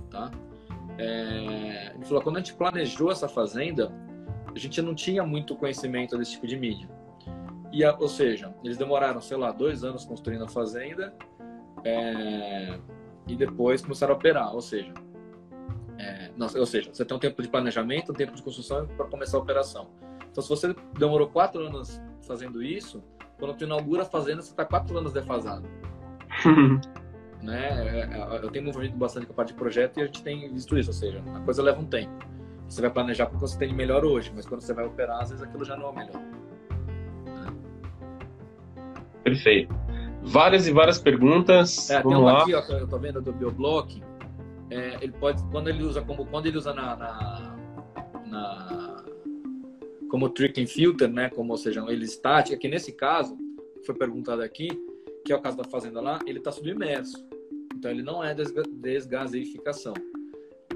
tá? 0.10 0.32
É, 0.98 1.91
ele 1.96 2.06
falou, 2.06 2.22
quando 2.22 2.38
a 2.38 2.39
gente 2.39 2.54
planejou 2.54 3.12
essa 3.12 3.28
fazenda, 3.28 3.91
a 4.54 4.58
gente 4.58 4.82
não 4.82 4.96
tinha 4.96 5.24
muito 5.24 5.56
conhecimento 5.56 6.18
desse 6.18 6.32
tipo 6.32 6.48
de 6.48 6.58
mídia. 6.58 6.89
E, 7.72 7.86
ou 7.86 8.08
seja, 8.08 8.54
eles 8.64 8.78
demoraram, 8.78 9.20
sei 9.22 9.36
lá, 9.36 9.52
dois 9.52 9.84
anos 9.84 10.06
construindo 10.06 10.46
a 10.46 10.48
fazenda 10.48 11.14
é, 11.84 12.80
e 13.28 13.36
depois 13.36 13.82
começaram 13.82 14.14
a 14.14 14.18
operar. 14.18 14.54
Ou 14.54 14.62
seja, 14.62 14.93
é, 15.98 16.32
não, 16.38 16.48
ou 16.56 16.66
seja, 16.66 16.89
você 16.93 17.04
tem 17.04 17.18
um 17.18 17.20
tempo 17.20 17.41
de 17.41 17.50
planejamento, 17.50 18.12
um 18.12 18.16
tempo 18.16 18.34
de 18.34 18.41
construção 18.41 18.88
para 18.88 19.06
começar 19.08 19.38
a 19.38 19.41
operação. 19.41 19.89
Então, 20.32 20.41
se 20.41 20.50
você 20.50 20.76
demorou 20.98 21.28
quatro 21.28 21.62
anos 21.66 22.02
fazendo 22.26 22.64
isso, 22.64 23.04
quando 23.38 23.56
tu 23.56 23.64
inaugura 23.66 24.04
a 24.04 24.06
fazenda, 24.06 24.41
você 24.41 24.52
está 24.52 24.66
quatro 24.66 24.98
anos 24.98 25.12
defasado. 25.12 25.68
né? 27.42 28.08
É, 28.12 28.18
é, 28.18 28.40
eu 28.44 28.50
tenho 28.50 28.66
movido 28.66 28.96
bastante 28.98 29.26
com 29.26 29.34
a 29.34 29.36
parte 29.36 29.50
de 29.50 29.56
projeto 29.56 29.98
e 29.98 30.02
a 30.02 30.06
gente 30.06 30.24
tem 30.24 30.52
visto 30.52 30.78
isso, 30.78 30.90
ou 30.90 30.94
seja, 30.94 31.24
a 31.34 31.40
coisa 31.42 31.62
leva 31.62 31.80
um 31.80 31.86
tempo. 31.86 32.12
Você 32.68 32.82
vai 32.82 32.90
planejar 32.90 33.28
porque 33.28 33.42
você 33.42 33.58
tem 33.58 33.74
melhor 33.74 34.04
hoje, 34.04 34.32
mas 34.36 34.46
quando 34.46 34.62
você 34.62 34.74
vai 34.74 34.86
operar, 34.86 35.22
às 35.22 35.30
vezes 35.30 35.44
aquilo 35.44 35.64
já 35.64 35.76
não 35.76 35.90
é 35.90 35.94
melhor. 35.94 36.22
Perfeito. 39.24 39.74
Várias 40.24 40.68
e 40.68 40.72
várias 40.72 40.98
perguntas. 40.98 41.90
É, 41.90 42.02
Vamos 42.02 42.18
tem 42.18 42.22
uma 42.22 42.34
lá. 42.34 42.42
aqui, 42.42 42.54
ó, 42.56 42.78
eu 42.78 42.88
tô 42.88 42.98
vendo 42.98 43.22
do 43.22 43.32
Bioblock 43.32 44.02
é, 44.70 44.98
ele 45.02 45.12
pode 45.14 45.44
quando 45.52 45.70
ele 45.70 45.84
usa 45.84 46.02
como 46.02 46.26
quando 46.26 46.48
ele 46.48 46.58
usa 46.58 46.74
na, 46.74 46.96
na, 46.96 47.56
na 48.26 49.04
como 50.10 50.30
tricking 50.30 50.66
filter, 50.66 51.10
né, 51.10 51.30
como 51.30 51.52
ou 51.52 51.58
seja, 51.58 51.84
ele 51.88 52.06
estático, 52.06 52.60
que 52.60 52.68
nesse 52.68 52.92
caso 52.92 53.38
foi 53.86 53.94
perguntado 53.96 54.42
aqui, 54.42 54.70
que 55.26 55.34
é 55.34 55.36
o 55.36 55.42
caso 55.42 55.58
da 55.58 55.64
fazenda 55.64 56.00
lá, 56.00 56.20
ele 56.28 56.38
está 56.38 56.52
submerso. 56.52 57.26
Então 57.76 57.90
ele 57.90 58.04
não 58.04 58.24
é 58.24 58.36
desgaseificação. 58.36 59.94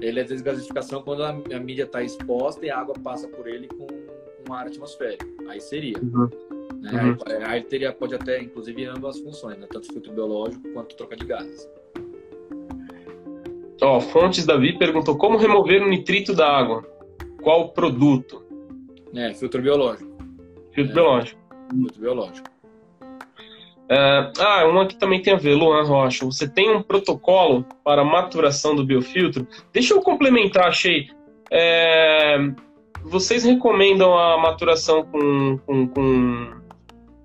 Ele 0.00 0.18
é 0.18 0.24
desgaseificação 0.24 1.02
quando 1.02 1.22
a, 1.22 1.30
a 1.30 1.60
mídia 1.60 1.84
está 1.84 2.02
exposta 2.02 2.66
e 2.66 2.70
a 2.70 2.78
água 2.78 2.94
passa 3.02 3.28
por 3.28 3.46
ele 3.46 3.68
com, 3.68 3.86
com 3.86 4.52
ar 4.52 4.66
atmosférico. 4.66 5.24
Aí 5.48 5.60
seria. 5.60 5.96
Uhum. 5.98 6.28
Né? 6.80 6.90
Uhum. 6.92 7.16
Aí, 7.26 7.44
aí 7.44 7.62
teria, 7.62 7.92
pode 7.92 8.14
até, 8.14 8.42
inclusive, 8.42 8.84
ambas 8.86 9.16
as 9.16 9.22
funções, 9.22 9.56
né? 9.58 9.66
tanto 9.70 9.92
filtro 9.92 10.12
biológico 10.12 10.68
quanto 10.72 10.96
troca 10.96 11.16
de 11.16 11.24
gases. 11.24 11.68
Ó, 13.82 13.96
oh, 13.96 14.00
Fontes 14.00 14.44
Davi 14.44 14.76
perguntou 14.78 15.16
como 15.16 15.38
remover 15.38 15.82
o 15.82 15.88
nitrito 15.88 16.34
da 16.34 16.46
água. 16.46 16.82
Qual 17.40 17.72
produto? 17.72 18.44
É, 19.14 19.32
filtro 19.32 19.62
biológico. 19.62 20.10
Filtro 20.72 20.92
é, 20.92 20.94
biológico. 20.94 21.40
Filtro 21.70 22.00
biológico. 22.00 22.49
Uh, 23.90 24.30
ah, 24.38 24.64
uma 24.66 24.86
que 24.86 24.94
também 24.94 25.20
tem 25.20 25.32
a 25.32 25.36
ver, 25.36 25.56
Luan 25.56 25.82
Rocha. 25.82 26.24
Você 26.24 26.48
tem 26.48 26.70
um 26.70 26.80
protocolo 26.80 27.66
para 27.82 28.04
maturação 28.04 28.76
do 28.76 28.86
biofiltro? 28.86 29.48
Deixa 29.72 29.94
eu 29.94 30.00
complementar, 30.00 30.68
achei. 30.68 31.08
É, 31.50 32.38
vocês 33.02 33.42
recomendam 33.42 34.16
a 34.16 34.38
maturação 34.38 35.04
com, 35.04 35.58
com, 35.66 35.88
com, 35.88 36.50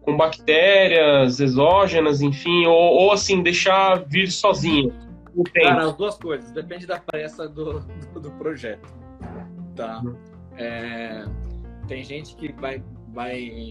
com, 0.02 0.18
bactérias 0.18 1.40
exógenas, 1.40 2.22
enfim, 2.22 2.66
ou, 2.66 2.74
ou 2.74 3.12
assim, 3.12 3.44
deixar 3.44 4.04
vir 4.08 4.32
sozinho? 4.32 4.92
Cara, 5.54 5.86
as 5.86 5.96
duas 5.96 6.18
coisas. 6.18 6.52
Depende 6.52 6.88
da 6.88 7.00
pressa 7.00 7.48
do, 7.48 7.82
do, 8.14 8.20
do 8.22 8.32
projeto. 8.32 8.92
Tá? 9.76 10.02
Uhum. 10.04 10.16
É, 10.58 11.26
tem 11.88 12.04
gente 12.04 12.36
que 12.36 12.52
vai, 12.54 12.82
vai 13.14 13.70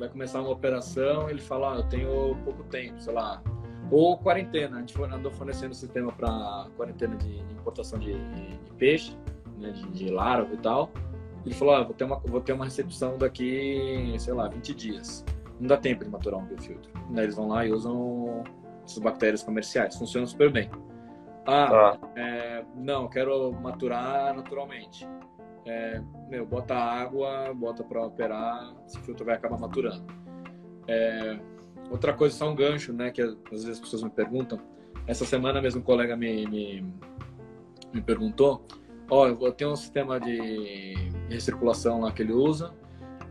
vai 0.00 0.08
começar 0.08 0.40
uma 0.40 0.50
operação, 0.50 1.28
ele 1.28 1.42
fala, 1.42 1.74
ah, 1.74 1.76
eu 1.76 1.82
tenho 1.84 2.36
pouco 2.42 2.64
tempo, 2.64 2.98
sei 3.00 3.12
lá. 3.12 3.42
Ou 3.90 4.16
quarentena, 4.16 4.78
a 4.78 4.80
gente 4.80 5.00
andou 5.02 5.30
fornecendo 5.30 5.74
sistema 5.74 6.10
para 6.10 6.66
quarentena 6.76 7.16
de, 7.16 7.38
importação 7.52 7.98
de, 7.98 8.12
de 8.12 8.72
peixe, 8.78 9.14
né, 9.58 9.70
de, 9.72 9.86
de 9.90 10.10
larva 10.10 10.54
e 10.54 10.56
tal. 10.56 10.90
Ele 11.44 11.54
falou, 11.54 11.74
ah, 11.74 11.82
vou 11.82 11.92
ter, 11.92 12.04
uma, 12.04 12.16
vou 12.18 12.40
ter 12.40 12.52
uma 12.54 12.64
recepção 12.64 13.18
daqui, 13.18 14.14
sei 14.18 14.32
lá, 14.32 14.48
20 14.48 14.74
dias. 14.74 15.24
Não 15.58 15.68
dá 15.68 15.76
tempo 15.76 16.02
de 16.02 16.10
maturar 16.10 16.40
um 16.40 16.46
biofiltro. 16.46 16.90
Daí 17.10 17.24
eles 17.24 17.36
vão 17.36 17.48
lá 17.48 17.66
e 17.66 17.72
usam 17.72 18.42
essas 18.84 18.98
bactérias 18.98 19.42
comerciais. 19.42 19.96
Funciona 19.96 20.26
super 20.26 20.50
bem. 20.50 20.70
Ah, 21.46 21.92
ah. 21.92 21.98
É, 22.16 22.64
não, 22.74 23.06
quero 23.08 23.52
maturar 23.52 24.34
naturalmente 24.34 25.06
é, 25.70 26.02
meu, 26.28 26.44
bota 26.44 26.74
água, 26.74 27.54
bota 27.54 27.84
para 27.84 28.04
operar, 28.04 28.74
esse 28.86 28.98
filtro 29.00 29.24
vai 29.24 29.36
acabar 29.36 29.56
maturando. 29.56 30.04
É, 30.88 31.38
outra 31.90 32.12
coisa, 32.12 32.36
só 32.36 32.50
um 32.50 32.56
gancho, 32.56 32.92
né, 32.92 33.12
que 33.12 33.22
às 33.22 33.36
vezes 33.50 33.68
as 33.68 33.80
pessoas 33.80 34.02
me 34.02 34.10
perguntam. 34.10 34.58
Essa 35.06 35.24
semana 35.24 35.62
mesmo 35.62 35.80
um 35.80 35.84
colega 35.84 36.16
me, 36.16 36.44
me, 36.48 36.94
me 37.94 38.02
perguntou, 38.02 38.66
ó, 39.08 39.22
oh, 39.22 39.46
eu 39.46 39.52
tenho 39.52 39.70
um 39.70 39.76
sistema 39.76 40.18
de 40.18 40.94
recirculação 41.28 42.00
lá 42.00 42.10
que 42.10 42.22
ele 42.22 42.32
usa 42.32 42.74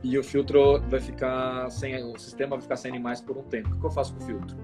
e 0.01 0.17
o 0.17 0.23
filtro 0.23 0.81
vai 0.87 1.01
ficar 1.01 1.69
sem, 1.69 2.01
o 2.01 2.17
sistema 2.17 2.51
vai 2.51 2.61
ficar 2.61 2.77
sem 2.77 2.89
animais 2.89 3.19
por 3.19 3.37
um 3.37 3.43
tempo. 3.43 3.75
O 3.75 3.79
que 3.79 3.85
eu 3.85 3.91
faço 3.91 4.13
com 4.15 4.23
o 4.23 4.25
filtro? 4.25 4.57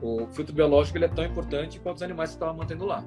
O 0.00 0.26
filtro 0.28 0.54
biológico 0.54 0.98
ele 0.98 1.06
é 1.06 1.08
tão 1.08 1.24
importante 1.24 1.80
quanto 1.80 1.96
os 1.96 2.02
animais 2.02 2.30
que 2.30 2.36
estavam 2.36 2.56
mantendo 2.56 2.84
lá. 2.84 3.04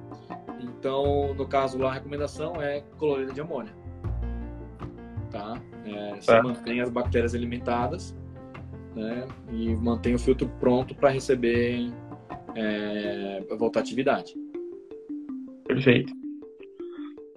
Então, 0.59 1.33
no 1.33 1.47
caso 1.47 1.77
lá, 1.77 1.89
a 1.89 1.93
recomendação 1.93 2.61
é 2.61 2.81
cloreto 2.97 3.33
de 3.33 3.41
amônia. 3.41 3.73
Tá? 5.31 5.61
É, 5.85 6.15
você 6.15 6.31
é. 6.31 6.41
mantém 6.41 6.81
as 6.81 6.89
bactérias 6.89 7.33
alimentadas 7.33 8.17
né, 8.95 9.27
e 9.51 9.75
mantém 9.75 10.15
o 10.15 10.19
filtro 10.19 10.49
pronto 10.59 10.95
para 10.95 11.09
receber 11.09 11.91
é, 12.55 13.43
voltar 13.57 13.79
à 13.79 13.83
atividade. 13.83 14.33
Perfeito. 15.65 16.11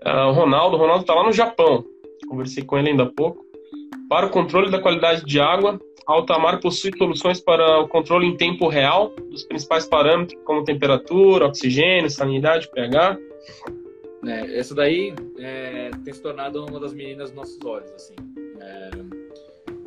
Uh, 0.05 0.33
Ronaldo, 0.33 0.77
o 0.77 0.81
Ronaldo 0.81 1.03
está 1.03 1.15
lá 1.15 1.25
no 1.25 1.33
Japão. 1.33 1.85
Conversei 2.27 2.65
com 2.65 2.79
ele 2.79 2.91
ainda 2.91 3.05
há 3.05 3.13
pouco. 3.13 3.45
Para 4.13 4.27
o 4.27 4.29
controle 4.29 4.71
da 4.71 4.79
qualidade 4.79 5.25
de 5.25 5.41
água, 5.41 5.81
a 6.07 6.13
Altamar 6.13 6.61
possui 6.61 6.91
soluções 6.99 7.41
para 7.41 7.81
o 7.81 7.89
controle 7.89 8.27
em 8.27 8.37
tempo 8.37 8.69
real 8.69 9.09
dos 9.31 9.43
principais 9.43 9.87
parâmetros, 9.87 10.39
como 10.45 10.63
temperatura, 10.65 11.47
oxigênio, 11.47 12.11
salinidade, 12.11 12.71
pH. 12.71 13.19
É, 14.27 14.59
essa 14.59 14.75
daí 14.75 15.15
é, 15.39 15.91
tem 16.05 16.13
se 16.13 16.21
tornado 16.21 16.63
uma 16.63 16.79
das 16.79 16.93
meninas 16.93 17.31
dos 17.31 17.37
nossos 17.39 17.65
olhos. 17.65 17.91
Assim. 17.93 18.15
É, 18.61 18.91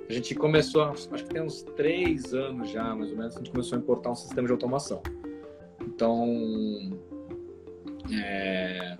a 0.09 0.11
gente 0.11 0.33
começou, 0.33 0.81
acho 0.85 1.07
que 1.07 1.29
tem 1.29 1.43
uns 1.43 1.61
três 1.61 2.33
anos 2.33 2.71
já, 2.71 2.95
mais 2.95 3.11
ou 3.11 3.17
menos, 3.17 3.35
a 3.35 3.37
gente 3.37 3.51
começou 3.51 3.77
a 3.77 3.79
importar 3.79 4.09
um 4.09 4.15
sistema 4.15 4.47
de 4.47 4.53
automação. 4.53 5.03
Então, 5.81 6.97
é, 8.11 8.97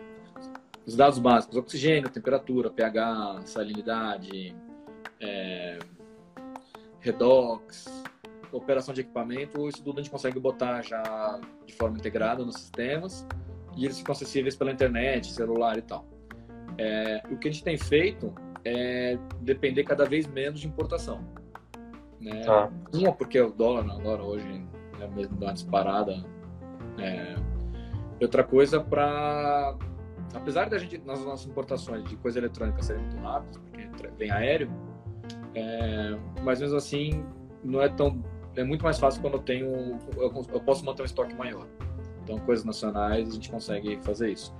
os 0.86 0.96
dados 0.96 1.18
básicos, 1.18 1.58
oxigênio, 1.58 2.12
temperatura, 2.12 2.70
pH, 2.70 3.42
salinidade, 3.46 4.56
é, 5.26 5.80
redox, 7.00 7.86
operação 8.52 8.94
de 8.94 9.02
equipamento, 9.02 9.68
isso 9.68 9.84
tudo 9.84 10.00
a 10.00 10.02
gente 10.02 10.12
consegue 10.12 10.40
botar 10.40 10.82
já 10.82 11.40
de 11.66 11.74
forma 11.74 11.98
integrada 11.98 12.44
nos 12.46 12.56
sistemas 12.56 13.26
e 13.76 13.86
eles 13.86 13.98
ficam 13.98 14.14
acessíveis 14.14 14.56
pela 14.56 14.72
internet, 14.72 15.32
celular 15.32 15.78
e 15.78 15.82
tal. 15.82 16.06
É, 16.78 17.22
o 17.30 17.38
que 17.38 17.48
a 17.48 17.52
gente 17.52 17.64
tem 17.64 17.78
feito 17.78 18.34
é 18.64 19.18
depender 19.42 19.84
cada 19.84 20.06
vez 20.06 20.28
menos 20.28 20.60
de 20.60 20.68
importação. 20.68 21.20
Né? 22.20 22.44
Ah. 22.48 22.70
Uma, 22.94 23.14
porque 23.14 23.40
o 23.40 23.52
dólar 23.52 23.86
agora 23.92 24.24
hoje 24.24 24.66
é 25.00 25.08
mesmo 25.08 25.36
dá 25.38 25.48
uma 25.48 25.54
disparada. 25.54 26.26
É, 26.98 27.36
outra 28.22 28.44
coisa 28.44 28.80
para 28.80 29.78
apesar 30.34 30.70
da 30.70 30.78
gente 30.78 30.98
nas 31.00 31.24
nossas 31.24 31.46
importações 31.46 32.04
de 32.06 32.16
coisa 32.18 32.40
eletrônica 32.40 32.82
serem 32.82 33.04
muito 33.04 33.18
rápidas, 33.18 33.58
porque 33.58 34.08
vem 34.18 34.32
aéreo, 34.32 34.72
é, 35.56 36.18
mas 36.44 36.60
mesmo 36.60 36.78
assim, 36.78 37.24
não 37.64 37.82
é 37.82 37.88
tão. 37.88 38.22
É 38.56 38.64
muito 38.64 38.84
mais 38.84 39.00
fácil 39.00 39.22
quando 39.22 39.36
eu 39.36 39.40
tenho. 39.40 39.98
Eu, 40.18 40.46
eu 40.54 40.60
posso 40.60 40.86
manter 40.86 41.02
um 41.02 41.06
estoque 41.06 41.34
maior. 41.34 41.66
Então, 42.24 42.38
coisas 42.40 42.66
nacionais, 42.66 43.30
a 43.30 43.34
gente 43.34 43.50
consegue 43.50 43.98
fazer 44.02 44.32
isso. 44.32 44.54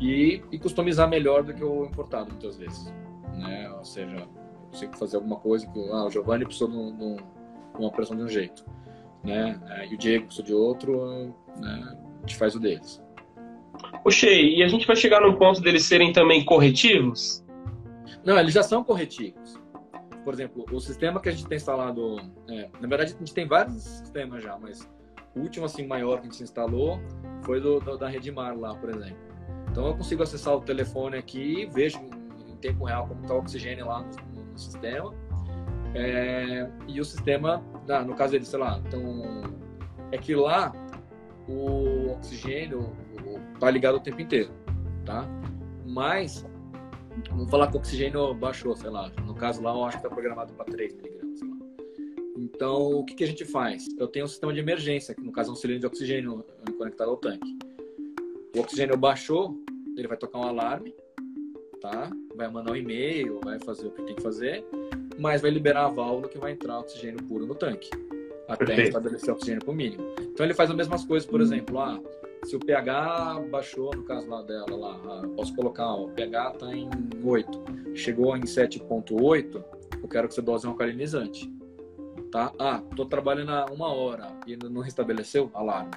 E, 0.00 0.42
e 0.50 0.58
customizar 0.58 1.08
melhor 1.08 1.44
do 1.44 1.54
que 1.54 1.62
o 1.62 1.84
importado, 1.84 2.30
muitas 2.30 2.56
vezes. 2.56 2.92
Né? 3.34 3.70
Ou 3.70 3.84
seja, 3.84 4.16
eu 4.16 4.28
consigo 4.70 4.96
fazer 4.96 5.16
alguma 5.16 5.36
coisa 5.36 5.66
que 5.66 5.78
ah, 5.90 6.06
o 6.06 6.10
Giovanni 6.10 6.44
precisou 6.44 6.68
de, 6.68 6.92
de, 6.96 7.22
uma 7.78 7.88
operação 7.88 8.16
de 8.16 8.22
um 8.22 8.28
jeito. 8.28 8.64
Né? 9.22 9.60
É, 9.68 9.86
e 9.86 9.94
o 9.94 9.98
Diego 9.98 10.24
precisou 10.24 10.44
de 10.44 10.54
outro, 10.54 11.34
né? 11.58 11.96
a 12.16 12.20
gente 12.20 12.36
faz 12.36 12.54
o 12.54 12.60
deles. 12.60 13.02
O 14.04 14.10
Shea, 14.10 14.32
e 14.32 14.62
a 14.62 14.68
gente 14.68 14.86
vai 14.86 14.96
chegar 14.96 15.20
num 15.20 15.36
ponto 15.36 15.60
deles 15.60 15.84
serem 15.84 16.12
também 16.12 16.44
corretivos? 16.44 17.44
Não, 18.24 18.38
eles 18.38 18.54
já 18.54 18.62
são 18.62 18.82
corretivos 18.82 19.61
por 20.24 20.34
exemplo, 20.34 20.64
o 20.70 20.80
sistema 20.80 21.20
que 21.20 21.28
a 21.28 21.32
gente 21.32 21.46
tem 21.46 21.56
instalado, 21.56 22.16
é, 22.48 22.68
na 22.80 22.88
verdade 22.88 23.14
a 23.14 23.18
gente 23.18 23.34
tem 23.34 23.46
vários 23.46 23.82
sistemas 23.82 24.42
já, 24.42 24.58
mas 24.58 24.88
o 25.34 25.40
último 25.40 25.66
assim 25.66 25.86
maior 25.86 26.20
que 26.20 26.28
a 26.28 26.30
gente 26.30 26.42
instalou 26.42 27.00
foi 27.42 27.60
do, 27.60 27.80
do 27.80 27.96
da 27.96 28.08
Redmar 28.08 28.56
lá, 28.56 28.74
por 28.74 28.90
exemplo. 28.90 29.18
Então 29.70 29.86
eu 29.86 29.96
consigo 29.96 30.22
acessar 30.22 30.54
o 30.54 30.60
telefone 30.60 31.16
aqui, 31.16 31.68
vejo 31.72 31.98
em 32.46 32.56
tempo 32.56 32.84
real 32.84 33.06
como 33.06 33.22
está 33.22 33.34
o 33.34 33.38
oxigênio 33.38 33.86
lá 33.86 34.02
no, 34.02 34.44
no 34.44 34.58
sistema. 34.58 35.14
É, 35.94 36.70
e 36.88 37.00
o 37.00 37.04
sistema, 37.04 37.62
ah, 37.88 38.02
no 38.02 38.14
caso 38.14 38.32
dele, 38.32 38.44
sei 38.44 38.58
lá, 38.58 38.80
então 38.86 39.42
é 40.10 40.18
que 40.18 40.34
lá 40.34 40.72
o 41.48 42.12
oxigênio 42.12 42.94
está 43.54 43.70
ligado 43.70 43.96
o 43.96 44.00
tempo 44.00 44.20
inteiro, 44.20 44.50
tá? 45.04 45.26
Mas 45.86 46.46
Vamos 47.30 47.50
falar 47.50 47.68
que 47.68 47.76
o 47.76 47.80
oxigênio 47.80 48.34
baixou, 48.34 48.76
sei 48.76 48.90
lá. 48.90 49.10
No 49.26 49.34
caso 49.34 49.62
lá, 49.62 49.72
eu 49.72 49.84
acho 49.84 49.98
que 49.98 50.04
está 50.04 50.14
programado 50.14 50.52
para 50.54 50.64
3 50.66 50.94
miligramas. 50.94 51.40
Então, 52.36 52.98
o 52.98 53.04
que, 53.04 53.14
que 53.14 53.24
a 53.24 53.26
gente 53.26 53.44
faz? 53.44 53.86
Eu 53.98 54.08
tenho 54.08 54.24
um 54.24 54.28
sistema 54.28 54.52
de 54.52 54.60
emergência, 54.60 55.14
que 55.14 55.20
no 55.20 55.32
caso 55.32 55.50
é 55.50 55.52
um 55.52 55.56
cilindro 55.56 55.80
de 55.80 55.86
oxigênio 55.86 56.44
conectado 56.76 57.10
ao 57.10 57.16
tanque. 57.16 57.56
O 58.56 58.60
oxigênio 58.60 58.96
baixou, 58.96 59.56
ele 59.96 60.08
vai 60.08 60.16
tocar 60.16 60.38
um 60.38 60.44
alarme, 60.44 60.94
tá? 61.80 62.10
Vai 62.34 62.48
mandar 62.48 62.72
um 62.72 62.76
e-mail, 62.76 63.40
vai 63.42 63.58
fazer 63.60 63.86
o 63.86 63.90
que 63.90 64.02
tem 64.02 64.14
que 64.14 64.22
fazer, 64.22 64.64
mas 65.18 65.40
vai 65.40 65.50
liberar 65.50 65.86
a 65.86 65.88
válvula 65.88 66.28
que 66.28 66.38
vai 66.38 66.52
entrar 66.52 66.78
oxigênio 66.78 67.22
puro 67.24 67.46
no 67.46 67.54
tanque, 67.54 67.90
até 68.48 68.66
Perfeito. 68.66 68.88
estabelecer 68.88 69.30
o 69.30 69.32
oxigênio 69.32 69.64
para 69.64 69.72
o 69.72 69.74
mínimo. 69.74 70.14
Então, 70.20 70.44
ele 70.44 70.54
faz 70.54 70.70
as 70.70 70.76
mesmas 70.76 71.04
coisas, 71.04 71.28
por 71.28 71.40
exemplo, 71.40 71.78
ah, 71.78 72.00
se 72.44 72.56
o 72.56 72.60
pH 72.60 73.40
baixou, 73.50 73.94
no 73.94 74.02
caso 74.02 74.28
lá 74.28 74.42
dela, 74.42 74.76
lá, 74.76 75.00
ah, 75.04 75.28
posso 75.36 75.54
colocar, 75.54 75.86
ó, 75.86 76.04
o 76.04 76.10
pH 76.10 76.52
está 76.54 76.74
em 76.74 76.88
8, 77.22 77.64
chegou 77.94 78.36
em 78.36 78.42
7.8, 78.42 79.64
eu 80.02 80.08
quero 80.08 80.28
que 80.28 80.34
você 80.34 80.42
dose 80.42 80.66
um 80.66 80.70
alcalinizante. 80.70 81.50
Tá? 82.30 82.52
Ah, 82.58 82.82
tô 82.96 83.04
trabalhando 83.04 83.50
há 83.50 83.66
uma 83.66 83.92
hora 83.92 84.32
e 84.46 84.56
não 84.56 84.80
restabeleceu, 84.80 85.50
alarme. 85.54 85.90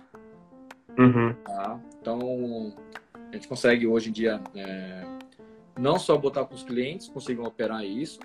Uhum. 0.98 1.34
Tá? 1.46 1.80
Então, 2.00 2.74
a 3.14 3.36
gente 3.36 3.48
consegue 3.48 3.88
hoje 3.88 4.10
em 4.10 4.12
dia 4.12 4.41
é, 4.54 5.04
não 5.80 5.98
só 5.98 6.18
botar 6.18 6.46
para 6.46 6.56
os 6.56 6.64
clientes 6.64 7.08
consigam 7.08 7.46
operar 7.46 7.84
isso, 7.84 8.20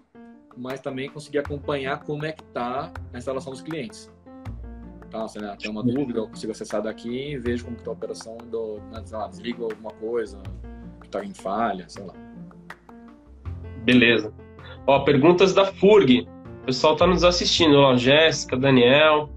mas 0.57 0.81
também 0.81 1.09
conseguir 1.09 1.39
acompanhar 1.39 2.03
como 2.05 2.27
é 2.27 2.33
que 2.33 2.43
está 2.43 2.93
a 3.13 3.19
instalação 3.19 3.53
dos 3.53 3.63
clientes 3.63 4.11
tá, 5.11 5.29
se 5.29 5.39
né, 5.39 5.57
tem 5.59 5.71
uma 5.71 5.83
dúvida, 5.83 6.21
eu 6.21 6.29
consigo 6.29 6.53
acessar 6.53 6.83
daqui 6.83 7.33
e 7.33 7.39
vejo 7.39 7.65
como 7.65 7.77
está 7.77 7.91
a 7.91 7.95
operação, 7.95 8.39
do, 8.39 8.79
né, 8.91 9.03
lá, 9.11 9.29
desligo 9.29 9.65
alguma 9.65 9.91
coisa 9.93 10.39
que 11.01 11.07
está 11.07 11.25
em 11.25 11.35
falha, 11.35 11.89
sei 11.89 12.05
lá. 12.05 12.15
Beleza. 13.85 14.33
Ó, 14.87 15.01
perguntas 15.01 15.53
da 15.55 15.67
FURG. 15.67 16.29
O 16.63 16.67
pessoal 16.67 16.93
está 16.95 17.07
nos 17.07 17.25
assistindo, 17.25 17.77
ó. 17.77 17.97
Jéssica, 17.97 18.57
Daniel. 18.57 19.31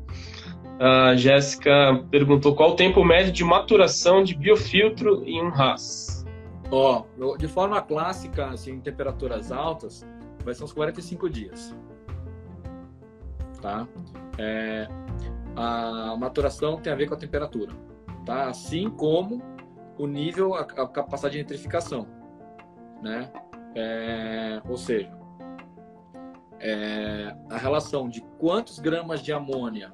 A 0.79 1.15
Jéssica 1.15 2.03
perguntou 2.11 2.55
qual 2.55 2.71
o 2.71 2.75
tempo 2.75 3.03
médio 3.03 3.31
de 3.31 3.43
maturação 3.43 4.23
de 4.23 4.35
biofiltro 4.35 5.23
em 5.25 5.41
um 5.41 5.49
RAS. 5.49 6.25
Ó, 6.71 7.05
de 7.37 7.47
forma 7.47 7.81
clássica, 7.81 8.47
assim, 8.47 8.73
em 8.73 8.79
temperaturas 8.79 9.51
altas, 9.51 10.05
vai 10.43 10.53
ser 10.53 10.63
uns 10.63 10.73
45 10.73 11.29
dias. 11.29 11.75
Tá? 13.61 13.87
É, 14.37 14.87
a 15.55 16.15
maturação 16.17 16.77
tem 16.77 16.91
a 16.91 16.95
ver 16.95 17.07
com 17.07 17.13
a 17.13 17.17
temperatura, 17.17 17.73
tá? 18.25 18.47
Assim 18.47 18.89
como 18.89 19.41
o 19.97 20.07
nível, 20.07 20.55
a, 20.55 20.65
capacidade 20.65 21.33
de 21.33 21.39
nitrificação, 21.39 22.07
né? 23.01 23.31
É, 23.75 24.61
ou 24.67 24.77
seja, 24.77 25.11
é, 26.59 27.35
a 27.49 27.57
relação 27.57 28.07
de 28.07 28.21
quantos 28.39 28.79
gramas 28.79 29.21
de 29.21 29.33
amônia 29.33 29.93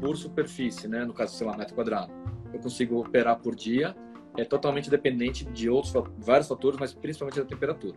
por 0.00 0.16
superfície, 0.16 0.88
né, 0.88 1.04
no 1.04 1.12
caso, 1.12 1.34
sei 1.34 1.46
lá, 1.46 1.56
metro 1.56 1.74
quadrado, 1.74 2.12
eu 2.52 2.60
consigo 2.60 3.00
operar 3.00 3.38
por 3.38 3.54
dia, 3.54 3.96
é 4.36 4.44
totalmente 4.44 4.90
dependente 4.90 5.44
de 5.44 5.68
outros 5.68 5.92
vários 6.18 6.48
fatores, 6.48 6.78
mas 6.78 6.94
principalmente 6.94 7.38
da 7.38 7.44
temperatura. 7.44 7.96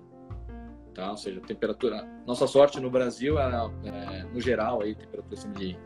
Tá? 0.93 1.11
Ou 1.11 1.17
seja, 1.17 1.41
temperatura. 1.41 2.07
Nossa 2.25 2.47
sorte 2.47 2.79
no 2.79 2.89
Brasil, 2.89 3.37
é, 3.37 3.71
é 3.85 4.23
no 4.23 4.39
geral, 4.39 4.81
aí, 4.81 4.95
temperatura 4.95 5.35
assim, 5.35 5.51
de 5.51 5.77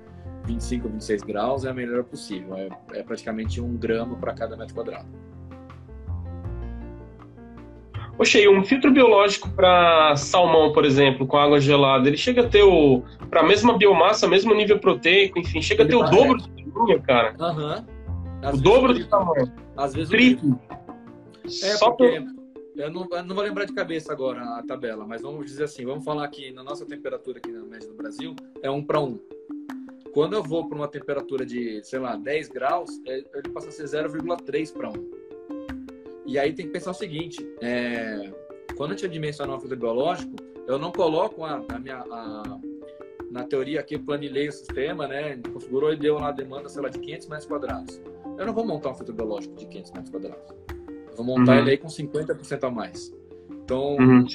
25, 0.46 0.90
26 0.90 1.24
graus 1.24 1.66
é 1.66 1.70
a 1.70 1.74
melhor 1.74 2.04
possível. 2.04 2.56
É, 2.56 2.70
é 2.94 3.04
praticamente 3.04 3.62
um 3.62 3.76
grama 3.78 4.16
para 4.16 4.34
cada 4.34 4.58
metro 4.58 4.76
quadrado. 4.76 5.08
E 8.36 8.50
um 8.50 8.66
filtro 8.66 8.92
biológico 8.92 9.50
para 9.52 10.14
salmão, 10.18 10.74
por 10.74 10.84
exemplo, 10.84 11.26
com 11.26 11.38
água 11.38 11.58
gelada, 11.60 12.06
ele 12.08 12.18
chega 12.18 12.42
a 12.42 12.48
ter 12.50 12.64
o. 12.64 13.02
para 13.30 13.40
a 13.40 13.44
mesma 13.44 13.78
biomassa, 13.78 14.28
mesmo 14.28 14.54
nível 14.54 14.78
proteico, 14.78 15.40
enfim, 15.40 15.62
chega 15.62 15.84
ele 15.84 15.96
a 15.96 15.98
ter 15.98 16.06
o 16.06 16.10
dobro 16.10 16.38
de 16.38 16.54
linha, 16.64 17.00
cara. 17.00 17.34
Aham. 17.40 17.86
Uhum. 18.44 18.50
O 18.54 18.58
dobro 18.58 18.94
do 18.94 19.06
tamanho. 19.08 19.52
Às 19.78 19.94
vezes 19.94 20.10
Triplo. 20.10 20.60
É, 21.46 21.50
Só 21.50 21.92
porque. 21.92 22.20
Por... 22.20 22.40
Eu 22.76 22.92
não, 22.92 23.08
eu 23.12 23.24
não, 23.26 23.36
vou 23.36 23.44
lembrar 23.44 23.66
de 23.66 23.74
cabeça 23.74 24.14
agora 24.14 24.42
a 24.42 24.64
tabela, 24.64 25.06
mas 25.06 25.22
vamos 25.22 25.46
dizer 25.46 25.66
assim, 25.66 25.86
vamos 25.86 26.06
falar 26.06 26.26
que 26.30 26.52
na 26.52 26.64
nossa 26.64 26.86
temperatura 26.86 27.38
aqui 27.38 27.52
na 27.52 27.62
média 27.66 27.90
do 27.90 27.94
Brasil 27.94 28.34
é 28.62 28.70
1 28.70 28.84
para 28.84 29.02
1. 29.02 29.20
Quando 30.14 30.34
eu 30.34 30.44
vou 30.44 30.68
para 30.68 30.76
uma 30.76 30.88
temperatura 30.88 31.46
de, 31.46 31.82
sei 31.84 32.00
lá, 32.00 32.16
10 32.16 32.50
graus, 32.50 32.90
é, 33.06 33.18
ele 33.18 33.50
passa 33.54 33.70
a 33.70 33.72
ser 33.72 33.86
0,3 33.86 34.74
para 34.74 34.90
1. 34.90 34.94
E 36.26 36.38
aí 36.38 36.54
tem 36.54 36.66
que 36.66 36.72
pensar 36.72 36.92
o 36.92 36.96
seguinte: 36.96 37.38
é, 37.62 38.32
quando 38.76 38.92
eu 38.92 38.98
tinha 38.98 39.10
dimensionar 39.10 39.56
um 39.56 39.60
filtro 39.60 39.78
biológico, 39.78 40.36
eu 40.68 40.78
não 40.78 40.92
coloco 40.92 41.44
a, 41.44 41.64
a 41.68 41.80
minha. 41.80 41.98
A, 41.98 42.60
na 43.32 43.44
teoria 43.44 43.80
aqui, 43.80 43.94
eu 43.96 44.00
planilhei 44.00 44.48
o 44.48 44.52
sistema, 44.52 45.08
né? 45.08 45.40
Configurou 45.54 45.94
e 45.94 45.96
deu 45.96 46.16
lá 46.16 46.30
a 46.30 46.32
demanda, 46.32 46.68
sei 46.68 46.82
lá, 46.82 46.90
de 46.90 46.98
500 47.00 47.28
metros 47.28 47.48
quadrados. 47.48 48.02
Eu 48.38 48.46
não 48.46 48.54
vou 48.54 48.66
montar 48.66 48.90
um 48.90 48.96
filtro 48.96 49.14
biológico 49.14 49.56
de 49.56 49.68
500 49.68 49.92
metros 49.92 50.10
quadrados. 50.10 50.56
Eu 51.12 51.16
vou 51.16 51.26
montar 51.26 51.54
uhum. 51.54 51.60
ele 51.60 51.72
aí 51.72 51.78
com 51.78 51.88
50% 51.88 52.64
a 52.64 52.72
mais. 52.72 53.14
Então, 53.52 53.98
uhum, 53.98 54.26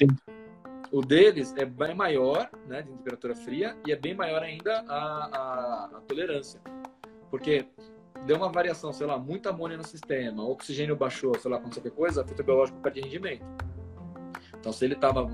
o 0.94 1.00
deles 1.00 1.52
é 1.56 1.64
bem 1.64 1.92
maior, 1.92 2.48
né, 2.68 2.82
de 2.82 2.92
temperatura 2.92 3.34
fria, 3.34 3.76
e 3.84 3.90
é 3.90 3.96
bem 3.96 4.14
maior 4.14 4.40
ainda 4.44 4.84
a, 4.88 4.94
a, 4.94 5.84
a 5.96 6.00
tolerância. 6.06 6.60
Porque 7.32 7.66
deu 8.24 8.36
uma 8.36 8.48
variação, 8.48 8.92
sei 8.92 9.04
lá, 9.04 9.18
muita 9.18 9.50
amônia 9.50 9.76
no 9.76 9.82
sistema, 9.82 10.44
oxigênio 10.44 10.94
baixou, 10.94 11.36
sei 11.40 11.50
lá, 11.50 11.58
qualquer 11.58 11.90
coisa, 11.90 12.22
o 12.22 12.24
filtro 12.24 12.44
biológico 12.44 12.78
perde 12.78 13.00
rendimento. 13.00 13.44
Então, 14.56 14.72
se 14.72 14.84
ele 14.84 14.94
estava 14.94 15.28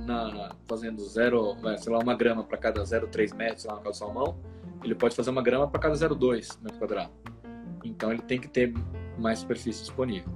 fazendo 0.66 1.04
zero, 1.04 1.54
sei 1.76 1.92
lá, 1.92 1.98
uma 1.98 2.14
grama 2.14 2.42
para 2.42 2.56
cada 2.56 2.82
0,3 2.82 3.36
metros 3.36 3.66
lá 3.66 3.74
no 3.74 3.82
caso 3.82 3.90
do 3.90 3.96
salmão, 3.98 4.40
ele 4.82 4.94
pode 4.94 5.14
fazer 5.14 5.28
uma 5.28 5.42
grama 5.42 5.68
para 5.68 5.78
cada 5.78 5.94
0,2 5.94 6.58
metro 6.62 6.78
quadrado. 6.78 7.12
Então, 7.84 8.10
ele 8.10 8.22
tem 8.22 8.40
que 8.40 8.48
ter 8.48 8.72
mais 9.18 9.40
superfície 9.40 9.82
disponível. 9.82 10.32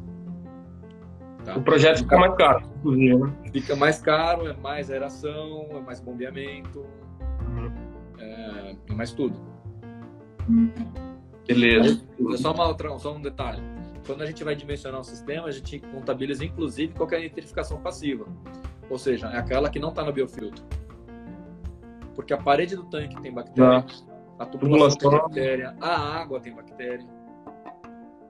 Tá? 1.45 1.57
O 1.57 1.63
projeto 1.63 1.99
fica 1.99 2.17
mais 2.17 2.35
caro, 2.37 2.65
inclusive, 2.79 3.17
né? 3.17 3.33
Fica 3.53 3.77
mais 3.77 4.01
caro, 4.01 4.49
é 4.49 4.55
mais 4.55 4.91
aeração, 4.91 5.69
é 5.73 5.81
mais 5.81 6.01
bombeamento, 6.01 6.87
uhum. 7.47 7.73
é, 8.19 8.77
é 8.89 8.95
mais 8.95 9.13
tudo. 9.13 9.39
Beleza. 11.47 12.03
só, 12.39 12.53
uma 12.53 12.67
outra, 12.67 12.99
só 12.99 13.15
um 13.15 13.21
detalhe. 13.21 13.63
Quando 14.07 14.23
a 14.23 14.27
gente 14.27 14.43
vai 14.43 14.55
dimensionar 14.55 15.01
um 15.01 15.05
sistema, 15.05 15.47
a 15.47 15.51
gente 15.51 15.81
contabiliza 15.81 16.45
inclusive 16.45 16.95
qualquer 16.95 17.21
nitrificação 17.21 17.79
passiva. 17.81 18.27
Ou 18.89 18.99
seja, 18.99 19.29
é 19.29 19.39
aquela 19.39 19.69
que 19.69 19.79
não 19.79 19.91
está 19.91 20.03
no 20.03 20.13
biofiltro. 20.13 20.65
Porque 22.15 22.33
a 22.33 22.39
parede 22.39 22.77
do 22.77 22.85
tanque 22.85 23.21
tem 23.21 23.33
bactéria, 23.33 23.85
a 24.39 24.47
tubulação 24.47 25.11
tem 25.11 25.11
bactéria, 25.11 25.77
a 25.81 26.21
água 26.21 26.41
tem 26.41 26.55
bactéria. 26.55 27.07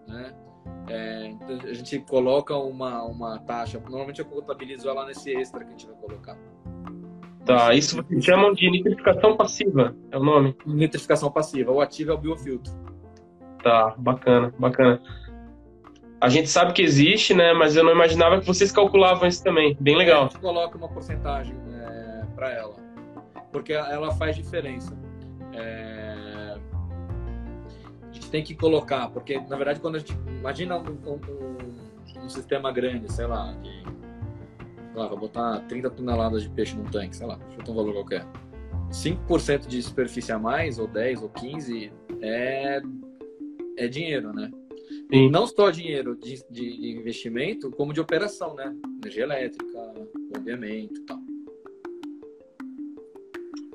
Né? 0.07 0.35
É, 0.89 1.27
então 1.27 1.59
a 1.62 1.73
gente 1.73 1.99
coloca 2.01 2.57
uma, 2.57 3.03
uma 3.05 3.39
taxa, 3.39 3.81
normalmente 3.81 4.21
eu 4.21 4.27
contabilizo 4.27 4.89
ela 4.89 5.07
nesse 5.07 5.31
extra 5.31 5.61
que 5.61 5.67
a 5.67 5.71
gente 5.71 5.87
vai 5.87 5.97
colocar. 5.97 6.39
Tá, 7.45 7.75
isso 7.75 7.97
vocês 7.97 8.25
chamam 8.25 8.55
de 8.55 8.71
nitrificação 8.71 9.37
passiva, 9.37 9.95
é 10.11 10.17
o 10.17 10.25
nome? 10.25 10.57
Nitrificação 10.65 11.31
passiva, 11.31 11.71
o 11.73 11.81
ativo 11.81 12.12
é 12.12 12.15
o 12.15 12.19
biofiltro. 12.19 12.73
Tá, 13.62 13.95
bacana, 13.99 14.53
bacana. 14.59 15.01
A 16.21 16.29
gente 16.29 16.49
sabe 16.49 16.73
que 16.73 16.81
existe, 16.81 17.35
né? 17.35 17.53
Mas 17.53 17.77
eu 17.77 17.85
não 17.85 17.93
imaginava 17.93 18.41
que 18.41 18.47
vocês 18.47 18.73
calculavam 18.73 19.29
isso 19.29 19.45
também. 19.45 19.77
Bem 19.79 19.97
legal. 19.97 20.23
A 20.23 20.29
gente 20.29 20.39
coloca 20.39 20.77
uma 20.79 20.89
porcentagem 20.89 21.55
é, 21.69 22.25
para 22.35 22.51
ela, 22.51 22.77
porque 23.53 23.75
ela 23.75 24.11
faz 24.12 24.37
diferença. 24.37 24.97
É... 25.53 26.03
Tem 28.35 28.43
que 28.43 28.57
colocar, 28.57 29.09
porque 29.11 29.39
na 29.39 29.55
verdade 29.55 29.78
quando 29.78 29.95
a 29.95 29.99
gente 30.01 30.12
imagina 30.26 30.76
um, 30.76 30.99
um, 31.07 32.24
um 32.24 32.28
sistema 32.28 32.72
grande, 32.72 33.12
sei 33.12 33.28
lá, 33.28 33.53
de 33.62 33.70
sei 33.70 35.01
lá, 35.01 35.07
vou 35.07 35.18
botar 35.18 35.61
30 35.68 35.89
toneladas 35.91 36.43
de 36.43 36.51
peixe 36.51 36.74
num 36.74 36.82
tanque, 36.82 37.14
sei 37.14 37.28
lá, 37.28 37.39
chuta 37.55 37.70
um 37.70 37.74
valor 37.76 37.93
qualquer. 37.93 38.26
5% 38.91 39.68
de 39.68 39.80
superfície 39.80 40.32
a 40.32 40.39
mais, 40.41 40.80
ou 40.80 40.89
10 40.89 41.22
ou 41.22 41.28
15, 41.28 41.93
é 42.22 42.82
é 43.76 43.87
dinheiro, 43.87 44.32
né? 44.32 44.51
Sim. 45.12 45.30
Não 45.30 45.47
só 45.47 45.70
dinheiro 45.70 46.16
de, 46.16 46.45
de, 46.51 46.76
de, 46.76 46.91
investimento, 46.91 47.70
como 47.70 47.93
de 47.93 48.01
operação, 48.01 48.57
né? 48.57 48.74
Energia 49.01 49.22
elétrica, 49.22 49.95
bombeamento 50.35 50.97
e 50.97 51.05
tal. 51.05 51.18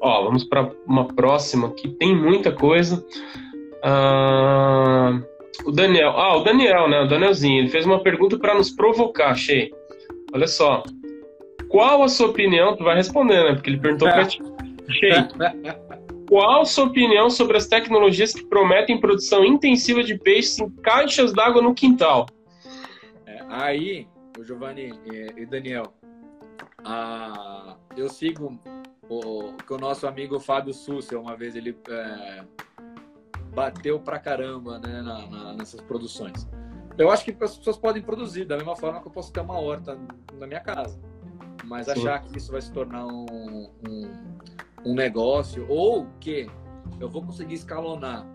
Ó, 0.02 0.26
vamos 0.26 0.44
para 0.44 0.70
uma 0.86 1.08
próxima 1.08 1.74
que 1.74 1.88
tem 1.88 2.14
muita 2.14 2.52
coisa. 2.52 3.06
Ah, 3.84 5.20
o 5.66 5.72
Daniel, 5.72 6.10
ah, 6.12 6.38
o 6.38 6.44
Daniel, 6.44 6.90
né? 6.90 7.02
O 7.02 7.08
Danielzinho, 7.08 7.60
ele 7.60 7.70
fez 7.70 7.86
uma 7.86 8.02
pergunta 8.02 8.38
para 8.38 8.56
nos 8.56 8.70
provocar, 8.70 9.36
Shea. 9.36 9.70
Olha 10.34 10.48
só. 10.48 10.84
Qual 11.70 12.04
a 12.04 12.08
sua 12.08 12.28
opinião? 12.28 12.76
Tu 12.76 12.84
vai 12.84 12.96
responder, 12.96 13.44
né? 13.44 13.54
Porque 13.54 13.70
ele 13.70 13.80
perguntou 13.80 14.10
para 14.10 14.26
ti. 14.26 14.42
Shea. 14.90 15.28
Qual 16.30 16.64
sua 16.64 16.86
opinião 16.86 17.30
sobre 17.30 17.58
as 17.58 17.68
tecnologias 17.68 18.34
que 18.34 18.46
prometem 18.46 19.00
produção 19.00 19.44
intensiva 19.44 20.04
de 20.04 20.16
peixes 20.18 20.60
em 20.60 20.70
caixas 20.70 21.34
d'água 21.34 21.62
no 21.62 21.74
quintal? 21.74 22.28
É, 23.26 23.40
aí, 23.50 24.08
o 24.38 24.44
Giovanni 24.44 24.94
e, 25.36 25.46
Daniel, 25.48 25.92
a, 26.86 27.76
eu 27.98 28.08
sigo 28.10 28.60
o, 29.10 29.54
o 29.68 29.78
nosso 29.80 30.06
amigo 30.06 30.40
Fábio 30.40 30.72
Sussel, 30.72 31.20
uma 31.20 31.36
vez 31.36 31.56
ele 31.56 31.76
é, 31.90 32.44
bateu 33.54 34.00
pra 34.00 34.20
caramba 34.20 34.80
né, 34.80 35.02
na, 35.02 35.26
na, 35.28 35.54
nessas 35.54 35.82
produções. 35.82 36.48
Eu 36.98 37.10
acho 37.10 37.24
que 37.24 37.32
as 37.44 37.58
pessoas 37.58 37.78
podem 37.78 38.02
produzir 38.02 38.46
da 38.46 38.58
mesma 38.58 38.76
forma 38.76 39.02
que 39.02 39.08
eu 39.08 39.12
posso 39.12 39.32
ter 39.32 39.40
uma 39.40 39.60
horta 39.60 39.98
na 40.34 40.46
minha 40.46 40.60
casa. 40.60 41.00
Mas 41.66 41.86
Sim. 41.86 41.92
achar 41.92 42.22
que 42.22 42.38
isso 42.38 42.52
vai 42.52 42.62
se 42.62 42.72
tornar 42.72 43.06
um, 43.06 43.26
um 43.88 44.30
um 44.86 44.94
negócio, 44.94 45.66
ou 45.70 46.08
que 46.20 46.50
eu 47.00 47.10
vou 47.10 47.24
conseguir 47.24 47.56
escalonar. 47.56 48.26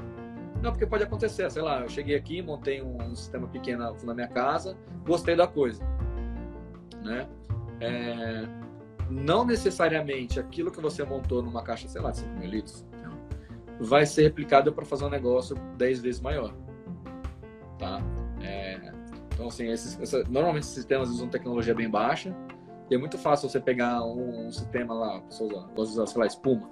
Não, 0.62 0.70
porque 0.70 0.86
pode 0.86 1.04
acontecer, 1.04 1.50
sei 1.50 1.62
lá, 1.62 1.80
eu 1.80 1.88
cheguei 1.88 2.16
aqui, 2.16 2.40
montei 2.40 2.82
um, 2.82 3.14
sistema 3.14 3.46
pequeno 3.46 3.94
na 4.02 4.14
minha 4.14 4.28
casa, 4.28 4.76
gostei 5.04 5.36
da 5.36 5.46
coisa, 5.46 5.84
né? 7.02 7.28
É, 7.80 8.44
não 9.10 9.44
necessariamente 9.44 10.40
aquilo 10.40 10.70
que 10.70 10.80
você 10.80 11.04
montou 11.04 11.42
numa 11.42 11.62
caixa, 11.62 11.86
sei 11.86 12.00
lá, 12.00 12.10
de 12.10 12.18
5 12.18 12.38
mil 12.38 12.48
litros, 12.48 12.86
vai 13.80 14.06
ser 14.06 14.22
replicado 14.22 14.72
para 14.72 14.84
fazer 14.84 15.04
um 15.04 15.10
negócio 15.10 15.56
10 15.76 16.00
vezes 16.00 16.20
maior, 16.20 16.54
tá? 17.78 18.00
É, 18.40 18.92
então, 19.32 19.48
assim, 19.48 19.68
esses, 19.68 19.98
essa, 20.00 20.22
normalmente 20.24 20.62
esses 20.62 20.74
sistemas 20.74 21.10
usam 21.10 21.28
tecnologia 21.28 21.74
bem 21.74 21.88
baixa, 21.88 22.34
e 22.90 22.94
é 22.94 22.98
muito 22.98 23.18
fácil 23.18 23.48
você 23.48 23.60
pegar 23.60 24.04
um, 24.04 24.46
um 24.46 24.52
sistema 24.52 24.94
lá, 24.94 25.20
pessoas 25.22 25.90
usam, 25.90 26.06
sei 26.06 26.20
lá, 26.20 26.26
espuma. 26.26 26.70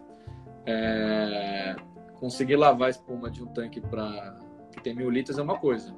É, 0.67 1.75
conseguir 2.17 2.57
lavar 2.57 2.89
a 2.89 2.91
espuma 2.91 3.31
de 3.31 3.43
um 3.43 3.47
tanque 3.47 3.81
para 3.81 4.39
que 4.73 4.83
tem 4.83 4.95
mil 4.95 5.11
litros 5.11 5.39
é 5.39 5.43
uma 5.43 5.59
coisa. 5.59 5.95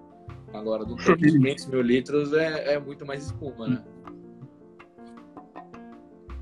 Agora, 0.52 0.84
do 0.84 0.96
tanque 0.96 1.26
de 1.26 1.38
500 1.38 1.66
mil 1.66 1.82
litros 1.82 2.32
é, 2.32 2.74
é 2.74 2.78
muito 2.78 3.04
mais 3.04 3.26
espuma, 3.26 3.68
né? 3.68 3.84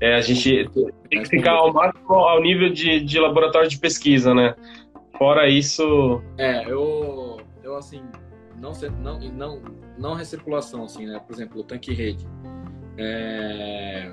É, 0.03 0.15
a 0.15 0.19
gente 0.21 0.69
tem 1.09 1.23
que 1.23 1.29
ficar 1.29 1.53
ao 1.53 1.71
máximo 1.71 2.13
ao 2.13 2.41
nível 2.41 2.69
de, 2.73 2.99
de 2.99 3.17
laboratório 3.17 3.69
de 3.69 3.79
pesquisa, 3.79 4.33
né? 4.33 4.53
Fora 5.17 5.47
isso. 5.47 6.21
É, 6.37 6.69
eu, 6.69 7.39
eu 7.63 7.77
assim, 7.77 8.03
não, 8.59 8.73
não, 9.01 9.19
não, 9.31 9.61
não 9.97 10.13
recirculação, 10.13 10.83
assim, 10.83 11.05
né? 11.05 11.21
Por 11.25 11.33
exemplo, 11.33 11.61
o 11.61 11.63
tanque 11.63 11.93
rede. 11.93 12.27
É... 12.97 14.11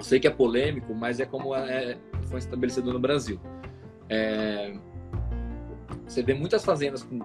Sei 0.00 0.20
que 0.20 0.26
é 0.26 0.30
polêmico, 0.30 0.94
mas 0.94 1.20
é 1.20 1.24
como 1.24 1.54
é, 1.54 1.96
foi 2.26 2.40
estabelecido 2.40 2.92
no 2.92 3.00
Brasil. 3.00 3.40
É... 4.10 4.74
Você 6.06 6.22
vê 6.22 6.34
muitas 6.34 6.66
fazendas 6.66 7.02
com 7.02 7.20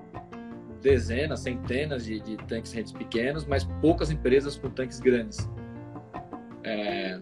dezenas, 0.81 1.41
centenas 1.41 2.05
de, 2.05 2.21
de 2.21 2.37
tanques 2.37 2.71
redes 2.71 2.93
pequenos, 2.93 3.45
mas 3.45 3.65
poucas 3.81 4.09
empresas 4.09 4.55
com 4.55 4.69
tanques 4.69 5.01
grandes. 5.01 5.49
É, 6.63 7.19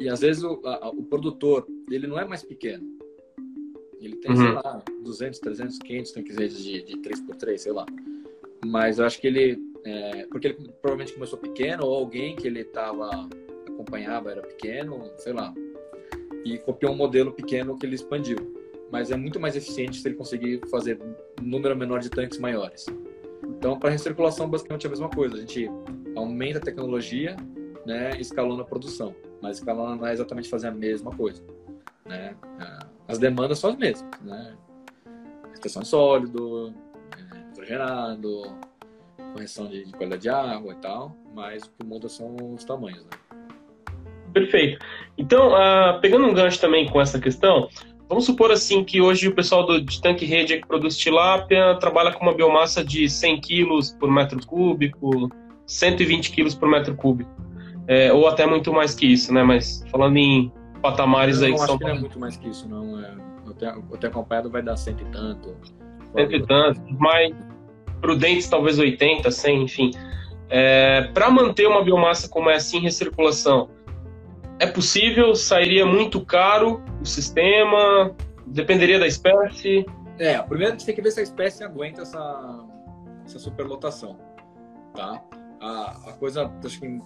e 0.00 0.08
às 0.08 0.20
vezes 0.20 0.42
o, 0.42 0.60
a, 0.64 0.90
o, 0.90 1.02
produtor, 1.02 1.66
ele 1.90 2.06
não 2.06 2.18
é 2.18 2.24
mais 2.24 2.42
pequeno. 2.42 2.84
Ele 4.00 4.16
tem, 4.16 4.32
uhum. 4.32 4.36
sei 4.36 4.52
lá, 4.52 4.82
200, 5.02 5.38
300, 5.38 5.78
500 5.78 6.12
tanques 6.12 6.36
de, 6.36 6.82
de 6.82 6.96
3x3, 6.98 7.58
sei 7.58 7.72
lá. 7.72 7.86
Mas 8.64 8.98
eu 8.98 9.06
acho 9.06 9.20
que 9.20 9.26
ele, 9.26 9.58
é, 9.84 10.26
porque 10.26 10.48
ele 10.48 10.72
provavelmente 10.80 11.14
começou 11.14 11.38
pequeno, 11.38 11.86
ou 11.86 11.94
alguém 11.94 12.34
que 12.34 12.46
ele 12.46 12.64
tava, 12.64 13.28
acompanhava 13.68 14.30
era 14.30 14.42
pequeno, 14.42 15.10
sei 15.18 15.32
lá. 15.32 15.54
E 16.44 16.58
copiou 16.58 16.92
um 16.92 16.96
modelo 16.96 17.32
pequeno 17.32 17.78
que 17.78 17.86
ele 17.86 17.94
expandiu 17.94 18.62
mas 18.92 19.10
é 19.10 19.16
muito 19.16 19.40
mais 19.40 19.56
eficiente 19.56 19.98
se 19.98 20.06
ele 20.06 20.14
conseguir 20.14 20.60
fazer 20.70 21.00
um 21.00 21.42
número 21.42 21.74
menor 21.74 21.98
de 22.00 22.10
tanques 22.10 22.38
maiores. 22.38 22.84
Então, 23.42 23.78
para 23.78 23.88
recirculação, 23.88 24.50
basicamente 24.50 24.84
é 24.84 24.86
a 24.86 24.90
mesma 24.90 25.08
coisa. 25.08 25.34
A 25.34 25.40
gente 25.40 25.66
aumenta 26.14 26.58
a 26.58 26.60
tecnologia, 26.60 27.34
né, 27.84 28.10
escalona 28.18 28.62
a 28.62 28.64
produção, 28.64 29.14
mas 29.40 29.58
escalona 29.58 29.96
não 29.96 30.06
é 30.06 30.12
exatamente 30.12 30.48
fazer 30.48 30.68
a 30.68 30.72
mesma 30.72 31.10
coisa. 31.10 31.42
Né? 32.06 32.34
É, 32.60 32.86
as 33.08 33.18
demandas 33.18 33.58
são 33.58 33.70
as 33.70 33.76
mesmas, 33.76 34.20
né? 34.22 34.56
Retenção 35.54 35.84
sólido, 35.84 36.72
é, 37.16 37.38
nitrogenado, 37.48 38.56
correção 39.32 39.68
de, 39.68 39.84
de 39.84 39.92
qualidade 39.92 40.22
de 40.22 40.28
água 40.28 40.72
e 40.72 40.76
tal, 40.76 41.16
mas 41.34 41.64
o 41.64 41.70
que 41.70 41.86
muda 41.86 42.08
são 42.08 42.34
os 42.54 42.64
tamanhos, 42.64 43.04
né? 43.04 43.10
Perfeito. 44.32 44.78
Então, 45.18 45.52
uh, 45.52 46.00
pegando 46.00 46.26
um 46.26 46.32
gancho 46.32 46.58
também 46.58 46.88
com 46.88 47.00
essa 47.00 47.20
questão, 47.20 47.68
Vamos 48.12 48.26
supor 48.26 48.52
assim 48.52 48.84
que 48.84 49.00
hoje 49.00 49.26
o 49.26 49.34
pessoal 49.34 49.64
do, 49.64 49.80
de 49.80 49.98
tanque 49.98 50.26
rede 50.26 50.58
que 50.58 50.68
produz 50.68 50.98
tilápia 50.98 51.74
trabalha 51.76 52.12
com 52.12 52.22
uma 52.22 52.34
biomassa 52.34 52.84
de 52.84 53.08
100 53.08 53.40
kg 53.40 53.96
por 53.98 54.10
metro 54.10 54.38
cúbico, 54.46 55.30
120 55.66 56.30
kg 56.30 56.54
por 56.54 56.68
metro 56.68 56.94
cúbico, 56.94 57.30
é, 57.92 58.10
ou 58.10 58.26
até 58.26 58.46
muito 58.46 58.72
mais 58.72 58.94
que 58.94 59.06
isso, 59.06 59.34
né? 59.34 59.42
Mas 59.42 59.84
falando 59.90 60.16
em 60.16 60.50
patamares 60.80 61.42
eu 61.42 61.48
aí 61.48 61.52
que 61.52 61.58
são. 61.58 61.76
Que 61.76 61.84
não 61.84 61.90
é 61.90 61.98
muito 62.00 62.18
mais 62.18 62.36
que 62.38 62.48
isso, 62.48 62.66
não. 62.66 62.98
É, 62.98 63.14
o 63.90 63.94
até 63.94 64.06
acompanhado 64.06 64.48
vai 64.48 64.62
dar 64.62 64.76
cento 64.76 65.02
e 65.02 65.04
tanto. 65.12 65.54
Cento 66.16 66.34
e 66.34 66.46
tanto, 66.46 66.80
mais 66.98 67.34
prudentes 68.00 68.48
talvez 68.48 68.78
80, 68.78 69.30
100, 69.30 69.62
enfim. 69.62 69.90
É, 70.48 71.02
Para 71.12 71.30
manter 71.30 71.66
uma 71.66 71.84
biomassa 71.84 72.28
como 72.28 72.48
é 72.48 72.54
assim 72.54 72.78
em 72.78 72.80
recirculação, 72.80 73.68
é 74.58 74.66
possível, 74.66 75.34
sairia 75.34 75.84
muito 75.84 76.24
caro 76.24 76.82
o 77.00 77.04
sistema, 77.04 78.14
dependeria 78.46 78.98
da 78.98 79.06
espécie. 79.06 79.84
É, 80.18 80.40
primeiro 80.40 80.72
a 80.72 80.76
gente 80.76 80.86
tem 80.86 80.94
que 80.94 81.02
ver 81.02 81.10
se 81.10 81.20
a 81.20 81.22
espécie 81.22 81.62
aguenta 81.62 82.02
essa, 82.02 82.64
essa 83.24 83.38
superlotação, 83.38 84.18
tá? 84.94 85.22
A, 85.60 86.10
a 86.10 86.12
coisa, 86.14 86.50
acho 86.64 86.80
que 86.80 86.98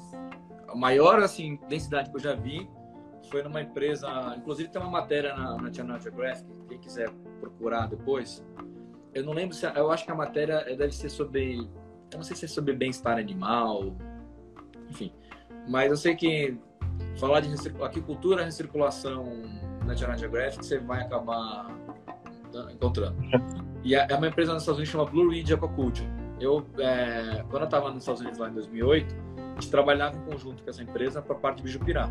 a 0.69 0.75
maior 0.75 1.21
assim, 1.21 1.59
densidade 1.69 2.11
que 2.11 2.17
eu 2.17 2.21
já 2.21 2.35
vi 2.35 2.69
foi 3.31 3.43
numa 3.43 3.61
empresa, 3.61 4.09
inclusive 4.37 4.69
tem 4.69 4.81
uma 4.81 4.91
matéria 4.91 5.35
na, 5.35 5.57
na 5.57 5.73
Channel 5.73 5.99
Geographic, 5.99 6.47
quem 6.69 6.79
quiser 6.79 7.11
procurar 7.41 7.87
depois. 7.89 8.45
Eu 9.13 9.25
não 9.25 9.33
lembro 9.33 9.55
se, 9.55 9.67
eu 9.67 9.91
acho 9.91 10.05
que 10.05 10.11
a 10.11 10.15
matéria 10.15 10.63
deve 10.77 10.93
ser 10.93 11.09
sobre, 11.09 11.59
eu 11.59 12.17
não 12.17 12.23
sei 12.23 12.37
se 12.37 12.45
é 12.45 12.49
sobre 12.49 12.75
bem-estar 12.75 13.19
animal, 13.19 13.97
enfim. 14.89 15.13
Mas 15.69 15.91
eu 15.91 15.97
sei 15.97 16.15
que 16.15 16.57
falar 17.19 17.41
de 17.41 17.53
aquicultura, 17.83 18.45
recirculação 18.45 19.25
na 19.81 19.87
National 19.87 20.19
Geographic, 20.19 20.65
você 20.65 20.79
vai 20.79 21.03
acabar 21.03 21.75
encontrando. 22.71 23.17
E 23.83 23.95
é, 23.95 24.07
é 24.09 24.17
uma 24.17 24.29
empresa 24.29 24.53
nos 24.53 24.63
Estados 24.63 24.79
Unidos 24.79 24.93
que 24.93 24.99
chama 24.99 25.11
Blue 25.11 25.31
Ridge 25.31 25.53
Aquaculture. 25.53 26.09
Eu, 26.41 26.67
é, 26.79 27.45
quando 27.49 27.63
eu 27.63 27.65
estava 27.65 27.91
nos 27.91 28.03
Estados 28.03 28.21
Unidos 28.21 28.39
lá 28.39 28.49
em 28.49 28.53
2008, 28.53 29.15
a 29.15 29.46
gente 29.61 29.71
trabalhava 29.71 30.17
em 30.17 30.23
conjunto 30.23 30.63
com 30.63 30.71
essa 30.71 30.83
empresa 30.83 31.23
para 31.23 31.37
a 31.37 31.39
parte 31.39 31.59
de 31.59 31.65
bijupirá. 31.65 32.11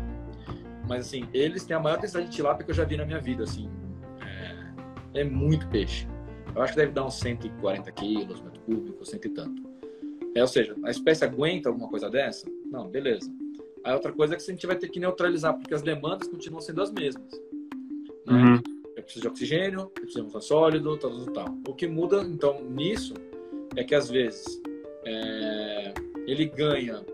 Mas 0.88 1.06
assim, 1.06 1.28
eles 1.32 1.64
têm 1.64 1.76
a 1.76 1.80
maior 1.80 1.98
densidade 1.98 2.28
de 2.28 2.36
tilápia 2.36 2.64
que 2.64 2.70
eu 2.70 2.74
já 2.74 2.84
vi 2.84 2.96
na 2.96 3.04
minha 3.04 3.20
vida, 3.20 3.44
assim. 3.44 3.68
É, 5.14 5.20
é 5.20 5.24
muito 5.24 5.68
peixe. 5.68 6.06
Eu 6.54 6.62
acho 6.62 6.72
que 6.72 6.78
deve 6.78 6.92
dar 6.92 7.04
uns 7.04 7.18
140 7.18 7.92
quilos, 7.92 8.40
metro 8.40 8.60
cúbico, 8.62 9.04
cento 9.04 9.26
e 9.26 9.30
tanto. 9.30 9.62
É, 10.34 10.40
ou 10.40 10.48
seja, 10.48 10.76
a 10.84 10.90
espécie 10.90 11.24
aguenta 11.24 11.68
alguma 11.68 11.88
coisa 11.88 12.08
dessa? 12.08 12.46
Não, 12.70 12.88
beleza. 12.88 13.30
A 13.84 13.94
outra 13.94 14.12
coisa 14.12 14.34
é 14.34 14.36
que 14.36 14.42
a 14.42 14.46
gente 14.46 14.66
vai 14.66 14.76
ter 14.76 14.88
que 14.88 14.98
neutralizar, 14.98 15.54
porque 15.54 15.74
as 15.74 15.82
demandas 15.82 16.28
continuam 16.28 16.60
sendo 16.60 16.82
as 16.82 16.90
mesmas. 16.90 17.30
Né? 18.26 18.42
Uhum. 18.42 18.62
Eu 18.96 19.02
preciso 19.02 19.22
de 19.22 19.28
oxigênio, 19.28 19.80
eu 19.80 19.86
preciso 19.86 20.26
de 20.26 20.36
um 20.36 20.40
sólido, 20.40 20.96
tal, 20.96 21.10
tal, 21.10 21.32
tal. 21.32 21.58
O 21.68 21.74
que 21.74 21.86
muda, 21.86 22.22
então, 22.22 22.62
nisso, 22.64 23.14
é 23.76 23.84
que 23.84 23.94
às 23.94 24.10
vezes 24.10 24.60
é, 25.04 25.94
ele 26.26 26.46
ganha, 26.46 27.04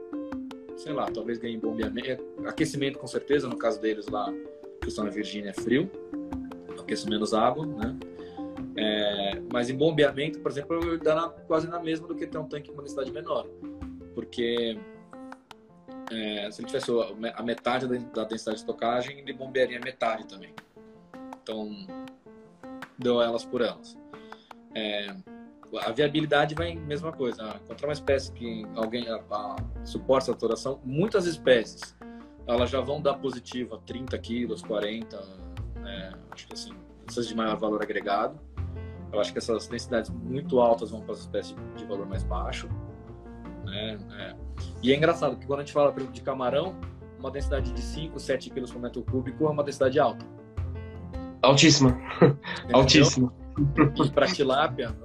sei 0.82 0.92
lá, 0.92 1.06
talvez 1.10 1.38
ganhe 1.38 1.56
bombeamento, 1.56 2.24
aquecimento 2.44 2.98
com 2.98 3.06
certeza, 3.06 3.48
no 3.48 3.56
caso 3.56 3.80
deles 3.80 4.08
lá, 4.08 4.32
que 4.80 4.88
estão 4.88 5.04
na 5.04 5.10
Virgínia 5.10 5.50
é 5.50 5.52
frio, 5.52 5.88
aquece 6.78 7.08
menos 7.08 7.32
água, 7.32 7.64
né? 7.64 7.96
É, 8.76 9.40
mas 9.52 9.70
em 9.70 9.76
bombeamento, 9.76 10.40
por 10.40 10.50
exemplo, 10.50 10.98
dá 10.98 11.14
na, 11.14 11.28
quase 11.28 11.68
na 11.68 11.78
mesma 11.78 12.08
do 12.08 12.16
que 12.16 12.26
ter 12.26 12.38
um 12.38 12.48
tanque 12.48 12.68
com 12.68 12.74
uma 12.74 12.82
densidade 12.82 13.12
menor. 13.12 13.46
Porque 14.14 14.76
é, 16.10 16.50
se 16.50 16.60
ele 16.60 16.66
tivesse 16.66 16.90
a 17.34 17.42
metade 17.42 17.86
da 17.86 18.24
densidade 18.24 18.56
de 18.56 18.62
estocagem, 18.62 19.20
ele 19.20 19.32
bombearia 19.32 19.78
metade 19.78 20.26
também. 20.26 20.52
Então, 21.42 21.70
deu 22.98 23.22
elas 23.22 23.44
por 23.44 23.60
elas. 23.60 23.96
É, 24.74 25.14
a 25.78 25.90
viabilidade 25.90 26.54
vai 26.54 26.74
mesma 26.74 27.12
coisa. 27.12 27.60
Encontrar 27.64 27.88
uma 27.88 27.92
espécie 27.92 28.32
que 28.32 28.64
alguém 28.74 29.08
a, 29.08 29.16
a, 29.30 29.56
suporte 29.84 30.30
a 30.30 30.34
saturação, 30.34 30.80
muitas 30.84 31.26
espécies 31.26 31.96
elas 32.46 32.70
já 32.70 32.80
vão 32.80 33.00
dar 33.00 33.14
positivo 33.14 33.76
a 33.76 33.78
30 33.78 34.18
quilos, 34.18 34.62
40, 34.62 35.16
né? 35.76 36.12
acho 36.30 36.46
que 36.46 36.54
assim, 36.54 36.72
essas 37.08 37.26
de 37.26 37.34
maior 37.34 37.56
valor 37.56 37.82
agregado. 37.82 38.38
Eu 39.12 39.20
acho 39.20 39.32
que 39.32 39.38
essas 39.38 39.68
densidades 39.68 40.10
muito 40.10 40.58
altas 40.58 40.90
vão 40.90 41.02
para 41.02 41.12
as 41.12 41.20
espécies 41.20 41.54
de 41.76 41.84
valor 41.84 42.06
mais 42.06 42.24
baixo. 42.24 42.68
Né? 43.64 43.98
É. 44.18 44.34
E 44.82 44.92
é 44.92 44.96
engraçado, 44.96 45.32
porque 45.32 45.46
quando 45.46 45.60
a 45.60 45.62
gente 45.62 45.72
fala 45.72 45.92
de 45.92 46.20
camarão, 46.22 46.74
uma 47.18 47.30
densidade 47.30 47.72
de 47.72 47.80
5, 47.80 48.18
7 48.18 48.50
quilos 48.50 48.72
por 48.72 48.80
metro 48.80 49.02
cúbico 49.02 49.44
é 49.44 49.50
uma 49.50 49.62
densidade 49.62 50.00
alta. 50.00 50.26
Altíssima. 51.42 51.98
Altíssima. 52.72 53.32
E 54.02 54.10
para 54.10 54.26
tilápia, 54.26 54.96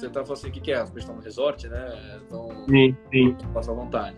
você 0.00 0.08
tá 0.08 0.24
falando 0.24 0.32
assim, 0.32 0.48
o 0.48 0.52
que, 0.52 0.60
que 0.60 0.72
é? 0.72 0.82
Os 0.82 0.90
peixes 0.90 1.08
estão 1.08 1.16
no 1.16 1.22
resort, 1.22 1.68
né? 1.68 2.20
Então, 2.26 2.48
sim, 2.68 2.96
sim. 3.10 3.36
Passa 3.52 3.72
à 3.72 3.74
vontade. 3.74 4.16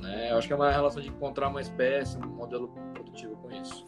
Né? 0.00 0.30
Eu 0.30 0.38
acho 0.38 0.46
que 0.46 0.52
é 0.52 0.56
uma 0.56 0.70
relação 0.70 1.02
de 1.02 1.08
encontrar 1.08 1.48
uma 1.48 1.60
espécie, 1.60 2.18
um 2.18 2.28
modelo 2.28 2.68
produtivo 2.94 3.36
com 3.36 3.50
isso. 3.50 3.84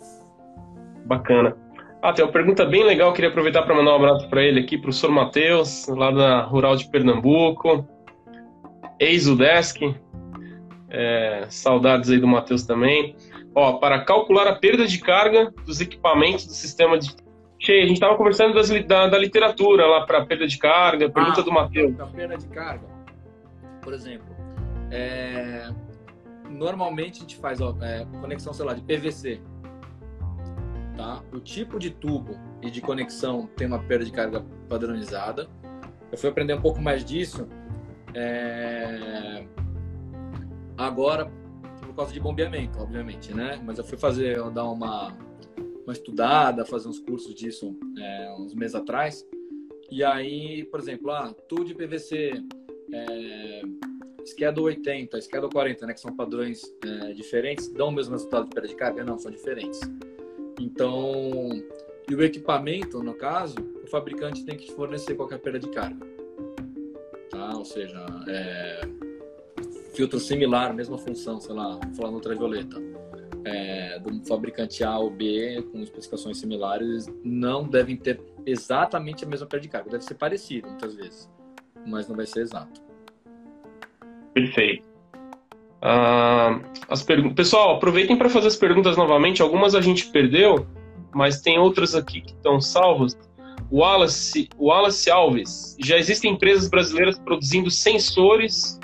Bacana. 1.07 1.57
Ah, 2.03 2.13
tem 2.13 2.25
uma 2.25 2.33
pergunta 2.33 2.65
bem 2.65 2.85
legal, 2.85 3.13
queria 3.13 3.31
aproveitar 3.31 3.63
para 3.63 3.75
mandar 3.75 3.93
um 3.93 3.97
abraço 3.97 4.29
para 4.29 4.43
ele 4.43 4.61
aqui, 4.61 4.77
para 4.77 4.91
o 4.91 4.93
Sr. 4.93 5.11
Matheus, 5.11 5.87
lá 5.87 6.11
da 6.11 6.43
Rural 6.43 6.77
de 6.77 6.89
Pernambuco 6.89 7.87
ex-UDESC. 9.03 9.97
É, 10.89 11.47
saudades 11.49 12.11
aí 12.11 12.19
do 12.19 12.27
Matheus 12.27 12.65
também. 12.65 13.17
Ó, 13.55 13.75
para 13.75 14.05
calcular 14.05 14.47
a 14.47 14.55
perda 14.55 14.87
de 14.87 14.99
carga 14.99 15.53
dos 15.67 15.81
equipamentos 15.81 16.47
do 16.47 16.53
sistema 16.53 16.99
de. 16.99 17.15
Cheio, 17.65 17.85
a 17.85 17.87
gente 17.87 17.95
estava 17.95 18.17
conversando 18.17 18.55
das, 18.55 18.69
da, 18.87 19.07
da, 19.07 19.17
literatura 19.17 19.87
lá 19.87 20.05
para 20.05 20.27
perda 20.27 20.49
de 20.49 20.59
carga, 20.59 21.09
pergunta 21.09 21.43
ah, 21.43 21.45
do 21.45 21.53
Matheus. 21.53 22.01
A 22.01 22.07
perda 22.07 22.37
de 22.37 22.49
carga, 22.49 22.89
por 23.81 23.95
exemplo, 23.95 24.35
é... 24.91 25.71
normalmente 26.51 27.19
a 27.19 27.21
gente 27.21 27.37
faz 27.37 27.61
ó, 27.61 27.77
é, 27.81 28.05
conexão, 28.21 28.53
sei 28.53 28.67
lá, 28.67 28.75
de 28.75 28.83
PVC. 28.83 29.41
Tá? 30.97 31.23
O 31.33 31.39
tipo 31.39 31.79
de 31.79 31.91
tubo 31.91 32.37
e 32.61 32.69
de 32.69 32.81
conexão 32.81 33.47
tem 33.57 33.69
uma 33.69 33.79
perda 33.79 34.05
de 34.05 34.11
carga 34.11 34.45
padronizada. 34.69 35.49
Eu 36.11 36.19
fui 36.19 36.29
aprender 36.29 36.55
um 36.55 36.61
pouco 36.61 36.83
mais 36.83 37.05
disso 37.05 37.49
é... 38.13 39.45
Agora, 40.77 41.31
por 41.81 41.95
causa 41.95 42.13
de 42.13 42.19
bombeamento, 42.19 42.81
obviamente, 42.81 43.33
né? 43.33 43.61
Mas 43.65 43.79
eu 43.79 43.85
fui 43.85 43.97
fazer, 43.97 44.37
eu 44.37 44.51
dar 44.51 44.65
uma, 44.65 45.17
uma 45.85 45.93
estudada, 45.93 46.65
fazer 46.65 46.89
uns 46.89 46.99
cursos 46.99 47.35
disso 47.35 47.77
é, 47.99 48.35
uns 48.39 48.55
meses 48.55 48.75
atrás. 48.75 49.27
E 49.91 50.03
aí, 50.03 50.65
por 50.65 50.81
exemplo, 50.81 51.11
ah, 51.11 51.35
tudo 51.49 51.65
de 51.65 51.75
PVC 51.75 52.33
é, 52.93 53.63
Schedule 54.25 54.77
80, 54.77 55.21
Schedule 55.21 55.53
40, 55.53 55.87
né, 55.87 55.95
que 55.95 56.01
são 56.01 56.15
padrões 56.15 56.63
é, 56.85 57.13
diferentes, 57.13 57.69
dão 57.69 57.89
o 57.89 57.93
mesmo 57.93 58.13
resultado 58.13 58.45
de 58.45 58.51
perda 58.55 58.69
de 58.69 58.77
carga? 58.77 59.05
Não, 59.05 59.19
são 59.19 59.31
diferentes. 59.31 59.81
Então, 60.61 61.51
e 62.09 62.15
o 62.15 62.23
equipamento, 62.23 63.03
no 63.03 63.15
caso, 63.15 63.57
o 63.83 63.87
fabricante 63.87 64.45
tem 64.45 64.57
que 64.57 64.73
fornecer 64.73 65.15
qualquer 65.15 65.39
perda 65.39 65.59
de 65.59 65.69
carga. 65.69 66.07
Tá? 67.31 67.57
Ou 67.57 67.65
seja, 67.65 68.05
é, 68.29 68.81
filtro 69.95 70.21
similar, 70.21 70.75
mesma 70.75 70.99
função, 70.99 71.41
sei 71.41 71.55
lá, 71.55 71.79
no 71.99 72.13
ultravioleta, 72.13 72.81
é, 73.45 73.99
do 73.99 74.25
fabricante 74.27 74.85
A 74.85 74.99
ou 74.99 75.11
B 75.11 75.65
com 75.71 75.81
especificações 75.81 76.39
similares, 76.39 77.07
não 77.25 77.65
devem 77.65 77.97
ter 77.97 78.21
exatamente 78.47 79.25
a 79.25 79.29
mesma 79.29 79.47
perda 79.47 79.63
de 79.63 79.69
carga. 79.69 79.91
Deve 79.91 80.05
ser 80.05 80.15
parecido, 80.15 80.69
muitas 80.69 80.95
vezes, 80.95 81.31
mas 81.87 82.09
não 82.09 82.17
vai 82.17 82.27
ser 82.27 82.41
exato. 82.41 82.81
Perfeito. 84.35 84.93
Uh, 85.83 86.63
as 86.89 87.03
pergun 87.03 87.35
Pessoal, 87.35 87.77
aproveitem 87.77 88.17
para 88.17 88.29
fazer 88.29 88.47
as 88.47 88.57
perguntas 88.57 88.97
novamente. 88.97 89.43
Algumas 89.43 89.75
a 89.75 89.81
gente 89.81 90.07
perdeu, 90.07 90.67
mas 91.13 91.41
tem 91.41 91.59
outras 91.59 91.95
aqui 91.95 92.21
que 92.21 92.33
estão 92.33 92.61
salvas. 92.61 93.19
O 93.71 93.79
Wallace, 93.79 94.49
o 94.57 94.67
Wallace 94.67 95.11
Alves. 95.11 95.77
Já 95.81 95.99
existem 95.99 96.33
empresas 96.33 96.69
brasileiras 96.69 97.19
produzindo 97.19 97.71
sensores 97.71 98.79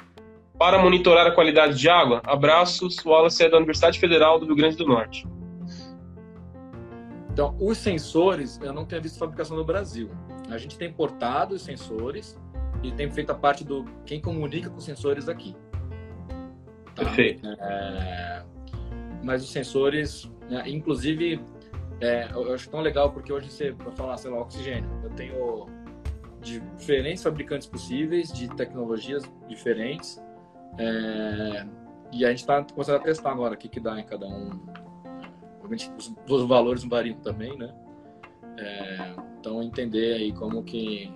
para 0.59 0.79
monitorar 0.79 1.27
a 1.27 1.31
qualidade 1.31 1.79
de 1.79 1.89
água? 1.89 2.21
Abraços. 2.25 2.97
Wallace 3.05 3.45
é 3.45 3.49
da 3.49 3.57
Universidade 3.57 3.99
Federal 3.99 4.39
do 4.39 4.47
Rio 4.47 4.57
Grande 4.57 4.77
do 4.77 4.87
Norte. 4.87 5.27
Então, 7.31 7.57
os 7.61 7.79
sensores, 7.79 8.59
eu 8.61 8.73
não 8.73 8.85
tenho 8.85 9.01
visto 9.01 9.17
fabricação 9.17 9.57
no 9.57 9.65
Brasil. 9.65 10.11
A 10.51 10.59
gente 10.59 10.77
tem 10.77 10.89
importado 10.89 11.55
os 11.55 11.63
sensores 11.63 12.37
e 12.83 12.91
tem 12.91 13.09
feito 13.09 13.31
a 13.31 13.35
parte 13.35 13.63
do 13.65 13.85
quem 14.05 14.21
comunica 14.21 14.69
com 14.69 14.79
os 14.79 14.85
sensores 14.85 15.29
aqui. 15.29 15.55
Tá? 16.97 17.05
Perfeito. 17.05 17.47
É, 17.47 18.43
mas 19.23 19.45
os 19.45 19.53
sensores, 19.53 20.29
né, 20.51 20.65
inclusive, 20.67 21.41
é, 22.01 22.29
eu 22.33 22.53
acho 22.53 22.69
tão 22.69 22.81
legal 22.81 23.13
porque 23.13 23.33
hoje 23.33 23.49
você, 23.49 23.73
para 23.73 23.93
falar, 23.93 24.17
sei 24.17 24.33
lá, 24.33 24.41
oxigênio, 24.41 24.91
eu 25.05 25.11
tenho 25.11 25.67
diferentes 26.77 27.23
fabricantes 27.23 27.69
possíveis, 27.69 28.33
de 28.33 28.49
tecnologias 28.49 29.23
diferentes, 29.49 30.21
é, 30.79 31.67
e 32.13 32.25
a 32.25 32.31
gente 32.31 32.39
está 32.39 32.63
começando 32.63 32.97
a 32.97 33.01
testar 33.01 33.33
agora 33.33 33.55
o 33.55 33.57
que, 33.57 33.69
que 33.69 33.81
dá 33.81 33.99
em 33.99 34.05
cada 34.05 34.27
um. 34.27 34.51
Obviamente, 35.57 35.91
os, 35.99 36.15
os 36.29 36.49
valores 36.49 36.85
variam 36.85 37.19
também, 37.19 37.57
né? 37.59 37.75
É, 38.57 39.15
então, 39.39 39.63
entender 39.63 40.15
aí 40.15 40.33
como 40.33 40.63
que 40.63 41.13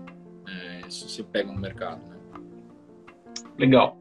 é, 0.47 0.87
isso 0.89 1.09
se 1.09 1.23
pega 1.23 1.51
no 1.51 1.59
mercado, 1.59 2.01
né? 2.07 2.17
Legal. 3.59 3.97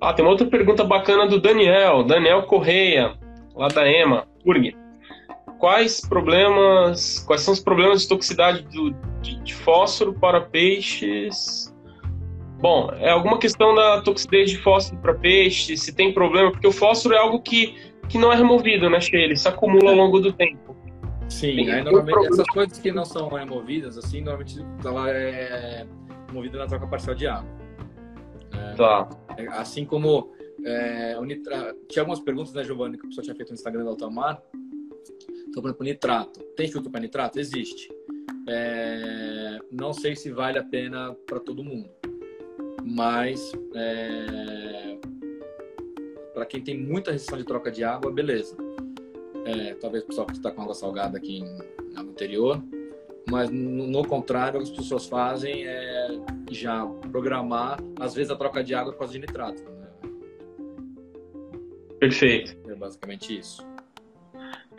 Ah, 0.00 0.12
tem 0.12 0.24
uma 0.24 0.30
outra 0.30 0.46
pergunta 0.46 0.84
bacana 0.84 1.26
do 1.26 1.40
Daniel, 1.40 2.04
Daniel 2.04 2.44
Correia, 2.44 3.18
lá 3.54 3.68
da 3.68 3.90
EMA, 3.90 4.26
URG. 4.44 4.76
Quais 5.58 6.00
problemas, 6.00 7.18
quais 7.26 7.42
são 7.42 7.52
os 7.52 7.60
problemas 7.60 8.02
de 8.02 8.08
toxicidade 8.08 8.62
do, 8.62 8.92
de, 9.20 9.40
de 9.40 9.54
fósforo 9.54 10.12
para 10.14 10.40
peixes? 10.40 11.67
Bom, 12.58 12.90
é 12.98 13.10
alguma 13.10 13.38
questão 13.38 13.74
da 13.74 14.00
toxicidade 14.00 14.46
de 14.46 14.58
fósforo 14.58 15.00
para 15.00 15.14
peixe, 15.14 15.76
se 15.76 15.94
tem 15.94 16.12
problema, 16.12 16.50
porque 16.50 16.66
o 16.66 16.72
fósforo 16.72 17.14
é 17.14 17.18
algo 17.18 17.40
que, 17.40 17.76
que 18.08 18.18
não 18.18 18.32
é 18.32 18.36
removido, 18.36 18.90
né, 18.90 19.00
Sheila? 19.00 19.24
Ele 19.26 19.36
se 19.36 19.46
acumula 19.46 19.90
ao 19.90 19.96
longo 19.96 20.18
do 20.18 20.32
tempo. 20.32 20.76
Sim, 21.28 21.70
aí, 21.70 21.84
normalmente 21.84 22.32
essas 22.32 22.46
coisas 22.48 22.78
que 22.78 22.90
não 22.90 23.04
são 23.04 23.28
removidas, 23.28 23.96
assim, 23.96 24.22
normalmente 24.22 24.58
ela 24.84 25.10
é 25.10 25.86
movida 26.32 26.58
na 26.58 26.66
troca 26.66 26.86
parcial 26.86 27.14
de 27.14 27.26
água. 27.26 27.48
É, 28.52 28.74
tá. 28.74 29.08
É, 29.36 29.46
assim 29.48 29.84
como 29.84 30.32
é, 30.64 31.20
nitra... 31.20 31.76
tinha 31.88 32.02
algumas 32.02 32.20
perguntas, 32.20 32.52
né, 32.54 32.64
Giovanni, 32.64 32.98
que 32.98 33.04
o 33.04 33.08
pessoal 33.08 33.24
tinha 33.24 33.36
feito 33.36 33.50
no 33.50 33.54
Instagram 33.54 33.84
do 33.84 33.90
Altamar. 33.90 34.42
Então, 35.48 35.62
por 35.62 35.68
exemplo, 35.68 35.84
nitrato. 35.84 36.40
Tem 36.56 36.68
filtro 36.68 36.90
para 36.90 37.00
nitrato? 37.00 37.38
Existe. 37.38 37.88
É... 38.48 39.58
Não 39.70 39.92
sei 39.92 40.16
se 40.16 40.30
vale 40.30 40.58
a 40.58 40.64
pena 40.64 41.14
para 41.26 41.38
todo 41.38 41.62
mundo. 41.62 41.88
Mas 42.90 43.52
é... 43.74 44.96
para 46.32 46.46
quem 46.46 46.62
tem 46.62 46.78
muita 46.78 47.12
restrição 47.12 47.38
de 47.38 47.44
troca 47.44 47.70
de 47.70 47.84
água, 47.84 48.10
beleza. 48.10 48.56
É, 49.44 49.74
talvez 49.74 50.04
o 50.04 50.06
pessoal 50.06 50.26
que 50.26 50.32
está 50.32 50.50
com 50.50 50.62
água 50.62 50.74
salgada 50.74 51.18
aqui 51.18 51.42
no 51.94 52.10
interior. 52.10 52.62
Mas 53.30 53.50
no, 53.50 53.86
no 53.86 54.06
contrário, 54.06 54.58
o 54.58 54.62
que 54.62 54.70
as 54.70 54.76
pessoas 54.76 55.06
fazem 55.06 55.66
é 55.66 56.18
já 56.50 56.86
programar, 57.12 57.78
às 58.00 58.14
vezes, 58.14 58.30
a 58.30 58.36
troca 58.36 58.64
de 58.64 58.74
água 58.74 58.92
por 58.92 59.00
causa 59.00 59.12
de 59.12 59.18
nitrato. 59.18 59.62
Né? 59.62 59.88
Perfeito. 62.00 62.56
É 62.70 62.74
basicamente 62.74 63.38
isso. 63.38 63.66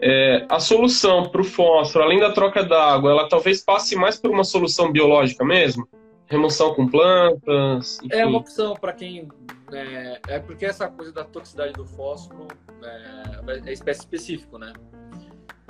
É, 0.01 0.47
a 0.49 0.59
solução 0.59 1.29
para 1.29 1.41
o 1.41 1.43
fósforo, 1.43 2.05
além 2.05 2.19
da 2.19 2.31
troca 2.31 2.63
d'água, 2.63 3.11
ela 3.11 3.29
talvez 3.29 3.61
passe 3.63 3.95
mais 3.95 4.17
por 4.17 4.31
uma 4.31 4.43
solução 4.43 4.91
biológica 4.91 5.45
mesmo? 5.45 5.87
Remoção 6.29 6.75
com 6.75 6.87
plantas? 6.87 7.99
Enfim. 8.03 8.15
É 8.15 8.25
uma 8.25 8.39
opção 8.39 8.75
para 8.75 8.93
quem. 8.93 9.27
É, 9.71 10.21
é, 10.27 10.39
porque 10.39 10.65
essa 10.65 10.87
coisa 10.87 11.11
da 11.11 11.23
toxicidade 11.23 11.73
do 11.73 11.85
fósforo 11.85 12.47
é, 12.83 13.69
é 13.69 13.73
espécie 13.73 14.01
específico, 14.01 14.57
né? 14.57 14.73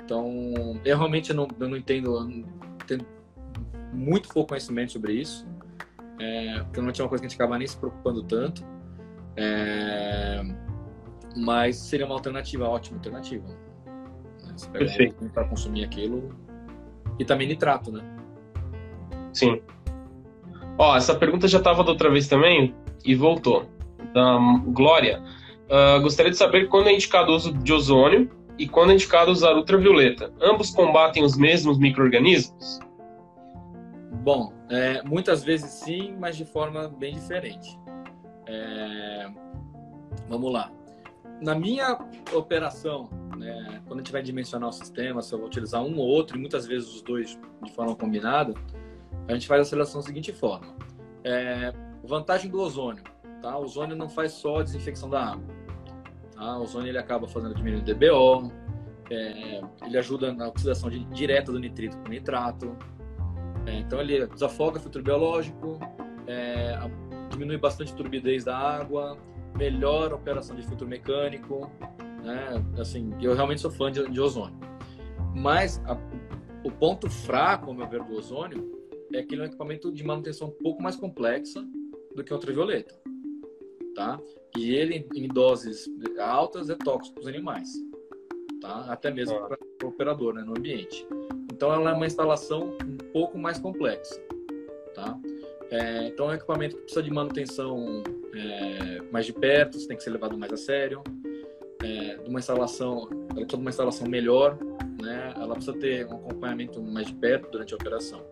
Então, 0.02 0.80
eu 0.84 0.96
realmente 0.96 1.32
não, 1.32 1.48
eu 1.58 1.68
não 1.68 1.76
entendo, 1.76 2.16
eu 2.16 2.24
não 2.24 2.44
tenho 2.86 3.06
muito 3.92 4.28
pouco 4.28 4.50
conhecimento 4.50 4.92
sobre 4.92 5.12
isso 5.14 5.46
é, 6.20 6.62
porque 6.64 6.80
não 6.82 6.92
tinha 6.92 7.04
uma 7.04 7.08
coisa 7.08 7.22
que 7.22 7.26
a 7.26 7.30
gente 7.30 7.38
acaba 7.38 7.56
nem 7.56 7.66
se 7.66 7.76
preocupando 7.76 8.22
tanto. 8.22 8.62
É, 9.36 10.42
mas 11.34 11.76
seria 11.76 12.04
uma 12.04 12.14
alternativa, 12.14 12.68
ótima 12.68 12.98
alternativa. 12.98 13.48
Né? 13.48 14.52
Você 14.54 14.68
pega 14.68 15.14
um 15.22 15.28
para 15.30 15.48
consumir 15.48 15.84
aquilo 15.84 16.36
e 17.18 17.24
também 17.24 17.48
nitrato, 17.48 17.90
né? 17.90 18.02
Sim. 19.32 19.62
Ó, 20.80 20.96
essa 20.96 21.14
pergunta 21.14 21.46
já 21.46 21.58
estava 21.58 21.84
da 21.84 21.90
outra 21.90 22.10
vez 22.10 22.26
também 22.26 22.74
e 23.04 23.14
voltou. 23.14 23.66
Da 24.14 24.38
Glória. 24.68 25.22
Uh, 25.68 26.00
gostaria 26.00 26.30
de 26.30 26.38
saber 26.38 26.68
quando 26.68 26.88
é 26.88 26.94
indicado 26.94 27.32
o 27.32 27.36
uso 27.36 27.52
de 27.52 27.70
ozônio 27.70 28.30
e 28.58 28.66
quando 28.66 28.88
é 28.88 28.94
indicado 28.94 29.30
usar 29.30 29.54
ultravioleta. 29.54 30.32
Ambos 30.40 30.70
combatem 30.70 31.22
os 31.22 31.36
mesmos 31.36 31.78
micro-organismos? 31.78 32.80
Bom, 34.24 34.54
é, 34.70 35.02
muitas 35.02 35.44
vezes 35.44 35.70
sim, 35.70 36.16
mas 36.18 36.34
de 36.34 36.46
forma 36.46 36.88
bem 36.88 37.12
diferente. 37.12 37.78
É, 38.46 39.28
vamos 40.30 40.50
lá. 40.50 40.72
Na 41.42 41.54
minha 41.54 41.98
operação, 42.32 43.10
né, 43.36 43.82
quando 43.86 44.00
a 44.00 44.02
gente 44.02 44.12
vai 44.12 44.22
dimensionar 44.22 44.70
o 44.70 44.72
sistema, 44.72 45.20
se 45.20 45.34
eu 45.34 45.40
vou 45.40 45.46
utilizar 45.46 45.82
um 45.82 45.98
ou 45.98 46.06
outro, 46.06 46.38
e 46.38 46.40
muitas 46.40 46.66
vezes 46.66 46.88
os 46.88 47.02
dois 47.02 47.38
de 47.62 47.72
forma 47.72 47.94
combinada, 47.94 48.54
a 49.30 49.34
gente 49.34 49.46
faz 49.46 49.62
a 49.62 49.64
seleção 49.64 50.00
da 50.00 50.06
seguinte 50.06 50.32
forma. 50.32 50.74
É, 51.24 51.72
vantagem 52.04 52.50
do 52.50 52.60
ozônio. 52.60 53.02
Tá? 53.40 53.56
O 53.56 53.64
ozônio 53.64 53.96
não 53.96 54.08
faz 54.08 54.32
só 54.32 54.62
desinfecção 54.62 55.08
da 55.08 55.32
água. 55.32 55.44
Tá? 56.34 56.58
O 56.58 56.62
ozônio 56.62 56.88
ele 56.88 56.98
acaba 56.98 57.28
fazendo 57.28 57.54
diminuir 57.54 57.80
o 57.80 57.84
DBO, 57.84 58.52
é, 59.10 59.60
ele 59.86 59.98
ajuda 59.98 60.32
na 60.32 60.48
oxidação 60.48 60.90
de, 60.90 61.04
direta 61.06 61.50
do 61.52 61.58
nitrito 61.58 61.96
com 61.98 62.08
nitrato, 62.08 62.76
é, 63.66 63.74
então 63.74 64.00
ele 64.00 64.26
desafoga 64.26 64.78
o 64.78 64.80
filtro 64.80 65.02
biológico, 65.02 65.78
é, 66.26 66.78
diminui 67.30 67.58
bastante 67.58 67.92
a 67.92 67.96
turbidez 67.96 68.44
da 68.44 68.56
água, 68.56 69.16
melhora 69.56 70.14
a 70.14 70.16
operação 70.16 70.56
de 70.56 70.62
filtro 70.62 70.86
mecânico. 70.86 71.70
Né? 72.22 72.64
Assim, 72.78 73.14
eu 73.20 73.34
realmente 73.34 73.60
sou 73.60 73.70
fã 73.70 73.90
de, 73.90 74.08
de 74.08 74.20
ozônio. 74.20 74.58
Mas 75.34 75.82
a, 75.86 75.96
o 76.64 76.70
ponto 76.70 77.08
fraco, 77.08 77.70
ao 77.70 77.74
meu 77.74 77.88
ver, 77.88 78.02
do 78.02 78.14
ozônio 78.16 78.79
é 79.12 79.22
que 79.22 79.34
ele 79.34 79.42
é 79.42 79.46
equipamento 79.46 79.92
de 79.92 80.04
manutenção 80.04 80.48
um 80.48 80.62
pouco 80.62 80.82
mais 80.82 80.96
complexa 80.96 81.66
do 82.14 82.24
que 82.24 82.32
o 82.32 82.36
ultravioleta. 82.36 82.94
Tá? 83.94 84.20
E 84.56 84.74
ele, 84.74 85.06
em 85.14 85.28
doses 85.28 85.88
altas, 86.18 86.70
é 86.70 86.74
tóxico 86.74 87.14
para 87.14 87.22
os 87.22 87.28
animais. 87.28 87.68
Tá? 88.60 88.86
Até 88.88 89.10
mesmo 89.10 89.38
para 89.48 89.58
o 89.84 89.88
operador 89.88 90.34
né, 90.34 90.42
no 90.42 90.56
ambiente. 90.56 91.06
Então, 91.52 91.72
ela 91.72 91.90
é 91.90 91.92
uma 91.92 92.06
instalação 92.06 92.76
um 92.82 92.96
pouco 93.12 93.36
mais 93.36 93.58
complexa, 93.58 94.18
tá? 94.94 95.18
É, 95.70 96.08
então, 96.08 96.26
é 96.26 96.32
um 96.32 96.34
equipamento 96.34 96.76
que 96.76 96.82
precisa 96.82 97.02
de 97.02 97.10
manutenção 97.10 98.02
é, 98.34 99.02
mais 99.12 99.26
de 99.26 99.32
perto, 99.32 99.86
tem 99.86 99.96
que 99.96 100.02
ser 100.02 100.10
levado 100.10 100.36
mais 100.38 100.52
a 100.52 100.56
sério. 100.56 101.02
É, 101.82 102.16
de 102.16 102.28
uma 102.28 102.38
instalação, 102.38 103.08
ela 103.10 103.26
precisa 103.26 103.56
de 103.56 103.56
uma 103.56 103.70
instalação 103.70 104.08
melhor, 104.08 104.58
né? 105.02 105.32
Ela 105.36 105.54
precisa 105.54 105.78
ter 105.78 106.06
um 106.06 106.16
acompanhamento 106.16 106.82
mais 106.82 107.06
de 107.06 107.14
perto 107.14 107.50
durante 107.50 107.72
a 107.72 107.76
operação. 107.76 108.24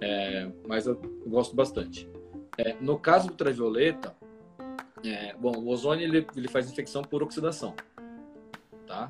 É, 0.00 0.48
mas 0.66 0.86
eu 0.86 1.00
gosto 1.26 1.54
bastante. 1.54 2.08
É, 2.56 2.76
no 2.80 2.98
caso 2.98 3.26
do 3.26 3.30
ultravioleta, 3.32 4.14
é, 5.04 5.34
bom, 5.34 5.52
o 5.56 5.68
ozônio 5.68 6.04
ele, 6.04 6.26
ele 6.36 6.48
faz 6.48 6.70
infecção 6.70 7.02
por 7.02 7.22
oxidação, 7.22 7.74
tá? 8.86 9.08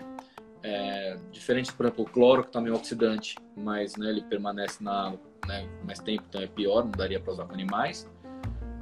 É, 0.63 1.17
diferente, 1.31 1.73
por 1.73 1.87
exemplo, 1.87 2.05
o 2.05 2.09
cloro, 2.09 2.45
que 2.45 2.51
também 2.51 2.73
é 2.73 2.77
oxidante, 2.77 3.37
mas 3.57 3.97
né, 3.97 4.11
ele 4.11 4.23
permanece 4.23 4.83
na 4.83 5.07
água 5.07 5.21
né, 5.47 5.67
mais 5.85 5.99
tempo, 5.99 6.25
então 6.29 6.43
é 6.43 6.47
pior, 6.47 6.85
não 6.85 6.91
daria 6.91 7.21
para 7.21 7.33
usar 7.33 7.47
com 7.47 7.55
animais. 7.55 8.11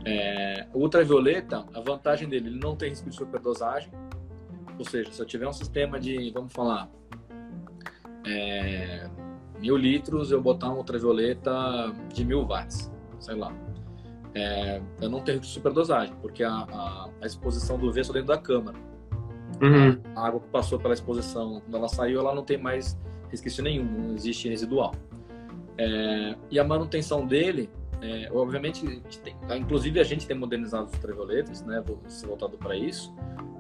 É, 0.05 0.67
o 0.73 0.81
ultravioleta, 0.81 1.65
a 1.75 1.81
vantagem 1.81 2.29
dele, 2.29 2.49
ele 2.49 2.59
não 2.59 2.77
tem 2.77 2.91
risco 2.91 3.09
de 3.09 3.17
superdosagem, 3.17 3.93
ou 4.79 4.85
seja, 4.85 5.13
se 5.13 5.21
eu 5.21 5.27
tiver 5.27 5.47
um 5.47 5.53
sistema 5.53 5.99
de, 5.99 6.31
vamos 6.31 6.53
falar, 6.53 6.89
é, 8.25 9.09
mil 9.59 9.77
litros, 9.77 10.31
eu 10.31 10.41
botar 10.41 10.71
um 10.71 10.77
ultravioleta 10.77 11.93
de 12.13 12.25
mil 12.25 12.47
watts, 12.47 12.91
sei 13.19 13.35
lá. 13.35 13.53
É, 14.35 14.83
eu 15.01 15.09
não 15.09 15.21
tenho 15.21 15.43
superdosagem, 15.43 16.15
porque 16.21 16.45
a, 16.45 16.53
a, 16.53 17.09
a, 17.23 17.27
exposição 17.27 17.79
do 17.79 17.91
V 17.91 18.01
é 18.01 18.05
só 18.05 18.13
dentro 18.13 18.29
da 18.29 18.39
câmara. 18.39 18.77
Uhum. 19.63 19.99
A 20.15 20.27
água 20.27 20.41
que 20.41 20.49
passou 20.49 20.79
pela 20.79 20.93
exposição, 20.93 21.63
quando 21.63 21.75
ela 21.75 21.89
saiu, 21.89 22.21
ela 22.21 22.35
não 22.35 22.45
tem 22.45 22.59
mais 22.59 22.99
resquício 23.31 23.65
nenhum, 23.65 23.85
não 23.85 24.15
existe 24.15 24.49
residual. 24.49 24.95
É, 25.79 26.37
e 26.51 26.59
a 26.59 26.65
manutenção 26.65 27.27
dele, 27.27 27.71
é, 28.03 28.29
obviamente, 28.31 29.01
tem, 29.25 29.35
inclusive 29.59 30.01
a 30.01 30.05
gente 30.05 30.27
tem 30.27 30.37
modernizado 30.37 30.87
os 30.87 30.93
ultravioletas, 30.93 31.63
né, 31.63 31.83
voltado 32.27 32.59
para 32.59 32.77
isso, 32.77 33.15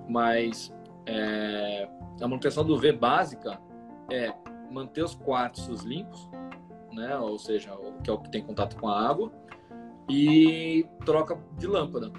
mas 0.09 0.73
é, 1.07 1.89
a 2.21 2.29
manutenção 2.29 2.65
do 2.65 2.79
V 2.79 2.93
básica 2.93 3.59
é 4.11 4.33
manter 4.71 5.03
os 5.03 5.15
quartos 5.15 5.83
limpos, 5.83 6.29
né? 6.93 7.17
Ou 7.19 7.39
seja, 7.39 7.75
o 7.75 8.01
que 8.03 8.11
é 8.11 8.13
o 8.13 8.19
que 8.19 8.31
tem 8.31 8.43
contato 8.43 8.77
com 8.77 8.89
a 8.89 9.09
água 9.09 9.31
e 10.09 10.87
troca 11.05 11.39
de 11.59 11.67
lâmpada, 11.67 12.11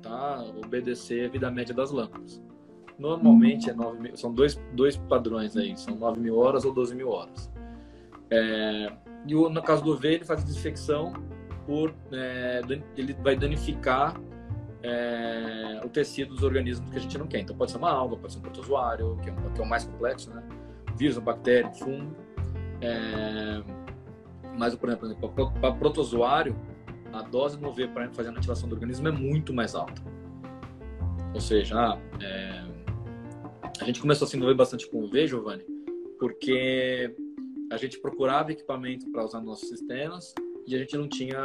tá? 0.00 0.44
Obedecer 0.64 1.26
a 1.26 1.28
vida 1.28 1.50
média 1.50 1.74
das 1.74 1.90
lâmpadas. 1.90 2.42
Normalmente 2.98 3.70
é 3.70 3.72
9 3.72 3.98
mil, 3.98 4.16
são 4.16 4.32
dois, 4.32 4.60
dois 4.72 4.96
padrões 4.96 5.56
aí, 5.56 5.76
são 5.76 5.96
9 5.96 6.20
mil 6.20 6.38
horas 6.38 6.64
ou 6.64 6.72
12 6.72 6.94
mil 6.94 7.10
horas. 7.10 7.50
É, 8.30 8.92
e 9.26 9.34
no 9.34 9.62
caso 9.62 9.82
do 9.82 9.96
V, 9.96 10.14
ele 10.14 10.24
faz 10.24 10.44
desinfecção 10.44 11.12
por. 11.66 11.94
É, 12.12 12.60
ele 12.96 13.12
vai 13.14 13.36
danificar 13.36 14.20
é, 14.82 15.80
o 15.84 15.88
tecido 15.88 16.34
dos 16.34 16.42
organismos 16.42 16.88
que 16.90 16.96
a 16.96 17.00
gente 17.00 17.16
não 17.18 17.26
quer. 17.26 17.40
Então 17.40 17.56
pode 17.56 17.70
ser 17.70 17.78
uma 17.78 17.90
alga, 17.90 18.16
pode 18.16 18.32
ser 18.32 18.38
um 18.38 18.42
protozoário, 18.42 19.18
que 19.22 19.30
é, 19.30 19.34
que 19.54 19.60
é 19.60 19.64
o 19.64 19.68
mais 19.68 19.84
complexo, 19.84 20.30
né? 20.30 20.42
Vírus, 20.96 21.18
bactéria, 21.18 21.70
fungo. 21.72 22.14
É... 22.80 23.62
Mas, 24.58 24.74
por 24.74 24.88
exemplo, 24.88 25.32
para 25.60 25.72
protozoário, 25.72 26.54
a 27.12 27.22
dose 27.22 27.58
no 27.58 27.72
V 27.72 27.88
para 27.88 28.10
fazer 28.10 28.28
a 28.28 28.32
ativação 28.32 28.68
do 28.68 28.74
organismo 28.74 29.08
é 29.08 29.12
muito 29.12 29.52
mais 29.52 29.74
alta. 29.74 30.02
Ou 31.34 31.40
seja, 31.40 31.98
é... 32.20 32.64
a 33.80 33.84
gente 33.84 34.00
começou 34.00 34.26
a 34.26 34.28
se 34.28 34.36
envolver 34.36 34.54
bastante 34.54 34.88
com 34.90 35.04
o 35.04 35.08
V, 35.08 35.26
Giovanni, 35.26 35.64
porque 36.18 37.14
a 37.70 37.76
gente 37.76 37.98
procurava 37.98 38.52
equipamento 38.52 39.10
para 39.10 39.24
usar 39.24 39.38
nos 39.38 39.46
nossos 39.46 39.68
sistemas 39.68 40.34
e 40.66 40.74
a 40.74 40.78
gente 40.78 40.96
não 40.96 41.08
tinha 41.08 41.38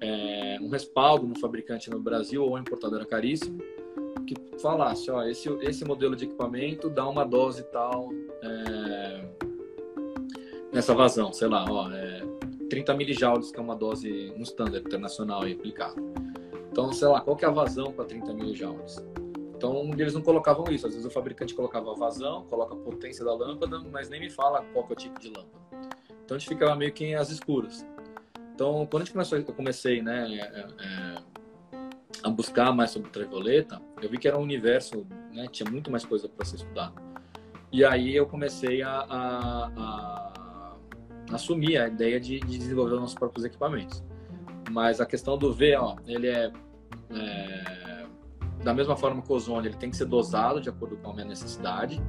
é, 0.00 0.58
um 0.60 0.68
respaldo 0.68 1.26
no 1.26 1.38
fabricante 1.38 1.90
no 1.90 1.98
Brasil 1.98 2.44
ou 2.44 2.58
importadora 2.58 3.06
caríssimo 3.06 3.58
que 4.26 4.34
falasse, 4.60 5.10
ó, 5.10 5.22
esse, 5.22 5.48
esse 5.62 5.84
modelo 5.84 6.16
de 6.16 6.24
equipamento 6.24 6.90
dá 6.90 7.08
uma 7.08 7.24
dose 7.24 7.62
tal 7.64 8.10
é, 8.42 9.24
nessa 10.72 10.94
vazão, 10.94 11.32
sei 11.32 11.48
lá, 11.48 11.64
ó, 11.68 11.90
é 11.92 12.22
30 12.68 12.94
milijoules, 12.94 13.50
que 13.50 13.58
é 13.58 13.62
uma 13.62 13.76
dose 13.76 14.32
no 14.36 14.42
standard 14.42 14.84
internacional 14.84 15.46
e 15.48 15.52
aplicado. 15.52 15.96
Então, 16.70 16.92
sei 16.92 17.08
lá, 17.08 17.20
qual 17.20 17.36
que 17.36 17.44
é 17.44 17.48
a 17.48 17.50
vazão 17.50 17.92
para 17.92 18.04
30 18.04 18.34
milijoules? 18.34 19.02
Então, 19.56 19.90
eles 19.96 20.12
não 20.12 20.20
colocavam 20.20 20.66
isso. 20.70 20.86
Às 20.86 20.92
vezes 20.92 21.06
o 21.06 21.10
fabricante 21.10 21.54
colocava 21.54 21.92
a 21.92 21.94
vazão, 21.94 22.44
coloca 22.44 22.74
a 22.74 22.76
potência 22.76 23.24
da 23.24 23.34
lâmpada, 23.34 23.78
mas 23.90 24.10
nem 24.10 24.20
me 24.20 24.28
fala 24.28 24.62
qual 24.72 24.86
é 24.90 24.92
o 24.92 24.96
tipo 24.96 25.18
de 25.18 25.28
lâmpada. 25.28 25.64
Então, 26.24 26.36
a 26.36 26.38
gente 26.38 26.48
ficava 26.48 26.74
meio 26.76 26.92
que 26.92 27.14
às 27.14 27.30
escuras. 27.30 27.86
Então, 28.54 28.86
quando 28.90 29.02
a 29.02 29.04
gente 29.04 29.12
começou, 29.12 29.38
eu 29.38 29.44
comecei, 29.44 30.02
né, 30.02 30.28
é, 30.34 30.58
é, 30.84 31.16
a 32.22 32.30
buscar 32.30 32.72
mais 32.72 32.90
sobre 32.90 33.08
ultravioleta, 33.08 33.80
eu 34.02 34.08
vi 34.08 34.18
que 34.18 34.28
era 34.28 34.38
um 34.38 34.42
universo, 34.42 35.06
né, 35.32 35.46
tinha 35.50 35.70
muito 35.70 35.90
mais 35.90 36.04
coisa 36.04 36.28
para 36.28 36.44
se 36.44 36.56
estudar. 36.56 36.92
E 37.72 37.84
aí 37.84 38.14
eu 38.14 38.26
comecei 38.26 38.82
a, 38.82 38.90
a, 38.90 39.70
a 39.76 40.76
assumir 41.32 41.78
a 41.78 41.88
ideia 41.88 42.20
de, 42.20 42.40
de, 42.40 42.58
desenvolver 42.58 42.94
os 42.94 43.00
nossos 43.00 43.14
próprios 43.14 43.44
equipamentos. 43.44 44.02
Mas 44.70 45.00
a 45.00 45.06
questão 45.06 45.36
do 45.36 45.52
V, 45.52 45.76
ó, 45.76 45.96
ele 46.06 46.28
é, 46.28 46.52
é 47.10 48.06
da 48.62 48.72
mesma 48.72 48.96
forma 48.96 49.22
que 49.22 49.30
o 49.30 49.34
ozônio, 49.34 49.68
ele 49.68 49.76
tem 49.76 49.90
que 49.90 49.96
ser 49.96 50.06
dosado 50.06 50.60
de 50.60 50.68
acordo 50.68 50.96
com 50.96 51.10
a 51.10 51.14
minha 51.14 51.26
necessidade, 51.26 52.02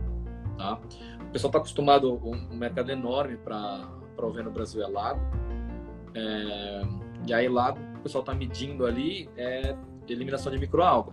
tá? 0.58 0.80
O 1.22 1.32
pessoal 1.32 1.50
está 1.50 1.60
acostumado, 1.60 2.16
um, 2.16 2.54
um 2.54 2.58
mercado 2.58 2.90
enorme 2.92 3.38
para 3.38 3.88
o 4.18 4.32
V 4.32 4.42
no 4.42 4.52
Brasil 4.52 4.82
é 4.82 4.88
lago. 4.88 5.20
É, 6.16 6.82
e 7.28 7.34
aí 7.34 7.48
lago, 7.48 7.80
o 7.98 8.00
pessoal 8.00 8.22
está 8.22 8.34
medindo 8.34 8.86
ali, 8.86 9.30
é 9.36 9.76
eliminação 10.14 10.52
de 10.52 10.58
microalga. 10.58 11.12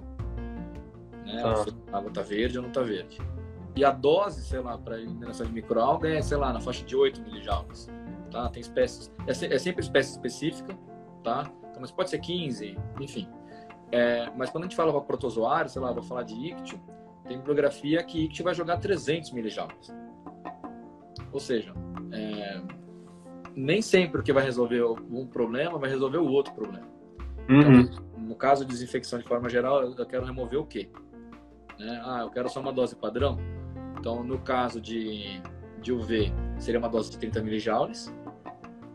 Né? 1.25 1.43
Tá. 1.43 1.65
a 1.93 1.99
água 1.99 2.09
está 2.09 2.23
verde 2.23 2.59
ou 2.59 2.63
não 2.63 2.69
está 2.69 2.83
verde. 2.83 3.19
E 3.77 3.85
a 3.85 3.91
dose, 3.91 4.43
sei 4.43 4.61
lá, 4.61 4.79
para 4.79 5.01
eliminação 5.01 5.47
de 5.47 5.53
microalga 5.53 6.09
é, 6.09 6.23
sei 6.23 6.37
lá, 6.37 6.53
na 6.53 6.61
faixa 6.61 6.85
de 6.85 6.95
8 6.95 7.21
milijoules. 7.23 7.91
Tá? 8.31 8.49
Tem 8.49 8.61
espécies, 8.61 9.13
é, 9.27 9.55
é, 9.55 9.59
sempre 9.59 9.83
espécie 9.83 10.13
específica, 10.13 10.77
tá? 11.23 11.51
Então, 11.71 11.81
mas 11.81 11.91
pode 11.91 12.11
ser 12.11 12.19
15, 12.19 12.77
enfim. 13.01 13.29
É, 13.91 14.31
mas 14.37 14.51
quando 14.51 14.65
a 14.65 14.67
gente 14.67 14.77
fala 14.77 14.93
para 14.93 15.01
protozoário, 15.03 15.71
sei 15.71 15.81
lá, 15.81 15.93
vou 15.93 16.03
falar 16.03 16.23
de 16.23 16.35
ictio, 16.35 16.81
tem 17.27 17.39
bibliografia 17.39 18.03
que 18.03 18.25
ictio 18.25 18.45
vai 18.45 18.55
jogar 18.55 18.79
300 18.79 19.33
milijoules. 19.33 19.93
Ou 21.33 21.41
seja, 21.41 21.73
é, 22.13 22.61
nem 23.57 23.83
sempre 23.83 24.21
o 24.21 24.25
que 24.25 24.33
vai 24.33 24.45
resolver 24.45 24.85
um 24.85 25.27
problema 25.27 25.79
vai 25.79 25.91
resolver 25.91 26.19
o 26.19 26.29
outro 26.29 26.55
problema. 26.55 26.87
Uhum. 27.49 27.81
Então, 27.81 28.05
no 28.35 28.39
caso 28.39 28.65
de 28.65 28.73
desinfecção 28.73 29.21
de 29.21 29.25
forma 29.25 29.49
geral, 29.49 29.83
eu 29.83 30.07
quero 30.07 30.27
remover 30.27 30.59
o 30.59 30.67
quê? 30.67 30.91
Né? 31.79 32.03
Ah, 32.05 32.23
eu 32.23 32.31
quero 32.31 32.49
só 32.49 32.61
uma 32.61 32.73
dose 32.73 32.97
padrão. 32.97 33.39
Então, 33.97 34.25
no 34.25 34.41
caso 34.41 34.81
de, 34.81 35.41
de 35.81 35.93
UV, 35.93 36.33
seria 36.59 36.81
uma 36.81 36.89
dose 36.89 37.13
de 37.13 37.19
30 37.19 37.43
milijoules, 37.43 38.13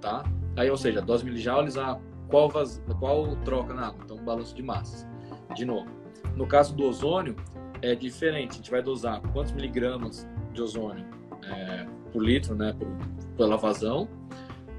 tá? 0.02 0.24
Aí, 0.58 0.70
ou 0.70 0.76
seja, 0.76 1.02
dose 1.02 1.24
milijoules 1.24 1.78
a 1.78 1.98
qual, 2.28 2.50
vaz... 2.50 2.84
qual 3.00 3.34
troca 3.38 3.74
na 3.74 3.88
água? 3.88 4.02
Então, 4.04 4.18
balanço 4.18 4.54
de 4.54 4.62
massas. 4.62 5.08
De 5.56 5.64
novo, 5.64 5.90
no 6.36 6.46
caso 6.46 6.76
do 6.76 6.84
ozônio, 6.84 7.38
é 7.82 7.96
diferente. 7.96 8.52
A 8.52 8.56
gente 8.56 8.70
vai 8.70 8.84
dosar 8.84 9.22
quantos 9.32 9.54
miligramas 9.54 10.28
de 10.52 10.62
ozônio 10.62 11.06
é, 11.44 11.88
por 12.12 12.22
litro, 12.22 12.56
né, 12.56 12.76
por, 12.78 12.90
pela 13.38 13.56
vazão, 13.56 14.10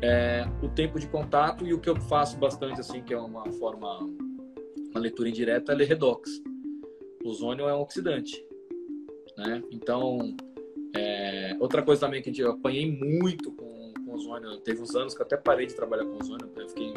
é, 0.03 0.47
o 0.63 0.69
tempo 0.69 1.01
de 1.01 1.07
contato 1.07 1.67
e 1.67 1.73
o 1.73 1.81
que 1.81 1.89
eu 1.89 1.97
faço 1.97 2.37
bastante, 2.37 2.79
assim, 2.79 3.03
que 3.03 3.15
é 3.15 3.19
uma 3.19 3.51
forma 3.53 4.01
uma 4.91 5.01
leitura 5.01 5.29
indireta, 5.29 5.73
ele 5.73 5.85
é 5.85 5.87
redox. 5.87 6.43
O 7.25 7.29
ozônio 7.29 7.69
é 7.69 7.75
um 7.75 7.81
oxidante, 7.81 8.45
né? 9.37 9.63
Então, 9.71 10.35
é, 10.95 11.57
outra 11.61 11.83
coisa 11.83 12.01
também 12.01 12.23
que 12.23 12.39
eu 12.41 12.53
apanhei 12.53 12.91
muito 12.91 13.53
com, 13.53 13.93
com 14.05 14.15
ozônio, 14.15 14.57
teve 14.59 14.81
uns 14.81 14.95
anos 14.95 15.15
que 15.15 15.21
eu 15.21 15.27
até 15.27 15.37
parei 15.37 15.67
de 15.67 15.75
trabalhar 15.75 16.05
com 16.05 16.19
ozônio, 16.19 16.51
eu 16.57 16.69
fiquei 16.69 16.93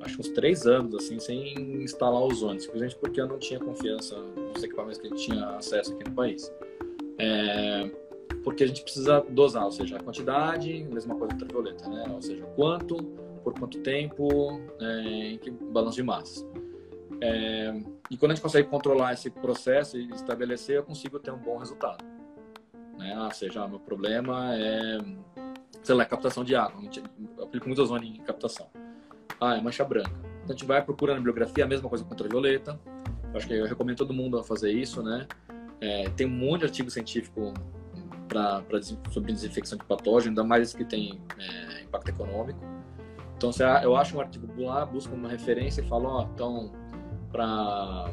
acho 0.00 0.18
uns 0.18 0.28
três 0.30 0.66
anos 0.66 0.94
assim 0.94 1.18
sem 1.20 1.82
instalar 1.82 2.22
ozônio, 2.22 2.60
simplesmente 2.60 2.96
porque 2.96 3.20
eu 3.20 3.28
não 3.28 3.38
tinha 3.38 3.60
confiança 3.60 4.16
nos 4.16 4.62
equipamentos 4.62 4.98
que 4.98 5.06
a 5.06 5.10
gente 5.10 5.24
tinha 5.24 5.46
acesso 5.50 5.92
aqui 5.92 6.08
no 6.08 6.14
país. 6.14 6.50
É, 7.18 7.90
porque 8.42 8.64
a 8.64 8.66
gente 8.66 8.82
precisa 8.82 9.20
dosar, 9.28 9.64
ou 9.66 9.72
seja, 9.72 9.98
a 9.98 10.02
quantidade, 10.02 10.84
mesma 10.84 11.14
coisa 11.14 11.34
ultravioleta, 11.34 11.88
né? 11.88 12.10
Ou 12.14 12.22
seja, 12.22 12.44
quanto 12.56 12.96
por 13.42 13.54
quanto 13.58 13.80
tempo, 13.80 14.60
é, 14.80 15.32
em 15.32 15.38
que 15.38 15.50
balanço 15.50 15.96
de 15.96 16.02
massa. 16.02 16.46
É, 17.20 17.72
e 18.10 18.16
quando 18.16 18.32
a 18.32 18.34
gente 18.34 18.42
consegue 18.42 18.68
controlar 18.68 19.12
esse 19.12 19.30
processo 19.30 19.96
e 19.98 20.10
estabelecer, 20.10 20.76
eu 20.76 20.82
consigo 20.82 21.18
ter 21.18 21.30
um 21.30 21.38
bom 21.38 21.58
resultado. 21.58 22.04
Né? 22.98 23.14
Ah, 23.16 23.30
seja, 23.32 23.66
meu 23.68 23.80
problema 23.80 24.54
é, 24.54 24.98
sei 25.82 25.94
lá, 25.94 26.04
captação 26.04 26.44
de 26.44 26.54
água. 26.54 26.82
Eu 27.36 27.44
aplico 27.44 27.66
muito 27.66 27.82
ozônio 27.82 28.08
em 28.08 28.22
captação. 28.22 28.68
Ah, 29.40 29.56
é 29.56 29.60
mancha 29.60 29.84
branca. 29.84 30.10
Então 30.42 30.50
a 30.50 30.52
gente 30.52 30.64
vai 30.64 30.82
procurando 30.82 31.16
na 31.16 31.20
bibliografia 31.20 31.64
a 31.64 31.68
mesma 31.68 31.88
coisa 31.88 32.04
com 32.04 32.10
ultravioleta. 32.10 32.78
Acho 33.34 33.46
que 33.46 33.54
eu 33.54 33.66
recomendo 33.66 33.96
todo 33.96 34.12
mundo 34.12 34.38
a 34.38 34.44
fazer 34.44 34.72
isso, 34.72 35.02
né? 35.02 35.26
É, 35.80 36.08
tem 36.10 36.26
um 36.26 36.30
monte 36.30 36.60
de 36.60 36.66
artigo 36.66 36.90
científico 36.90 37.54
pra, 38.28 38.60
pra, 38.62 38.82
sobre 38.82 39.32
desinfecção 39.32 39.78
de 39.78 39.84
patógeno, 39.84 40.30
ainda 40.30 40.44
mais 40.44 40.74
que 40.74 40.84
tem 40.84 41.20
é, 41.38 41.82
impacto 41.82 42.08
econômico. 42.08 42.60
Então, 43.40 43.50
eu 43.82 43.96
acho 43.96 44.18
um 44.18 44.20
artigo 44.20 44.46
lá, 44.62 44.84
busco 44.84 45.14
uma 45.14 45.26
referência 45.26 45.80
e 45.80 45.84
falo, 45.86 46.10
ó, 46.10 46.26
então, 46.34 46.70
para, 47.32 48.12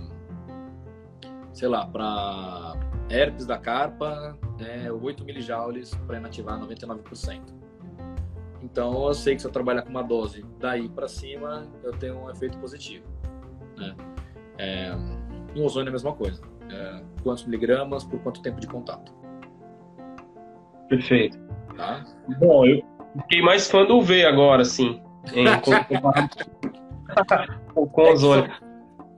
sei 1.51 1.67
lá, 1.67 1.85
para 1.85 2.77
herpes 3.09 3.45
da 3.45 3.57
carpa, 3.57 4.37
é 4.57 4.89
8 4.89 5.25
milijoules 5.25 5.93
para 6.07 6.17
inativar 6.17 6.57
99%. 6.57 7.41
Então, 8.63 9.05
eu 9.05 9.13
sei 9.13 9.35
que 9.35 9.41
se 9.41 9.47
eu 9.47 9.51
trabalhar 9.51 9.81
com 9.81 9.89
uma 9.89 10.01
dose 10.01 10.45
daí 10.59 10.87
para 10.87 11.09
cima, 11.09 11.67
eu 11.83 11.91
tenho 11.91 12.23
um 12.23 12.29
efeito 12.29 12.57
positivo. 12.59 13.05
Né? 13.75 13.95
É, 14.57 14.93
em 15.53 15.61
ozônio 15.61 15.87
é 15.87 15.89
a 15.89 15.91
mesma 15.91 16.13
coisa. 16.13 16.41
É, 16.71 17.03
quantos 17.21 17.43
miligramas 17.43 18.05
por 18.05 18.17
quanto 18.21 18.41
tempo 18.41 18.61
de 18.61 18.67
contato. 18.67 19.13
Perfeito. 20.87 21.37
Tá? 21.75 22.05
Bom, 22.39 22.65
eu 22.65 22.81
fiquei 23.23 23.41
mais 23.41 23.69
fã 23.69 23.83
do 23.83 24.01
V 24.01 24.25
agora, 24.25 24.63
sim. 24.63 25.01
Em, 25.33 25.45
com 27.73 28.01
é 28.01 28.11
ozônio. 28.11 28.51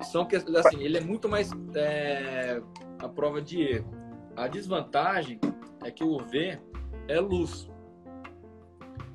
São, 0.01 0.27
são 0.29 0.57
assim, 0.57 0.81
ele 0.81 0.97
é 0.97 1.01
muito 1.01 1.27
mais 1.27 1.51
é, 1.75 2.61
a 2.99 3.09
prova 3.09 3.41
de 3.41 3.61
erro. 3.61 3.93
A 4.35 4.47
desvantagem 4.47 5.39
é 5.83 5.91
que 5.91 6.03
o 6.03 6.15
UV 6.15 6.59
é 7.07 7.19
luz. 7.19 7.69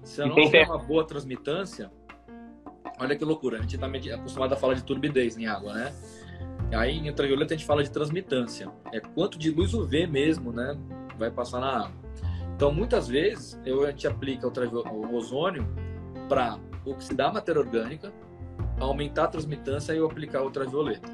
Se 0.03 0.21
eu 0.21 0.27
não 0.27 0.35
tiver 0.35 0.67
uma 0.67 0.79
boa 0.79 1.07
transmitância, 1.07 1.91
olha 3.01 3.17
que 3.17 3.25
loucura, 3.25 3.59
a 3.59 3.63
gente 3.63 3.77
está 3.77 3.87
acostumado 4.15 4.53
a 4.53 4.57
falar 4.57 4.75
de 4.75 4.85
turbidez 4.85 5.39
em 5.39 5.47
água, 5.47 5.73
né? 5.73 5.95
Aí 6.73 6.99
em 6.99 7.09
ultravioleta 7.09 7.55
a 7.55 7.57
gente 7.57 7.67
fala 7.67 7.83
de 7.83 7.91
transmitância. 7.91 8.71
É 8.93 9.01
quanto 9.01 9.39
de 9.39 9.51
luz 9.51 9.73
UV 9.73 10.07
mesmo, 10.07 10.53
né? 10.53 10.77
Vai 11.19 11.31
passar 11.31 11.61
na 11.61 11.85
água. 11.85 12.05
Então, 12.55 12.73
muitas 12.73 13.09
vezes, 13.09 13.61
eu, 13.65 13.85
a 13.85 13.91
gente 13.91 14.07
aplica 14.07 14.47
o 14.47 15.15
ozônio 15.15 15.67
para 16.29 16.59
oxidar 16.85 17.31
a 17.31 17.33
matéria 17.33 17.61
orgânica, 17.61 18.13
aumentar 18.79 19.25
a 19.25 19.29
transmitância 19.29 19.93
e 19.93 19.99
eu 19.99 20.07
aplicar 20.07 20.43
ultravioleta. 20.43 21.09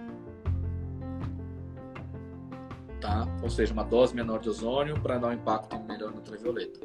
Tá? 3.01 3.27
Ou 3.43 3.49
seja, 3.49 3.73
uma 3.73 3.85
dose 3.85 4.15
menor 4.15 4.41
de 4.41 4.49
ozônio 4.49 5.01
para 5.01 5.19
dar 5.19 5.29
um 5.29 5.33
impacto 5.33 5.79
melhor 5.81 6.11
no 6.11 6.17
ultravioleta. 6.17 6.81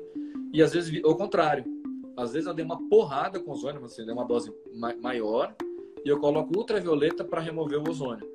E 0.54 0.62
às 0.62 0.74
vezes, 0.74 1.04
o 1.04 1.16
contrário. 1.16 1.66
Às 2.16 2.32
vezes 2.32 2.48
eu 2.48 2.54
dei 2.54 2.64
uma 2.64 2.80
porrada 2.88 3.40
com 3.42 3.52
ozônio, 3.52 3.82
você 3.82 4.06
deu 4.06 4.14
uma 4.14 4.24
dose 4.24 4.54
maior, 5.02 5.54
e 6.06 6.08
eu 6.08 6.18
coloco 6.18 6.58
ultravioleta 6.58 7.26
para 7.26 7.42
remover 7.42 7.80
o 7.80 7.90
ozônio. 7.90 8.26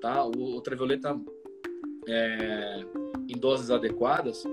Tá? 0.00 0.24
O 0.24 0.36
ultravioleta, 0.36 1.18
é, 2.06 2.84
em 3.28 3.36
doses 3.36 3.70
adequadas, 3.70 4.44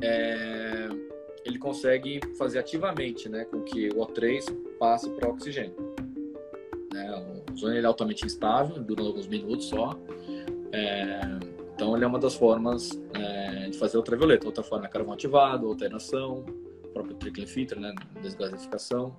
é, 0.00 0.88
ele 1.44 1.58
consegue 1.58 2.20
fazer 2.38 2.58
ativamente 2.58 3.28
né, 3.28 3.44
com 3.44 3.62
que 3.62 3.88
o 3.88 4.06
O3 4.06 4.44
passe 4.78 5.08
para 5.10 5.28
o 5.28 5.32
oxigênio. 5.32 5.74
Né? 6.92 7.42
O 7.48 7.52
ozônio 7.52 7.80
é 7.80 7.84
altamente 7.84 8.24
instável, 8.24 8.82
dura 8.82 9.02
alguns 9.02 9.26
minutos 9.26 9.66
só. 9.66 9.98
É, 10.72 11.20
então, 11.74 11.96
ele 11.96 12.04
é 12.04 12.06
uma 12.06 12.18
das 12.18 12.34
formas 12.34 12.90
é, 13.14 13.70
de 13.70 13.78
fazer 13.78 13.96
ultravioleta. 13.96 14.46
Outra 14.46 14.62
forma 14.62 14.86
é 14.86 14.88
carvão 14.88 15.14
ativado, 15.14 15.66
alteração, 15.66 16.44
próprio 16.92 17.16
trickle 17.16 17.46
filter, 17.46 17.80
né, 17.80 17.94
desgasificação. 18.20 19.16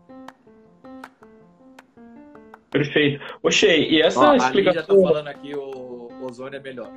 Perfeito. 2.69 3.23
Oxê, 3.43 3.77
e 3.77 4.01
essa 4.01 4.19
Ó, 4.19 4.35
explicação... 4.35 4.81
já 4.81 4.87
tá 4.87 4.95
falando 4.95 5.27
aqui, 5.27 5.55
o 5.55 6.09
ozônio 6.23 6.57
é 6.57 6.59
melhor. 6.59 6.91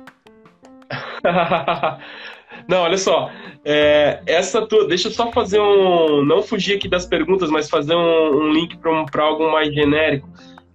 Não, 2.67 2.81
olha 2.81 2.97
só. 2.97 3.31
É, 3.63 4.21
essa 4.25 4.65
tua. 4.65 4.87
Deixa 4.87 5.07
eu 5.07 5.11
só 5.11 5.31
fazer 5.31 5.59
um. 5.59 6.23
Não 6.25 6.41
fugir 6.41 6.75
aqui 6.75 6.87
das 6.87 7.05
perguntas, 7.05 7.49
mas 7.49 7.69
fazer 7.69 7.95
um, 7.95 8.35
um 8.35 8.51
link 8.51 8.77
para 8.77 9.23
algo 9.23 9.51
mais 9.51 9.73
genérico. 9.73 10.29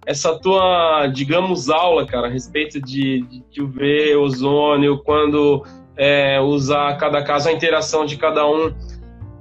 Essa 0.05 0.37
tua, 0.37 1.07
digamos, 1.07 1.69
aula, 1.69 2.05
cara, 2.05 2.27
a 2.27 2.29
respeito 2.29 2.81
de, 2.81 3.21
de 3.49 3.61
UV, 3.61 4.15
ozônio, 4.17 5.01
quando 5.03 5.65
é, 5.95 6.41
usar 6.41 6.97
cada 6.97 7.23
caso, 7.23 7.49
a 7.49 7.51
interação 7.51 8.05
de 8.05 8.17
cada 8.17 8.45
um. 8.45 8.73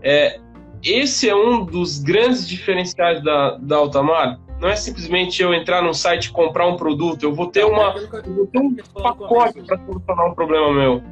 É, 0.03 0.39
esse 0.83 1.29
é 1.29 1.35
um 1.35 1.65
dos 1.65 1.99
grandes 1.99 2.47
diferenciais 2.47 3.23
da, 3.23 3.57
da 3.57 3.77
Altamar. 3.77 4.39
Não 4.61 4.69
é 4.69 4.77
simplesmente 4.77 5.43
eu 5.43 5.53
entrar 5.53 5.83
num 5.83 5.93
site 5.93 6.27
e 6.27 6.31
comprar 6.31 6.67
um 6.69 6.77
produto. 6.77 7.23
Eu 7.25 7.35
vou 7.35 7.49
ter, 7.49 7.65
uma, 7.65 7.95
eu 7.97 8.35
vou 8.35 8.47
ter 8.47 8.59
um 8.61 8.77
pacote 8.77 9.61
para 9.63 9.77
solucionar 9.79 10.31
um 10.31 10.35
problema 10.35 10.73
meu. 10.73 11.03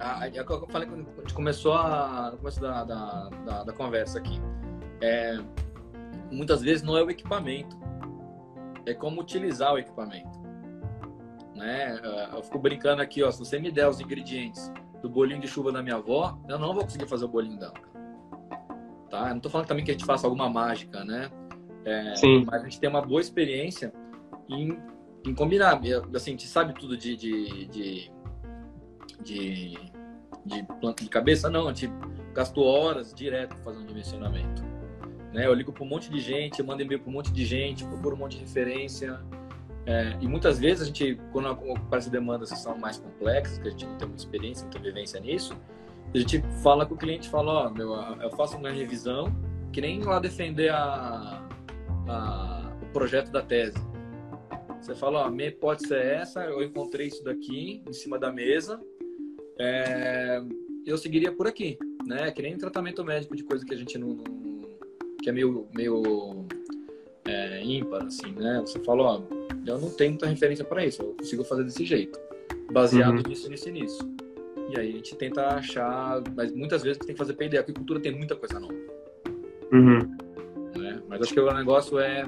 Ah, 0.00 0.26
é 0.26 0.40
o 0.40 0.46
que 0.46 0.52
eu 0.52 0.66
falei 0.68 0.88
quando 0.88 1.06
a 1.06 1.20
gente 1.20 1.34
começou 1.34 1.74
a, 1.74 2.30
no 2.32 2.38
começo 2.38 2.58
da, 2.58 2.84
da, 2.84 3.28
da, 3.44 3.64
da 3.64 3.72
conversa 3.74 4.18
aqui. 4.18 4.40
É, 5.02 5.38
muitas 6.30 6.62
vezes 6.62 6.82
não 6.82 6.96
é 6.96 7.02
o 7.02 7.10
equipamento, 7.10 7.78
é 8.86 8.94
como 8.94 9.20
utilizar 9.20 9.74
o 9.74 9.78
equipamento. 9.78 10.40
Né? 11.54 12.00
É, 12.02 12.34
eu 12.34 12.42
fico 12.42 12.58
brincando 12.58 13.02
aqui, 13.02 13.22
ó, 13.22 13.30
se 13.30 13.38
você 13.38 13.58
me 13.58 13.70
der 13.70 13.88
os 13.88 14.00
ingredientes 14.00 14.72
do 15.02 15.08
bolinho 15.10 15.40
de 15.40 15.46
chuva 15.46 15.70
da 15.70 15.82
minha 15.82 15.96
avó, 15.96 16.38
eu 16.48 16.58
não 16.58 16.72
vou 16.72 16.84
conseguir 16.84 17.06
fazer 17.06 17.26
o 17.26 17.28
bolinho 17.28 17.58
dela. 17.58 17.74
Tá? 19.10 19.24
Eu 19.24 19.30
não 19.30 19.36
estou 19.36 19.50
falando 19.50 19.66
também 19.66 19.84
que 19.84 19.90
a 19.90 19.94
gente 19.94 20.06
faça 20.06 20.26
alguma 20.26 20.48
mágica, 20.48 21.04
né? 21.04 21.30
É, 21.84 22.16
Sim. 22.16 22.44
Mas 22.46 22.62
a 22.62 22.64
gente 22.64 22.80
tem 22.80 22.88
uma 22.88 23.02
boa 23.02 23.20
experiência 23.20 23.92
em, 24.48 24.78
em 25.26 25.34
combinar. 25.34 25.78
Assim, 26.14 26.30
a 26.30 26.32
gente 26.32 26.46
sabe 26.46 26.72
tudo 26.74 26.96
de, 26.96 27.16
de, 27.16 27.66
de 27.66 28.12
de, 29.22 29.76
de 30.44 30.62
planta 30.80 31.02
de 31.02 31.10
cabeça, 31.10 31.50
não, 31.50 31.68
a 31.68 31.72
gente 31.72 31.92
gastou 32.34 32.64
horas 32.64 33.12
direto 33.14 33.56
fazendo 33.64 33.86
dimensionamento. 33.86 34.62
Né? 35.32 35.46
Eu 35.46 35.54
ligo 35.54 35.72
para 35.72 35.84
um 35.84 35.86
monte 35.86 36.10
de 36.10 36.20
gente, 36.20 36.60
eu 36.60 36.66
mando 36.66 36.82
e-mail 36.82 37.00
para 37.00 37.10
um 37.10 37.12
monte 37.12 37.32
de 37.32 37.44
gente, 37.44 37.84
procuro 37.84 38.14
um 38.14 38.18
monte 38.18 38.36
de 38.36 38.44
referência. 38.44 39.20
É, 39.86 40.16
e 40.20 40.28
muitas 40.28 40.58
vezes 40.58 40.82
a 40.82 40.86
gente, 40.86 41.20
quando 41.32 41.48
aparecem 41.48 42.12
demandas 42.12 42.50
que 42.50 42.58
são 42.58 42.76
mais 42.78 42.98
complexas, 42.98 43.58
que 43.58 43.68
a 43.68 43.70
gente 43.70 43.86
não 43.86 43.96
tem 43.96 44.08
muita 44.08 44.22
experiência, 44.22 44.64
muita 44.64 44.78
vivência 44.78 45.20
nisso, 45.20 45.56
a 46.12 46.18
gente 46.18 46.42
fala 46.62 46.84
com 46.84 46.94
o 46.94 46.98
cliente, 46.98 47.28
fala, 47.28 47.52
ó, 47.52 47.72
oh, 47.72 48.22
eu 48.22 48.30
faço 48.32 48.56
uma 48.56 48.70
revisão, 48.70 49.32
que 49.72 49.80
nem 49.80 50.02
lá 50.02 50.18
defender 50.18 50.70
a, 50.70 51.46
a, 52.08 52.72
o 52.82 52.86
projeto 52.92 53.30
da 53.30 53.40
tese. 53.40 53.78
Você 54.80 54.94
fala, 54.94 55.26
ó, 55.26 55.30
minha 55.30 55.48
hipótese 55.48 55.94
é 55.94 56.16
essa, 56.16 56.44
eu 56.44 56.62
encontrei 56.62 57.06
isso 57.06 57.22
daqui 57.22 57.82
em 57.86 57.92
cima 57.92 58.18
da 58.18 58.32
mesa, 58.32 58.80
é, 59.60 60.42
eu 60.86 60.96
seguiria 60.96 61.30
por 61.30 61.46
aqui, 61.46 61.78
né? 62.06 62.30
Que 62.30 62.40
nem 62.40 62.56
tratamento 62.56 63.04
médico 63.04 63.36
de 63.36 63.44
coisa 63.44 63.64
que 63.64 63.74
a 63.74 63.76
gente 63.76 63.98
não, 63.98 64.08
não 64.08 64.70
que 65.22 65.28
é 65.28 65.32
meio 65.32 65.68
meio 65.74 66.46
é, 67.26 67.62
ímpar, 67.62 68.04
assim, 68.04 68.32
né? 68.32 68.60
Você 68.64 68.78
fala, 68.80 69.02
ó, 69.02 69.22
eu 69.66 69.78
não 69.78 69.90
tenho 69.90 70.12
muita 70.12 70.26
referência 70.26 70.64
para 70.64 70.84
isso, 70.84 71.02
eu 71.02 71.14
consigo 71.14 71.44
fazer 71.44 71.64
desse 71.64 71.84
jeito, 71.84 72.18
baseado 72.72 73.16
uhum. 73.16 73.22
nisso, 73.28 73.50
nisso 73.50 73.68
e 73.68 73.72
nisso. 73.72 74.10
E 74.70 74.78
aí 74.78 74.90
a 74.90 74.92
gente 74.92 75.16
tenta 75.16 75.46
achar, 75.48 76.22
mas 76.34 76.52
muitas 76.52 76.82
vezes 76.82 76.98
tem 76.98 77.14
que 77.14 77.18
fazer 77.18 77.34
PD. 77.34 77.58
A 77.58 77.60
agricultura 77.60 77.98
tem 77.98 78.16
muita 78.16 78.36
coisa 78.36 78.60
nova. 78.60 78.72
Uhum. 79.72 79.98
Né? 80.78 81.02
Mas 81.08 81.22
acho 81.22 81.34
que 81.34 81.40
o 81.40 81.52
negócio 81.52 81.98
é, 81.98 82.24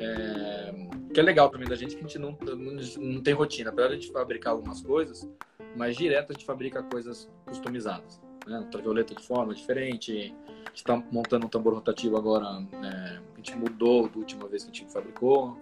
é, 0.00 0.74
que 1.14 1.20
é 1.20 1.22
legal 1.22 1.48
também 1.48 1.68
da 1.68 1.76
gente 1.76 1.94
que 1.94 2.00
a 2.00 2.02
gente 2.02 2.18
não, 2.18 2.36
não, 2.42 2.76
não 2.98 3.22
tem 3.22 3.34
rotina. 3.34 3.70
Apesar 3.70 3.88
de 3.88 3.94
a 3.94 3.98
gente 3.98 4.10
fabricar 4.10 4.52
algumas 4.52 4.82
coisas, 4.82 5.30
mas 5.76 5.96
direto 5.96 6.30
a 6.30 6.32
gente 6.32 6.44
fabrica 6.44 6.82
coisas 6.82 7.30
customizadas. 7.44 8.20
Né? 8.46 8.58
Ultravioleta 8.58 9.14
de 9.14 9.22
forma 9.22 9.54
diferente, 9.54 10.34
a 10.46 10.68
gente 10.68 10.76
está 10.76 10.96
montando 11.10 11.46
um 11.46 11.48
tambor 11.48 11.74
rotativo 11.74 12.16
agora, 12.16 12.60
né? 12.60 13.20
a 13.34 13.36
gente 13.36 13.54
mudou 13.56 14.08
da 14.08 14.18
última 14.18 14.48
vez 14.48 14.64
que 14.64 14.70
a 14.70 14.74
gente 14.74 14.92
fabricou. 14.92 15.56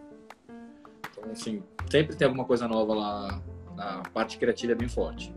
Então, 1.11 1.31
assim, 1.32 1.62
sempre 1.91 2.16
tem 2.16 2.27
alguma 2.27 2.45
coisa 2.45 2.69
nova 2.69 2.95
lá, 2.95 3.43
a 3.77 4.03
parte 4.11 4.39
criativa 4.39 4.73
é 4.73 4.77
bem 4.77 4.89
forte. 4.89 5.32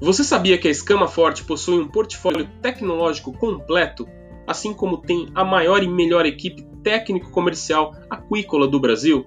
Você 0.00 0.22
sabia 0.22 0.58
que 0.58 0.68
a 0.68 0.70
Escama 0.70 1.08
Forte 1.08 1.44
possui 1.44 1.80
um 1.80 1.88
portfólio 1.88 2.46
tecnológico 2.60 3.32
completo 3.32 4.06
assim 4.46 4.72
como 4.72 4.98
tem 4.98 5.28
a 5.34 5.44
maior 5.44 5.82
e 5.82 5.88
melhor 5.88 6.26
equipe 6.26 6.62
técnico-comercial 6.82 7.94
aquícola 8.08 8.68
do 8.68 8.78
Brasil. 8.78 9.26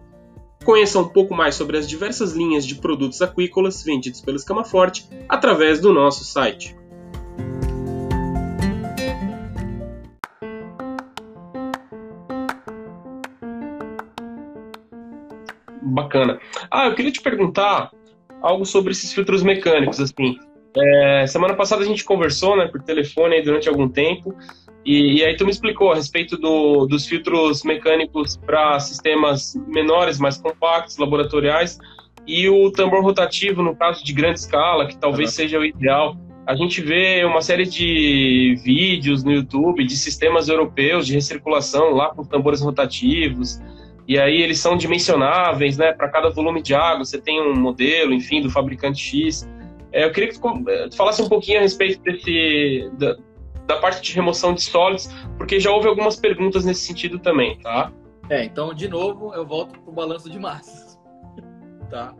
Conheça 0.63 0.99
um 0.99 1.07
pouco 1.07 1.33
mais 1.33 1.55
sobre 1.55 1.77
as 1.77 1.87
diversas 1.87 2.33
linhas 2.33 2.65
de 2.65 2.75
produtos 2.75 3.21
aquícolas 3.21 3.83
vendidos 3.83 4.21
pela 4.21 4.37
Escama 4.37 4.63
Forte 4.63 5.07
através 5.29 5.79
do 5.79 5.93
nosso 5.93 6.23
site. 6.23 6.75
Bacana. 15.81 16.39
Ah, 16.69 16.87
eu 16.87 16.95
queria 16.95 17.11
te 17.11 17.21
perguntar 17.21 17.91
algo 18.41 18.65
sobre 18.65 18.91
esses 18.91 19.13
filtros 19.13 19.41
mecânicos, 19.41 19.99
assim. 19.99 20.37
É, 20.75 21.25
semana 21.27 21.55
passada 21.55 21.81
a 21.81 21.85
gente 21.85 22.03
conversou, 22.03 22.55
né, 22.55 22.67
por 22.67 22.83
telefone 22.83 23.41
durante 23.41 23.67
algum 23.67 23.89
tempo 23.89 24.35
e, 24.87 25.17
e, 25.17 25.25
aí 25.25 25.35
tu 25.35 25.43
me 25.43 25.51
explicou 25.51 25.91
a 25.91 25.95
respeito 25.95 26.37
do, 26.37 26.85
dos 26.85 27.05
filtros 27.05 27.61
mecânicos 27.65 28.37
para 28.37 28.79
sistemas 28.79 29.53
menores, 29.67 30.17
mais 30.17 30.37
compactos, 30.37 30.97
laboratoriais, 30.97 31.77
e 32.25 32.47
o 32.47 32.71
tambor 32.71 33.03
rotativo 33.03 33.61
no 33.61 33.75
caso 33.75 34.01
de 34.01 34.13
grande 34.13 34.39
escala, 34.39 34.87
que 34.87 34.97
talvez 34.97 35.31
uhum. 35.31 35.35
seja 35.35 35.59
o 35.59 35.65
ideal. 35.65 36.15
A 36.45 36.55
gente 36.55 36.81
vê 36.81 37.25
uma 37.25 37.41
série 37.41 37.65
de 37.65 38.55
vídeos 38.63 39.25
no 39.25 39.33
YouTube 39.33 39.85
de 39.85 39.97
sistemas 39.97 40.47
europeus 40.47 41.05
de 41.05 41.15
recirculação 41.15 41.91
lá 41.91 42.15
com 42.15 42.23
tambores 42.23 42.61
rotativos, 42.61 43.59
e 44.07 44.17
aí 44.17 44.41
eles 44.41 44.57
são 44.57 44.77
dimensionáveis, 44.77 45.77
né? 45.77 45.91
Para 45.91 46.07
cada 46.07 46.29
volume 46.29 46.61
de 46.61 46.73
água 46.73 47.03
você 47.03 47.19
tem 47.19 47.41
um 47.41 47.53
modelo, 47.53 48.13
enfim, 48.13 48.41
do 48.41 48.49
fabricante 48.49 49.01
X. 49.01 49.45
É, 49.91 50.05
eu 50.05 50.11
queria 50.13 50.29
que 50.29 50.39
tu, 50.39 50.63
tu 50.89 50.95
falasse 50.95 51.21
um 51.21 51.27
pouquinho 51.27 51.59
a 51.59 51.61
respeito 51.61 52.01
desse, 52.01 52.89
da 53.67 53.77
parte 53.77 54.01
de 54.01 54.13
remoção 54.13 54.53
de 54.53 54.61
sólidos, 54.61 55.07
porque 55.37 55.59
já 55.59 55.69
houve 55.69 55.87
algumas 55.87 56.15
perguntas 56.15 56.65
nesse 56.65 56.81
sentido 56.81 57.19
também, 57.19 57.59
tá? 57.59 57.91
É, 58.29 58.43
então, 58.43 58.73
de 58.73 58.87
novo, 58.87 59.33
eu 59.33 59.45
volto 59.45 59.79
para 59.79 59.89
o 59.89 59.93
balanço 59.93 60.29
de 60.29 60.39
massas, 60.39 60.99
tá? 61.91 62.15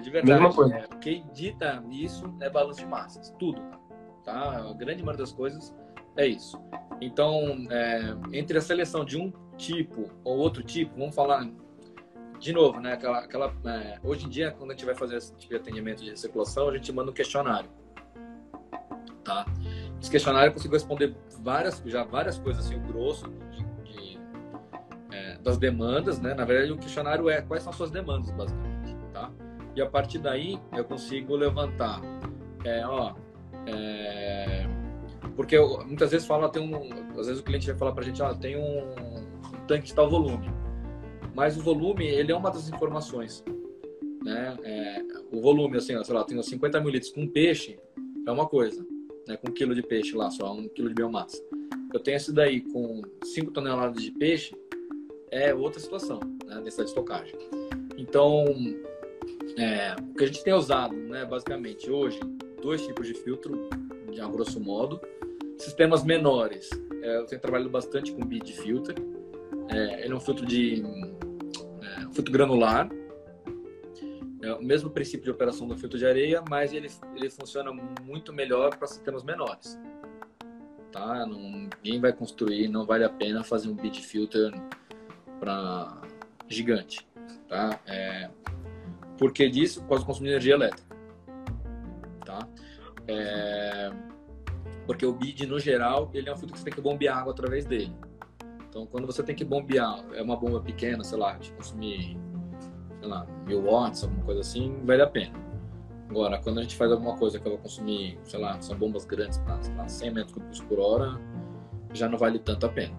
De 0.00 0.10
verdade, 0.10 0.40
Mesma 0.40 0.54
coisa. 0.54 0.76
É, 0.76 0.86
quem 1.00 1.24
dita 1.32 1.82
isso 1.90 2.34
é 2.40 2.50
balanço 2.50 2.80
de 2.80 2.86
massas, 2.86 3.34
tudo. 3.38 3.62
Tá? 4.24 4.68
A 4.68 4.72
grande 4.74 5.02
maioria 5.02 5.24
das 5.24 5.32
coisas 5.32 5.74
é 6.16 6.26
isso. 6.26 6.60
Então, 7.00 7.66
é, 7.70 8.14
entre 8.32 8.58
a 8.58 8.60
seleção 8.60 9.04
de 9.04 9.18
um 9.18 9.32
tipo 9.56 10.10
ou 10.24 10.38
outro 10.38 10.62
tipo, 10.62 10.98
vamos 10.98 11.14
falar 11.14 11.48
de 12.38 12.52
novo, 12.52 12.80
né? 12.80 12.94
Aquela, 12.94 13.18
aquela 13.18 13.54
é, 13.66 13.98
hoje 14.02 14.26
em 14.26 14.28
dia, 14.28 14.50
quando 14.50 14.70
a 14.70 14.74
gente 14.74 14.86
vai 14.86 14.94
fazer 14.94 15.16
esse 15.16 15.34
tipo 15.36 15.52
de 15.52 15.60
atendimento 15.60 16.02
de 16.02 16.18
circulação, 16.18 16.68
a 16.68 16.76
gente 16.76 16.90
manda 16.92 17.10
um 17.10 17.14
questionário, 17.14 17.68
tá? 19.22 19.44
Esse 20.00 20.10
questionário 20.10 20.48
eu 20.48 20.52
consigo 20.54 20.74
responder 20.74 21.14
várias, 21.42 21.82
já 21.84 22.04
várias 22.04 22.38
coisas 22.38 22.64
assim, 22.64 22.76
o 22.76 22.80
grosso 22.80 23.26
de, 23.50 23.64
de, 23.84 24.18
é, 25.12 25.38
das 25.38 25.58
demandas, 25.58 26.20
né? 26.20 26.34
Na 26.34 26.44
verdade, 26.44 26.72
o 26.72 26.78
questionário 26.78 27.28
é 27.28 27.42
quais 27.42 27.62
são 27.62 27.70
as 27.70 27.76
suas 27.76 27.90
demandas, 27.90 28.30
basicamente, 28.30 28.96
tá? 29.12 29.30
E 29.76 29.82
a 29.82 29.86
partir 29.86 30.18
daí 30.18 30.60
eu 30.72 30.84
consigo 30.84 31.36
levantar, 31.36 32.00
é, 32.64 32.86
ó, 32.86 33.14
é, 33.66 34.66
porque 35.36 35.56
eu, 35.56 35.84
muitas 35.86 36.10
vezes 36.10 36.26
fala 36.26 36.48
tem 36.48 36.62
um, 36.62 37.18
às 37.18 37.26
vezes 37.26 37.40
o 37.40 37.44
cliente 37.44 37.66
vai 37.66 37.76
falar 37.76 37.92
para 37.92 38.02
a 38.02 38.06
gente, 38.06 38.22
ó, 38.22 38.34
tem 38.34 38.56
um, 38.56 38.80
um 38.80 39.66
tanque 39.66 39.86
de 39.86 39.94
tal 39.94 40.08
volume 40.08 40.60
mas 41.34 41.56
o 41.56 41.62
volume, 41.62 42.06
ele 42.06 42.32
é 42.32 42.36
uma 42.36 42.50
das 42.50 42.68
informações. 42.68 43.44
Né? 44.22 44.56
É, 44.62 45.02
o 45.32 45.40
volume, 45.40 45.76
assim, 45.78 46.02
sei 46.04 46.14
lá, 46.14 46.24
tenho 46.24 46.42
50 46.42 46.80
mil 46.80 46.90
litros 46.90 47.12
com 47.12 47.26
peixe, 47.26 47.78
é 48.26 48.30
uma 48.30 48.46
coisa. 48.46 48.84
Né? 49.30 49.36
Com 49.36 49.48
um 49.48 49.52
quilo 49.52 49.74
de 49.74 49.82
peixe 49.82 50.16
lá, 50.16 50.28
só 50.30 50.52
um 50.52 50.68
quilo 50.68 50.88
de 50.88 50.94
biomassa. 50.94 51.40
Eu 51.94 52.00
tenho 52.00 52.16
esse 52.16 52.32
daí 52.32 52.60
com 52.60 53.00
5 53.24 53.52
toneladas 53.52 54.02
de 54.02 54.10
peixe, 54.10 54.54
é 55.30 55.54
outra 55.54 55.80
situação, 55.80 56.18
né? 56.44 56.60
Dessa 56.62 56.82
estocagem. 56.82 57.36
Então, 57.96 58.44
é, 59.56 59.94
o 60.00 60.14
que 60.14 60.24
a 60.24 60.26
gente 60.26 60.42
tem 60.42 60.52
usado, 60.52 60.96
né, 60.96 61.24
basicamente, 61.24 61.90
hoje, 61.90 62.18
dois 62.60 62.84
tipos 62.84 63.06
de 63.06 63.14
filtro, 63.14 63.68
de 64.10 64.20
a 64.20 64.26
grosso 64.26 64.58
modo. 64.58 65.00
Sistemas 65.58 66.02
menores, 66.02 66.70
é, 67.02 67.18
eu 67.18 67.26
tenho 67.26 67.40
trabalhado 67.40 67.70
bastante 67.70 68.12
com 68.12 68.24
bead 68.24 68.50
filter. 68.52 68.96
É, 69.68 70.04
ele 70.04 70.12
é 70.12 70.16
um 70.16 70.20
filtro 70.20 70.44
de 70.44 70.82
filtro 72.12 72.32
granular. 72.32 72.88
É 74.42 74.54
o 74.54 74.62
mesmo 74.62 74.90
princípio 74.90 75.24
de 75.24 75.30
operação 75.30 75.68
do 75.68 75.76
filtro 75.76 75.98
de 75.98 76.06
areia, 76.06 76.42
mas 76.48 76.72
ele, 76.72 76.90
ele 77.14 77.28
funciona 77.28 77.72
muito 78.02 78.32
melhor 78.32 78.76
para 78.76 78.86
sistemas 78.86 79.22
menores. 79.22 79.78
Tá? 80.90 81.26
Não, 81.26 81.68
ninguém 81.82 82.00
vai 82.00 82.12
construir, 82.12 82.68
não 82.68 82.86
vale 82.86 83.04
a 83.04 83.10
pena 83.10 83.44
fazer 83.44 83.68
um 83.68 83.74
bead 83.74 84.00
filter 84.00 84.52
para 85.38 86.00
gigante. 86.48 87.06
Tá? 87.48 87.78
É, 87.86 88.30
porque 89.18 89.48
disso 89.48 89.82
pode 89.84 90.04
consumir 90.04 90.30
energia 90.30 90.54
elétrica. 90.54 90.96
Tá? 92.24 92.48
É, 93.06 93.92
porque 94.86 95.04
o 95.04 95.12
BID, 95.12 95.46
no 95.46 95.60
geral, 95.60 96.10
ele 96.14 96.28
é 96.28 96.32
um 96.32 96.36
filtro 96.36 96.54
que 96.54 96.58
você 96.58 96.64
tem 96.64 96.72
que 96.72 96.80
bombear 96.80 97.18
água 97.18 97.32
através 97.32 97.66
dele. 97.66 97.94
Então, 98.68 98.86
quando 98.86 99.06
você 99.06 99.22
tem 99.22 99.34
que 99.34 99.44
bombear, 99.44 100.04
é 100.14 100.22
uma 100.22 100.36
bomba 100.36 100.60
pequena, 100.60 101.04
sei 101.04 101.18
lá, 101.18 101.36
de 101.36 101.52
consumir, 101.52 102.16
sei 103.00 103.08
lá, 103.08 103.26
mil 103.46 103.62
watts, 103.62 104.04
alguma 104.04 104.22
coisa 104.24 104.40
assim, 104.40 104.78
vale 104.84 105.02
a 105.02 105.06
pena. 105.06 105.32
Agora, 106.08 106.38
quando 106.38 106.58
a 106.58 106.62
gente 106.62 106.76
faz 106.76 106.92
alguma 106.92 107.16
coisa 107.16 107.38
que 107.38 107.46
ela 107.46 107.56
vai 107.56 107.62
consumir, 107.62 108.18
sei 108.24 108.40
lá, 108.40 108.60
são 108.60 108.76
bombas 108.76 109.04
grandes 109.04 109.38
para 109.38 109.88
100 109.88 110.12
metros 110.12 110.34
cúbicos 110.34 110.60
por 110.60 110.78
hora, 110.80 111.20
já 111.92 112.08
não 112.08 112.18
vale 112.18 112.38
tanto 112.38 112.66
a 112.66 112.68
pena. 112.68 112.94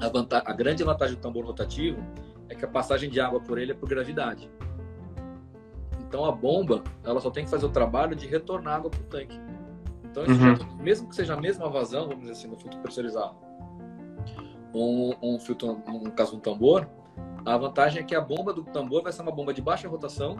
A, 0.00 0.08
vantagem, 0.08 0.48
a 0.48 0.52
grande 0.52 0.82
vantagem 0.82 1.16
do 1.16 1.20
tambor 1.20 1.44
rotativo 1.44 2.02
é 2.48 2.54
que 2.54 2.64
a 2.64 2.68
passagem 2.68 3.08
de 3.10 3.20
água 3.20 3.40
por 3.40 3.58
ele 3.58 3.72
é 3.72 3.74
por 3.74 3.88
gravidade. 3.88 4.50
Então, 6.00 6.24
a 6.24 6.32
bomba, 6.32 6.82
ela 7.04 7.20
só 7.20 7.30
tem 7.30 7.44
que 7.44 7.50
fazer 7.50 7.66
o 7.66 7.70
trabalho 7.70 8.16
de 8.16 8.26
retornar 8.26 8.76
água 8.76 8.90
para 8.90 9.00
o 9.00 9.04
tanque. 9.04 9.38
Então, 10.04 10.22
uhum. 10.24 10.82
mesmo 10.82 11.08
que 11.08 11.16
seja 11.16 11.34
a 11.34 11.40
mesma 11.40 11.68
vazão, 11.68 12.08
vamos 12.08 12.20
dizer 12.20 12.32
assim, 12.32 12.48
no 12.48 12.56
filtro 12.56 12.78
pressurizado, 12.80 13.34
um, 14.72 15.14
um 15.22 15.38
filtro, 15.38 15.82
no 15.86 16.10
caso 16.12 16.36
um 16.36 16.40
tambor, 16.40 16.88
a 17.44 17.56
vantagem 17.58 18.00
é 18.00 18.04
que 18.04 18.14
a 18.14 18.20
bomba 18.20 18.52
do 18.52 18.64
tambor 18.64 19.02
vai 19.02 19.12
ser 19.12 19.22
uma 19.22 19.32
bomba 19.32 19.52
de 19.52 19.60
baixa 19.60 19.88
rotação, 19.88 20.36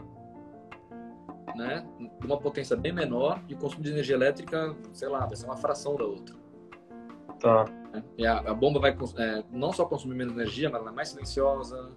né, 1.55 1.85
de 2.19 2.25
uma 2.25 2.37
potência 2.37 2.75
bem 2.75 2.91
menor 2.91 3.41
e 3.47 3.53
o 3.53 3.57
consumo 3.57 3.83
de 3.83 3.91
energia 3.91 4.15
elétrica, 4.15 4.75
sei 4.91 5.07
lá, 5.07 5.25
vai 5.25 5.35
ser 5.35 5.45
uma 5.45 5.55
fração 5.55 5.95
da 5.95 6.03
outra. 6.03 6.35
Tá. 7.39 7.65
E 8.17 8.25
a, 8.25 8.39
a 8.39 8.53
bomba 8.53 8.79
vai 8.79 8.97
é, 9.17 9.43
não 9.51 9.71
só 9.71 9.85
consumir 9.85 10.15
menos 10.15 10.33
energia, 10.33 10.69
mas 10.69 10.81
ela 10.81 10.91
é 10.91 10.93
mais 10.93 11.09
silenciosa, 11.09 11.91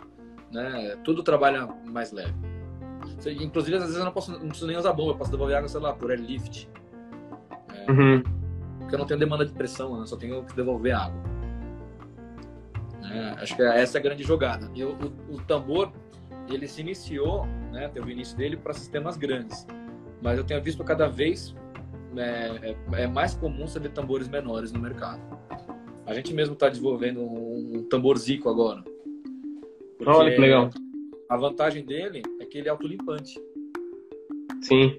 né, 0.52 0.96
tudo 1.04 1.22
trabalha 1.22 1.66
mais 1.86 2.12
leve. 2.12 2.34
Inclusive, 3.40 3.76
às 3.76 3.82
vezes 3.84 3.96
eu 3.96 4.04
não, 4.04 4.12
posso, 4.12 4.30
não 4.32 4.48
preciso 4.48 4.66
nem 4.66 4.76
usar 4.76 4.92
bomba, 4.92 5.12
eu 5.12 5.16
posso 5.16 5.30
devolver 5.30 5.56
água, 5.56 5.68
sei 5.68 5.80
lá, 5.80 5.92
por 5.92 6.10
airlift. 6.10 6.68
É, 7.72 7.90
uhum. 7.90 8.22
Porque 8.80 8.94
eu 8.94 8.98
não 8.98 9.06
tenho 9.06 9.18
demanda 9.18 9.44
de 9.44 9.52
pressão, 9.52 9.98
né, 9.98 10.06
só 10.06 10.16
tenho 10.16 10.44
que 10.44 10.54
devolver 10.54 10.94
água. 10.94 11.37
É, 13.10 13.42
acho 13.42 13.56
que 13.56 13.62
essa 13.62 13.98
é 13.98 14.00
a 14.00 14.02
grande 14.02 14.22
jogada. 14.22 14.70
E 14.74 14.84
o, 14.84 14.96
o, 15.30 15.40
tambor, 15.46 15.92
ele 16.48 16.66
se 16.66 16.80
iniciou, 16.80 17.46
né, 17.72 17.88
teve 17.88 18.06
o 18.06 18.10
início 18.10 18.36
dele 18.36 18.56
para 18.56 18.72
sistemas 18.72 19.16
grandes. 19.16 19.66
Mas 20.22 20.38
eu 20.38 20.44
tenho 20.44 20.62
visto 20.62 20.82
cada 20.82 21.06
vez 21.06 21.54
é, 22.16 22.76
é, 22.92 23.02
é 23.02 23.06
mais 23.06 23.34
comum 23.34 23.66
você 23.66 23.78
ver 23.78 23.92
tambores 23.92 24.28
menores 24.28 24.72
no 24.72 24.80
mercado. 24.80 25.20
A 26.06 26.14
gente 26.14 26.32
mesmo 26.32 26.54
está 26.54 26.68
desenvolvendo 26.68 27.20
um, 27.20 27.76
um 27.76 27.88
tambor 27.88 28.16
Zico 28.18 28.48
agora. 28.48 28.82
Olha 30.04 30.34
que 30.34 30.40
legal. 30.40 30.70
A 31.28 31.36
vantagem 31.36 31.84
dele 31.84 32.22
é 32.40 32.46
que 32.46 32.58
ele 32.58 32.68
é 32.68 32.70
autolimpante. 32.70 33.38
Sim. 34.62 34.98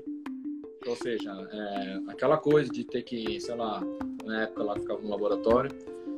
Ou 0.85 0.95
seja, 0.95 1.31
é, 1.51 1.99
aquela 2.07 2.37
coisa 2.37 2.71
de 2.71 2.83
ter 2.83 3.01
que, 3.01 3.39
sei 3.41 3.55
lá, 3.55 3.81
na 4.23 4.43
época 4.43 4.63
lá 4.63 4.75
ficava 4.75 5.01
no 5.01 5.09
laboratório, 5.09 5.71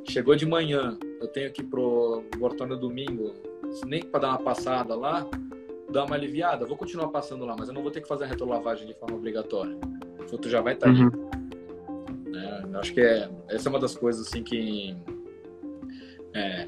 Chegou 0.10 0.36
de 0.36 0.46
manhã, 0.46 0.98
eu 1.22 1.28
tenho 1.28 1.52
que 1.52 1.62
ir 1.62 1.66
pro 1.66 2.24
Bortona 2.38 2.76
domingo, 2.76 3.34
nem 3.86 4.04
para 4.04 4.22
dar 4.22 4.30
uma 4.30 4.40
passada 4.40 4.96
lá, 4.96 5.26
dar 5.90 6.06
uma 6.06 6.16
aliviada. 6.16 6.66
Vou 6.66 6.76
continuar 6.76 7.10
passando 7.10 7.46
lá, 7.46 7.56
mas 7.58 7.68
eu 7.70 7.74
não 7.74 7.82
vou 7.82 7.92
ter 7.92 8.02
que 8.02 8.08
fazer 8.08 8.26
a 8.26 8.28
retrolavagem 8.28 8.88
de 8.88 8.94
forma 8.94 9.16
obrigatória. 9.16 9.78
O 10.20 10.28
filtro 10.28 10.50
já 10.50 10.62
vai 10.62 10.74
estar 10.74 10.88
tá 10.88 10.94
uhum. 10.94 11.30
É, 12.34 12.78
acho 12.78 12.94
que 12.94 13.02
é, 13.02 13.30
essa 13.50 13.68
é 13.68 13.70
uma 13.70 13.80
das 13.80 13.96
coisas 13.96 14.28
assim 14.28 14.44
que 14.44 14.96
é, 16.34 16.68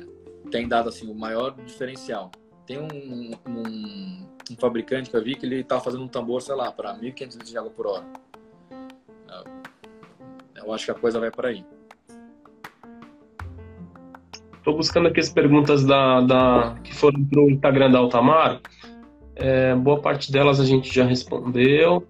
tem 0.51 0.67
dado 0.67 0.89
assim 0.89 1.09
o 1.09 1.15
maior 1.15 1.55
diferencial. 1.65 2.31
Tem 2.67 2.80
um, 2.80 3.31
um, 3.49 4.27
um 4.51 4.55
fabricante 4.57 5.09
que 5.09 5.17
eu 5.17 5.23
vi 5.23 5.35
que 5.35 5.45
ele 5.45 5.61
estava 5.61 5.81
fazendo 5.81 6.03
um 6.03 6.07
tambor, 6.07 6.41
sei 6.41 6.55
lá, 6.55 6.71
para 6.71 6.93
1.500 6.95 7.01
litros 7.01 7.49
de 7.49 7.57
água 7.57 7.71
por 7.71 7.88
hora. 7.88 8.05
Eu 10.63 10.71
acho 10.71 10.85
que 10.85 10.91
a 10.91 10.95
coisa 10.95 11.19
vai 11.19 11.30
para 11.30 11.49
aí. 11.49 11.65
Estou 14.64 14.77
buscando 14.77 15.10
aqui 15.10 15.19
as 15.19 15.27
perguntas 15.27 15.84
da, 15.84 16.22
da 16.22 16.76
que 16.85 16.95
foram 16.95 17.22
para 17.26 17.41
o 17.41 17.52
Instagram 17.52 17.91
da 17.91 17.99
Altamar. 17.99 18.61
É, 19.35 19.76
boa 19.76 19.99
parte 19.99 20.31
delas 20.31 20.57
a 20.57 20.64
gente 20.64 20.90
já 20.90 21.03
respondeu. 21.03 22.07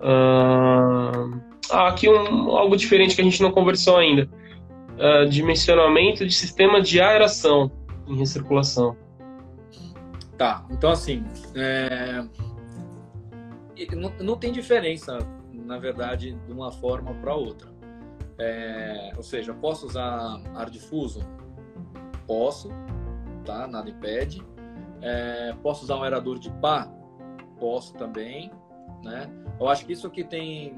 Uh, 0.00 1.38
ah, 1.70 1.88
aqui 1.88 2.08
um, 2.08 2.56
algo 2.56 2.78
diferente 2.78 3.14
que 3.14 3.20
a 3.20 3.24
gente 3.24 3.42
não 3.42 3.52
conversou 3.52 3.98
ainda. 3.98 4.26
Uh, 4.92 5.28
dimensionamento 5.28 6.26
de 6.26 6.32
sistema 6.32 6.80
de 6.80 6.98
aeração 6.98 7.70
em 8.08 8.16
recirculação. 8.16 8.96
Tá, 10.38 10.64
então 10.70 10.90
assim, 10.90 11.22
é... 11.54 12.24
não, 13.94 14.10
não 14.18 14.36
tem 14.38 14.50
diferença, 14.50 15.18
na 15.52 15.78
verdade, 15.78 16.34
de 16.46 16.52
uma 16.52 16.72
forma 16.72 17.12
para 17.12 17.34
outra. 17.34 17.71
É, 18.38 19.12
ou 19.16 19.22
seja, 19.22 19.52
posso 19.52 19.86
usar 19.86 20.40
ar 20.54 20.70
difuso? 20.70 21.20
Posso, 22.26 22.68
tá? 23.44 23.66
Nada 23.66 23.90
impede. 23.90 24.42
É, 25.00 25.54
posso 25.62 25.84
usar 25.84 25.96
um 25.96 26.02
aerador 26.02 26.38
de 26.38 26.50
pá? 26.50 26.90
Posso 27.58 27.92
também, 27.94 28.50
né? 29.02 29.30
Eu 29.60 29.68
acho 29.68 29.84
que 29.84 29.92
isso 29.92 30.10
que 30.10 30.24
tem 30.24 30.74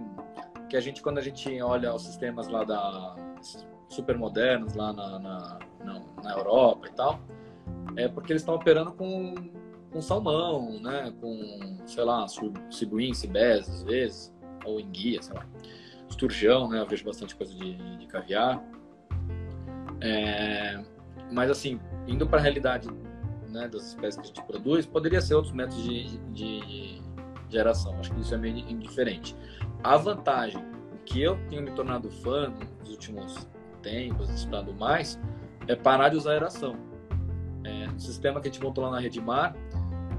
que 0.68 0.76
a 0.76 0.80
gente 0.80 1.02
quando 1.02 1.18
a 1.18 1.22
gente 1.22 1.60
olha 1.60 1.94
os 1.94 2.02
sistemas 2.02 2.48
lá 2.48 2.64
da 2.64 3.14
super 3.88 4.16
modernos 4.16 4.74
lá 4.74 4.92
na, 4.92 5.18
na, 5.18 5.58
na, 5.84 6.02
na 6.22 6.32
Europa 6.32 6.88
e 6.88 6.92
tal, 6.92 7.20
é 7.96 8.08
porque 8.08 8.32
eles 8.32 8.42
estão 8.42 8.54
operando 8.54 8.92
com, 8.92 9.34
com 9.92 10.00
salmão, 10.00 10.80
né? 10.80 11.12
Com, 11.20 11.78
sei 11.86 12.04
lá, 12.04 12.26
cibuim, 12.70 13.14
cibés 13.14 13.68
às 13.68 13.82
vezes, 13.84 14.34
ou 14.64 14.80
enguia, 14.80 15.22
sei 15.22 15.34
lá 15.34 15.46
esturjão, 16.08 16.68
né? 16.68 16.80
Eu 16.80 16.86
vejo 16.86 17.04
bastante 17.04 17.34
coisa 17.34 17.54
de, 17.54 17.76
de 17.98 18.06
caviar. 18.06 18.62
É, 20.00 20.82
mas 21.32 21.50
assim, 21.50 21.80
indo 22.06 22.26
para 22.26 22.38
a 22.38 22.42
realidade 22.42 22.88
né, 23.48 23.68
das 23.68 23.88
espécies 23.88 24.16
que 24.16 24.22
a 24.22 24.26
gente 24.26 24.42
produz, 24.42 24.84
poderia 24.84 25.20
ser 25.20 25.34
outros 25.34 25.54
métodos 25.54 25.82
de, 25.82 26.18
de, 26.32 27.02
geração. 27.48 27.96
Acho 28.00 28.12
que 28.12 28.20
isso 28.20 28.34
é 28.34 28.38
meio 28.38 28.58
indiferente. 28.68 29.36
A 29.82 29.96
vantagem 29.96 30.62
que 31.06 31.22
eu 31.22 31.38
tenho 31.48 31.62
me 31.62 31.70
tornado 31.70 32.10
fã 32.10 32.52
nos 32.80 32.90
últimos 32.90 33.48
tempos, 33.82 34.28
estudando 34.30 34.74
mais, 34.74 35.20
é 35.68 35.76
parar 35.76 36.08
de 36.08 36.16
usar 36.16 36.32
aeração. 36.32 36.76
É, 37.62 37.86
o 37.88 37.98
sistema 37.98 38.40
que 38.40 38.48
a 38.48 38.50
gente 38.50 38.62
montou 38.62 38.84
lá 38.84 38.90
na 38.90 38.98
Rede 38.98 39.20
Mar, 39.20 39.54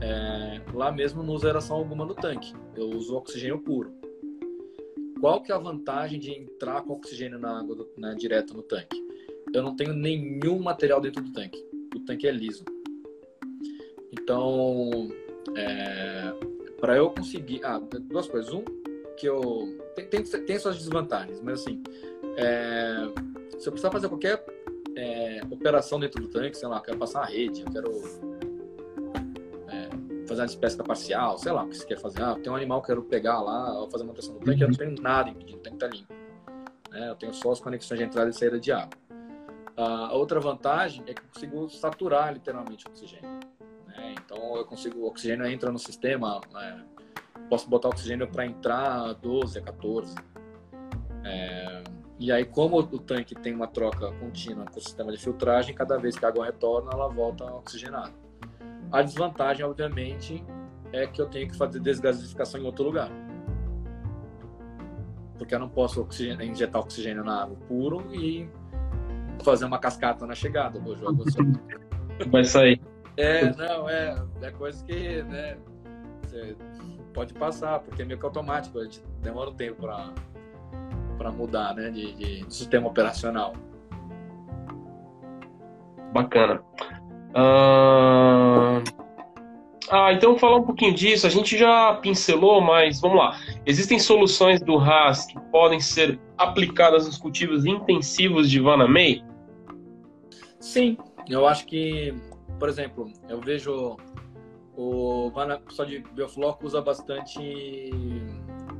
é, 0.01 0.61
lá 0.73 0.91
mesmo 0.91 1.21
não 1.21 1.33
uso 1.33 1.45
aeração 1.45 1.77
alguma 1.77 2.05
no 2.05 2.15
tanque. 2.15 2.53
Eu 2.75 2.89
uso 2.89 3.15
oxigênio 3.15 3.59
puro. 3.59 3.93
Qual 5.25 5.41
que 5.41 5.51
é 5.51 5.55
a 5.55 5.57
vantagem 5.57 6.19
de 6.19 6.29
entrar 6.29 6.83
com 6.83 6.93
oxigênio 6.93 7.39
na 7.39 7.57
água 7.59 7.89
né, 7.97 8.13
direto 8.13 8.53
no 8.53 8.61
tanque? 8.61 9.03
Eu 9.51 9.63
não 9.63 9.75
tenho 9.75 9.91
nenhum 9.91 10.59
material 10.59 11.01
dentro 11.01 11.23
do 11.23 11.33
tanque. 11.33 11.57
O 11.95 11.99
tanque 12.01 12.27
é 12.27 12.31
liso. 12.31 12.63
Então, 14.11 15.09
é, 15.57 16.31
para 16.79 16.95
eu 16.97 17.09
conseguir, 17.09 17.59
ah, 17.65 17.79
duas 18.01 18.27
coisas. 18.27 18.53
Um, 18.53 18.63
que 19.17 19.27
eu 19.27 19.75
tem, 19.95 20.05
tem, 20.05 20.23
tem 20.23 20.59
suas 20.59 20.77
desvantagens, 20.77 21.41
mas 21.41 21.61
assim, 21.61 21.81
é, 22.37 23.09
se 23.57 23.67
eu 23.67 23.71
precisar 23.71 23.89
fazer 23.89 24.07
qualquer 24.09 24.45
é, 24.95 25.41
operação 25.49 25.99
dentro 25.99 26.21
do 26.21 26.27
tanque, 26.27 26.55
sei 26.55 26.67
lá, 26.67 26.79
quero 26.81 26.99
passar 26.99 27.21
a 27.21 27.25
rede, 27.25 27.61
eu 27.61 27.71
quero 27.71 27.89
fazer 30.27 30.41
uma 30.41 30.47
espécie 30.47 30.77
parcial, 30.77 31.37
sei 31.37 31.51
lá, 31.51 31.63
o 31.63 31.69
que 31.69 31.77
você 31.77 31.85
quer 31.85 31.99
fazer. 31.99 32.21
Ah, 32.21 32.35
tem 32.35 32.51
um 32.51 32.55
animal 32.55 32.81
que 32.81 32.91
eu 32.91 32.95
quero 32.95 33.07
pegar 33.07 33.41
lá, 33.41 33.79
ou 33.79 33.89
fazer 33.89 34.03
uma 34.03 34.13
manutenção 34.13 34.33
do 34.33 34.39
tanque, 34.39 34.61
eu 34.61 34.67
não 34.67 34.75
tenho 34.75 35.01
nada 35.01 35.29
impedindo, 35.29 35.57
o 35.57 35.61
tanque 35.61 35.77
tá 35.77 35.87
limpo. 35.87 36.13
Né? 36.91 37.09
Eu 37.09 37.15
tenho 37.15 37.33
só 37.33 37.51
as 37.51 37.59
conexões 37.59 37.99
de 37.99 38.05
entrada 38.05 38.29
e 38.29 38.33
saída 38.33 38.59
de 38.59 38.71
água. 38.71 38.97
A 39.77 40.13
outra 40.13 40.39
vantagem 40.39 41.03
é 41.05 41.13
que 41.13 41.21
eu 41.21 41.25
consigo 41.33 41.69
saturar 41.69 42.33
literalmente 42.33 42.85
o 42.87 42.89
oxigênio. 42.89 43.29
Né? 43.87 44.15
Então 44.17 44.55
eu 44.55 44.65
consigo, 44.65 44.99
o 44.99 45.07
oxigênio 45.07 45.45
entra 45.45 45.71
no 45.71 45.77
sistema, 45.77 46.39
é, 46.55 46.77
posso 47.49 47.69
botar 47.69 47.89
oxigênio 47.89 48.27
para 48.27 48.45
entrar 48.45 49.13
12 49.15 49.59
a 49.59 49.61
14. 49.61 50.15
É, 51.25 51.83
e 52.17 52.31
aí, 52.31 52.45
como 52.45 52.79
o 52.79 52.99
tanque 52.99 53.35
tem 53.35 53.53
uma 53.53 53.67
troca 53.67 54.09
contínua 54.13 54.65
com 54.65 54.79
o 54.79 54.81
sistema 54.81 55.11
de 55.11 55.17
filtragem, 55.17 55.75
cada 55.75 55.97
vez 55.97 56.17
que 56.17 56.23
a 56.23 56.29
água 56.29 56.45
retorna, 56.45 56.91
ela 56.93 57.09
volta 57.09 57.43
oxigenada. 57.43 58.13
A 58.91 59.01
desvantagem, 59.01 59.65
obviamente, 59.65 60.43
é 60.91 61.05
que 61.05 61.21
eu 61.21 61.27
tenho 61.27 61.49
que 61.49 61.57
fazer 61.57 61.79
desgasificação 61.79 62.61
em 62.61 62.63
outro 62.65 62.85
lugar. 62.85 63.09
Porque 65.37 65.53
eu 65.53 65.59
não 65.59 65.69
posso 65.69 66.01
oxigênio, 66.01 66.45
injetar 66.45 66.81
oxigênio 66.81 67.23
na 67.23 67.43
água 67.43 67.57
puro 67.67 68.01
e 68.13 68.49
fazer 69.43 69.65
uma 69.65 69.77
cascata 69.77 70.25
na 70.25 70.33
chegada 70.33 70.79
do 70.79 70.95
jogo. 70.95 71.23
Vai 72.31 72.45
sair. 72.45 72.81
É, 73.17 73.53
não, 73.55 73.89
é, 73.89 74.15
é 74.41 74.51
coisa 74.51 74.83
que 74.85 75.23
né, 75.23 75.57
você 76.21 76.55
pode 77.13 77.33
passar, 77.33 77.79
porque 77.79 78.01
é 78.01 78.05
meio 78.05 78.19
que 78.19 78.25
automático, 78.25 78.79
a 78.79 78.83
gente 78.83 79.01
demora 79.21 79.49
um 79.49 79.55
tempo 79.55 79.81
para 79.81 80.13
para 81.17 81.31
mudar, 81.31 81.73
né, 81.75 81.89
de, 81.89 82.13
de, 82.13 82.43
de, 82.43 82.53
sistema 82.53 82.87
operacional. 82.87 83.53
Bacana. 86.13 86.61
Uh... 87.35 88.81
Ah, 89.91 90.11
então 90.11 90.37
falar 90.37 90.57
um 90.57 90.63
pouquinho 90.63 90.93
disso, 90.95 91.27
a 91.27 91.29
gente 91.29 91.57
já 91.57 91.93
pincelou, 91.95 92.59
mas 92.59 92.99
vamos 92.99 93.17
lá. 93.17 93.37
Existem 93.65 93.99
soluções 93.99 94.61
do 94.61 94.77
RAS 94.77 95.25
que 95.25 95.39
podem 95.51 95.79
ser 95.79 96.19
aplicadas 96.37 97.05
nos 97.05 97.17
cultivos 97.17 97.65
intensivos 97.65 98.49
de 98.49 98.59
Vanamei? 98.59 99.23
Sim, 100.59 100.97
eu 101.29 101.47
acho 101.47 101.67
que, 101.67 102.15
por 102.57 102.67
exemplo, 102.67 103.11
eu 103.29 103.39
vejo 103.39 103.95
o 104.75 105.31
pessoal 105.67 105.87
de 105.87 105.99
Biofloco 105.99 106.65
usa 106.65 106.81
bastante. 106.81 107.91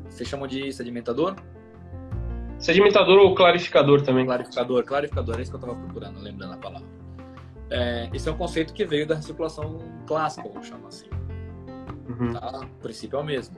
Vocês 0.10 0.28
chamam 0.28 0.48
de 0.48 0.74
sedimentador? 0.74 1.36
Sedimentador 2.58 3.20
ou 3.20 3.36
clarificador 3.36 4.02
também? 4.02 4.26
Clarificador, 4.26 4.84
clarificador, 4.84 5.38
é 5.38 5.42
isso 5.44 5.52
que 5.52 5.58
eu 5.58 5.62
estava 5.62 5.80
procurando, 5.80 6.20
lembrando 6.20 6.54
a 6.54 6.58
palavra. 6.58 7.05
É, 7.70 8.10
esse 8.14 8.30
é 8.30 8.32
um 8.32 8.38
conceito 8.38 8.74
que 8.74 8.86
veio 8.86 9.08
da 9.08 9.16
recirculação 9.16 9.80
clássica, 10.06 10.48
vamos 10.48 10.68
chamar 10.68 10.88
assim. 10.90 11.10
Uhum. 12.08 12.34
Tá? 12.34 12.62
O 12.62 12.82
princípio 12.82 13.18
é 13.18 13.22
o 13.22 13.26
mesmo. 13.26 13.56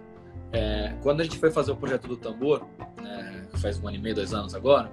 É, 0.52 0.96
quando 1.02 1.22
a 1.22 1.24
gente 1.24 1.38
foi 1.38 1.52
fazer 1.52 1.72
o 1.72 1.76
projeto 1.76 2.08
do 2.08 2.16
tambor, 2.16 2.66
né, 3.02 3.48
faz 3.56 3.82
um 3.82 3.88
ano 3.88 3.98
e 3.98 4.00
meio, 4.00 4.16
dois 4.16 4.34
anos 4.34 4.56
agora, 4.56 4.90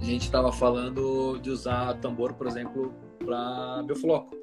a 0.00 0.04
gente 0.04 0.22
estava 0.22 0.52
falando 0.52 1.38
de 1.38 1.50
usar 1.50 1.94
tambor, 1.94 2.34
por 2.34 2.46
exemplo, 2.46 2.94
para 3.24 3.82
biofloco. 3.82 4.36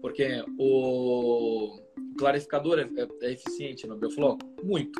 Porque 0.00 0.42
o 0.58 1.78
clarificador 2.18 2.78
é, 2.78 2.82
é, 2.82 3.08
é 3.26 3.32
eficiente 3.32 3.86
no 3.86 3.96
biofloco? 3.96 4.40
Muito. 4.64 4.98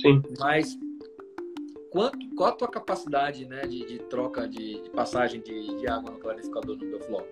Sim. 0.00 0.22
Mas 0.38 0.78
quanto, 1.96 2.18
qual 2.36 2.50
a 2.50 2.52
tua 2.52 2.68
capacidade 2.68 3.46
né, 3.46 3.62
de, 3.62 3.86
de 3.86 3.98
troca, 4.00 4.46
de, 4.46 4.82
de 4.82 4.90
passagem 4.90 5.40
de, 5.40 5.78
de, 5.78 5.88
água 5.88 6.10
no 6.10 6.18
clarificador 6.18 6.76
no 6.76 6.86
biofloco? 6.86 7.26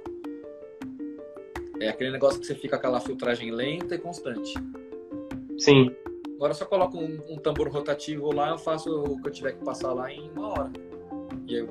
É 1.78 1.90
aquele 1.90 2.10
negócio 2.10 2.40
que 2.40 2.46
você 2.46 2.54
fica 2.54 2.78
com 2.78 2.86
aquela 2.86 2.98
filtragem 2.98 3.50
lenta 3.50 3.94
e 3.94 3.98
constante. 3.98 4.54
Sim. 5.58 5.94
Agora 6.36 6.52
eu 6.52 6.56
só 6.56 6.64
coloco 6.64 6.96
um, 6.96 7.20
um, 7.28 7.36
tambor 7.36 7.68
rotativo 7.68 8.32
lá, 8.32 8.50
eu 8.50 8.58
faço 8.58 8.90
o 9.02 9.20
que 9.20 9.28
eu 9.28 9.32
tiver 9.32 9.52
que 9.52 9.62
passar 9.62 9.92
lá 9.92 10.10
em 10.10 10.30
uma 10.30 10.48
hora. 10.48 10.72
E. 11.46 11.66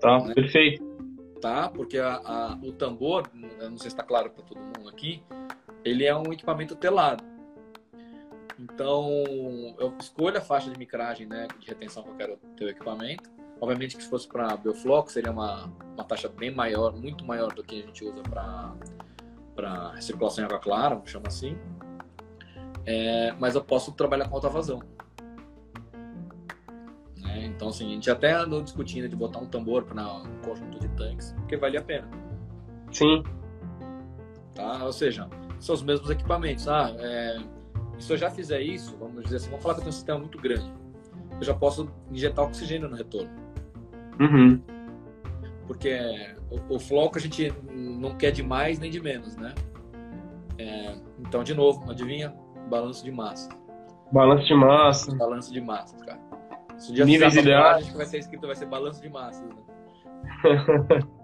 Tá, 0.00 0.18
né? 0.24 0.34
perfeito 0.34 0.88
tá? 1.40 1.68
Porque 1.68 1.98
a, 1.98 2.16
a, 2.16 2.58
o 2.64 2.72
tambor, 2.72 3.30
não 3.32 3.78
sei 3.78 3.82
se 3.82 3.86
está 3.88 4.02
claro 4.02 4.30
para 4.30 4.42
todo 4.42 4.58
mundo 4.58 4.88
aqui, 4.88 5.22
ele 5.84 6.04
é 6.04 6.16
um 6.16 6.32
equipamento 6.32 6.74
telado. 6.74 7.22
Então, 8.58 9.08
eu 9.78 9.94
escolho 10.00 10.38
a 10.38 10.40
faixa 10.40 10.70
de 10.70 10.78
micragem, 10.78 11.26
né, 11.26 11.46
de 11.58 11.66
retenção 11.66 12.02
que 12.02 12.10
eu 12.10 12.16
quero 12.16 12.36
ter 12.56 12.64
o 12.64 12.68
equipamento. 12.68 13.30
Obviamente 13.60 13.96
que 13.96 14.02
se 14.02 14.08
fosse 14.08 14.26
para 14.26 14.56
biofloco 14.56 15.10
seria 15.10 15.32
uma, 15.32 15.64
uma 15.94 16.04
taxa 16.04 16.28
bem 16.28 16.50
maior, 16.50 16.94
muito 16.96 17.24
maior 17.24 17.52
do 17.52 17.62
que 17.62 17.82
a 17.82 17.86
gente 17.86 18.04
usa 18.04 18.22
para 18.22 19.92
recirculação 19.92 20.42
em 20.42 20.46
água 20.46 20.58
clara, 20.58 20.94
vamos 20.94 21.10
chamar 21.10 21.28
assim. 21.28 21.56
É, 22.86 23.32
mas 23.32 23.54
eu 23.54 23.62
posso 23.62 23.92
trabalhar 23.92 24.28
com 24.28 24.34
alta 24.36 24.48
vazão. 24.48 24.80
Então, 27.58 27.68
assim, 27.68 27.86
a 27.86 27.94
gente 27.94 28.10
até 28.10 28.32
andou 28.32 28.62
discutindo 28.62 29.08
de 29.08 29.16
botar 29.16 29.40
um 29.40 29.46
tambor 29.46 29.84
para 29.84 30.00
um 30.22 30.40
conjunto 30.42 30.78
de 30.78 30.88
tanques, 30.90 31.32
porque 31.38 31.56
vale 31.56 31.76
a 31.76 31.82
pena. 31.82 32.08
Sim. 32.92 33.22
Tá? 34.54 34.84
Ou 34.84 34.92
seja, 34.92 35.28
são 35.58 35.74
os 35.74 35.82
mesmos 35.82 36.08
equipamentos. 36.08 36.68
Ah, 36.68 36.94
é... 36.98 37.38
se 37.98 38.12
eu 38.12 38.16
já 38.16 38.30
fizer 38.30 38.60
isso, 38.60 38.96
vamos 38.98 39.24
dizer 39.24 39.36
assim, 39.36 39.50
vamos 39.50 39.62
falar 39.62 39.74
que 39.74 39.80
eu 39.80 39.84
tenho 39.84 39.90
um 39.90 39.96
sistema 39.96 40.18
muito 40.18 40.38
grande. 40.38 40.72
Eu 41.32 41.42
já 41.42 41.54
posso 41.54 41.90
injetar 42.10 42.44
oxigênio 42.44 42.88
no 42.88 42.96
retorno. 42.96 43.30
Uhum. 44.20 44.60
Porque 45.66 45.98
o, 46.50 46.76
o 46.76 46.80
floco 46.80 47.18
a 47.18 47.20
gente 47.20 47.52
não 47.70 48.16
quer 48.16 48.30
de 48.30 48.42
mais 48.42 48.78
nem 48.78 48.90
de 48.90 49.00
menos, 49.00 49.36
né? 49.36 49.54
É... 50.58 50.96
então, 51.20 51.44
de 51.44 51.54
novo, 51.54 51.88
adivinha? 51.90 52.34
Balanço 52.68 53.04
de 53.04 53.12
massa. 53.12 53.48
Balanço 54.10 54.46
de 54.46 54.54
massa. 54.54 55.14
Balanço 55.14 55.52
de 55.52 55.60
massa, 55.60 55.96
cara. 56.04 56.20
Se 56.78 56.90
o 56.90 56.94
dia 56.94 57.04
Níveis 57.04 57.34
ideais. 57.34 57.82
Acho 57.82 57.90
que 57.90 57.96
vai 57.96 58.06
ser 58.06 58.18
escrito, 58.18 58.46
vai 58.46 58.56
ser 58.56 58.66
balanço 58.66 59.02
de 59.02 59.08
massas. 59.08 59.46
Né? 59.48 59.56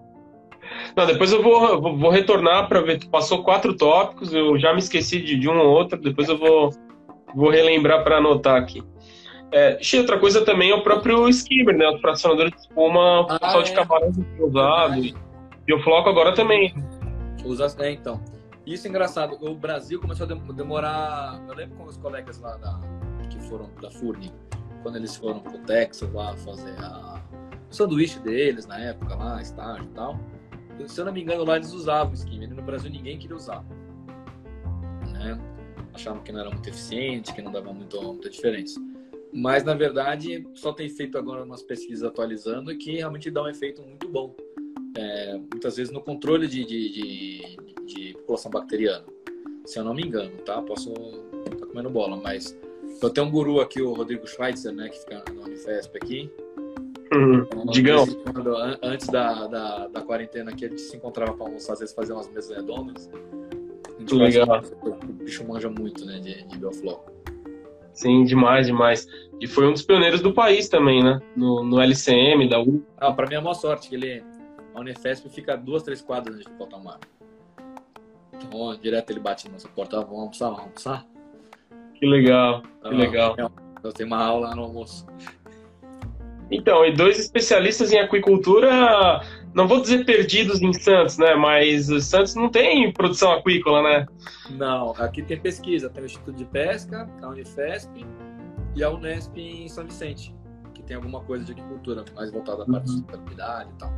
Não, 0.95 1.05
depois 1.05 1.31
eu 1.31 1.41
vou, 1.41 1.81
vou, 1.81 1.97
vou 1.97 2.09
retornar 2.09 2.67
para 2.67 2.81
ver. 2.81 2.99
Tu 2.99 3.09
passou 3.09 3.43
quatro 3.43 3.75
tópicos, 3.75 4.33
eu 4.33 4.57
já 4.57 4.73
me 4.73 4.79
esqueci 4.79 5.21
de, 5.21 5.37
de 5.37 5.49
um 5.49 5.57
ou 5.57 5.67
outro, 5.67 5.99
depois 5.99 6.29
eu 6.29 6.37
vou, 6.37 6.69
vou 7.35 7.49
relembrar 7.49 8.03
para 8.03 8.17
anotar 8.17 8.55
aqui. 8.55 8.83
É, 9.51 9.79
outra 9.97 10.19
coisa 10.19 10.43
também 10.43 10.71
é 10.71 10.75
o 10.75 10.83
próprio 10.83 11.29
skimmer, 11.29 11.77
né? 11.77 11.87
O 11.87 11.99
fracionador 11.99 12.49
de 12.49 12.57
espuma, 12.57 13.21
o 13.21 13.25
pessoal 13.25 13.59
ah, 13.59 13.63
de 13.63 13.71
é. 13.71 13.75
camarões 13.75 14.15
usado. 14.39 15.01
E 15.67 15.73
o 15.73 15.81
floco 15.81 16.09
agora 16.09 16.33
também. 16.33 16.73
Usa, 17.43 17.73
é, 17.79 17.91
então. 17.91 18.21
Isso 18.65 18.87
é 18.87 18.89
engraçado. 18.89 19.37
O 19.41 19.55
Brasil 19.55 19.99
começou 20.01 20.25
a 20.25 20.53
demorar. 20.53 21.41
Eu 21.47 21.53
lembro 21.53 21.77
com 21.77 21.83
os 21.85 21.97
colegas 21.97 22.39
lá 22.39 22.57
da, 22.57 22.79
que 23.29 23.39
foram 23.47 23.69
da 23.81 23.91
Furni 23.91 24.31
quando 24.81 24.97
eles 24.97 25.15
foram 25.15 25.39
pro 25.39 25.57
Texas 25.59 26.11
lá 26.13 26.35
fazer 26.37 26.75
a, 26.79 27.19
o 27.71 27.73
sanduíche 27.73 28.19
deles 28.19 28.67
na 28.67 28.79
época 28.79 29.15
lá, 29.15 29.41
estágio 29.41 29.85
e 29.85 29.95
tal. 29.95 30.19
Se 30.87 30.99
eu 30.99 31.05
não 31.05 31.13
me 31.13 31.21
engano, 31.21 31.43
lá 31.43 31.55
eles 31.55 31.71
usavam 31.71 32.13
skim. 32.13 32.47
No 32.47 32.61
Brasil 32.61 32.91
ninguém 32.91 33.17
queria 33.17 33.35
usar. 33.35 33.63
Né? 35.11 35.39
Achavam 35.93 36.21
que 36.21 36.31
não 36.31 36.41
era 36.41 36.49
muito 36.49 36.67
eficiente, 36.69 37.33
que 37.33 37.41
não 37.41 37.51
dava 37.51 37.73
muito, 37.73 38.01
muita 38.01 38.29
diferença. 38.29 38.79
Mas, 39.33 39.63
na 39.63 39.73
verdade, 39.73 40.47
só 40.53 40.71
tem 40.71 40.89
feito 40.89 41.17
agora 41.17 41.43
umas 41.43 41.61
pesquisas 41.61 42.03
atualizando 42.03 42.75
que 42.77 42.97
realmente 42.97 43.29
dá 43.29 43.43
um 43.43 43.49
efeito 43.49 43.81
muito 43.81 44.07
bom. 44.07 44.35
É, 44.97 45.37
muitas 45.37 45.75
vezes 45.75 45.91
no 45.91 46.01
controle 46.01 46.47
de, 46.47 46.63
de, 46.63 46.89
de, 46.89 47.85
de, 47.85 48.13
população 48.13 48.49
bacteriana. 48.49 49.05
Se 49.65 49.77
eu 49.77 49.83
não 49.83 49.93
me 49.93 50.03
engano, 50.03 50.31
tá? 50.45 50.61
Posso 50.61 50.93
estar 50.93 51.57
tá 51.57 51.65
comendo 51.65 51.89
bola, 51.89 52.15
mas 52.15 52.57
eu 53.01 53.09
tenho 53.09 53.27
um 53.27 53.31
guru 53.31 53.59
aqui, 53.59 53.81
o 53.81 53.93
Rodrigo 53.93 54.25
Schweitzer, 54.25 54.71
né, 54.71 54.87
que 54.87 54.99
fica 54.99 55.23
no 55.33 55.43
Unifesp 55.43 55.97
aqui. 55.97 56.31
Uhum. 57.13 57.65
Digão. 57.71 58.05
Antes 58.81 59.07
da, 59.07 59.47
da, 59.47 59.87
da, 59.87 60.01
quarentena 60.01 60.51
aqui, 60.51 60.65
a 60.65 60.69
gente 60.69 60.81
se 60.81 60.97
encontrava 60.97 61.33
para 61.33 61.45
almoçar, 61.45 61.73
às 61.73 61.79
vezes 61.79 61.93
fazer 61.93 62.13
umas 62.13 62.27
mesas 62.31 62.55
redondas. 62.55 63.09
A 63.13 63.99
gente 63.99 64.15
Legal. 64.15 64.61
o 64.83 65.13
bicho 65.13 65.47
manja 65.47 65.69
muito, 65.69 66.05
né, 66.05 66.19
de, 66.19 66.43
de 66.43 66.57
Biofloco. 66.57 67.11
Sim, 67.93 68.25
demais, 68.25 68.67
demais. 68.67 69.07
E 69.39 69.47
foi 69.47 69.67
um 69.67 69.71
dos 69.71 69.81
pioneiros 69.81 70.21
do 70.21 70.33
país 70.33 70.67
também, 70.67 71.01
né? 71.01 71.21
No, 71.35 71.63
no 71.63 71.79
LCM, 71.79 72.49
da 72.49 72.59
U. 72.59 72.83
Ah, 72.97 73.13
para 73.13 73.27
mim 73.27 73.35
é 73.35 73.39
uma 73.39 73.53
sorte 73.53 73.87
que 73.87 73.95
ele, 73.95 74.23
a 74.73 74.79
Unifesp 74.79 75.29
fica 75.29 75.55
duas, 75.55 75.83
três 75.83 76.01
quadras 76.01 76.35
antes 76.35 76.47
do 76.47 76.57
porta-mar. 76.57 76.99
Então, 78.33 78.77
direto 78.77 79.11
ele 79.11 79.21
bate 79.21 79.47
na 79.47 79.53
nossa 79.53 79.69
porta, 79.69 80.01
vamos 80.01 80.19
almoçar, 80.19 80.49
vamos 80.49 80.63
almoçar. 80.63 81.05
Que 81.93 82.05
legal, 82.05 82.61
que 82.61 82.67
então, 82.79 82.91
legal. 82.91 83.35
Eu 83.81 83.93
tenho 83.93 84.07
uma 84.07 84.21
aula 84.21 84.53
no 84.55 84.63
almoço. 84.63 85.07
Então, 86.55 86.85
e 86.85 86.93
dois 86.93 87.19
especialistas 87.19 87.91
em 87.91 87.99
aquicultura, 87.99 89.21
não 89.53 89.67
vou 89.67 89.81
dizer 89.81 90.05
perdidos 90.05 90.61
em 90.61 90.71
Santos, 90.71 91.17
né? 91.17 91.35
Mas 91.35 91.87
Santos 92.05 92.33
não 92.33 92.49
tem 92.49 92.91
produção 92.93 93.33
aquícola, 93.33 93.83
né? 93.83 94.05
Não, 94.51 94.91
aqui 94.91 95.21
tem 95.21 95.37
pesquisa, 95.37 95.89
tem 95.89 96.03
o 96.03 96.05
Instituto 96.05 96.33
de 96.33 96.45
Pesca, 96.45 97.09
a 97.21 97.27
Unifesp 97.27 98.05
e 98.73 98.83
a 98.83 98.89
Unesp 98.89 99.37
em 99.37 99.67
São 99.67 99.85
Vicente, 99.85 100.33
que 100.73 100.81
tem 100.81 100.95
alguma 100.95 101.19
coisa 101.21 101.43
de 101.43 101.51
aquicultura 101.51 102.05
mais 102.15 102.31
voltada 102.31 102.63
à 102.63 102.65
parte 102.65 102.77
uhum. 102.77 102.83
de 102.83 102.91
sustentabilidade 102.91 103.69
e 103.69 103.77
tal. 103.77 103.93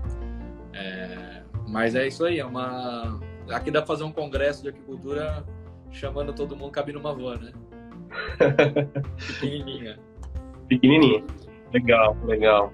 É, 0.74 1.44
mas 1.68 1.96
é 1.96 2.08
isso 2.08 2.26
aí, 2.26 2.40
é 2.40 2.46
uma. 2.46 3.20
Aqui 3.50 3.70
dá 3.70 3.82
pra 3.82 3.88
fazer 3.88 4.04
um 4.04 4.12
congresso 4.12 4.64
de 4.64 4.70
aquicultura 4.70 5.46
chamando 5.92 6.34
todo 6.34 6.56
mundo 6.56 6.72
cabe 6.72 6.92
numa 6.92 7.14
van, 7.14 7.38
né? 7.38 7.52
Pequenininha. 9.28 10.00
Pequenininha. 10.68 11.24
Legal, 11.73 12.18
legal. 12.23 12.73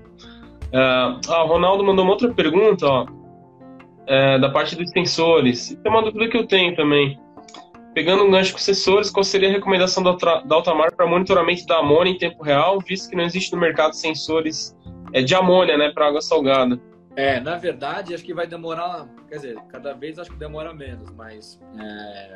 Uh, 0.74 1.20
ah, 1.30 1.44
o 1.44 1.48
Ronaldo 1.48 1.84
mandou 1.84 2.03
uma 2.03 2.14
outra 2.14 2.34
pergunta, 2.34 2.86
ó, 2.88 3.06
é, 4.07 4.40
da 4.40 4.49
parte 4.49 4.76
dos 4.76 4.90
sensores. 4.90 5.78
é 5.84 5.90
uma 5.90 6.02
dúvida 6.02 6.28
que 6.30 6.38
eu 6.38 6.48
tenho 6.48 6.76
também. 6.76 7.20
Pegando 7.94 8.24
um 8.24 8.32
gancho 8.32 8.53
com 8.53 8.60
sensores, 8.60 9.11
qual 9.11 9.24
seria 9.24 9.49
a 9.49 9.52
recomendação 9.52 10.02
da, 10.02 10.14
da 10.14 10.56
Altamar 10.56 10.95
para 10.95 11.06
monitoramento 11.06 11.65
da 11.65 11.78
amônia 11.78 12.11
em 12.11 12.18
tempo 12.18 12.44
real, 12.44 12.80
visto 12.80 13.10
que 13.10 13.15
não 13.15 13.24
existe 13.24 13.53
no 13.53 13.60
mercado 13.60 13.94
sensores 13.94 14.76
é, 15.14 15.22
de 15.22 15.36
amônia, 15.36 15.78
né, 15.78 15.91
para 15.91 16.07
água 16.07 16.22
salgada? 16.22 16.80
É, 17.15 17.40
na 17.40 17.56
verdade, 17.57 18.15
acho 18.15 18.24
que 18.24 18.34
vai 18.34 18.48
demorar, 18.48 19.07
quer 19.30 19.36
dizer, 19.36 19.57
cada 19.70 19.94
vez 19.94 20.18
acho 20.18 20.32
que 20.32 20.38
demora 20.38 20.74
menos, 20.74 21.11
mas 21.11 21.61
é, 21.80 22.36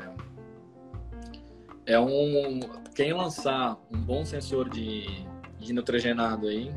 é 1.87 1.99
um 1.99 2.59
quem 2.95 3.11
lançar 3.11 3.75
um 3.91 3.97
bom 3.97 4.23
sensor 4.23 4.69
de 4.69 5.25
de 5.67 5.73
nitrogenado 5.73 6.47
aí, 6.47 6.71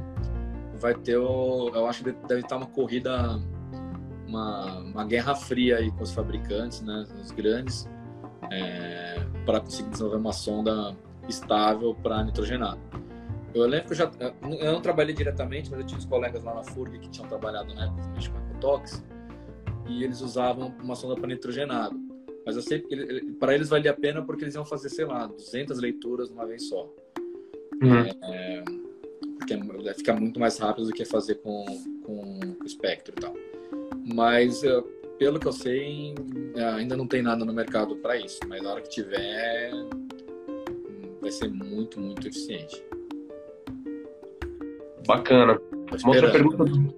vai 0.79 0.95
ter 0.95 1.15
eu 1.15 1.87
acho 1.87 2.03
que 2.03 2.13
deve 2.27 2.41
estar 2.41 2.57
uma 2.57 2.67
corrida, 2.67 3.41
uma, 4.27 4.79
uma 4.81 5.05
guerra 5.05 5.35
fria 5.35 5.79
aí 5.79 5.91
com 5.93 6.03
os 6.03 6.13
fabricantes, 6.13 6.81
né, 6.83 7.07
os 7.23 7.31
grandes, 7.31 7.89
é, 8.51 9.25
para 9.47 9.61
conseguir 9.61 9.91
desenvolver 9.91 10.17
uma 10.17 10.33
sonda 10.33 10.97
estável 11.29 11.95
para 11.95 12.25
nitrogenado. 12.25 12.81
Eu 13.55 13.67
lembro 13.67 13.87
que 13.87 13.93
eu 13.93 13.97
já, 13.97 14.11
eu 14.43 14.73
não 14.73 14.81
trabalhei 14.81 15.15
diretamente, 15.15 15.71
mas 15.71 15.81
eu 15.81 15.87
tinha 15.87 15.99
uns 15.99 16.07
colegas 16.07 16.43
lá 16.45 16.55
na 16.55 16.63
FURG 16.63 16.99
que 16.99 17.09
tinham 17.09 17.29
trabalhado 17.29 17.75
na 17.75 17.87
época 17.87 18.03
com 18.03 18.39
a 18.39 18.51
Ecotox 18.51 19.05
e 19.89 20.05
eles 20.05 20.21
usavam 20.21 20.75
uma 20.83 20.95
sonda 20.95 21.17
para 21.17 21.27
nitrogenado. 21.27 21.99
Mas 22.47 22.57
eu 22.57 22.63
sei 22.63 22.81
que 22.81 23.33
para 23.39 23.55
eles 23.55 23.69
valia 23.69 23.91
a 23.91 23.95
pena 23.95 24.23
porque 24.23 24.45
eles 24.45 24.55
iam 24.55 24.65
fazer, 24.65 24.89
sei 24.89 25.05
lá, 25.05 25.27
200 25.27 25.79
leituras 25.79 26.31
uma 26.31 26.47
vez 26.47 26.69
só. 26.69 26.89
Uhum. 27.83 28.05
É, 28.23 28.63
porque 29.39 29.55
é, 29.89 29.95
fica 29.95 30.15
muito 30.15 30.39
mais 30.39 30.59
rápido 30.59 30.87
do 30.87 30.93
que 30.93 31.05
fazer 31.05 31.37
com, 31.37 31.65
com 32.05 32.41
o 32.63 32.67
espectro 32.67 33.15
e 33.17 33.21
tal. 33.21 33.35
Mas, 34.15 34.63
é, 34.63 34.83
pelo 35.19 35.39
que 35.39 35.47
eu 35.47 35.53
sei, 35.53 36.15
é, 36.55 36.65
ainda 36.65 36.97
não 36.97 37.07
tem 37.07 37.23
nada 37.23 37.45
no 37.45 37.53
mercado 37.53 37.97
para 37.97 38.17
isso. 38.17 38.41
Mas 38.49 38.63
na 38.63 38.73
hora 38.73 38.81
que 38.83 38.91
tiver, 38.91 39.71
vai 41.21 41.31
ser 41.31 41.49
muito, 41.49 42.01
muito 42.01 42.27
eficiente. 42.29 42.83
Bacana. 45.07 45.61
Uma 46.05 46.15
outra, 46.15 46.31
pergunta 46.31 46.65
do, 46.65 46.95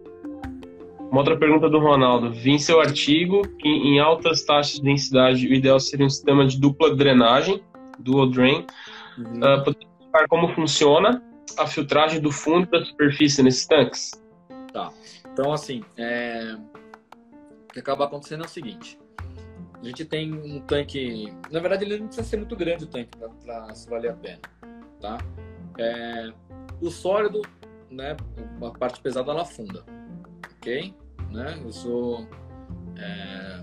uma 1.11 1.19
outra 1.19 1.39
pergunta 1.39 1.69
do 1.69 1.79
Ronaldo. 1.79 2.31
Vi 2.31 2.51
em 2.51 2.59
seu 2.59 2.81
artigo 2.81 3.43
que 3.59 3.69
em 3.69 4.01
altas 4.01 4.43
taxas 4.43 4.77
de 4.77 4.83
densidade 4.83 5.47
o 5.47 5.55
ideal 5.55 5.81
seria 5.81 6.05
um 6.05 6.11
sistema 6.11 6.47
de 6.47 6.61
dupla 6.61 6.95
drenagem, 6.95 7.63
dual 7.99 8.29
drain. 8.29 8.67
Uhum. 9.17 9.39
Uh, 9.39 9.92
explicar 10.13 10.29
como 10.29 10.55
funciona 10.55 11.23
a 11.59 11.67
filtragem 11.67 12.21
do 12.21 12.31
fundo 12.31 12.71
da 12.71 12.85
superfície 12.85 13.43
nesses 13.43 13.67
tanques? 13.67 14.11
Tá. 14.73 14.93
Então, 15.33 15.53
assim, 15.53 15.83
é... 15.97 16.55
o 17.65 17.73
que 17.73 17.81
acaba 17.81 18.05
acontecendo 18.05 18.43
é 18.43 18.47
o 18.47 18.49
seguinte. 18.49 18.99
A 19.81 19.85
gente 19.85 20.05
tem 20.05 20.33
um 20.33 20.61
tanque... 20.61 21.33
Na 21.51 21.59
verdade, 21.59 21.85
ele 21.85 21.99
não 21.99 22.07
precisa 22.07 22.29
ser 22.29 22.37
muito 22.37 22.55
grande 22.55 22.85
o 22.85 22.87
tanque 22.87 23.11
para 23.45 23.75
se 23.75 23.89
valer 23.89 24.13
a 24.13 24.15
pena, 24.15 24.41
tá? 25.01 25.19
É... 25.79 26.33
O 26.81 26.91
sólido, 26.91 27.43
né, 27.91 28.17
a 28.63 28.71
parte 28.79 29.01
pesada, 29.01 29.31
ela 29.31 29.43
afunda, 29.43 29.85
ok? 30.59 30.95
Né? 31.31 31.61
Eu 31.65 31.73
sou... 31.73 32.29
É... 32.97 33.61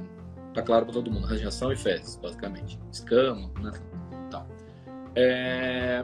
Tá 0.54 0.64
claro 0.64 0.86
para 0.86 0.96
todo 0.96 1.12
mundo, 1.12 1.28
radiação 1.28 1.72
e 1.72 1.78
fezes, 1.78 2.16
basicamente. 2.16 2.80
Escama, 2.92 3.52
né? 3.62 3.72
Então, 4.28 4.48
é 5.16 6.04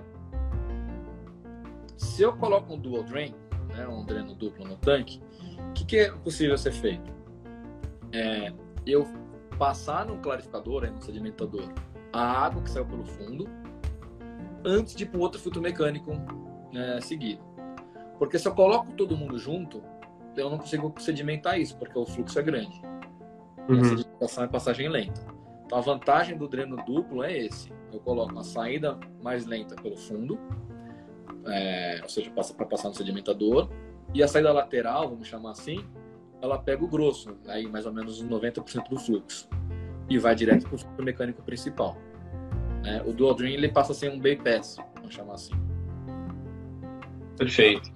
se 1.97 2.21
eu 2.21 2.33
coloco 2.33 2.73
um 2.73 2.79
dual 2.79 3.03
drain, 3.03 3.33
né, 3.75 3.87
um 3.87 4.05
dreno 4.05 4.35
duplo 4.35 4.67
no 4.67 4.77
tanque, 4.77 5.21
o 5.69 5.73
que, 5.73 5.85
que, 5.85 5.97
é 5.97 6.11
possível 6.11 6.57
ser 6.57 6.71
feito? 6.71 7.11
É, 8.11 8.53
eu 8.85 9.07
passar 9.57 10.05
num 10.05 10.21
clarificador, 10.21 10.89
no 10.89 11.01
sedimentador, 11.01 11.69
a 12.11 12.45
água 12.45 12.61
que 12.61 12.69
saiu 12.69 12.85
pelo 12.85 13.05
fundo, 13.05 13.47
antes 14.63 14.95
de 14.95 15.03
ir 15.03 15.07
para 15.07 15.19
o 15.19 15.21
outro 15.21 15.39
filtro 15.39 15.61
mecânico 15.61 16.11
né, 16.71 16.99
seguido. 17.01 17.43
Porque 18.17 18.39
se 18.39 18.47
eu 18.47 18.53
coloco 18.53 18.91
todo 18.93 19.15
mundo 19.17 19.37
junto, 19.37 19.83
eu 20.35 20.49
não 20.49 20.57
consigo 20.57 20.93
sedimentar 20.99 21.59
isso, 21.59 21.77
porque 21.77 21.97
o 21.97 22.05
fluxo 22.05 22.39
é 22.39 22.43
grande. 22.43 22.81
Uhum. 23.69 23.79
A 23.79 23.83
sedimentação 23.83 24.43
é 24.43 24.47
passagem 24.47 24.89
lenta. 24.89 25.21
Então 25.65 25.77
a 25.77 25.81
vantagem 25.81 26.37
do 26.37 26.47
dreno 26.47 26.77
duplo 26.85 27.23
é 27.23 27.37
esse. 27.37 27.71
Eu 27.91 27.99
coloco 27.99 28.31
uma 28.31 28.43
saída 28.43 28.99
mais 29.21 29.45
lenta 29.45 29.75
pelo 29.75 29.97
fundo 29.97 30.39
é, 31.47 31.99
ou 32.01 32.09
seja, 32.09 32.29
passa 32.31 32.53
para 32.53 32.65
passar 32.65 32.89
no 32.89 32.95
sedimentador, 32.95 33.69
e 34.13 34.23
a 34.23 34.27
saída 34.27 34.51
lateral, 34.51 35.09
vamos 35.09 35.27
chamar 35.27 35.51
assim, 35.51 35.83
ela 36.41 36.57
pega 36.57 36.83
o 36.83 36.87
grosso, 36.87 37.35
aí 37.47 37.67
mais 37.67 37.85
ou 37.85 37.93
menos 37.93 38.23
90% 38.23 38.89
do 38.89 38.97
fluxo, 38.97 39.49
e 40.09 40.17
vai 40.17 40.35
direto 40.35 40.63
para 40.67 40.75
o 40.75 40.77
fluxo 40.77 41.03
mecânico 41.03 41.41
principal. 41.43 41.97
É, 42.85 43.01
o 43.01 43.11
dual 43.11 43.33
drain 43.33 43.53
ele 43.53 43.69
passa 43.69 43.93
a 43.93 43.95
ser 43.95 44.11
um 44.11 44.19
bypass, 44.19 44.77
vamos 44.95 45.13
chamar 45.13 45.33
assim. 45.33 45.53
Perfeito. 47.37 47.91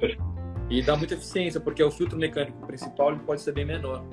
E 0.70 0.82
dá 0.82 0.96
muita 0.96 1.14
eficiência, 1.14 1.60
porque 1.60 1.84
o 1.84 1.92
filtro 1.92 2.18
mecânico 2.18 2.66
principal 2.66 3.12
ele 3.12 3.20
pode 3.20 3.42
ser 3.42 3.54
bem 3.54 3.66
menor. 3.66 4.04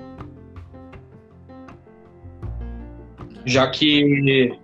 Já 3.45 3.71
que 3.71 4.59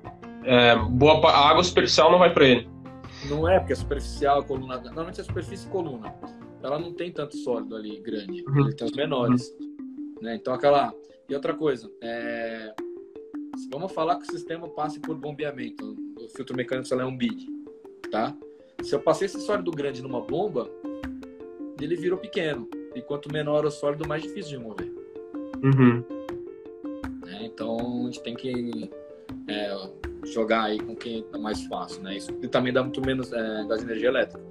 é, 0.44 0.77
boa, 0.77 1.31
a 1.31 1.51
água 1.51 1.62
superficial 1.62 2.11
não 2.11 2.19
vai 2.19 2.32
para 2.32 2.44
ele. 2.44 2.72
Não 3.28 3.49
é, 3.49 3.59
porque 3.59 3.73
é 3.73 3.77
superficial, 3.77 4.40
a 4.40 4.44
coluna. 4.44 4.78
Normalmente 4.81 5.20
a 5.20 5.24
superfície 5.24 5.66
e 5.66 5.70
coluna. 5.70 6.15
Ela 6.62 6.78
não 6.78 6.93
tem 6.93 7.12
tanto 7.12 7.36
sólido 7.36 7.77
ali 7.77 8.01
grande. 8.01 8.44
Uhum. 8.47 8.66
Ele 8.66 8.74
tem 8.74 8.86
os 8.86 8.93
menores. 8.93 9.55
Uhum. 9.61 10.16
Né? 10.23 10.36
Então 10.36 10.55
aquela. 10.55 10.93
E 11.28 11.35
outra 11.35 11.55
coisa, 11.55 11.90
é... 12.01 12.74
vamos 13.70 13.93
falar 13.93 14.16
que 14.16 14.28
o 14.28 14.32
sistema 14.32 14.69
passe 14.69 15.01
por 15.01 15.16
bombeamento. 15.16 15.97
O 16.20 16.28
filtro 16.28 16.57
mecânico 16.57 16.93
é 16.94 17.05
um 17.05 17.16
bid. 17.16 17.47
Tá? 18.11 18.36
Se 18.82 18.94
eu 18.94 19.01
passei 19.01 19.27
esse 19.27 19.40
sólido 19.40 19.70
grande 19.70 20.03
numa 20.03 20.20
bomba, 20.20 20.69
ele 21.81 21.97
virou 21.97 22.19
pequeno. 22.19 22.69
E 22.94 23.01
quanto 23.01 23.32
menor 23.32 23.65
o 23.65 23.70
sólido, 23.70 24.07
mais 24.07 24.23
difícil 24.23 24.59
de 24.59 24.65
mover. 24.65 24.93
Uhum. 25.62 26.05
É, 27.27 27.47
então 27.47 27.77
a 27.78 28.05
gente 28.05 28.23
tem 28.23 28.35
que 28.35 28.90
é, 29.49 29.89
jogar 30.24 30.65
aí 30.65 30.81
com 30.81 30.94
quem 30.94 31.24
é 31.32 31.39
mais 31.39 31.65
fácil, 31.66 32.03
né? 32.03 32.16
Isso 32.16 32.32
também 32.49 32.73
dá 32.73 32.82
muito 32.82 33.01
menos 33.05 33.32
é, 33.32 33.65
gás 33.66 33.81
de 33.81 33.86
energia 33.86 34.09
elétrica. 34.09 34.44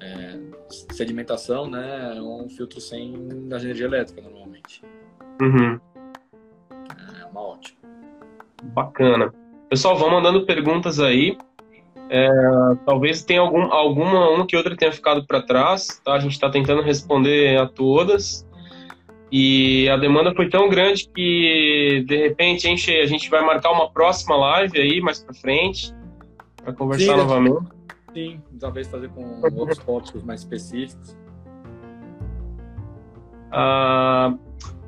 É, 0.00 0.38
sedimentação, 0.92 1.68
né? 1.68 2.16
É 2.16 2.20
um 2.20 2.48
filtro 2.48 2.80
sem 2.80 3.28
gás 3.48 3.62
de 3.62 3.68
energia 3.68 3.86
elétrica, 3.86 4.20
normalmente. 4.20 4.82
Uhum. 5.40 5.80
É 7.20 7.24
uma 7.26 7.40
ótima. 7.40 7.78
Bacana. 8.62 9.32
Pessoal, 9.68 9.96
vão 9.96 10.10
mandando 10.10 10.44
perguntas 10.44 10.98
aí. 11.00 11.36
É, 12.10 12.28
talvez 12.86 13.22
tenha 13.22 13.40
algum, 13.40 13.70
alguma, 13.72 14.30
uma 14.30 14.46
que 14.46 14.56
outra 14.56 14.74
tenha 14.74 14.90
ficado 14.90 15.26
para 15.26 15.42
trás, 15.42 16.00
tá? 16.02 16.14
A 16.14 16.18
gente 16.18 16.32
está 16.32 16.48
tentando 16.48 16.80
responder 16.80 17.58
a 17.58 17.66
todas. 17.66 18.47
E 19.30 19.88
a 19.90 19.96
demanda 19.96 20.34
foi 20.34 20.48
tão 20.48 20.68
grande 20.68 21.08
que, 21.08 22.04
de 22.06 22.16
repente, 22.16 22.62
gente, 22.62 22.90
a 22.90 23.06
gente 23.06 23.28
vai 23.28 23.44
marcar 23.44 23.72
uma 23.72 23.90
próxima 23.90 24.36
live 24.36 24.80
aí 24.80 25.00
mais 25.00 25.22
para 25.22 25.34
frente, 25.34 25.94
para 26.62 26.72
conversar 26.72 27.12
sim, 27.12 27.18
novamente. 27.18 27.68
Sim, 28.14 28.40
talvez 28.58 28.88
fazer 28.88 29.10
com 29.10 29.40
outros 29.54 29.78
tópicos 29.78 30.22
mais 30.22 30.40
específicos. 30.40 31.16
Ah, 33.50 34.34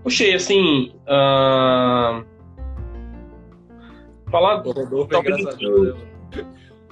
puxei, 0.03 0.35
assim. 0.35 0.95
Ah, 1.07 2.23
falar. 4.31 4.67
O 4.67 4.73
Rodolfo 4.73 5.15
é 5.15 5.23
né? 5.23 6.45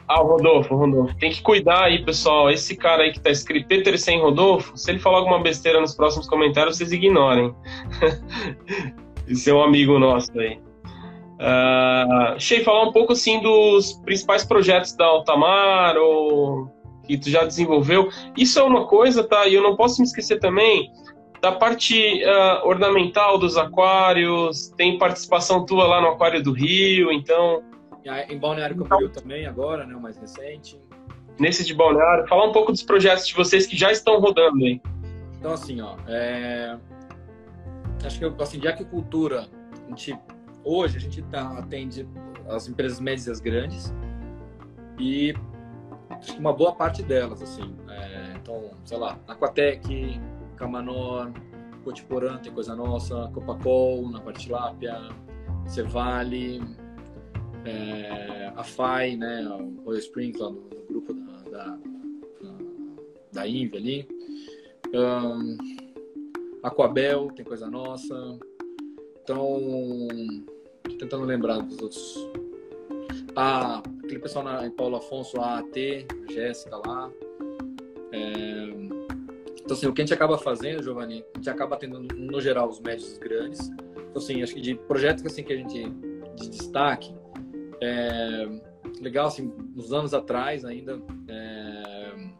Ah, 0.08 0.22
o 0.22 0.26
Rodolfo, 0.26 0.74
Rodolfo. 0.74 1.14
Tem 1.18 1.30
que 1.30 1.42
cuidar 1.42 1.84
aí, 1.84 2.02
pessoal. 2.02 2.50
Esse 2.50 2.74
cara 2.74 3.02
aí 3.02 3.12
que 3.12 3.20
tá 3.20 3.30
escrito 3.30 3.68
Peter 3.68 3.98
sem 3.98 4.20
Rodolfo, 4.20 4.76
se 4.76 4.90
ele 4.90 4.98
falar 4.98 5.18
alguma 5.18 5.40
besteira 5.40 5.80
nos 5.80 5.94
próximos 5.94 6.26
comentários, 6.26 6.78
vocês 6.78 6.92
ignorem. 6.92 7.54
Esse 9.28 9.50
é 9.50 9.54
um 9.54 9.62
amigo 9.62 9.98
nosso 9.98 10.32
aí. 10.40 10.58
Uh, 11.38 12.40
Shei, 12.40 12.64
falar 12.64 12.84
um 12.84 12.92
pouco 12.92 13.12
assim 13.12 13.40
dos 13.40 13.92
principais 14.04 14.44
projetos 14.44 14.96
da 14.96 15.04
Altamar 15.04 15.96
ou 15.98 16.72
que 17.06 17.18
tu 17.18 17.28
já 17.28 17.44
desenvolveu. 17.44 18.08
Isso 18.34 18.58
é 18.58 18.62
uma 18.62 18.86
coisa, 18.86 19.22
tá? 19.22 19.46
E 19.46 19.54
eu 19.54 19.62
não 19.62 19.76
posso 19.76 20.00
me 20.00 20.06
esquecer 20.06 20.40
também 20.40 20.90
da 21.40 21.52
parte 21.52 22.22
uh, 22.24 22.66
ornamental 22.66 23.38
dos 23.38 23.58
aquários. 23.58 24.68
Tem 24.76 24.96
participação 24.98 25.66
tua 25.66 25.86
lá 25.86 26.00
no 26.00 26.08
Aquário 26.08 26.42
do 26.42 26.52
Rio, 26.52 27.12
então 27.12 27.62
em 28.28 28.38
Balneário 28.38 28.76
Camboriú 28.76 29.08
também, 29.08 29.46
agora, 29.46 29.86
né, 29.86 29.94
o 29.94 30.00
mais 30.00 30.16
recente. 30.16 30.80
Nesse 31.38 31.64
de 31.64 31.74
Balneário, 31.74 32.26
falar 32.26 32.46
um 32.46 32.52
pouco 32.52 32.72
dos 32.72 32.82
projetos 32.82 33.26
de 33.26 33.34
vocês 33.34 33.66
que 33.66 33.76
já 33.76 33.92
estão 33.92 34.20
rodando 34.20 34.64
aí. 34.64 34.80
Então, 35.38 35.52
assim, 35.52 35.80
ó, 35.80 35.96
é... 36.08 36.76
acho 38.04 38.18
que, 38.18 38.42
assim, 38.42 38.58
de 38.58 38.66
aquicultura, 38.66 39.48
a 39.86 39.88
gente, 39.90 40.18
hoje 40.64 40.96
a 40.96 41.00
gente 41.00 41.22
tá, 41.22 41.58
atende 41.58 42.08
as 42.48 42.68
empresas 42.68 42.98
médias 42.98 43.26
e 43.26 43.30
as 43.30 43.40
grandes 43.40 43.94
e 44.98 45.34
acho 46.10 46.32
que 46.32 46.40
uma 46.40 46.52
boa 46.52 46.74
parte 46.74 47.02
delas, 47.02 47.40
assim, 47.40 47.76
é... 47.88 48.34
então, 48.36 48.70
sei 48.84 48.98
lá, 48.98 49.18
Aquatec, 49.28 50.20
Camanor, 50.56 51.30
Cotiporã 51.84 52.36
tem 52.38 52.52
coisa 52.52 52.74
nossa, 52.74 53.30
Copacol, 53.32 54.10
na 54.10 54.20
parte 54.20 54.50
lápia, 54.50 54.98
Cevale, 55.66 56.60
é, 57.68 58.52
a 58.56 58.64
FAI, 58.64 59.16
né, 59.16 59.46
o 59.48 59.82
Royal 59.84 60.00
Springs, 60.00 60.38
lá 60.38 60.50
no, 60.50 60.60
no 60.60 60.86
grupo 60.88 61.12
da, 61.12 61.42
da, 61.50 61.78
da 63.32 63.46
INVE 63.46 63.76
ali. 63.76 64.08
Um, 64.94 65.56
Aquabel, 66.62 67.30
tem 67.34 67.44
coisa 67.44 67.68
nossa. 67.70 68.38
Então, 69.22 69.60
tô 70.82 70.96
tentando 70.98 71.24
lembrar 71.24 71.58
dos 71.60 71.78
outros. 71.80 72.28
Ah, 73.36 73.82
aquele 74.02 74.18
pessoal 74.18 74.44
na, 74.44 74.66
em 74.66 74.70
Paulo 74.70 74.96
Afonso, 74.96 75.40
a 75.40 75.58
AT, 75.58 76.06
a 76.28 76.32
Jéssica 76.32 76.76
lá. 76.76 77.12
É, 78.10 78.88
então, 79.62 79.76
assim, 79.76 79.86
o 79.86 79.92
que 79.92 80.00
a 80.00 80.04
gente 80.04 80.14
acaba 80.14 80.38
fazendo, 80.38 80.82
Giovanni, 80.82 81.24
a 81.34 81.38
gente 81.38 81.50
acaba 81.50 81.76
tendo, 81.76 82.00
no 82.00 82.40
geral, 82.40 82.68
os 82.68 82.80
médios 82.80 83.12
os 83.12 83.18
grandes. 83.18 83.68
Então, 83.68 84.16
assim, 84.16 84.42
acho 84.42 84.54
que 84.54 84.60
de 84.60 84.74
projetos 84.74 85.24
assim, 85.26 85.44
que 85.44 85.52
a 85.52 85.56
gente 85.56 85.90
de 86.36 86.48
destaque, 86.48 87.14
é, 87.80 88.48
legal, 89.00 89.28
assim, 89.28 89.52
uns 89.76 89.92
anos 89.92 90.14
atrás 90.14 90.64
ainda, 90.64 91.00
é, 91.28 92.30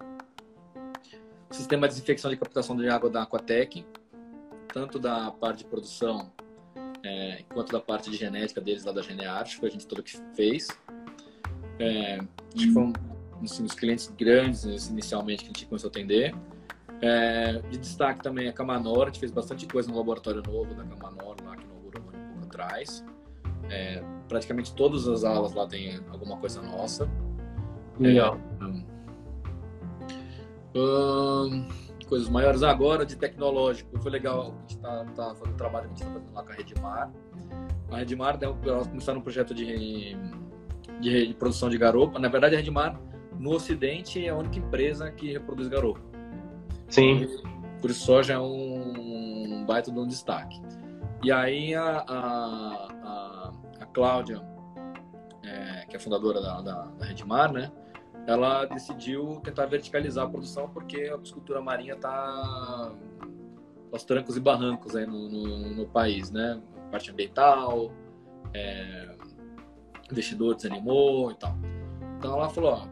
sistema 1.51 1.89
de 1.89 1.95
desinfecção 1.95 2.31
de 2.31 2.37
captação 2.37 2.77
de 2.77 2.89
água 2.89 3.09
da 3.11 3.23
Aquatec, 3.23 3.85
tanto 4.73 4.99
da 4.99 5.31
parte 5.31 5.59
de 5.59 5.65
produção 5.65 6.33
é, 7.05 7.45
quanto 7.53 7.73
da 7.73 7.81
parte 7.81 8.11
de 8.11 8.17
genética 8.17 8.61
deles 8.61 8.85
lá 8.85 8.93
da 8.93 9.03
Geneart, 9.03 9.57
foi 9.57 9.69
a 9.69 9.73
gente 9.73 9.87
toda 9.87 10.03
que 10.03 10.19
fez. 10.35 10.69
É, 11.79 12.17
acho 12.17 12.67
que 12.67 12.73
foram 12.73 12.93
assim, 13.43 13.65
os 13.65 13.73
clientes 13.73 14.13
grandes 14.19 14.67
assim, 14.67 14.93
inicialmente 14.93 15.45
que 15.45 15.51
a 15.51 15.53
gente 15.53 15.67
começou 15.67 15.89
a 15.89 15.91
atender. 15.91 16.35
É, 17.01 17.61
de 17.71 17.79
destaque 17.79 18.23
também 18.23 18.49
a 18.49 18.53
Camanor, 18.53 19.05
a 19.05 19.07
gente 19.07 19.21
fez 19.21 19.31
bastante 19.31 19.67
coisa 19.67 19.89
no 19.89 19.97
laboratório 19.97 20.43
novo 20.43 20.75
da 20.75 20.85
Camanor, 20.85 21.37
lá 21.45 21.57
que 21.57 21.65
inaugurou 21.65 22.03
um 22.03 22.33
pouco 22.33 22.47
atrás. 22.47 23.05
É, 23.71 24.03
praticamente 24.29 24.75
todas 24.75 25.07
as 25.09 25.25
aulas 25.25 25.55
lá 25.55 25.67
tem 25.67 26.01
alguma 26.11 26.37
coisa 26.37 26.63
nossa. 26.63 27.09
Legal. 27.99 28.39
É, 30.75 32.09
coisas 32.09 32.29
maiores 32.29 32.63
agora 32.63 33.05
de 33.05 33.17
tecnológico. 33.17 33.99
Foi 34.01 34.11
legal, 34.11 34.55
a 34.57 34.61
gente 34.61 34.77
está 34.77 35.05
tá 35.05 35.35
fazendo 35.35 35.55
o 35.55 35.57
trabalho 35.57 35.89
que 35.89 35.95
a 35.95 35.97
gente 35.97 36.03
está 36.03 36.13
fazendo 36.13 36.35
lá 36.35 36.43
com 36.43 36.53
a 36.53 36.55
Redmar. 36.55 37.13
A 37.91 37.97
Redmar, 37.99 38.39
elas 38.43 38.87
começaram 38.87 39.21
um 39.21 39.23
projeto 39.23 39.55
de, 39.55 40.17
de, 41.01 41.27
de, 41.29 41.35
produção 41.35 41.69
de 41.69 41.79
garopa. 41.79 42.19
Na 42.19 42.29
verdade, 42.29 42.55
a 42.55 42.59
Redmar, 42.59 43.01
no 43.39 43.53
Ocidente, 43.53 44.25
é 44.25 44.31
a 44.31 44.37
única 44.37 44.59
empresa 44.59 45.11
que 45.11 45.33
reproduz 45.33 45.69
garopa. 45.69 46.01
Sim. 46.89 47.27
Por 47.81 47.91
isso 47.91 48.23
já 48.23 48.35
é 48.35 48.39
um, 48.39 49.61
um 49.61 49.65
baita 49.67 49.91
de 49.91 49.99
um 49.99 50.07
destaque. 50.07 50.61
E 51.23 51.33
aí 51.33 51.75
a, 51.75 52.05
a 52.07 52.89
Cláudia, 53.99 54.41
é, 55.43 55.85
que 55.87 55.97
é 55.97 55.99
fundadora 55.99 56.41
da, 56.41 56.61
da, 56.61 56.85
da 56.85 57.05
Redmar, 57.05 57.53
né? 57.53 57.73
Ela 58.29 58.65
decidiu 58.67 59.41
tentar 59.43 59.67
verticalizar 59.67 60.25
a 60.25 60.31
produção 60.31 60.69
porque 60.69 61.11
a 61.13 61.19
piscicultura 61.19 61.61
marinha 61.61 61.95
está 61.95 62.93
aos 63.91 64.05
trancos 64.05 64.37
e 64.37 64.41
barrancos 64.41 64.95
aí 64.95 65.05
no, 65.05 65.29
no, 65.29 65.75
no 65.75 65.87
país, 65.89 66.31
né? 66.31 66.63
Parte 66.93 67.11
ambiental, 67.11 67.91
é, 68.55 69.17
investidor 70.13 70.55
desanimou 70.55 71.33
e 71.33 71.35
tal. 71.35 71.57
Então 72.19 72.35
ela 72.35 72.49
falou, 72.51 72.75
ó, 72.75 72.87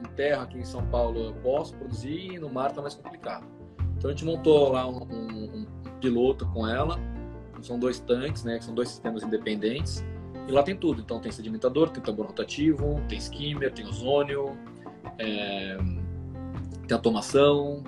em 0.00 0.14
terra 0.14 0.44
aqui 0.44 0.56
em 0.56 0.64
São 0.64 0.86
Paulo 0.86 1.24
eu 1.24 1.34
posso 1.42 1.76
produzir 1.76 2.38
no 2.40 2.48
mar 2.48 2.72
tá 2.72 2.80
mais 2.80 2.94
complicado. 2.94 3.46
Então 3.98 4.08
a 4.08 4.14
gente 4.14 4.24
montou 4.24 4.72
lá 4.72 4.88
um, 4.88 5.02
um, 5.02 5.58
um 5.58 5.66
piloto 6.00 6.46
com 6.54 6.66
ela, 6.66 6.98
são 7.60 7.78
dois 7.78 8.00
tanques, 8.00 8.44
né? 8.44 8.58
São 8.62 8.74
dois 8.74 8.88
sistemas 8.88 9.22
independentes 9.22 10.02
e 10.48 10.52
lá 10.52 10.62
tem 10.62 10.76
tudo. 10.76 11.00
Então 11.00 11.20
tem 11.20 11.30
sedimentador, 11.30 11.90
tem 11.90 12.02
tambor 12.02 12.26
rotativo, 12.26 13.00
tem 13.08 13.18
skimmer, 13.18 13.72
tem 13.72 13.86
ozônio, 13.86 14.56
é, 15.18 15.76
tem 16.86 16.94
automação, 16.94 17.82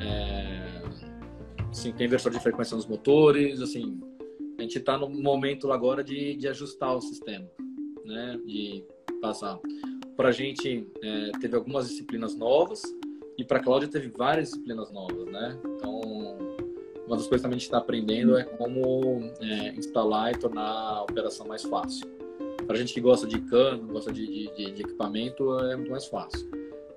é, 0.00 0.82
assim, 1.70 1.92
tem 1.92 2.06
inversor 2.06 2.32
de 2.32 2.40
frequência 2.40 2.76
nos 2.76 2.86
motores. 2.86 3.60
Assim, 3.60 4.00
a 4.58 4.62
gente 4.62 4.78
está 4.78 4.98
no 4.98 5.08
momento 5.08 5.72
agora 5.72 6.04
de, 6.04 6.36
de 6.36 6.48
ajustar 6.48 6.94
o 6.94 7.00
sistema, 7.00 7.48
né? 8.04 8.38
De 8.46 8.84
passar. 9.20 9.58
Para 10.16 10.28
a 10.28 10.32
gente 10.32 10.86
é, 11.02 11.30
teve 11.40 11.56
algumas 11.56 11.88
disciplinas 11.88 12.36
novas 12.36 12.82
e 13.38 13.44
para 13.44 13.58
a 13.58 13.62
Cláudia 13.62 13.88
teve 13.88 14.08
várias 14.08 14.50
disciplinas 14.50 14.92
novas, 14.92 15.26
né? 15.26 15.58
Então 15.64 16.21
uma 17.12 17.18
das 17.18 17.26
coisas 17.26 17.42
que 17.42 17.46
a 17.46 17.52
gente 17.52 17.62
está 17.62 17.76
aprendendo 17.76 18.38
é 18.38 18.42
como 18.42 19.30
é, 19.38 19.68
instalar 19.74 20.32
e 20.32 20.38
tornar 20.38 20.66
a 20.66 21.02
operação 21.02 21.46
mais 21.46 21.62
fácil. 21.62 22.06
Para 22.66 22.76
a 22.76 22.78
gente 22.78 22.94
que 22.94 23.02
gosta 23.02 23.26
de 23.26 23.38
cano, 23.42 23.86
gosta 23.86 24.10
de, 24.10 24.26
de, 24.26 24.72
de 24.72 24.82
equipamento, 24.82 25.58
é 25.58 25.76
muito 25.76 25.90
mais 25.90 26.06
fácil. 26.06 26.50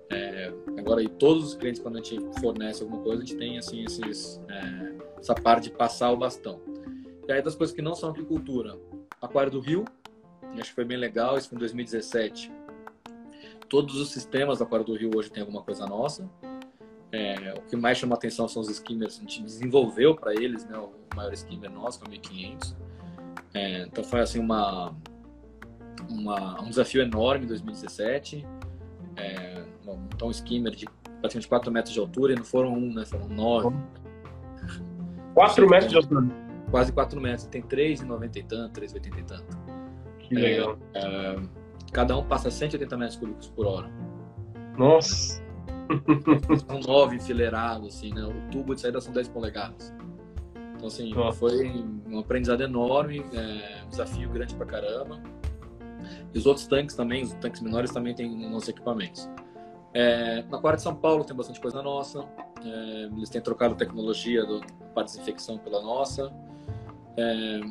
É, 0.09 0.53
agora, 0.77 1.03
e 1.03 1.09
todos 1.09 1.43
os 1.47 1.55
clientes, 1.55 1.81
quando 1.81 1.97
a 1.97 2.01
gente 2.01 2.17
fornece 2.39 2.81
alguma 2.81 3.03
coisa, 3.03 3.23
a 3.23 3.25
gente 3.25 3.37
tem 3.37 3.57
assim, 3.57 3.83
esses, 3.83 4.41
é, 4.49 4.95
essa 5.19 5.35
parte 5.35 5.65
de 5.65 5.71
passar 5.71 6.11
o 6.11 6.17
bastão. 6.17 6.61
E 7.27 7.31
aí, 7.33 7.41
das 7.41 7.55
coisas 7.55 7.75
que 7.75 7.81
não 7.81 7.93
são 7.93 8.07
agricultura, 8.07 8.79
Aquário 9.21 9.51
do 9.51 9.59
Rio, 9.59 9.83
acho 10.53 10.69
que 10.69 10.75
foi 10.75 10.85
bem 10.85 10.97
legal, 10.97 11.37
isso 11.37 11.49
foi 11.49 11.57
em 11.57 11.59
2017. 11.59 12.53
Todos 13.67 13.99
os 13.99 14.11
sistemas 14.11 14.59
do 14.59 14.63
Aquário 14.63 14.85
do 14.85 14.95
Rio 14.95 15.11
hoje 15.13 15.29
tem 15.29 15.41
alguma 15.41 15.61
coisa 15.61 15.85
nossa. 15.85 16.29
É, 17.15 17.53
o 17.57 17.61
que 17.61 17.77
mais 17.77 17.97
chama 17.97 18.15
atenção 18.15 18.45
são 18.45 18.61
os 18.61 18.69
skimmers. 18.69 19.17
A 19.17 19.21
gente 19.21 19.41
desenvolveu 19.41 20.13
para 20.15 20.33
eles 20.33 20.65
né, 20.65 20.77
o 20.77 20.91
maior 21.15 21.31
skimmer 21.31 21.71
nosso, 21.71 21.97
que 21.99 22.05
é 22.05 22.07
o 22.07 22.11
1500. 22.11 22.75
É, 23.53 23.81
então 23.83 24.03
foi 24.03 24.19
assim 24.19 24.37
uma, 24.37 24.93
uma, 26.09 26.61
um 26.61 26.69
desafio 26.69 27.01
enorme 27.01 27.45
em 27.45 27.47
2017. 27.47 28.45
É, 29.15 29.63
montar 29.85 30.25
um 30.25 30.31
skimmer 30.31 30.75
de 30.75 30.87
praticamente 31.21 31.47
4 31.47 31.71
metros 31.71 31.93
de 31.93 31.99
altura 32.01 32.33
e 32.33 32.35
não 32.35 32.43
foram 32.43 32.73
um, 32.73 32.93
né, 32.93 33.05
foram 33.05 33.29
9. 33.29 33.77
4 35.33 35.69
metros 35.69 35.91
de 35.91 35.97
altura? 35.97 36.27
Quase 36.69 36.91
4 36.91 37.21
metros. 37.21 37.47
Tem 37.47 37.61
3,90 37.61 38.35
e 38.35 38.43
tanto, 38.43 38.81
3,80 38.81 39.19
e 39.19 39.23
tanto. 39.23 39.57
Que 40.19 40.35
legal. 40.35 40.77
É, 40.93 40.99
é, 40.99 41.39
cada 41.93 42.17
um 42.17 42.25
passa 42.25 42.51
180 42.51 42.97
metros 42.97 43.17
cúbicos 43.17 43.47
por 43.51 43.67
hora. 43.67 43.89
Nossa! 44.77 45.44
São 46.67 46.79
nove 46.85 47.17
enfileirados, 47.17 47.95
assim, 47.95 48.13
né? 48.13 48.23
O 48.23 48.51
tubo 48.51 48.75
de 48.75 48.81
saída 48.81 48.99
são 49.01 49.13
10 49.13 49.29
polegadas. 49.29 49.93
Então, 50.75 50.87
assim, 50.87 51.13
Nossa. 51.13 51.39
foi 51.39 51.67
um 52.07 52.19
aprendizado 52.19 52.61
enorme, 52.61 53.25
é, 53.33 53.83
um 53.85 53.89
desafio 53.89 54.29
grande 54.29 54.55
pra 54.55 54.65
caramba. 54.65 55.21
E 56.33 56.37
os 56.37 56.45
outros 56.45 56.67
tanques 56.67 56.95
também, 56.95 57.23
os 57.23 57.33
tanques 57.33 57.61
menores 57.61 57.91
também 57.91 58.13
têm 58.13 58.49
nossos 58.49 58.69
equipamentos. 58.69 59.29
É, 59.93 60.43
na 60.43 60.57
Quarta 60.57 60.77
de 60.77 60.83
São 60.83 60.95
Paulo 60.95 61.23
tem 61.23 61.35
bastante 61.35 61.59
coisa 61.61 61.81
nossa. 61.81 62.27
É, 62.63 63.09
eles 63.15 63.29
têm 63.29 63.41
trocado 63.41 63.75
tecnologia 63.75 64.45
do, 64.45 64.61
para 64.93 65.03
desinfecção 65.03 65.57
pela 65.57 65.81
nossa. 65.81 66.31
É, 67.17 67.61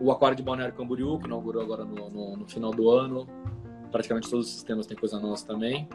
o 0.00 0.10
Aquário 0.10 0.36
de 0.36 0.42
Balneário 0.42 0.74
Camboriú, 0.74 1.18
que 1.18 1.26
inaugurou 1.26 1.62
agora 1.62 1.84
no, 1.84 2.10
no, 2.10 2.36
no 2.36 2.48
final 2.48 2.72
do 2.72 2.90
ano. 2.90 3.28
Praticamente 3.92 4.28
todos 4.28 4.46
os 4.46 4.52
sistemas 4.52 4.86
têm 4.86 4.96
coisa 4.96 5.20
nossa 5.20 5.46
também. 5.46 5.88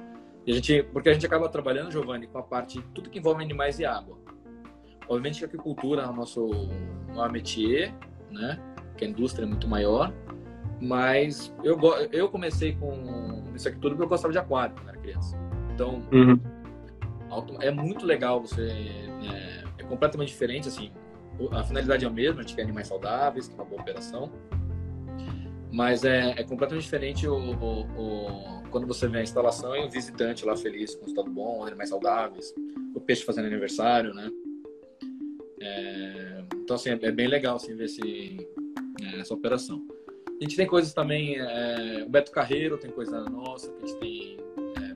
A 0.47 0.51
gente, 0.51 0.84
porque 0.93 1.09
a 1.09 1.13
gente 1.13 1.26
acaba 1.26 1.49
trabalhando, 1.49 1.91
Giovanni, 1.91 2.27
com 2.27 2.38
a 2.38 2.43
parte 2.43 2.81
tudo 2.93 3.09
que 3.09 3.19
envolve 3.19 3.43
animais 3.43 3.80
e 3.80 3.85
água. 3.85 4.17
Obviamente 5.07 5.39
que 5.39 5.45
a 5.45 5.47
agricultura 5.47 6.03
é 6.03 6.07
o 6.07 6.13
nosso 6.13 6.47
maior 7.09 7.31
métier, 7.31 7.93
né? 8.31 8.59
Que 8.97 9.05
a 9.05 9.07
indústria 9.07 9.43
é 9.43 9.47
muito 9.47 9.67
maior. 9.67 10.13
Mas 10.81 11.53
eu, 11.63 11.80
eu 12.11 12.30
comecei 12.30 12.76
com 12.76 13.43
isso 13.55 13.67
aqui 13.67 13.77
tudo 13.80 13.91
porque 13.91 14.03
eu 14.03 14.09
gostava 14.09 14.31
de 14.31 14.39
aquário 14.39 14.76
quando 14.76 14.89
era 14.89 14.97
criança. 14.97 15.38
Então, 15.73 16.01
Uhum. 16.11 16.39
é 17.61 17.72
muito 17.72 18.05
legal 18.05 18.41
você. 18.41 18.61
É, 18.67 19.63
é 19.80 19.84
completamente 19.84 20.30
diferente, 20.30 20.67
assim. 20.67 20.91
A 21.51 21.63
finalidade 21.63 22.05
é 22.05 22.07
a 22.07 22.11
mesma, 22.11 22.39
a 22.39 22.43
gente 22.43 22.55
quer 22.55 22.61
animais 22.63 22.88
saudáveis, 22.88 23.47
que 23.47 23.53
é 23.53 23.57
uma 23.57 23.65
boa 23.65 23.81
operação. 23.81 24.31
Mas 25.76 26.06
é, 26.06 26.30
é 26.38 26.43
completamente 26.45 26.84
diferente 26.84 27.27
o, 27.27 27.35
o- 27.35 27.81
o- 27.81 28.64
quando 28.72 28.88
você 28.88 29.10
vê 29.10 29.19
a 29.19 29.23
instalação 29.23 29.76
e 29.76 29.85
o 29.85 29.89
visitante 29.89 30.45
lá 30.45 30.56
feliz, 30.56 30.95
com 30.95 31.06
estado 31.06 31.30
bom, 31.30 31.65
animais 31.65 31.89
saudáveis, 31.89 32.53
o 32.93 33.02
peixe 33.02 33.26
fazendo 33.26 33.47
aniversário, 33.47 34.14
né? 34.14 34.31
É, 35.60 36.43
então, 36.56 36.77
assim, 36.77 36.91
é, 36.91 37.11
bem 37.11 37.27
legal 37.27 37.57
assim, 37.57 37.76
ver 37.76 37.85
esse, 37.85 38.38
é, 39.02 39.19
essa 39.19 39.34
operação. 39.34 39.85
A 40.39 40.43
gente 40.43 40.56
tem 40.56 40.65
coisas 40.65 40.93
também, 40.93 41.35
é, 41.38 42.03
o 42.06 42.10
Beto 42.10 42.31
Carreiro 42.31 42.77
tem 42.77 42.89
coisa 42.91 43.26
nossa, 43.26 43.69
que 43.69 43.84
a 43.84 43.88
gente 43.88 43.99
tem 43.99 44.38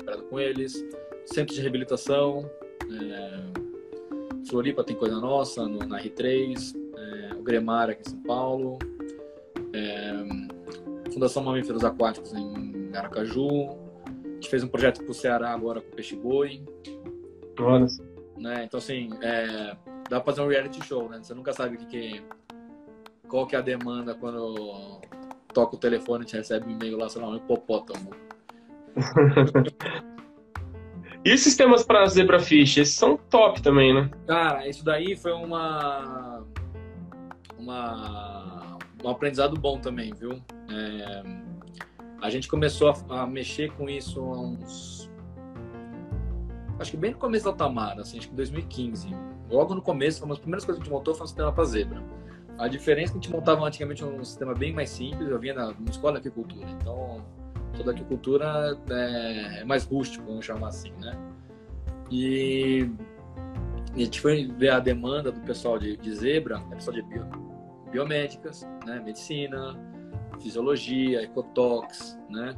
é, 0.07 0.17
com 0.29 0.39
eles, 0.39 0.81
centro 1.25 1.53
de 1.53 1.59
reabilitação, 1.61 2.49
é, 2.89 4.49
Floripa 4.49 4.81
tem 4.83 4.95
coisa 4.95 5.19
nossa, 5.19 5.67
no, 5.67 5.79
na 5.79 6.01
R3, 6.01 6.73
é, 6.95 7.33
o 7.35 7.43
Gremar 7.43 7.89
aqui 7.89 8.01
em 8.07 8.11
São 8.11 8.23
Paulo, 8.23 8.79
é, 9.73 10.58
Fundação 11.11 11.43
Mamíferos 11.43 11.83
Aquáticos 11.83 12.33
em 12.33 12.91
Aracaju, 12.95 13.69
a 14.05 14.33
gente 14.33 14.49
fez 14.49 14.63
um 14.63 14.67
projeto 14.67 15.03
para 15.03 15.11
o 15.11 15.13
Ceará 15.13 15.51
agora 15.51 15.81
com 15.81 15.91
Peixe 15.91 16.15
Boi, 16.15 16.63
Olha 17.59 17.87
né? 18.37 18.63
Então, 18.63 18.77
assim, 18.77 19.09
é, 19.21 19.75
dá 20.09 20.19
pra 20.21 20.33
fazer 20.33 20.41
um 20.41 20.47
reality 20.47 20.83
show, 20.85 21.09
né? 21.09 21.19
Você 21.21 21.33
nunca 21.33 21.51
sabe 21.53 21.75
o 21.75 21.77
que, 21.77 21.85
que 21.85 22.23
qual 23.27 23.45
que 23.45 23.55
é 23.55 23.59
a 23.59 23.61
demanda 23.61 24.15
quando 24.15 25.01
toca 25.53 25.75
o 25.75 25.79
telefone 25.79 26.23
e 26.23 26.27
te 26.27 26.37
recebe 26.37 26.67
um 26.67 26.71
e-mail 26.71 26.97
lá, 26.97 27.09
sei 27.09 27.21
lá, 27.21 27.29
um 27.29 27.35
hipopótamo. 27.35 28.11
E 31.25 31.33
os 31.33 31.41
sistemas 31.41 31.83
para 31.83 32.05
zebrafish? 32.05 32.77
Esses 32.77 32.95
são 32.95 33.17
top 33.17 33.61
também, 33.61 33.93
né? 33.93 34.09
Cara, 34.25 34.67
isso 34.69 34.85
daí 34.85 35.17
foi 35.17 35.33
uma, 35.33 36.45
uma 37.57 38.68
um 39.03 39.09
aprendizado 39.09 39.59
bom 39.59 39.79
também, 39.79 40.13
viu? 40.13 40.41
É, 40.69 41.23
a 42.21 42.29
gente 42.29 42.47
começou 42.47 42.89
a, 42.89 43.21
a 43.21 43.27
mexer 43.27 43.71
com 43.73 43.89
isso 43.89 44.19
há 44.19 44.39
uns 44.39 44.99
acho 46.79 46.91
que 46.91 46.97
bem 46.97 47.11
no 47.11 47.17
começo 47.17 47.45
da 47.45 47.53
Tamara, 47.53 48.01
assim, 48.01 48.17
acho 48.17 48.27
que 48.27 48.33
em 48.33 48.37
2015. 48.37 49.09
Logo 49.49 49.75
no 49.75 49.81
começo, 49.81 50.23
uma 50.23 50.29
das 50.29 50.39
primeiras 50.39 50.63
coisas 50.63 50.81
que 50.81 50.83
a 50.83 50.85
gente 50.85 50.93
montou 50.93 51.13
foi 51.13 51.23
um 51.23 51.27
sistema 51.27 51.51
para 51.51 51.65
zebra. 51.65 52.01
A 52.57 52.67
diferença 52.67 53.11
é 53.11 53.13
que 53.13 53.19
a 53.19 53.21
gente 53.21 53.31
montava 53.31 53.65
antigamente 53.65 54.03
um 54.03 54.23
sistema 54.23 54.53
bem 54.53 54.73
mais 54.73 54.89
simples, 54.89 55.29
eu 55.29 55.39
vinha 55.39 55.53
na, 55.53 55.73
escola 55.89 56.19
de 56.19 56.27
aquicultura, 56.27 56.69
então 56.71 57.23
toda 57.75 57.91
aquicultura 57.91 58.77
é, 58.89 59.61
é 59.61 59.63
mais 59.63 59.85
rústico, 59.85 60.25
vamos 60.25 60.45
chamar 60.45 60.69
assim, 60.69 60.91
né? 60.99 61.17
E, 62.11 62.89
e 63.95 64.01
a 64.01 64.05
gente 64.05 64.19
foi 64.19 64.47
ver 64.47 64.69
a 64.69 64.79
demanda 64.79 65.31
do 65.31 65.39
pessoal 65.41 65.77
de, 65.79 65.95
de 65.97 66.13
zebra, 66.13 66.61
é 66.71 66.75
pessoal 66.75 66.95
de 66.95 67.01
bio, 67.03 67.25
biomédicas, 67.91 68.67
né? 68.85 69.01
medicina, 69.03 69.77
fisiologia, 70.39 71.23
ecotox, 71.23 72.17
né? 72.29 72.55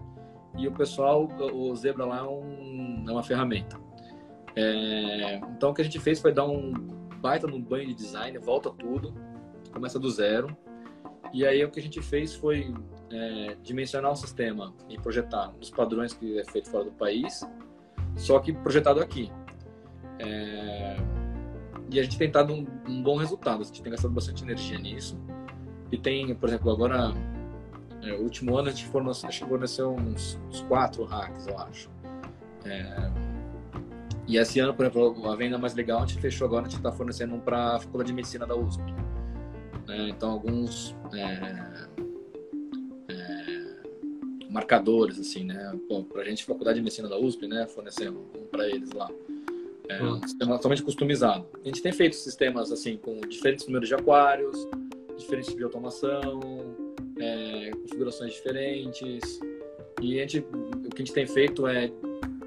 E 0.57 0.67
o 0.67 0.71
pessoal, 0.71 1.27
o 1.53 1.73
zebra 1.75 2.05
lá 2.05 2.19
é, 2.19 2.23
um, 2.23 3.05
é 3.07 3.11
uma 3.11 3.23
ferramenta. 3.23 3.79
É, 4.55 5.37
então 5.55 5.71
o 5.71 5.73
que 5.73 5.81
a 5.81 5.85
gente 5.85 5.99
fez 5.99 6.19
foi 6.19 6.33
dar 6.33 6.45
um 6.45 6.73
baita 7.21 7.47
no 7.47 7.59
banho 7.59 7.87
de 7.87 7.93
design, 7.93 8.37
volta 8.39 8.69
tudo, 8.71 9.13
começa 9.71 9.97
do 9.97 10.09
zero. 10.09 10.55
E 11.33 11.45
aí 11.45 11.63
o 11.63 11.71
que 11.71 11.79
a 11.79 11.83
gente 11.83 12.01
fez 12.01 12.35
foi 12.35 12.73
é, 13.09 13.55
dimensionar 13.63 14.11
o 14.11 14.15
sistema 14.15 14.73
e 14.89 14.97
projetar 14.97 15.53
nos 15.57 15.69
padrões 15.69 16.13
que 16.13 16.39
é 16.39 16.43
feito 16.43 16.69
fora 16.69 16.83
do 16.83 16.91
país, 16.91 17.47
só 18.17 18.39
que 18.39 18.51
projetado 18.51 18.99
aqui. 18.99 19.31
É, 20.19 20.97
e 21.91 21.99
a 21.99 22.03
gente 22.03 22.17
tem 22.17 22.27
tentado 22.27 22.53
um, 22.53 22.65
um, 22.87 23.03
bom 23.03 23.17
resultado, 23.17 23.61
a 23.61 23.65
gente 23.65 23.81
tem 23.81 23.91
gastado 23.91 24.13
bastante 24.13 24.43
energia 24.43 24.79
nisso. 24.79 25.19
E 25.91 25.97
tem, 25.97 26.33
por 26.33 26.47
exemplo, 26.47 26.71
agora, 26.71 27.13
é, 28.01 28.13
último 28.13 28.57
ano 28.57 28.69
a 28.69 28.71
gente 28.71 28.85
forneceu, 28.87 29.29
forneceu 29.45 29.93
uns, 29.93 30.39
uns 30.49 30.61
quatro 30.61 31.03
hacks, 31.03 31.47
eu 31.47 31.57
acho. 31.59 31.89
É, 32.63 33.11
e 34.25 34.37
esse 34.37 34.59
ano, 34.61 34.73
por 34.73 34.85
exemplo, 34.85 35.29
a 35.29 35.35
venda 35.35 35.57
mais 35.57 35.73
legal 35.73 36.01
a 36.01 36.05
gente 36.05 36.21
fechou 36.21 36.47
agora, 36.47 36.65
a 36.65 36.69
gente 36.69 36.77
está 36.77 36.93
fornecendo 36.93 37.35
um 37.35 37.41
para 37.41 37.75
a 37.75 37.79
Faculdade 37.79 38.07
de 38.07 38.13
Medicina 38.13 38.47
da 38.47 38.55
USP. 38.55 38.81
É, 39.89 40.07
então, 40.07 40.31
alguns 40.31 40.95
é, 41.13 41.87
é, 43.09 43.61
marcadores, 44.49 45.19
assim, 45.19 45.43
né? 45.43 45.77
Para 46.13 46.21
a 46.21 46.25
gente, 46.25 46.45
Faculdade 46.45 46.77
de 46.77 46.83
Medicina 46.83 47.09
da 47.09 47.19
USP, 47.19 47.45
né? 47.47 47.67
Fornecendo 47.67 48.19
um 48.33 48.45
para 48.45 48.69
eles 48.69 48.91
lá. 48.91 49.09
É, 49.99 50.03
um 50.03 50.21
sistema 50.21 50.55
totalmente 50.55 50.83
customizado. 50.83 51.45
A 51.63 51.67
gente 51.67 51.81
tem 51.81 51.91
feito 51.91 52.15
sistemas, 52.15 52.71
assim, 52.71 52.97
com 52.97 53.19
diferentes 53.21 53.65
números 53.65 53.87
de 53.87 53.95
aquários, 53.95 54.67
diferentes 55.17 55.47
tipos 55.47 55.59
de 55.59 55.63
automação, 55.63 56.39
é, 57.19 57.71
configurações 57.81 58.33
diferentes. 58.33 59.39
E 60.01 60.19
a 60.19 60.21
gente, 60.21 60.39
o 60.39 60.89
que 60.89 61.01
a 61.01 61.05
gente 61.05 61.13
tem 61.13 61.27
feito 61.27 61.67
é 61.67 61.91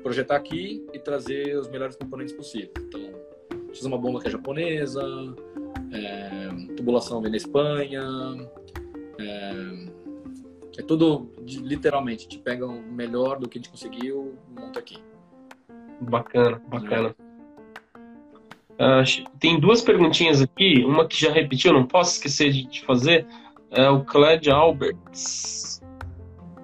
projetar 0.03 0.37
aqui 0.37 0.85
e 0.93 0.99
trazer 0.99 1.57
os 1.57 1.69
melhores 1.69 1.97
componentes 1.97 2.35
possíveis. 2.35 2.73
Então, 2.79 3.01
a 3.01 3.55
gente 3.55 3.81
usa 3.81 3.89
uma 3.89 3.99
bomba 3.99 4.21
que 4.21 4.29
é 4.29 4.31
japonesa, 4.31 5.03
é, 5.93 6.75
tubulação 6.77 7.23
vem 7.23 7.31
da 7.31 7.37
Espanha, 7.37 8.03
é, 9.19 10.81
é 10.81 10.83
tudo 10.83 11.31
de, 11.43 11.59
literalmente, 11.59 12.27
a 12.27 12.31
gente 12.31 12.43
pega 12.43 12.66
o 12.66 12.83
melhor 12.83 13.39
do 13.39 13.49
que 13.49 13.59
a 13.59 13.61
gente 13.61 13.71
conseguiu 13.71 14.37
e 14.51 14.61
monta 14.61 14.81
aqui. 14.81 15.03
Bacana, 16.01 16.61
bacana. 16.69 17.15
Uh, 18.75 19.31
tem 19.39 19.61
duas 19.61 19.83
perguntinhas 19.83 20.43
aqui, 20.43 20.85
uma 20.85 21.07
que 21.07 21.21
já 21.21 21.31
repetiu, 21.31 21.73
não 21.73 21.87
posso 21.87 22.17
esquecer 22.17 22.51
de 22.51 22.67
te 22.67 22.85
fazer. 22.85 23.27
É 23.71 23.89
o 23.89 24.05
Cled 24.05 24.51
Alberts. 24.51 25.83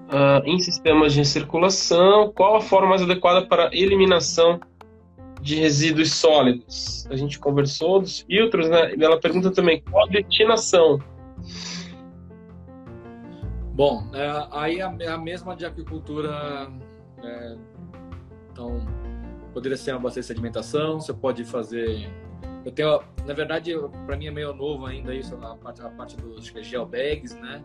Uh, 0.08 0.42
em 0.44 0.58
sistemas 0.58 1.12
de 1.12 1.20
recirculação, 1.20 2.32
qual 2.34 2.56
a 2.56 2.60
forma 2.60 2.88
mais 2.88 3.02
adequada 3.02 3.46
para 3.46 3.70
eliminação 3.72 4.58
de 5.40 5.54
resíduos 5.54 6.12
sólidos? 6.12 7.06
A 7.08 7.14
gente 7.14 7.38
conversou 7.38 8.00
dos 8.00 8.20
filtros, 8.20 8.68
né? 8.68 8.92
E 8.96 9.04
ela 9.04 9.20
pergunta 9.20 9.52
também 9.52 9.80
qual 9.88 10.06
a 10.06 10.08
destinação. 10.08 10.98
Bom, 13.72 14.04
é, 14.12 14.48
aí 14.50 14.80
é 14.80 15.08
a 15.08 15.16
mesma 15.16 15.54
de 15.54 15.64
aquicultura. 15.64 16.68
É, 17.22 17.56
então, 18.50 18.84
poderia 19.52 19.76
ser 19.76 19.92
uma 19.92 20.00
bacia 20.00 20.20
de 20.20 20.26
sedimentação, 20.26 21.00
você 21.00 21.12
pode 21.12 21.44
fazer. 21.44 22.10
Eu 22.64 22.72
tenho, 22.72 23.02
na 23.26 23.34
verdade, 23.34 23.72
para 24.06 24.16
mim 24.16 24.26
é 24.26 24.30
meio 24.30 24.52
novo 24.52 24.86
ainda 24.86 25.14
isso, 25.14 25.34
a 25.36 25.56
parte, 25.56 25.82
a 25.82 25.90
parte 25.90 26.16
dos 26.16 26.44
geobags, 26.44 27.34
né? 27.34 27.62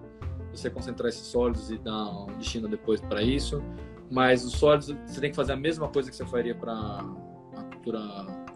Você 0.52 0.70
concentrar 0.70 1.10
esses 1.10 1.28
sólidos 1.28 1.70
e 1.70 1.78
dar 1.78 2.06
um 2.06 2.38
destino 2.38 2.68
depois 2.68 3.02
para 3.02 3.22
isso. 3.22 3.62
Mas 4.10 4.46
os 4.46 4.54
sólidos, 4.54 4.96
você 5.06 5.20
tem 5.20 5.30
que 5.32 5.36
fazer 5.36 5.54
a 5.54 5.58
mesma 5.58 5.90
coisa 5.90 6.10
que 6.10 6.16
você 6.16 6.26
faria 6.26 6.56
para 6.56 6.72
a 6.74 7.64
cultura 7.74 8.00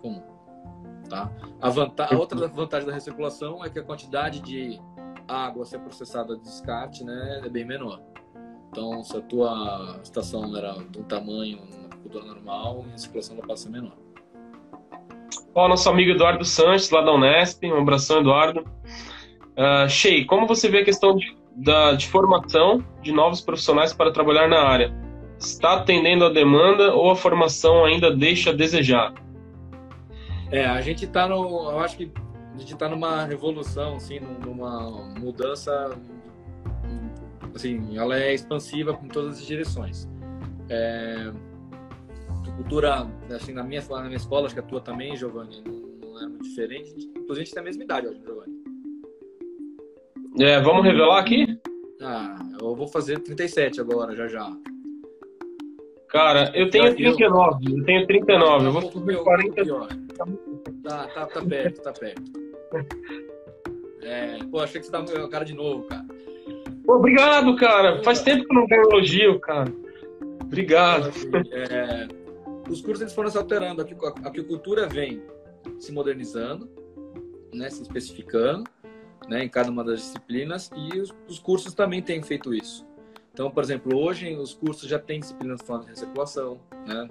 comum, 0.01 0.23
tá? 1.09 1.31
A, 1.59 1.67
a 1.67 2.17
outra 2.17 2.47
vantagem 2.47 2.87
da 2.87 2.93
recirculação 2.93 3.63
é 3.65 3.69
que 3.69 3.79
a 3.79 3.83
quantidade 3.83 4.39
de 4.41 4.79
água 5.27 5.63
a 5.63 5.65
ser 5.65 5.79
processada 5.79 6.35
de 6.35 6.43
descarte, 6.43 7.03
né, 7.03 7.41
é 7.43 7.49
bem 7.49 7.65
menor. 7.65 8.01
Então, 8.69 9.03
se 9.03 9.17
a 9.17 9.21
tua 9.21 9.99
estação 10.03 10.55
era 10.55 10.73
de 10.73 10.99
um 10.99 11.03
tamanho 11.03 11.88
cultura 11.99 12.25
normal 12.25 12.85
e 12.89 12.93
a 12.93 12.97
circulação 12.97 13.37
ela 13.37 13.47
passa 13.47 13.69
menor. 13.69 13.97
Ó, 15.53 15.67
nosso 15.67 15.89
amigo 15.89 16.11
Eduardo 16.11 16.45
Sanches, 16.45 16.89
lá 16.89 17.01
da 17.01 17.13
Unesp, 17.13 17.63
um 17.65 17.79
abração, 17.79 18.19
Eduardo. 18.19 18.61
Uh, 18.61 19.89
Shei, 19.89 20.25
como 20.25 20.47
você 20.47 20.69
vê 20.69 20.79
a 20.79 20.85
questão 20.85 21.15
de, 21.15 21.35
da, 21.55 21.93
de 21.93 22.07
formação 22.07 22.83
de 23.01 23.11
novos 23.11 23.41
profissionais 23.41 23.93
para 23.93 24.11
trabalhar 24.11 24.47
na 24.47 24.61
área? 24.61 24.93
Está 25.37 25.75
atendendo 25.75 26.25
a 26.25 26.29
demanda 26.29 26.93
ou 26.93 27.11
a 27.11 27.15
formação 27.15 27.85
ainda 27.85 28.15
deixa 28.15 28.51
a 28.51 28.53
desejar? 28.53 29.13
É, 30.51 30.65
a 30.65 30.81
gente 30.81 31.05
está 31.05 31.27
no, 31.27 31.71
eu 31.71 31.79
acho 31.79 31.97
que 31.97 32.11
a 32.53 32.57
gente 32.57 32.73
está 32.73 32.89
numa 32.89 33.23
revolução, 33.25 33.95
assim, 33.95 34.19
numa 34.19 34.89
mudança, 35.19 35.97
assim, 37.55 37.97
ela 37.97 38.19
é 38.19 38.33
expansiva 38.33 38.93
com 38.93 39.07
todas 39.07 39.39
as 39.39 39.45
direções. 39.45 40.07
É, 40.67 41.31
cultura, 42.55 43.07
assim, 43.33 43.53
na 43.53 43.63
minha, 43.63 43.81
na 43.89 44.03
minha 44.03 44.17
escola, 44.17 44.45
acho 44.45 44.55
que 44.55 44.61
a 44.61 44.63
tua 44.63 44.81
também, 44.81 45.15
Giovanni, 45.15 45.61
não, 45.65 46.09
não 46.11 46.21
é 46.21 46.27
muito 46.27 46.43
diferente. 46.43 46.93
Inclusive, 47.15 47.31
a 47.31 47.43
gente 47.43 47.53
tem 47.53 47.61
a 47.61 47.65
mesma 47.65 47.83
idade 47.83 48.07
hoje, 48.07 48.21
Giovanni. 48.25 48.59
É, 50.39 50.61
vamos 50.61 50.83
revelar 50.83 51.19
aqui? 51.19 51.59
Ah, 52.01 52.37
eu 52.61 52.75
vou 52.75 52.87
fazer 52.87 53.19
37 53.19 53.81
agora, 53.81 54.15
já 54.15 54.27
já. 54.27 54.55
Cara, 56.07 56.51
eu 56.55 56.69
tenho 56.69 56.95
39, 56.95 57.77
eu 57.77 57.85
tenho 57.85 58.07
39, 58.07 58.65
eu 58.65 58.71
vou 58.71 58.91
fazer 58.91 59.17
40. 59.17 59.63
Tá, 60.83 61.07
tá, 61.07 61.25
tá 61.27 61.41
perto, 61.41 61.81
tá 61.81 61.93
perto. 61.93 62.21
É, 64.01 64.39
pô, 64.49 64.59
achei 64.59 64.79
que 64.79 64.87
você 64.87 64.91
tá 64.91 65.03
com 65.03 65.29
cara 65.29 65.45
de 65.45 65.53
novo, 65.53 65.83
cara. 65.83 66.05
Pô, 66.85 66.95
obrigado, 66.95 67.55
cara. 67.57 68.01
Faz 68.03 68.23
tempo 68.23 68.45
que 68.45 68.51
eu 68.51 68.55
não 68.59 68.67
ganho 68.67 68.89
elogio, 68.89 69.39
cara. 69.39 69.71
Obrigado. 70.41 71.11
É, 71.51 72.07
os 72.69 72.81
cursos 72.81 73.01
eles 73.01 73.13
foram 73.13 73.29
se 73.29 73.37
alterando. 73.37 73.81
A 73.81 74.27
aquicultura 74.27 74.87
vem 74.87 75.21
se 75.79 75.91
modernizando, 75.91 76.69
né, 77.53 77.69
se 77.69 77.81
especificando 77.81 78.69
né, 79.27 79.43
em 79.43 79.49
cada 79.49 79.69
uma 79.69 79.83
das 79.83 79.99
disciplinas 79.99 80.69
e 80.75 80.99
os, 80.99 81.13
os, 81.27 81.39
cursos 81.39 81.73
também 81.73 82.01
têm 82.01 82.21
feito 82.21 82.53
isso. 82.53 82.85
Então, 83.33 83.49
por 83.51 83.63
exemplo, 83.63 83.97
hoje 83.97 84.35
os 84.35 84.53
cursos 84.53 84.89
já 84.89 84.99
têm 84.99 85.19
disciplinas 85.19 85.61
falando 85.61 85.83
de 85.83 85.89
recirculação, 85.89 86.59
né? 86.87 87.07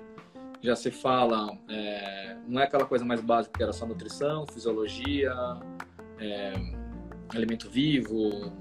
já 0.61 0.75
se 0.75 0.91
fala, 0.91 1.57
é, 1.69 2.37
não 2.47 2.61
é 2.61 2.65
aquela 2.65 2.85
coisa 2.85 3.05
mais 3.05 3.21
básica 3.21 3.57
que 3.57 3.63
era 3.63 3.73
só 3.73 3.87
nutrição, 3.87 4.45
fisiologia, 4.47 5.33
é, 6.19 6.53
alimento 7.29 7.71
vivo, 7.71 8.53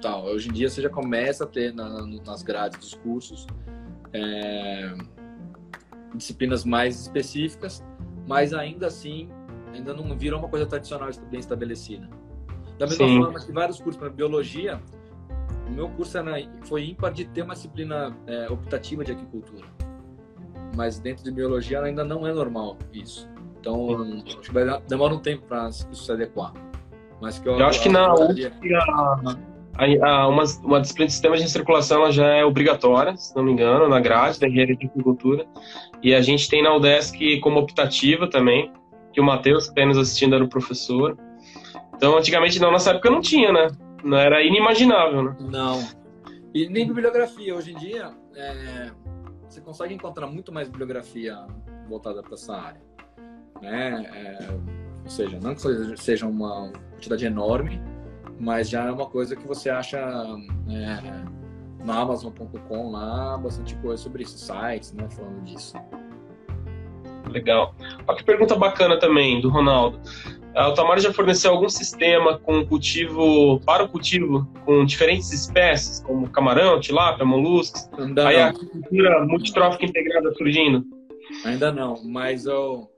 tal. 0.00 0.24
Hoje 0.24 0.48
em 0.48 0.52
dia 0.52 0.68
você 0.68 0.80
já 0.80 0.88
começa 0.88 1.44
a 1.44 1.46
ter 1.46 1.74
na, 1.74 2.06
nas 2.06 2.42
grades 2.42 2.78
dos 2.78 2.94
cursos 2.94 3.46
é, 4.12 4.94
disciplinas 6.14 6.64
mais 6.64 7.00
específicas, 7.00 7.84
mas 8.26 8.52
ainda 8.52 8.86
assim 8.86 9.30
ainda 9.72 9.94
não 9.94 10.16
virou 10.16 10.38
uma 10.38 10.48
coisa 10.48 10.66
tradicional 10.66 11.08
bem 11.30 11.40
estabelecida. 11.40 12.08
Da 12.78 12.86
mesma 12.86 13.06
Sim. 13.06 13.22
forma 13.22 13.40
que 13.40 13.52
vários 13.52 13.78
cursos 13.78 13.96
para 13.96 14.10
biologia, 14.10 14.80
o 15.66 15.70
meu 15.70 15.88
curso 15.90 16.18
era, 16.18 16.32
foi 16.64 16.90
ímpar 16.90 17.12
de 17.12 17.24
ter 17.26 17.42
uma 17.42 17.54
disciplina 17.54 18.16
é, 18.26 18.48
optativa 18.50 19.04
de 19.04 19.12
agricultura. 19.12 19.66
Mas 20.76 20.98
dentro 20.98 21.24
de 21.24 21.30
biologia 21.30 21.80
ainda 21.80 22.04
não 22.04 22.26
é 22.26 22.32
normal 22.32 22.76
isso. 22.92 23.28
Então, 23.60 24.02
acho 24.26 24.40
que 24.40 24.52
vai 24.52 24.64
demorar 24.88 25.14
um 25.14 25.20
tempo 25.20 25.46
para 25.46 25.68
isso 25.68 25.94
se 25.94 26.10
adequar. 26.10 26.52
Mas 27.20 27.38
que 27.38 27.48
eu, 27.48 27.58
eu 27.58 27.66
acho 27.66 27.82
que 27.82 27.88
na 27.88 28.12
UFSC 28.14 28.74
a, 28.74 29.36
a, 29.74 30.28
uma, 30.28 30.44
uma 30.62 30.80
disciplina 30.80 31.06
de 31.06 31.12
sistemas 31.12 31.42
de 31.42 31.50
circulação 31.50 32.10
já 32.12 32.26
é 32.26 32.44
obrigatória, 32.44 33.16
se 33.16 33.34
não 33.34 33.42
me 33.42 33.52
engano, 33.52 33.88
na 33.88 34.00
grade 34.00 34.38
da 34.38 34.46
engenharia 34.46 34.76
de 34.76 34.86
agricultura. 34.86 35.46
E 36.02 36.14
a 36.14 36.20
gente 36.20 36.48
tem 36.48 36.62
na 36.62 36.74
UDESC 36.74 37.40
como 37.40 37.60
optativa 37.60 38.28
também, 38.28 38.72
que 39.12 39.20
o 39.20 39.24
Matheus, 39.24 39.64
que 39.64 39.70
está 39.70 39.86
nos 39.86 39.98
assistindo, 39.98 40.34
era 40.34 40.44
o 40.44 40.48
professor. 40.48 41.16
Então, 41.94 42.16
antigamente, 42.16 42.60
na 42.60 42.70
nossa 42.70 42.90
época, 42.90 43.10
não 43.10 43.20
tinha, 43.20 43.52
né? 43.52 43.68
Não 44.04 44.18
era 44.18 44.42
inimaginável, 44.42 45.22
né? 45.22 45.36
Não. 45.40 45.80
E 46.54 46.68
nem 46.68 46.86
bibliografia. 46.86 47.54
Hoje 47.54 47.72
em 47.72 47.76
dia, 47.76 48.12
é, 48.34 48.90
você 49.48 49.60
consegue 49.60 49.94
encontrar 49.94 50.26
muito 50.26 50.52
mais 50.52 50.68
bibliografia 50.68 51.46
voltada 51.88 52.22
para 52.22 52.34
essa 52.34 52.54
área. 52.54 52.80
Né? 53.60 54.10
É, 54.12 54.50
ou 55.04 55.08
seja, 55.08 55.38
não 55.40 55.54
que 55.54 55.96
seja 55.96 56.26
uma 56.26 56.72
quantidade 56.92 57.24
enorme, 57.24 57.80
mas 58.42 58.68
já 58.68 58.86
é 58.86 58.90
uma 58.90 59.06
coisa 59.06 59.36
que 59.36 59.46
você 59.46 59.70
acha 59.70 59.98
é, 60.68 61.84
na 61.84 62.00
Amazon.com 62.00 62.90
lá, 62.90 63.38
bastante 63.38 63.76
coisa 63.76 64.02
sobre 64.02 64.24
isso, 64.24 64.36
sites, 64.36 64.92
né, 64.92 65.08
falando 65.08 65.44
disso. 65.44 65.76
Legal. 67.30 67.72
Olha 68.06 68.18
que 68.18 68.24
pergunta 68.24 68.56
bacana 68.56 68.98
também, 68.98 69.40
do 69.40 69.48
Ronaldo. 69.48 70.00
Ah, 70.56 70.68
o 70.68 70.74
Tamar 70.74 70.98
já 70.98 71.12
forneceu 71.12 71.52
algum 71.52 71.68
sistema 71.68 72.36
com 72.36 72.66
cultivo, 72.66 73.60
para 73.60 73.84
o 73.84 73.88
cultivo, 73.88 74.46
com 74.66 74.84
diferentes 74.84 75.32
espécies, 75.32 76.00
como 76.00 76.28
camarão, 76.28 76.80
tilápia, 76.80 77.24
moluscos? 77.24 77.88
Ainda 77.96 78.26
Aí 78.26 78.36
não. 78.36 78.42
a 78.42 78.48
agricultura 78.48 79.24
multitrófica 79.24 79.86
integrada 79.86 80.34
surgindo? 80.34 80.84
Ainda 81.44 81.70
não, 81.70 82.02
mas 82.04 82.44
eu, 82.44 82.90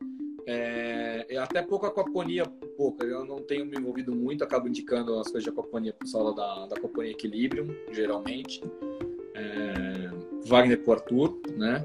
é, 0.46 1.36
até 1.38 1.62
pouco 1.62 1.86
aquaponia, 1.86 2.44
pouca. 2.76 3.04
Eu 3.04 3.24
não 3.24 3.40
tenho 3.42 3.64
me 3.64 3.76
envolvido 3.76 4.14
muito, 4.14 4.44
acabo 4.44 4.68
indicando 4.68 5.18
as 5.18 5.28
coisas 5.28 5.44
de 5.44 5.50
aquaponia 5.50 5.92
para 5.92 6.04
o 6.04 6.06
pessoal 6.06 6.34
da, 6.34 6.66
da 6.66 6.76
Aquaponia 6.76 7.12
Equilibrium, 7.12 7.68
geralmente. 7.90 8.62
É, 9.34 10.44
Wagner 10.46 10.82
com 10.82 10.92
Arthur, 10.92 11.40
né? 11.56 11.84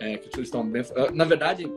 É, 0.00 0.16
que 0.16 0.28
eles 0.36 0.48
estão 0.48 0.66
bem. 0.66 0.82
Na 1.14 1.24
verdade, 1.24 1.70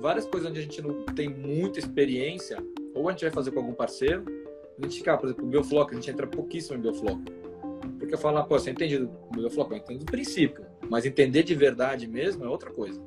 várias 0.00 0.26
coisas 0.26 0.50
onde 0.50 0.60
a 0.60 0.62
gente 0.62 0.80
não 0.80 1.04
tem 1.04 1.28
muita 1.28 1.78
experiência, 1.78 2.58
ou 2.94 3.08
a 3.08 3.12
gente 3.12 3.24
vai 3.24 3.30
fazer 3.30 3.50
com 3.50 3.60
algum 3.60 3.74
parceiro, 3.74 4.24
a 4.78 4.82
gente 4.82 4.98
fica, 4.98 5.16
por 5.16 5.26
exemplo, 5.26 5.44
o 5.44 5.48
Biofloc, 5.48 5.92
a 5.92 5.94
gente 5.94 6.10
entra 6.10 6.26
pouquíssimo 6.26 6.78
em 6.78 6.80
Biofloc. 6.80 7.20
Porque 7.98 8.16
fala, 8.16 8.44
pô, 8.44 8.58
você 8.58 8.70
entende 8.70 8.98
do 8.98 9.08
Biofloc? 9.34 9.70
Eu 9.70 9.78
entendo 9.78 10.00
do 10.00 10.06
princípio, 10.06 10.64
mas 10.88 11.04
entender 11.04 11.42
de 11.42 11.54
verdade 11.54 12.06
mesmo 12.06 12.44
é 12.44 12.48
outra 12.48 12.70
coisa. 12.70 13.02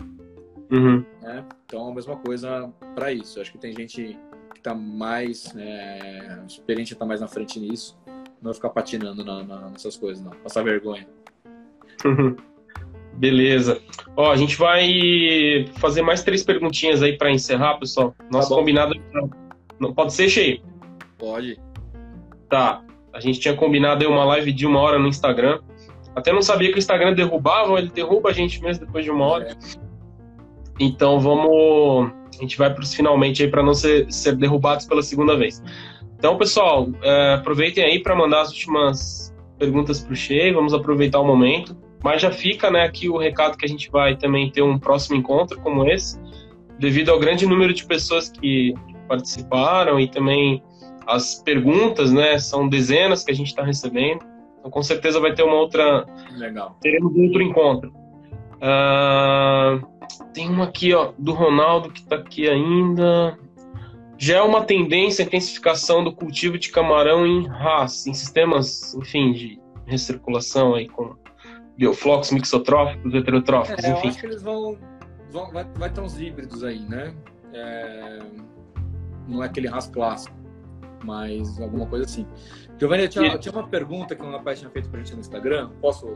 Uhum. 0.71 1.03
Né? 1.21 1.43
Então, 1.65 1.89
a 1.89 1.93
mesma 1.93 2.15
coisa 2.17 2.71
para 2.95 3.11
isso. 3.11 3.41
Acho 3.41 3.51
que 3.51 3.57
tem 3.57 3.73
gente 3.73 4.17
que 4.53 4.59
está 4.59 4.73
mais 4.75 5.55
é, 5.55 6.39
experiente, 6.47 6.93
está 6.93 7.05
mais 7.05 7.21
na 7.21 7.27
frente 7.27 7.59
nisso. 7.59 7.97
Não 8.41 8.53
ficar 8.53 8.69
patinando 8.69 9.23
na, 9.23 9.43
na, 9.43 9.69
nessas 9.69 9.97
coisas, 9.97 10.23
não. 10.23 10.31
Passar 10.31 10.63
vergonha. 10.63 11.07
Uhum. 12.05 12.35
Beleza. 13.13 13.81
Ó, 14.15 14.31
a 14.31 14.37
gente 14.37 14.55
vai 14.55 15.65
fazer 15.77 16.01
mais 16.01 16.23
três 16.23 16.43
perguntinhas 16.43 17.01
aí 17.01 17.17
para 17.17 17.31
encerrar, 17.31 17.77
pessoal. 17.77 18.15
Nosso 18.31 18.49
tá 18.49 18.55
combinado. 18.55 18.93
Não 19.79 19.93
pode 19.93 20.13
ser 20.13 20.29
cheio? 20.29 20.61
Pode. 21.17 21.59
Tá. 22.47 22.81
A 23.11 23.19
gente 23.19 23.39
tinha 23.39 23.55
combinado 23.55 24.05
aí 24.05 24.09
uma 24.09 24.23
live 24.23 24.53
de 24.53 24.65
uma 24.65 24.79
hora 24.79 24.97
no 24.97 25.07
Instagram. 25.07 25.59
Até 26.15 26.31
não 26.31 26.41
sabia 26.41 26.69
que 26.69 26.75
o 26.75 26.79
Instagram 26.79 27.13
derrubava, 27.13 27.77
ele 27.77 27.89
derruba 27.89 28.29
a 28.29 28.33
gente 28.33 28.61
mesmo 28.61 28.85
depois 28.85 29.03
de 29.03 29.11
uma 29.11 29.25
hora. 29.25 29.51
É. 29.51 29.88
Então 30.79 31.19
vamos. 31.19 32.11
A 32.37 32.41
gente 32.41 32.57
vai 32.57 32.73
para 32.73 32.81
os 32.81 32.93
finalmente 32.93 33.43
aí 33.43 33.49
para 33.49 33.61
não 33.61 33.73
ser, 33.73 34.09
ser 34.11 34.35
derrubados 34.35 34.85
pela 34.85 35.01
segunda 35.01 35.35
vez. 35.35 35.61
Então, 36.17 36.37
pessoal, 36.37 36.89
é, 37.01 37.33
aproveitem 37.33 37.83
aí 37.83 37.99
para 37.99 38.15
mandar 38.15 38.41
as 38.41 38.49
últimas 38.49 39.33
perguntas 39.57 39.99
para 40.01 40.13
o 40.13 40.15
Shea. 40.15 40.53
Vamos 40.53 40.73
aproveitar 40.73 41.19
o 41.19 41.25
momento. 41.25 41.75
Mas 42.03 42.21
já 42.21 42.31
fica 42.31 42.71
né, 42.71 42.83
aqui 42.83 43.09
o 43.09 43.17
recado 43.17 43.57
que 43.57 43.65
a 43.65 43.67
gente 43.67 43.91
vai 43.91 44.15
também 44.15 44.49
ter 44.49 44.61
um 44.61 44.79
próximo 44.79 45.17
encontro 45.17 45.59
como 45.59 45.85
esse, 45.85 46.17
devido 46.77 47.09
ao 47.09 47.19
grande 47.19 47.45
número 47.45 47.73
de 47.73 47.85
pessoas 47.85 48.29
que 48.29 48.73
participaram 49.07 49.99
e 49.99 50.07
também 50.07 50.63
as 51.05 51.41
perguntas, 51.43 52.13
né? 52.13 52.37
São 52.37 52.69
dezenas 52.69 53.23
que 53.23 53.31
a 53.31 53.35
gente 53.35 53.47
está 53.47 53.63
recebendo. 53.63 54.21
Então, 54.59 54.71
com 54.71 54.83
certeza 54.83 55.19
vai 55.19 55.33
ter 55.33 55.43
uma 55.43 55.55
outra. 55.55 56.05
Legal. 56.37 56.77
Teremos 56.81 57.13
outro 57.17 57.41
encontro. 57.41 57.93
Uh, 58.61 59.85
tem 60.33 60.49
uma 60.49 60.65
aqui, 60.65 60.93
ó, 60.93 61.11
do 61.17 61.33
Ronaldo 61.33 61.91
que 61.91 62.01
está 62.01 62.15
aqui 62.15 62.49
ainda. 62.49 63.37
Já 64.17 64.37
é 64.37 64.41
uma 64.41 64.65
tendência 64.65 65.23
a 65.23 65.25
intensificação 65.25 66.03
do 66.03 66.13
cultivo 66.13 66.57
de 66.57 66.69
camarão 66.69 67.25
em 67.25 67.47
RAS, 67.47 68.05
em 68.05 68.13
sistemas, 68.13 68.93
enfim, 68.93 69.31
de 69.31 69.61
recirculação 69.85 70.75
aí 70.75 70.89
com 70.89 71.15
bioflocos 71.77 72.31
mixotróficos, 72.31 73.13
heterotróficos, 73.13 73.83
é, 73.83 73.91
enfim. 73.91 74.07
Eu 74.07 74.09
acho 74.09 74.19
que 74.19 74.25
eles 74.25 74.41
vão, 74.41 74.77
vão 75.31 75.51
vai, 75.51 75.63
vai 75.75 75.89
ter 75.89 76.01
uns 76.01 76.19
híbridos 76.19 76.63
aí, 76.63 76.79
né? 76.79 77.13
É, 77.53 78.19
não 79.27 79.41
é 79.41 79.45
aquele 79.45 79.69
RAS 79.69 79.87
clássico, 79.87 80.35
mas 81.03 81.59
alguma 81.61 81.85
coisa 81.85 82.03
assim. 82.03 82.27
Giovanni, 82.77 83.03
eu 83.03 83.09
tinha, 83.09 83.31
eu 83.31 83.39
tinha 83.39 83.53
uma 83.53 83.67
pergunta 83.67 84.15
que 84.15 84.21
um 84.21 84.31
rapaz 84.31 84.59
tinha 84.59 84.69
feito 84.71 84.89
pra 84.89 84.99
gente 84.99 85.13
no 85.13 85.21
Instagram. 85.21 85.69
Posso? 85.81 86.13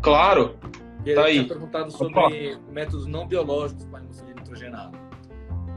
Claro. 0.00 0.56
E 1.04 1.14
tá 1.14 1.24
tinha 1.24 1.42
aí. 1.42 1.48
perguntado 1.48 1.90
sobre 1.90 2.58
métodos 2.70 3.06
não 3.06 3.26
biológicos 3.26 3.84
para 3.86 4.02
indústria 4.02 4.34
de 4.34 4.40
nitrogenado. 4.40 4.98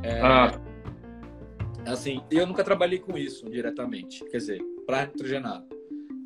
É, 0.04 0.20
ah. 0.22 0.60
Assim, 1.86 2.22
eu 2.32 2.46
nunca 2.46 2.64
trabalhei 2.64 3.00
com 3.00 3.18
isso 3.18 3.50
diretamente, 3.50 4.24
quer 4.26 4.38
dizer, 4.38 4.62
para 4.86 5.06
nitrogenado. 5.06 5.66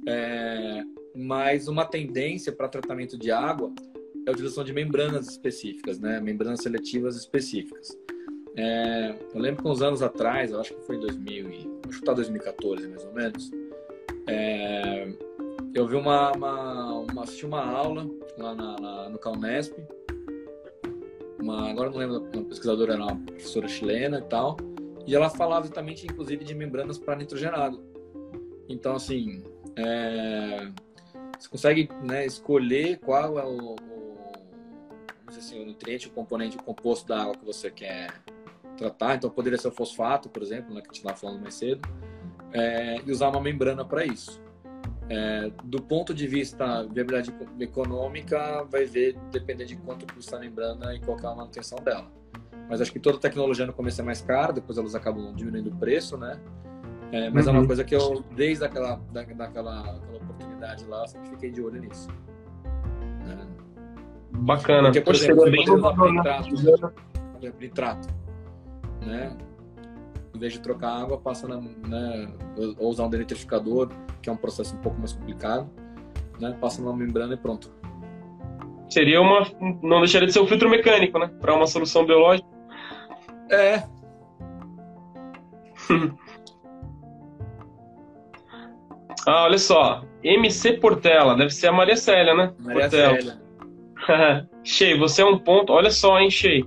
É, 0.07 0.83
mas 1.15 1.67
uma 1.67 1.85
tendência 1.85 2.51
para 2.51 2.67
tratamento 2.67 3.17
de 3.17 3.31
água 3.31 3.73
é 4.25 4.29
a 4.29 4.33
utilização 4.33 4.63
de 4.63 4.73
membranas 4.73 5.27
específicas, 5.27 5.99
né? 5.99 6.19
Membranas 6.19 6.61
seletivas 6.61 7.15
específicas. 7.15 7.97
É, 8.55 9.15
eu 9.33 9.39
lembro 9.39 9.63
que 9.63 9.69
uns 9.69 9.81
anos 9.81 10.01
atrás, 10.01 10.51
eu 10.51 10.59
acho 10.59 10.73
que 10.73 10.81
foi 10.85 10.99
2000 10.99 11.51
e, 11.51 11.63
vou 11.83 11.91
chutar 11.91 12.13
2014 12.13 12.87
mais 12.87 13.05
ou 13.05 13.13
menos, 13.13 13.51
é, 14.27 15.07
eu 15.73 15.87
vi 15.87 15.95
uma, 15.95 16.31
uma, 16.31 16.93
uma, 16.99 17.23
assisti 17.23 17.45
uma 17.45 17.63
aula 17.63 18.09
lá 18.37 18.55
na, 18.55 18.79
na, 18.79 19.09
no 19.09 19.19
Calnesp, 19.19 19.77
uma, 21.39 21.69
agora 21.69 21.89
não 21.89 21.97
lembro, 21.97 22.29
uma 22.33 22.45
pesquisadora 22.45 22.93
era 22.93 23.03
uma 23.03 23.15
professora 23.15 23.67
chilena 23.67 24.19
e 24.19 24.23
tal, 24.23 24.57
e 25.05 25.15
ela 25.15 25.29
falava 25.29 25.65
exatamente, 25.65 26.05
inclusive, 26.05 26.43
de 26.43 26.53
membranas 26.53 26.97
para 26.97 27.15
nitrogenado. 27.15 27.81
Então, 28.67 28.95
assim, 28.95 29.43
é, 29.75 30.69
você 31.39 31.47
consegue 31.47 31.89
né, 32.03 32.25
escolher 32.25 32.99
qual 32.99 33.39
é 33.39 33.45
o, 33.45 33.75
o, 33.75 34.15
assim, 35.29 35.61
o 35.61 35.65
nutriente, 35.65 36.07
o 36.07 36.11
componente, 36.11 36.57
o 36.57 36.63
composto 36.63 37.07
da 37.07 37.21
água 37.21 37.35
que 37.35 37.45
você 37.45 37.71
quer 37.71 38.11
tratar. 38.75 39.15
Então, 39.15 39.29
poderia 39.29 39.57
ser 39.57 39.69
o 39.69 39.71
fosfato, 39.71 40.27
por 40.27 40.43
exemplo, 40.43 40.73
né, 40.73 40.81
que 40.81 40.89
a 40.89 40.93
gente 40.93 40.97
estava 40.97 41.15
falando 41.15 41.41
mais 41.41 41.53
cedo, 41.53 41.87
é, 42.51 42.99
e 43.05 43.11
usar 43.11 43.29
uma 43.29 43.39
membrana 43.39 43.85
para 43.85 44.05
isso. 44.05 44.41
É, 45.09 45.49
do 45.63 45.81
ponto 45.81 46.13
de 46.13 46.27
vista 46.27 46.83
viabilidade 46.83 47.33
econômica, 47.59 48.63
vai 48.69 48.85
ver 48.85 49.17
depender 49.31 49.65
de 49.65 49.77
quanto 49.77 50.05
custa 50.13 50.35
a 50.35 50.39
membrana 50.39 50.93
e 50.93 50.99
qual 50.99 51.17
é 51.17 51.25
a 51.25 51.35
manutenção 51.35 51.77
dela. 51.79 52.11
Mas 52.69 52.81
acho 52.81 52.91
que 52.91 52.99
toda 52.99 53.17
tecnologia 53.17 53.65
no 53.65 53.71
começo 53.71 54.01
é 54.01 54.03
mais 54.03 54.21
cara, 54.21 54.51
depois 54.51 54.77
elas 54.77 54.95
acabam 54.95 55.33
diminuindo 55.33 55.69
o 55.69 55.75
preço, 55.75 56.17
né? 56.17 56.37
É, 57.11 57.29
mas 57.29 57.45
uhum. 57.45 57.51
é 57.51 57.53
uma 57.53 57.61
uhum. 57.61 57.67
coisa 57.67 57.83
que 57.85 57.95
eu, 57.95 58.21
desde 58.35 58.65
aquela, 58.65 58.99
da, 59.13 59.23
daquela, 59.23 59.45
aquela 59.45 60.01
oportunidade 60.13 60.85
lá, 60.85 61.07
sempre 61.07 61.29
fiquei 61.29 61.51
de 61.51 61.61
olho 61.61 61.79
nisso. 61.79 62.09
Né? 63.25 63.47
Bacana. 64.31 64.89
Porque, 64.89 65.01
por 65.01 65.15
exemplo, 65.15 65.45
você 65.45 65.51
bem 65.51 65.65
pode 65.65 65.79
usar 65.79 65.93
inovador, 65.93 66.13
né? 69.05 69.37
Em 70.37 70.39
vez 70.39 70.53
de 70.53 70.59
trocar 70.59 71.01
água, 71.01 71.17
passa 71.17 71.47
na, 71.47 71.57
né, 71.57 72.31
ou 72.77 72.89
usar 72.89 73.05
um 73.05 73.09
denitrificador, 73.09 73.89
que 74.21 74.29
é 74.29 74.31
um 74.31 74.37
processo 74.37 74.75
um 74.75 74.79
pouco 74.79 74.99
mais 74.99 75.11
complicado, 75.11 75.67
né? 76.39 76.55
Passa 76.61 76.79
numa 76.79 76.95
membrana 76.95 77.33
e 77.33 77.37
pronto. 77.37 77.73
Seria 78.87 79.19
uma. 79.19 79.47
Não 79.81 79.99
deixaria 79.99 80.27
de 80.27 80.33
ser 80.33 80.39
um 80.39 80.47
filtro 80.47 80.69
mecânico, 80.69 81.17
né? 81.17 81.27
Para 81.41 81.55
uma 81.55 81.65
solução 81.65 82.05
biológica. 82.05 82.47
É, 83.49 83.81
Ah, 89.25 89.43
olha 89.43 89.57
só. 89.57 90.03
MC 90.23 90.77
Portela, 90.77 91.35
deve 91.35 91.49
ser 91.49 91.67
a 91.67 91.73
Maria 91.73 91.97
Célia, 91.97 92.33
né? 92.33 92.53
Maria 92.59 92.81
Portela. 92.83 93.15
Célia. 93.15 94.47
Shea, 94.63 94.97
você 94.97 95.21
é 95.21 95.25
um 95.25 95.37
ponto. 95.37 95.73
Olha 95.73 95.91
só, 95.91 96.17
hein, 96.17 96.29
Shea. 96.29 96.63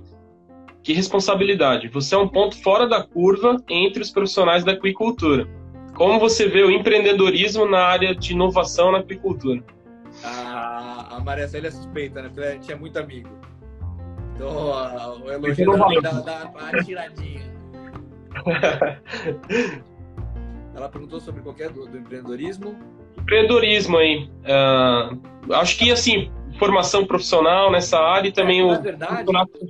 Que 0.83 0.93
responsabilidade. 0.93 1.87
Você 1.89 2.15
é 2.15 2.17
um 2.17 2.27
ponto 2.27 2.61
fora 2.61 2.87
da 2.87 3.03
curva 3.03 3.57
entre 3.69 4.01
os 4.01 4.09
profissionais 4.09 4.63
da 4.63 4.71
aquicultura. 4.71 5.47
Como 5.93 6.19
você 6.19 6.47
vê 6.47 6.63
o 6.63 6.71
empreendedorismo 6.71 7.65
na 7.65 7.79
área 7.79 8.15
de 8.15 8.33
inovação 8.33 8.91
na 8.91 8.99
aquicultura? 8.99 9.63
A, 10.23 11.17
a 11.17 11.19
Maria 11.19 11.47
Célia 11.47 11.67
é 11.67 11.71
suspeita, 11.71 12.21
né? 12.21 12.29
Porque 12.29 12.47
a 12.47 12.51
gente 12.53 12.71
é 12.71 12.75
muito 12.75 12.97
amigo. 12.97 13.29
Então, 14.33 14.73
a, 14.73 15.15
o 15.15 15.31
elogio 15.31 15.77
valeu. 15.77 16.01
dá, 16.01 16.11
dá 16.11 16.49
uma 16.49 16.83
tiradinha. 16.83 17.41
Ela 20.75 20.89
perguntou 20.89 21.19
sobre 21.19 21.41
qualquer 21.41 21.69
do, 21.69 21.85
do 21.85 21.97
empreendedorismo. 21.97 22.75
Empreendedorismo 23.19 23.97
aí. 23.97 24.29
Ah, 24.45 25.11
acho 25.51 25.77
que, 25.77 25.91
assim, 25.91 26.31
formação 26.61 27.07
profissional 27.07 27.71
nessa 27.71 27.97
área 27.97 28.29
e 28.29 28.31
também 28.31 28.61
Na 28.61 28.77
o 28.77 28.81
verdade, 28.83 29.25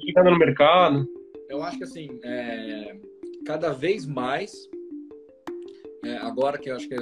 chegando 0.06 0.30
no 0.32 0.38
mercado. 0.38 1.08
eu 1.48 1.64
acho 1.64 1.78
que 1.78 1.86
assim, 1.86 2.20
é, 2.22 2.98
cada 3.46 3.72
vez 3.72 4.06
mais, 4.06 4.70
é, 6.04 6.18
agora 6.18 6.58
que 6.58 6.70
eu 6.70 6.76
acho 6.76 6.90
que, 6.90 6.96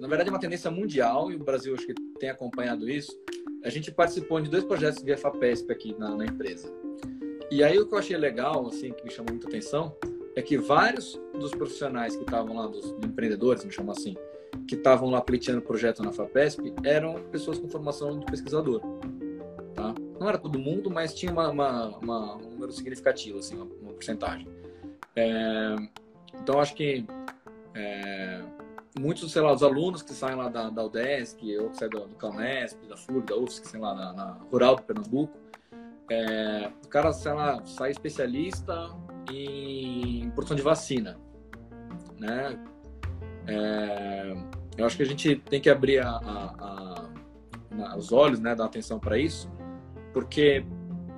na 0.00 0.08
verdade, 0.08 0.30
é 0.30 0.32
uma 0.32 0.40
tendência 0.40 0.68
mundial 0.68 1.30
e 1.30 1.36
o 1.36 1.38
Brasil 1.38 1.76
acho 1.76 1.86
que 1.86 1.94
tem 2.18 2.28
acompanhado 2.28 2.90
isso. 2.90 3.16
A 3.62 3.70
gente 3.70 3.92
participou 3.92 4.40
de 4.40 4.50
dois 4.50 4.64
projetos 4.64 5.00
via 5.04 5.16
FAPESP 5.16 5.70
aqui 5.72 5.94
na, 5.96 6.16
na 6.16 6.24
empresa. 6.24 6.68
E 7.48 7.62
aí 7.62 7.78
o 7.78 7.86
que 7.86 7.94
eu 7.94 7.98
achei 7.98 8.16
legal, 8.16 8.66
assim, 8.66 8.92
que 8.92 9.04
me 9.04 9.10
chamou 9.12 9.30
muita 9.30 9.46
atenção, 9.46 9.96
é 10.34 10.42
que 10.42 10.58
vários 10.58 11.20
dos 11.38 11.52
profissionais 11.52 12.16
que 12.16 12.24
estavam 12.24 12.56
lá, 12.56 12.66
dos 12.66 12.90
empreendedores, 13.04 13.64
me 13.64 13.70
chamam 13.70 13.92
assim, 13.92 14.16
que 14.66 14.74
estavam 14.74 15.08
lá 15.08 15.20
pleiteando 15.20 15.62
projeto 15.62 16.02
na 16.02 16.10
FAPESP, 16.10 16.74
eram 16.84 17.14
pessoas 17.30 17.60
com 17.60 17.68
formação 17.68 18.18
de 18.18 18.26
pesquisador. 18.26 18.80
Não 20.18 20.28
era 20.28 20.38
todo 20.38 20.58
mundo, 20.58 20.90
mas 20.90 21.14
tinha 21.14 21.30
uma, 21.32 21.48
uma- 21.50 21.88
uma- 21.98 22.36
um 22.36 22.50
número 22.50 22.72
significativo, 22.72 23.38
assim, 23.38 23.56
uma, 23.56 23.64
uma 23.64 23.92
porcentagem. 23.92 24.48
É, 25.14 25.76
então, 26.34 26.60
acho 26.60 26.74
que 26.74 27.06
é, 27.74 28.42
muitos, 28.98 29.30
sei 29.32 29.42
lá, 29.42 29.52
os 29.52 29.62
alunos 29.62 30.02
que 30.02 30.12
saem 30.12 30.36
lá 30.36 30.48
da, 30.48 30.70
da 30.70 30.84
UDESC, 30.84 31.58
ou 31.58 31.70
que 31.70 31.76
saem 31.76 31.90
do, 31.90 32.06
do 32.06 32.14
CAUNESP, 32.16 32.86
da 32.86 32.96
FURG, 32.96 33.26
da 33.26 33.36
UFSC, 33.36 33.66
sei 33.66 33.80
lá, 33.80 33.94
na, 33.94 34.12
na 34.12 34.30
Rural 34.50 34.76
do 34.76 34.82
Pernambuco, 34.82 35.36
é, 36.10 36.70
o 36.84 36.88
cara, 36.88 37.12
sei 37.12 37.32
lá, 37.32 37.62
sai 37.66 37.90
especialista 37.90 38.90
em 39.30 40.30
produção 40.30 40.56
de 40.56 40.62
vacina, 40.62 41.18
né? 42.18 42.58
É, 43.46 44.34
eu 44.78 44.86
acho 44.86 44.96
que 44.96 45.02
a 45.02 45.06
gente 45.06 45.36
tem 45.36 45.60
que 45.60 45.68
abrir 45.68 45.98
a- 46.00 46.08
a- 46.10 47.08
a- 47.82 47.96
os 47.96 48.12
olhos, 48.12 48.40
né, 48.40 48.54
dar 48.54 48.64
atenção 48.66 48.98
para 48.98 49.18
isso, 49.18 49.50
porque 50.16 50.64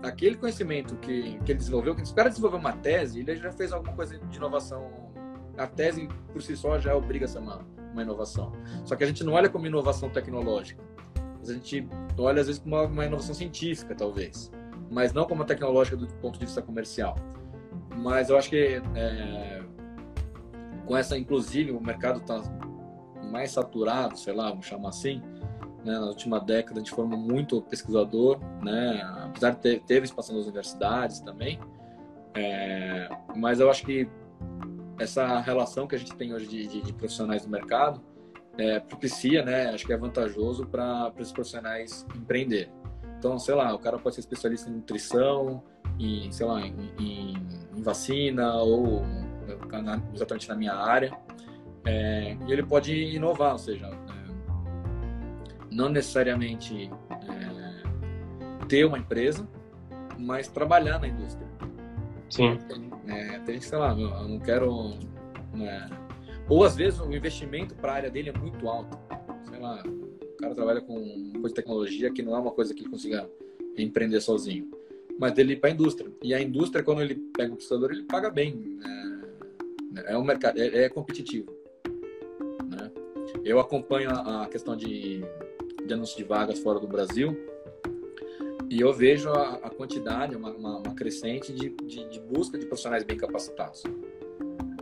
aquele 0.02 0.34
conhecimento 0.34 0.96
que, 0.96 1.38
que 1.44 1.52
ele 1.52 1.58
desenvolveu, 1.60 1.94
que 1.94 2.02
o 2.02 2.14
cara 2.16 2.30
desenvolveu 2.30 2.58
uma 2.58 2.72
tese, 2.72 3.20
ele 3.20 3.36
já 3.36 3.52
fez 3.52 3.72
alguma 3.72 3.94
coisa 3.94 4.18
de 4.18 4.36
inovação. 4.36 4.90
A 5.56 5.68
tese 5.68 6.08
por 6.32 6.42
si 6.42 6.56
só 6.56 6.80
já 6.80 6.96
obriga 6.96 7.24
a 7.24 7.28
ser 7.28 7.38
uma, 7.38 7.64
uma 7.92 8.02
inovação. 8.02 8.50
Só 8.84 8.96
que 8.96 9.04
a 9.04 9.06
gente 9.06 9.22
não 9.22 9.34
olha 9.34 9.48
como 9.48 9.68
inovação 9.68 10.10
tecnológica. 10.10 10.82
A 11.40 11.52
gente 11.52 11.88
olha 12.18 12.40
às 12.40 12.48
vezes 12.48 12.60
como 12.60 12.74
uma, 12.74 12.86
uma 12.86 13.06
inovação 13.06 13.36
científica, 13.36 13.94
talvez, 13.94 14.50
mas 14.90 15.12
não 15.12 15.26
como 15.26 15.44
tecnológica 15.44 15.96
do 15.96 16.08
ponto 16.14 16.36
de 16.36 16.46
vista 16.46 16.60
comercial. 16.60 17.14
Mas 17.96 18.30
eu 18.30 18.36
acho 18.36 18.50
que 18.50 18.82
é, 18.96 19.62
com 20.86 20.96
essa, 20.96 21.16
inclusive, 21.16 21.70
o 21.70 21.80
mercado 21.80 22.18
está 22.18 22.42
mais 23.30 23.52
saturado, 23.52 24.18
sei 24.18 24.34
lá, 24.34 24.48
vamos 24.48 24.66
chamar 24.66 24.88
assim. 24.88 25.22
Né? 25.84 25.92
Na 25.98 26.06
última 26.06 26.40
década 26.40 26.80
a 26.80 26.82
gente 26.82 26.90
formou 26.94 27.18
muito 27.18 27.62
pesquisador, 27.62 28.38
né? 28.62 29.00
apesar 29.26 29.50
de 29.50 29.58
ter 29.58 29.80
teve 29.82 30.06
expansão 30.06 30.34
das 30.36 30.44
universidades 30.44 31.20
também. 31.20 31.58
É, 32.34 33.08
mas 33.36 33.60
eu 33.60 33.70
acho 33.70 33.84
que 33.84 34.08
essa 34.98 35.40
relação 35.40 35.86
que 35.86 35.94
a 35.94 35.98
gente 35.98 36.14
tem 36.14 36.34
hoje 36.34 36.46
de, 36.46 36.66
de- 36.66 36.82
de 36.82 36.92
profissionais 36.92 37.42
do 37.42 37.48
mercado 37.48 38.00
é, 38.56 38.80
propicia, 38.80 39.44
né? 39.44 39.70
Acho 39.70 39.86
que 39.86 39.92
é 39.92 39.96
vantajoso 39.96 40.66
para 40.66 41.12
esses 41.18 41.32
profissionais 41.32 42.04
empreender. 42.16 42.68
Então, 43.16 43.38
sei 43.38 43.54
lá, 43.54 43.72
o 43.74 43.78
cara 43.78 43.98
pode 43.98 44.16
ser 44.16 44.20
especialista 44.20 44.68
em 44.68 44.74
nutrição, 44.74 45.62
em, 45.98 46.30
sei 46.32 46.44
lá, 46.46 46.60
em, 46.60 46.74
em- 46.98 47.34
em 47.76 47.82
vacina 47.82 48.54
ou 48.56 49.02
na- 49.70 50.02
exatamente 50.12 50.48
na 50.48 50.56
minha 50.56 50.74
área. 50.74 51.16
É, 51.84 52.36
e 52.46 52.52
ele 52.52 52.64
pode 52.64 52.92
inovar, 52.92 53.52
ou 53.52 53.58
seja, 53.58 53.88
não 55.70 55.88
necessariamente 55.88 56.90
é, 57.10 58.66
ter 58.66 58.84
uma 58.84 58.98
empresa, 58.98 59.48
mas 60.18 60.48
trabalhar 60.48 60.98
na 60.98 61.08
indústria. 61.08 61.46
Sim. 62.28 62.58
É, 63.06 63.38
tem 63.40 63.60
sei 63.60 63.78
lá, 63.78 63.92
eu 63.92 64.28
não 64.28 64.38
quero. 64.38 64.94
né, 65.54 65.88
Ou 66.48 66.64
às 66.64 66.76
vezes 66.76 67.00
o 67.00 67.12
investimento 67.12 67.74
para 67.74 67.92
a 67.92 67.96
área 67.96 68.10
dele 68.10 68.30
é 68.30 68.38
muito 68.38 68.68
alto. 68.68 68.98
Sei 69.48 69.58
lá, 69.58 69.82
o 69.86 70.36
cara 70.36 70.54
trabalha 70.54 70.80
com 70.80 71.32
coisa 71.32 71.48
de 71.48 71.54
tecnologia 71.54 72.12
que 72.12 72.22
não 72.22 72.36
é 72.36 72.38
uma 72.38 72.52
coisa 72.52 72.74
que 72.74 72.82
ele 72.82 72.90
consiga 72.90 73.28
empreender 73.76 74.20
sozinho. 74.20 74.70
Mas 75.18 75.32
dele 75.32 75.54
ir 75.54 75.56
para 75.56 75.70
a 75.70 75.72
indústria. 75.72 76.10
E 76.22 76.32
a 76.32 76.40
indústria, 76.40 76.84
quando 76.84 77.02
ele 77.02 77.16
pega 77.36 77.52
um 77.52 77.56
prestador, 77.56 77.90
ele 77.90 78.04
paga 78.04 78.30
bem. 78.30 78.78
É, 78.84 80.12
é 80.12 80.18
um 80.18 80.22
mercado, 80.22 80.58
é, 80.60 80.84
é 80.84 80.88
competitivo. 80.88 81.50
Né? 82.68 82.90
Eu 83.44 83.58
acompanho 83.58 84.10
a, 84.10 84.44
a 84.44 84.48
questão 84.48 84.76
de, 84.76 85.24
de 85.88 85.94
anúncio 85.94 86.16
de 86.16 86.24
vagas 86.24 86.60
fora 86.60 86.78
do 86.78 86.86
Brasil. 86.86 87.36
E 88.70 88.80
eu 88.80 88.92
vejo 88.92 89.30
a, 89.30 89.54
a 89.54 89.70
quantidade, 89.70 90.36
uma, 90.36 90.50
uma, 90.50 90.78
uma 90.78 90.94
crescente 90.94 91.52
de, 91.52 91.70
de, 91.70 92.08
de 92.08 92.20
busca 92.20 92.58
de 92.58 92.66
profissionais 92.66 93.02
bem 93.02 93.16
capacitados. 93.16 93.82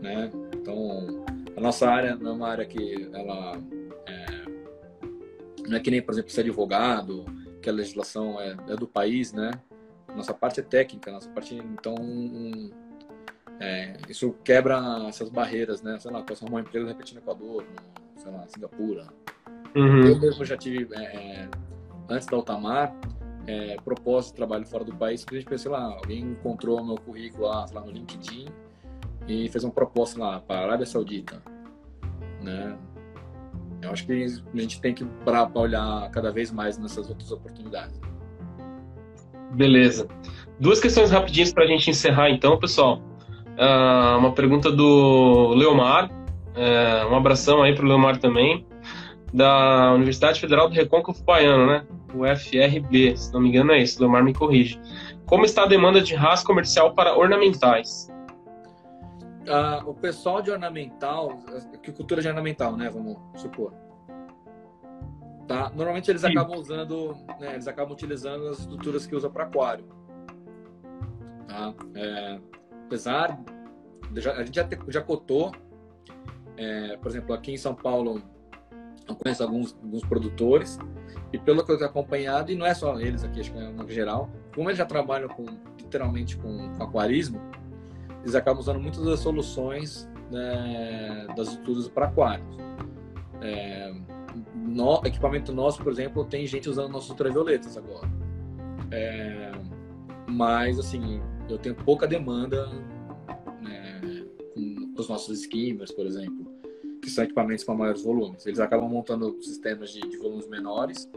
Né? 0.02 0.30
Então, 0.54 1.24
a 1.56 1.60
nossa 1.60 1.88
área 1.88 2.16
não 2.16 2.32
é 2.32 2.34
uma 2.34 2.48
área 2.48 2.66
que 2.66 3.08
ela 3.14 3.56
é, 4.06 4.26
não 5.68 5.76
é 5.76 5.80
que 5.80 5.90
nem, 5.90 6.02
por 6.02 6.12
exemplo, 6.12 6.30
ser 6.30 6.40
advogado, 6.40 7.24
que 7.62 7.70
a 7.70 7.72
legislação 7.72 8.40
é, 8.40 8.56
é 8.68 8.76
do 8.76 8.86
país, 8.86 9.32
né? 9.32 9.52
Nossa 10.14 10.34
parte 10.34 10.60
é 10.60 10.62
técnica, 10.62 11.10
nossa 11.10 11.28
parte, 11.30 11.54
então, 11.54 11.96
é, 13.60 13.96
isso 14.08 14.34
quebra 14.44 14.80
essas 15.08 15.28
barreiras, 15.28 15.82
né? 15.82 15.98
Sei 15.98 16.10
lá, 16.10 16.22
posso 16.22 16.44
arrumar 16.44 16.58
um 16.58 16.62
emprego 16.62 16.86
de 16.86 16.92
repente 16.92 17.14
no 17.14 17.20
Equador, 17.20 17.64
no, 17.64 18.20
sei 18.20 18.32
lá, 18.32 18.46
Singapura, 18.48 19.08
Uhum. 19.74 20.06
eu 20.06 20.18
mesmo 20.18 20.44
já 20.44 20.56
tive, 20.56 20.88
é, 20.94 21.02
é, 21.02 21.48
antes 22.08 22.26
da 22.26 22.36
Altamar, 22.36 22.94
é, 23.46 23.76
propósito 23.84 24.32
de 24.32 24.36
trabalho 24.36 24.66
fora 24.66 24.84
do 24.84 24.94
país, 24.94 25.24
que 25.24 25.34
a 25.34 25.38
gente 25.38 25.48
pensei 25.48 25.70
lá, 25.70 25.84
alguém 25.84 26.20
encontrou 26.20 26.84
meu 26.84 26.96
currículo 26.96 27.46
lá, 27.46 27.66
lá 27.72 27.80
no 27.80 27.90
LinkedIn 27.90 28.46
e 29.28 29.48
fez 29.48 29.64
uma 29.64 29.72
proposta 29.72 30.18
lá 30.20 30.40
para 30.40 30.60
a 30.60 30.62
Arábia 30.64 30.86
Saudita, 30.86 31.42
né? 32.42 32.76
Eu 33.82 33.90
acho 33.90 34.06
que 34.06 34.12
a 34.12 34.60
gente 34.60 34.80
tem 34.80 34.94
que 34.94 35.04
para 35.24 35.48
olhar 35.54 36.10
cada 36.10 36.32
vez 36.32 36.50
mais 36.50 36.78
nessas 36.78 37.08
outras 37.08 37.30
oportunidades. 37.30 38.00
Beleza. 39.52 40.08
Duas 40.58 40.80
questões 40.80 41.10
rapidinhas 41.10 41.52
para 41.52 41.64
a 41.64 41.66
gente 41.66 41.90
encerrar, 41.90 42.30
então, 42.30 42.58
pessoal. 42.58 43.00
Ah, 43.58 44.16
uma 44.18 44.32
pergunta 44.32 44.70
do 44.70 45.54
Leomar. 45.54 46.10
É, 46.54 47.04
um 47.06 47.14
abração 47.14 47.62
aí 47.62 47.74
para 47.74 47.84
o 47.84 47.88
Leomar 47.88 48.18
também. 48.18 48.66
Da 49.36 49.92
Universidade 49.92 50.40
Federal 50.40 50.66
do 50.68 50.74
Recôncavo 50.74 51.22
Baiano, 51.22 51.66
né? 51.66 51.86
O 52.14 52.24
FRB, 52.24 53.14
se 53.18 53.30
não 53.34 53.40
me 53.40 53.50
engano 53.50 53.72
é 53.72 53.82
isso. 53.82 54.00
Leomar 54.00 54.24
me 54.24 54.32
corrige. 54.32 54.80
Como 55.26 55.44
está 55.44 55.64
a 55.64 55.66
demanda 55.66 56.00
de 56.00 56.14
raça 56.14 56.42
comercial 56.44 56.94
para 56.94 57.14
ornamentais? 57.14 58.10
Ah, 59.46 59.82
o 59.84 59.92
pessoal 59.92 60.40
de 60.40 60.50
ornamental, 60.50 61.38
que 61.82 61.92
cultura 61.92 62.22
de 62.22 62.28
ornamental, 62.28 62.76
né? 62.76 62.88
Vamos 62.88 63.18
supor. 63.36 63.74
Tá? 65.46 65.70
Normalmente 65.74 66.10
eles 66.10 66.22
Sim. 66.22 66.28
acabam 66.28 66.58
usando, 66.58 67.14
né, 67.38 67.52
eles 67.52 67.68
acabam 67.68 67.92
utilizando 67.92 68.48
as 68.48 68.60
estruturas 68.60 69.06
que 69.06 69.14
usa 69.14 69.28
para 69.30 69.44
aquário. 69.44 69.84
Tá? 71.46 71.74
É, 71.94 72.38
apesar, 72.86 73.38
já- 74.16 74.32
a 74.32 74.44
gente 74.44 74.56
já, 74.56 74.64
te- 74.64 74.78
já 74.88 75.00
cotou, 75.02 75.52
é, 76.56 76.96
por 76.96 77.08
exemplo, 77.08 77.32
aqui 77.32 77.52
em 77.52 77.56
São 77.56 77.74
Paulo, 77.76 78.20
Eu 79.08 79.14
conheço 79.14 79.42
alguns, 79.42 79.74
alguns 79.82 80.02
produtores 80.02 80.78
e 81.32 81.38
pelo 81.38 81.64
que 81.64 81.72
eu 81.72 81.76
tenho 81.76 81.90
acompanhado, 81.90 82.50
e 82.50 82.54
não 82.54 82.66
é 82.66 82.74
só 82.74 82.98
eles 83.00 83.24
aqui, 83.24 83.40
acho 83.40 83.52
que 83.52 83.58
é 83.58 83.68
no 83.70 83.88
geral, 83.88 84.30
como 84.54 84.68
eles 84.68 84.78
já 84.78 84.86
trabalham 84.86 85.28
com, 85.28 85.44
literalmente 85.78 86.36
com, 86.36 86.72
com 86.74 86.82
aquarismo, 86.82 87.40
eles 88.22 88.34
acabam 88.34 88.60
usando 88.60 88.80
muitas 88.80 89.04
das 89.04 89.20
soluções 89.20 90.08
né, 90.30 91.26
das 91.36 91.48
estruturas 91.48 91.88
para 91.88 92.06
aquários. 92.06 92.56
É, 93.40 93.94
no, 94.54 95.00
equipamento 95.04 95.52
nosso, 95.52 95.82
por 95.82 95.92
exemplo, 95.92 96.24
tem 96.24 96.46
gente 96.46 96.68
usando 96.68 96.90
nossos 96.90 97.10
ultravioletas 97.10 97.76
agora. 97.76 98.08
É, 98.90 99.52
mas, 100.28 100.78
assim, 100.78 101.20
eu 101.48 101.58
tenho 101.58 101.74
pouca 101.74 102.06
demanda 102.06 102.66
né, 103.62 104.00
com 104.54 104.94
os 104.96 105.08
nossos 105.08 105.40
skimmers, 105.40 105.92
por 105.92 106.06
exemplo, 106.06 106.45
que 107.06 107.12
são 107.12 107.22
equipamentos 107.22 107.62
com 107.62 107.72
maiores 107.72 108.02
volumes. 108.02 108.44
Eles 108.46 108.58
acabam 108.58 108.88
montando 108.90 109.36
sistemas 109.40 109.92
de, 109.92 110.00
de 110.00 110.16
volumes 110.16 110.48
menores, 110.48 111.08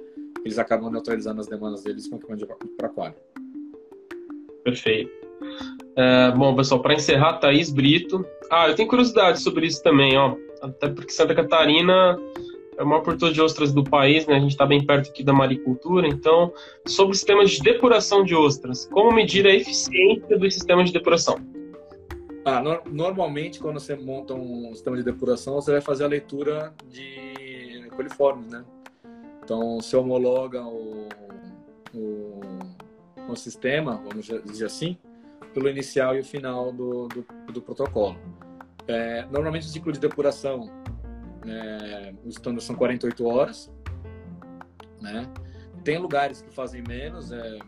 eles 0.45 0.60
acabam 0.60 0.91
neutralizando 0.91 1.41
as 1.41 1.48
demandas 1.48 1.84
deles 1.84 2.07
com 2.07 2.18
equipamento 2.18 2.45
para 2.78 2.88
aquário. 2.88 3.16
Perfeito. 4.64 5.11
É, 5.95 6.32
bom, 6.32 6.56
pessoal, 6.56 6.80
para 6.80 6.94
encerrar, 6.94 7.40
Thaís 7.40 7.72
Brito. 7.72 8.24
Ah, 8.52 8.70
eu 8.70 8.76
tenho 8.76 8.88
curiosidade 8.88 9.41
sobre 9.41 9.66
isso 9.66 9.82
também, 9.82 10.16
ó. 10.16 10.36
Até 10.61 10.90
porque 10.90 11.11
Santa 11.11 11.34
Catarina 11.34 12.20
é 12.78 12.84
o 12.84 12.88
maior 12.88 13.03
de 13.16 13.41
ostras 13.41 13.74
do 13.74 13.84
país, 13.84 14.28
né? 14.28 14.36
A 14.36 14.40
gente 14.40 14.52
está 14.52 14.68
bem 14.68 14.86
perto 14.86 15.10
aqui 15.10 15.24
da 15.24 15.34
maricultura. 15.34 16.07
Então, 16.07 16.53
sobre 16.86 17.16
sistemas 17.16 17.49
de 17.49 17.61
depuração 17.61 18.24
de 18.24 18.36
ostras, 18.36 18.88
como 18.91 19.11
medir 19.11 19.48
a 19.48 19.56
eficiência 19.56 20.38
do 20.38 20.52
sistema 20.52 20.84
de 20.84 20.94
depuração? 20.94 21.40
Ah, 22.45 22.61
no, 22.61 22.82
normalmente, 22.86 23.60
quando 23.60 23.80
você 23.80 23.95
monta 23.95 24.34
um 24.34 24.74
sistema 24.74 24.95
de 24.95 25.03
depuração, 25.03 25.56
você 25.56 25.72
vai 25.72 25.82
fazer 25.82 26.06
a 26.06 26.07
leitura 26.07 26.74
de 26.90 27.90
coliformes, 27.95 28.48
né? 28.48 28.64
Então, 29.44 29.82
você 29.82 29.95
homologa 29.98 30.64
o, 30.64 31.10
o, 31.94 32.40
o 33.28 33.36
sistema, 33.36 34.02
vamos 34.07 34.26
dizer 34.45 34.66
assim, 34.66 34.98
pelo 35.53 35.68
inicial 35.68 36.16
e 36.16 36.20
o 36.20 36.24
final 36.24 36.72
do, 36.72 37.07
do, 37.07 37.26
do 37.52 37.61
protocolo. 37.61 38.18
É, 38.88 39.26
normalmente, 39.32 39.68
o 39.68 39.70
ciclo 39.70 39.91
de 39.91 39.99
depuração 39.99 40.70
é, 41.45 42.14
os 42.26 42.36
standards 42.36 42.66
são 42.66 42.76
48 42.76 43.26
horas, 43.26 43.72
né? 45.02 45.28
Tem 45.84 45.98
lugares 45.98 46.41
que 46.41 46.53
fazem 46.53 46.84
menos, 46.88 47.32
é, 47.32 47.60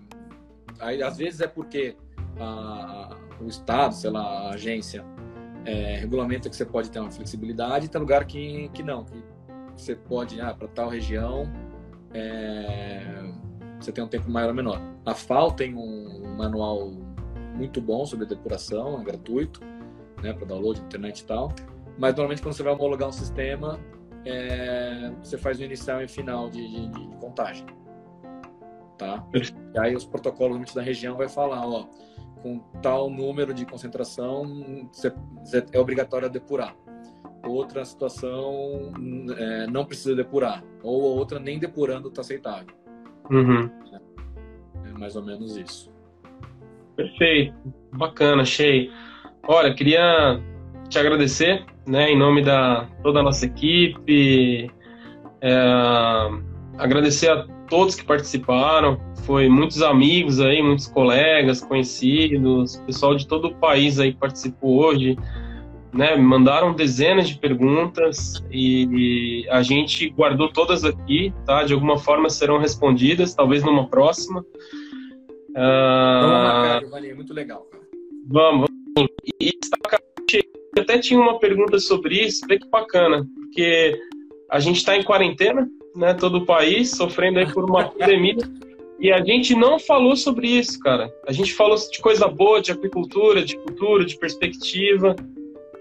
aí, 0.79 1.01
às 1.01 1.17
vezes 1.17 1.41
é 1.41 1.47
porque 1.47 1.95
a, 2.39 3.15
o 3.43 3.47
Estado, 3.47 3.93
sei 3.93 4.09
lá, 4.09 4.21
a 4.21 4.49
agência, 4.53 5.03
é, 5.65 5.97
regulamenta 5.97 6.49
que 6.49 6.55
você 6.55 6.65
pode 6.65 6.89
ter 6.89 6.99
uma 6.99 7.11
flexibilidade, 7.11 7.89
tem 7.89 8.01
lugar 8.01 8.25
que, 8.25 8.69
que 8.69 8.83
não, 8.83 9.03
que 9.03 9.23
você 9.75 9.95
pode, 9.95 10.39
ah, 10.41 10.53
para 10.53 10.67
tal 10.67 10.89
região, 10.89 11.51
é, 12.13 13.03
você 13.79 13.91
tem 13.91 14.03
um 14.03 14.07
tempo 14.07 14.29
maior 14.29 14.49
ou 14.49 14.55
menor. 14.55 14.81
A 15.05 15.13
FAO 15.13 15.51
tem 15.51 15.75
um 15.75 16.35
manual 16.37 16.91
muito 17.55 17.81
bom 17.81 18.05
sobre 18.05 18.25
depuração, 18.25 18.99
é 18.99 19.03
gratuito, 19.03 19.61
né, 20.21 20.33
para 20.33 20.45
download, 20.45 20.79
internet 20.81 21.19
e 21.19 21.25
tal. 21.25 21.51
Mas 21.97 22.13
normalmente 22.13 22.41
quando 22.41 22.53
você 22.53 22.63
vai 22.63 22.73
homologar 22.73 23.09
um 23.09 23.11
sistema, 23.11 23.79
é, 24.25 25.11
você 25.21 25.37
faz 25.37 25.59
o 25.59 25.63
inicial 25.63 26.01
e 26.01 26.07
final 26.07 26.49
de, 26.49 26.67
de, 26.67 26.89
de 26.89 27.15
contagem. 27.17 27.65
Tá? 28.97 29.25
E 29.73 29.79
aí 29.79 29.95
os 29.95 30.05
protocolos 30.05 30.73
da 30.73 30.81
região 30.81 31.17
vai 31.17 31.27
falar, 31.27 31.65
ó, 31.67 31.87
com 32.41 32.59
tal 32.81 33.09
número 33.09 33.53
de 33.53 33.65
concentração 33.65 34.89
é 35.73 35.79
obrigatório 35.79 36.29
depurar. 36.29 36.75
Outra 37.43 37.83
situação 37.83 38.91
é, 39.37 39.67
não 39.67 39.85
precisa 39.85 40.15
depurar. 40.15 40.63
Ou 40.83 41.01
outra 41.01 41.39
nem 41.39 41.59
depurando 41.59 42.09
está 42.09 42.21
aceitável. 42.21 42.73
Uhum. 43.29 43.69
É 44.85 44.91
mais 44.97 45.15
ou 45.15 45.23
menos 45.23 45.57
isso. 45.57 45.91
Perfeito. 46.95 47.55
Bacana, 47.93 48.43
achei. 48.43 48.91
Olha, 49.47 49.73
queria 49.73 50.39
te 50.89 50.99
agradecer, 50.99 51.65
né, 51.87 52.11
em 52.11 52.17
nome 52.17 52.43
da 52.43 52.87
toda 53.01 53.21
a 53.21 53.23
nossa 53.23 53.45
equipe, 53.45 54.69
é, 55.41 55.51
agradecer 56.77 57.29
a 57.29 57.47
todos 57.71 57.95
que 57.95 58.03
participaram, 58.03 58.99
foi 59.25 59.47
muitos 59.47 59.81
amigos 59.81 60.41
aí, 60.41 60.61
muitos 60.61 60.87
colegas, 60.87 61.61
conhecidos, 61.61 62.75
pessoal 62.85 63.15
de 63.15 63.25
todo 63.25 63.47
o 63.47 63.55
país 63.55 63.97
aí 63.97 64.13
participou 64.13 64.83
hoje, 64.83 65.17
né, 65.93 66.17
mandaram 66.17 66.73
dezenas 66.73 67.29
de 67.29 67.37
perguntas 67.37 68.43
e, 68.51 69.47
a 69.49 69.63
gente 69.63 70.09
guardou 70.09 70.51
todas 70.51 70.83
aqui, 70.83 71.33
tá, 71.45 71.63
de 71.63 71.73
alguma 71.73 71.97
forma 71.97 72.29
serão 72.29 72.57
respondidas, 72.59 73.33
talvez 73.33 73.63
numa 73.63 73.87
próxima. 73.87 74.45
Vamos 75.55 76.43
marcar, 76.43 76.81
Giovanni, 76.81 77.13
muito 77.13 77.33
legal. 77.33 77.65
Vamos, 78.27 78.67
e 79.39 79.57
destacar 79.59 80.01
até 80.77 80.99
tinha 80.99 81.19
uma 81.19 81.39
pergunta 81.39 81.79
sobre 81.79 82.15
isso, 82.15 82.45
bem 82.47 82.59
que 82.59 82.67
bacana, 82.67 83.25
porque 83.35 83.97
a 84.49 84.59
gente 84.59 84.77
está 84.77 84.97
em 84.97 85.03
quarentena, 85.03 85.69
né, 85.95 86.13
todo 86.13 86.39
o 86.39 86.45
país, 86.45 86.91
sofrendo 86.91 87.39
aí 87.39 87.51
por 87.51 87.69
uma 87.69 87.89
pandemia, 87.89 88.37
e 88.99 89.11
a 89.11 89.23
gente 89.23 89.55
não 89.55 89.79
falou 89.79 90.15
sobre 90.15 90.47
isso, 90.47 90.79
cara. 90.79 91.11
A 91.25 91.31
gente 91.31 91.53
falou 91.53 91.75
de 91.75 91.99
coisa 91.99 92.27
boa, 92.27 92.61
de 92.61 92.71
aquicultura, 92.71 93.43
de 93.43 93.57
cultura, 93.57 94.05
de 94.05 94.15
perspectiva. 94.15 95.15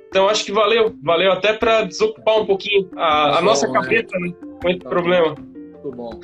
Então 0.08 0.26
acho 0.26 0.42
que 0.42 0.50
valeu, 0.50 0.96
valeu 1.02 1.30
até 1.30 1.52
para 1.52 1.82
desocupar 1.82 2.40
um 2.40 2.46
pouquinho 2.46 2.88
a, 2.96 3.38
a 3.38 3.42
nossa 3.42 3.70
cabeça 3.70 4.18
né, 4.18 4.32
com 4.62 4.68
esse 4.70 4.78
tá 4.78 4.88
problema. 4.88 5.34
Muito 5.34 5.90
bom. 5.92 6.18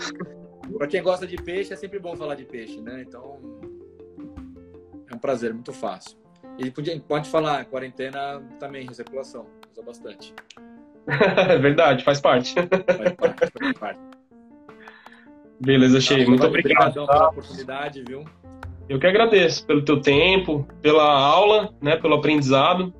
Para 0.79 0.87
quem 0.87 1.03
gosta 1.03 1.27
de 1.27 1.37
peixe, 1.37 1.73
é 1.73 1.77
sempre 1.77 1.99
bom 1.99 2.17
falar 2.17 2.35
de 2.35 2.45
peixe, 2.45 2.81
né? 2.81 3.05
Então 3.07 3.39
é 5.11 5.15
um 5.15 5.19
prazer, 5.19 5.53
muito 5.53 5.75
fácil. 5.75 6.17
E 6.59 6.71
podia, 6.71 6.99
pode 6.99 7.29
falar, 7.29 7.67
quarentena 7.67 8.43
também, 8.59 8.87
recirculação, 8.87 9.47
usa 9.71 9.83
bastante. 9.83 10.35
É 11.07 11.59
verdade, 11.59 12.05
faz 12.05 12.21
parte. 12.21 12.55
Faz 12.55 13.13
parte, 13.15 13.53
faz 13.59 13.79
parte. 13.79 14.01
Beleza, 15.61 16.01
Cheio. 16.01 16.25
Tá, 16.25 16.31
Muito 16.31 16.47
obrigado. 16.47 16.89
Obrigadão 16.89 17.07
tá? 17.07 17.13
pela 17.13 17.29
oportunidade, 17.29 18.05
viu? 18.07 18.25
Eu 18.89 19.01
que 19.01 19.07
agradeço 19.07 19.67
pelo 19.67 19.85
teu 19.85 20.01
tempo, 20.01 20.67
pela 20.81 21.05
aula, 21.05 21.75
né, 21.81 21.97
pelo 21.97 22.15
aprendizado. 22.15 22.93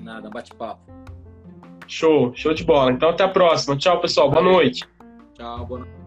Nada, 0.00 0.28
bate-papo. 0.28 0.80
Show, 1.86 2.32
show 2.34 2.54
de 2.54 2.64
bola. 2.64 2.92
Então 2.92 3.10
até 3.10 3.24
a 3.24 3.28
próxima. 3.28 3.76
Tchau, 3.76 4.00
pessoal. 4.00 4.30
Boa 4.30 4.42
noite. 4.42 4.88
Tchau, 5.34 5.66
boa 5.66 5.80
noite. 5.80 5.99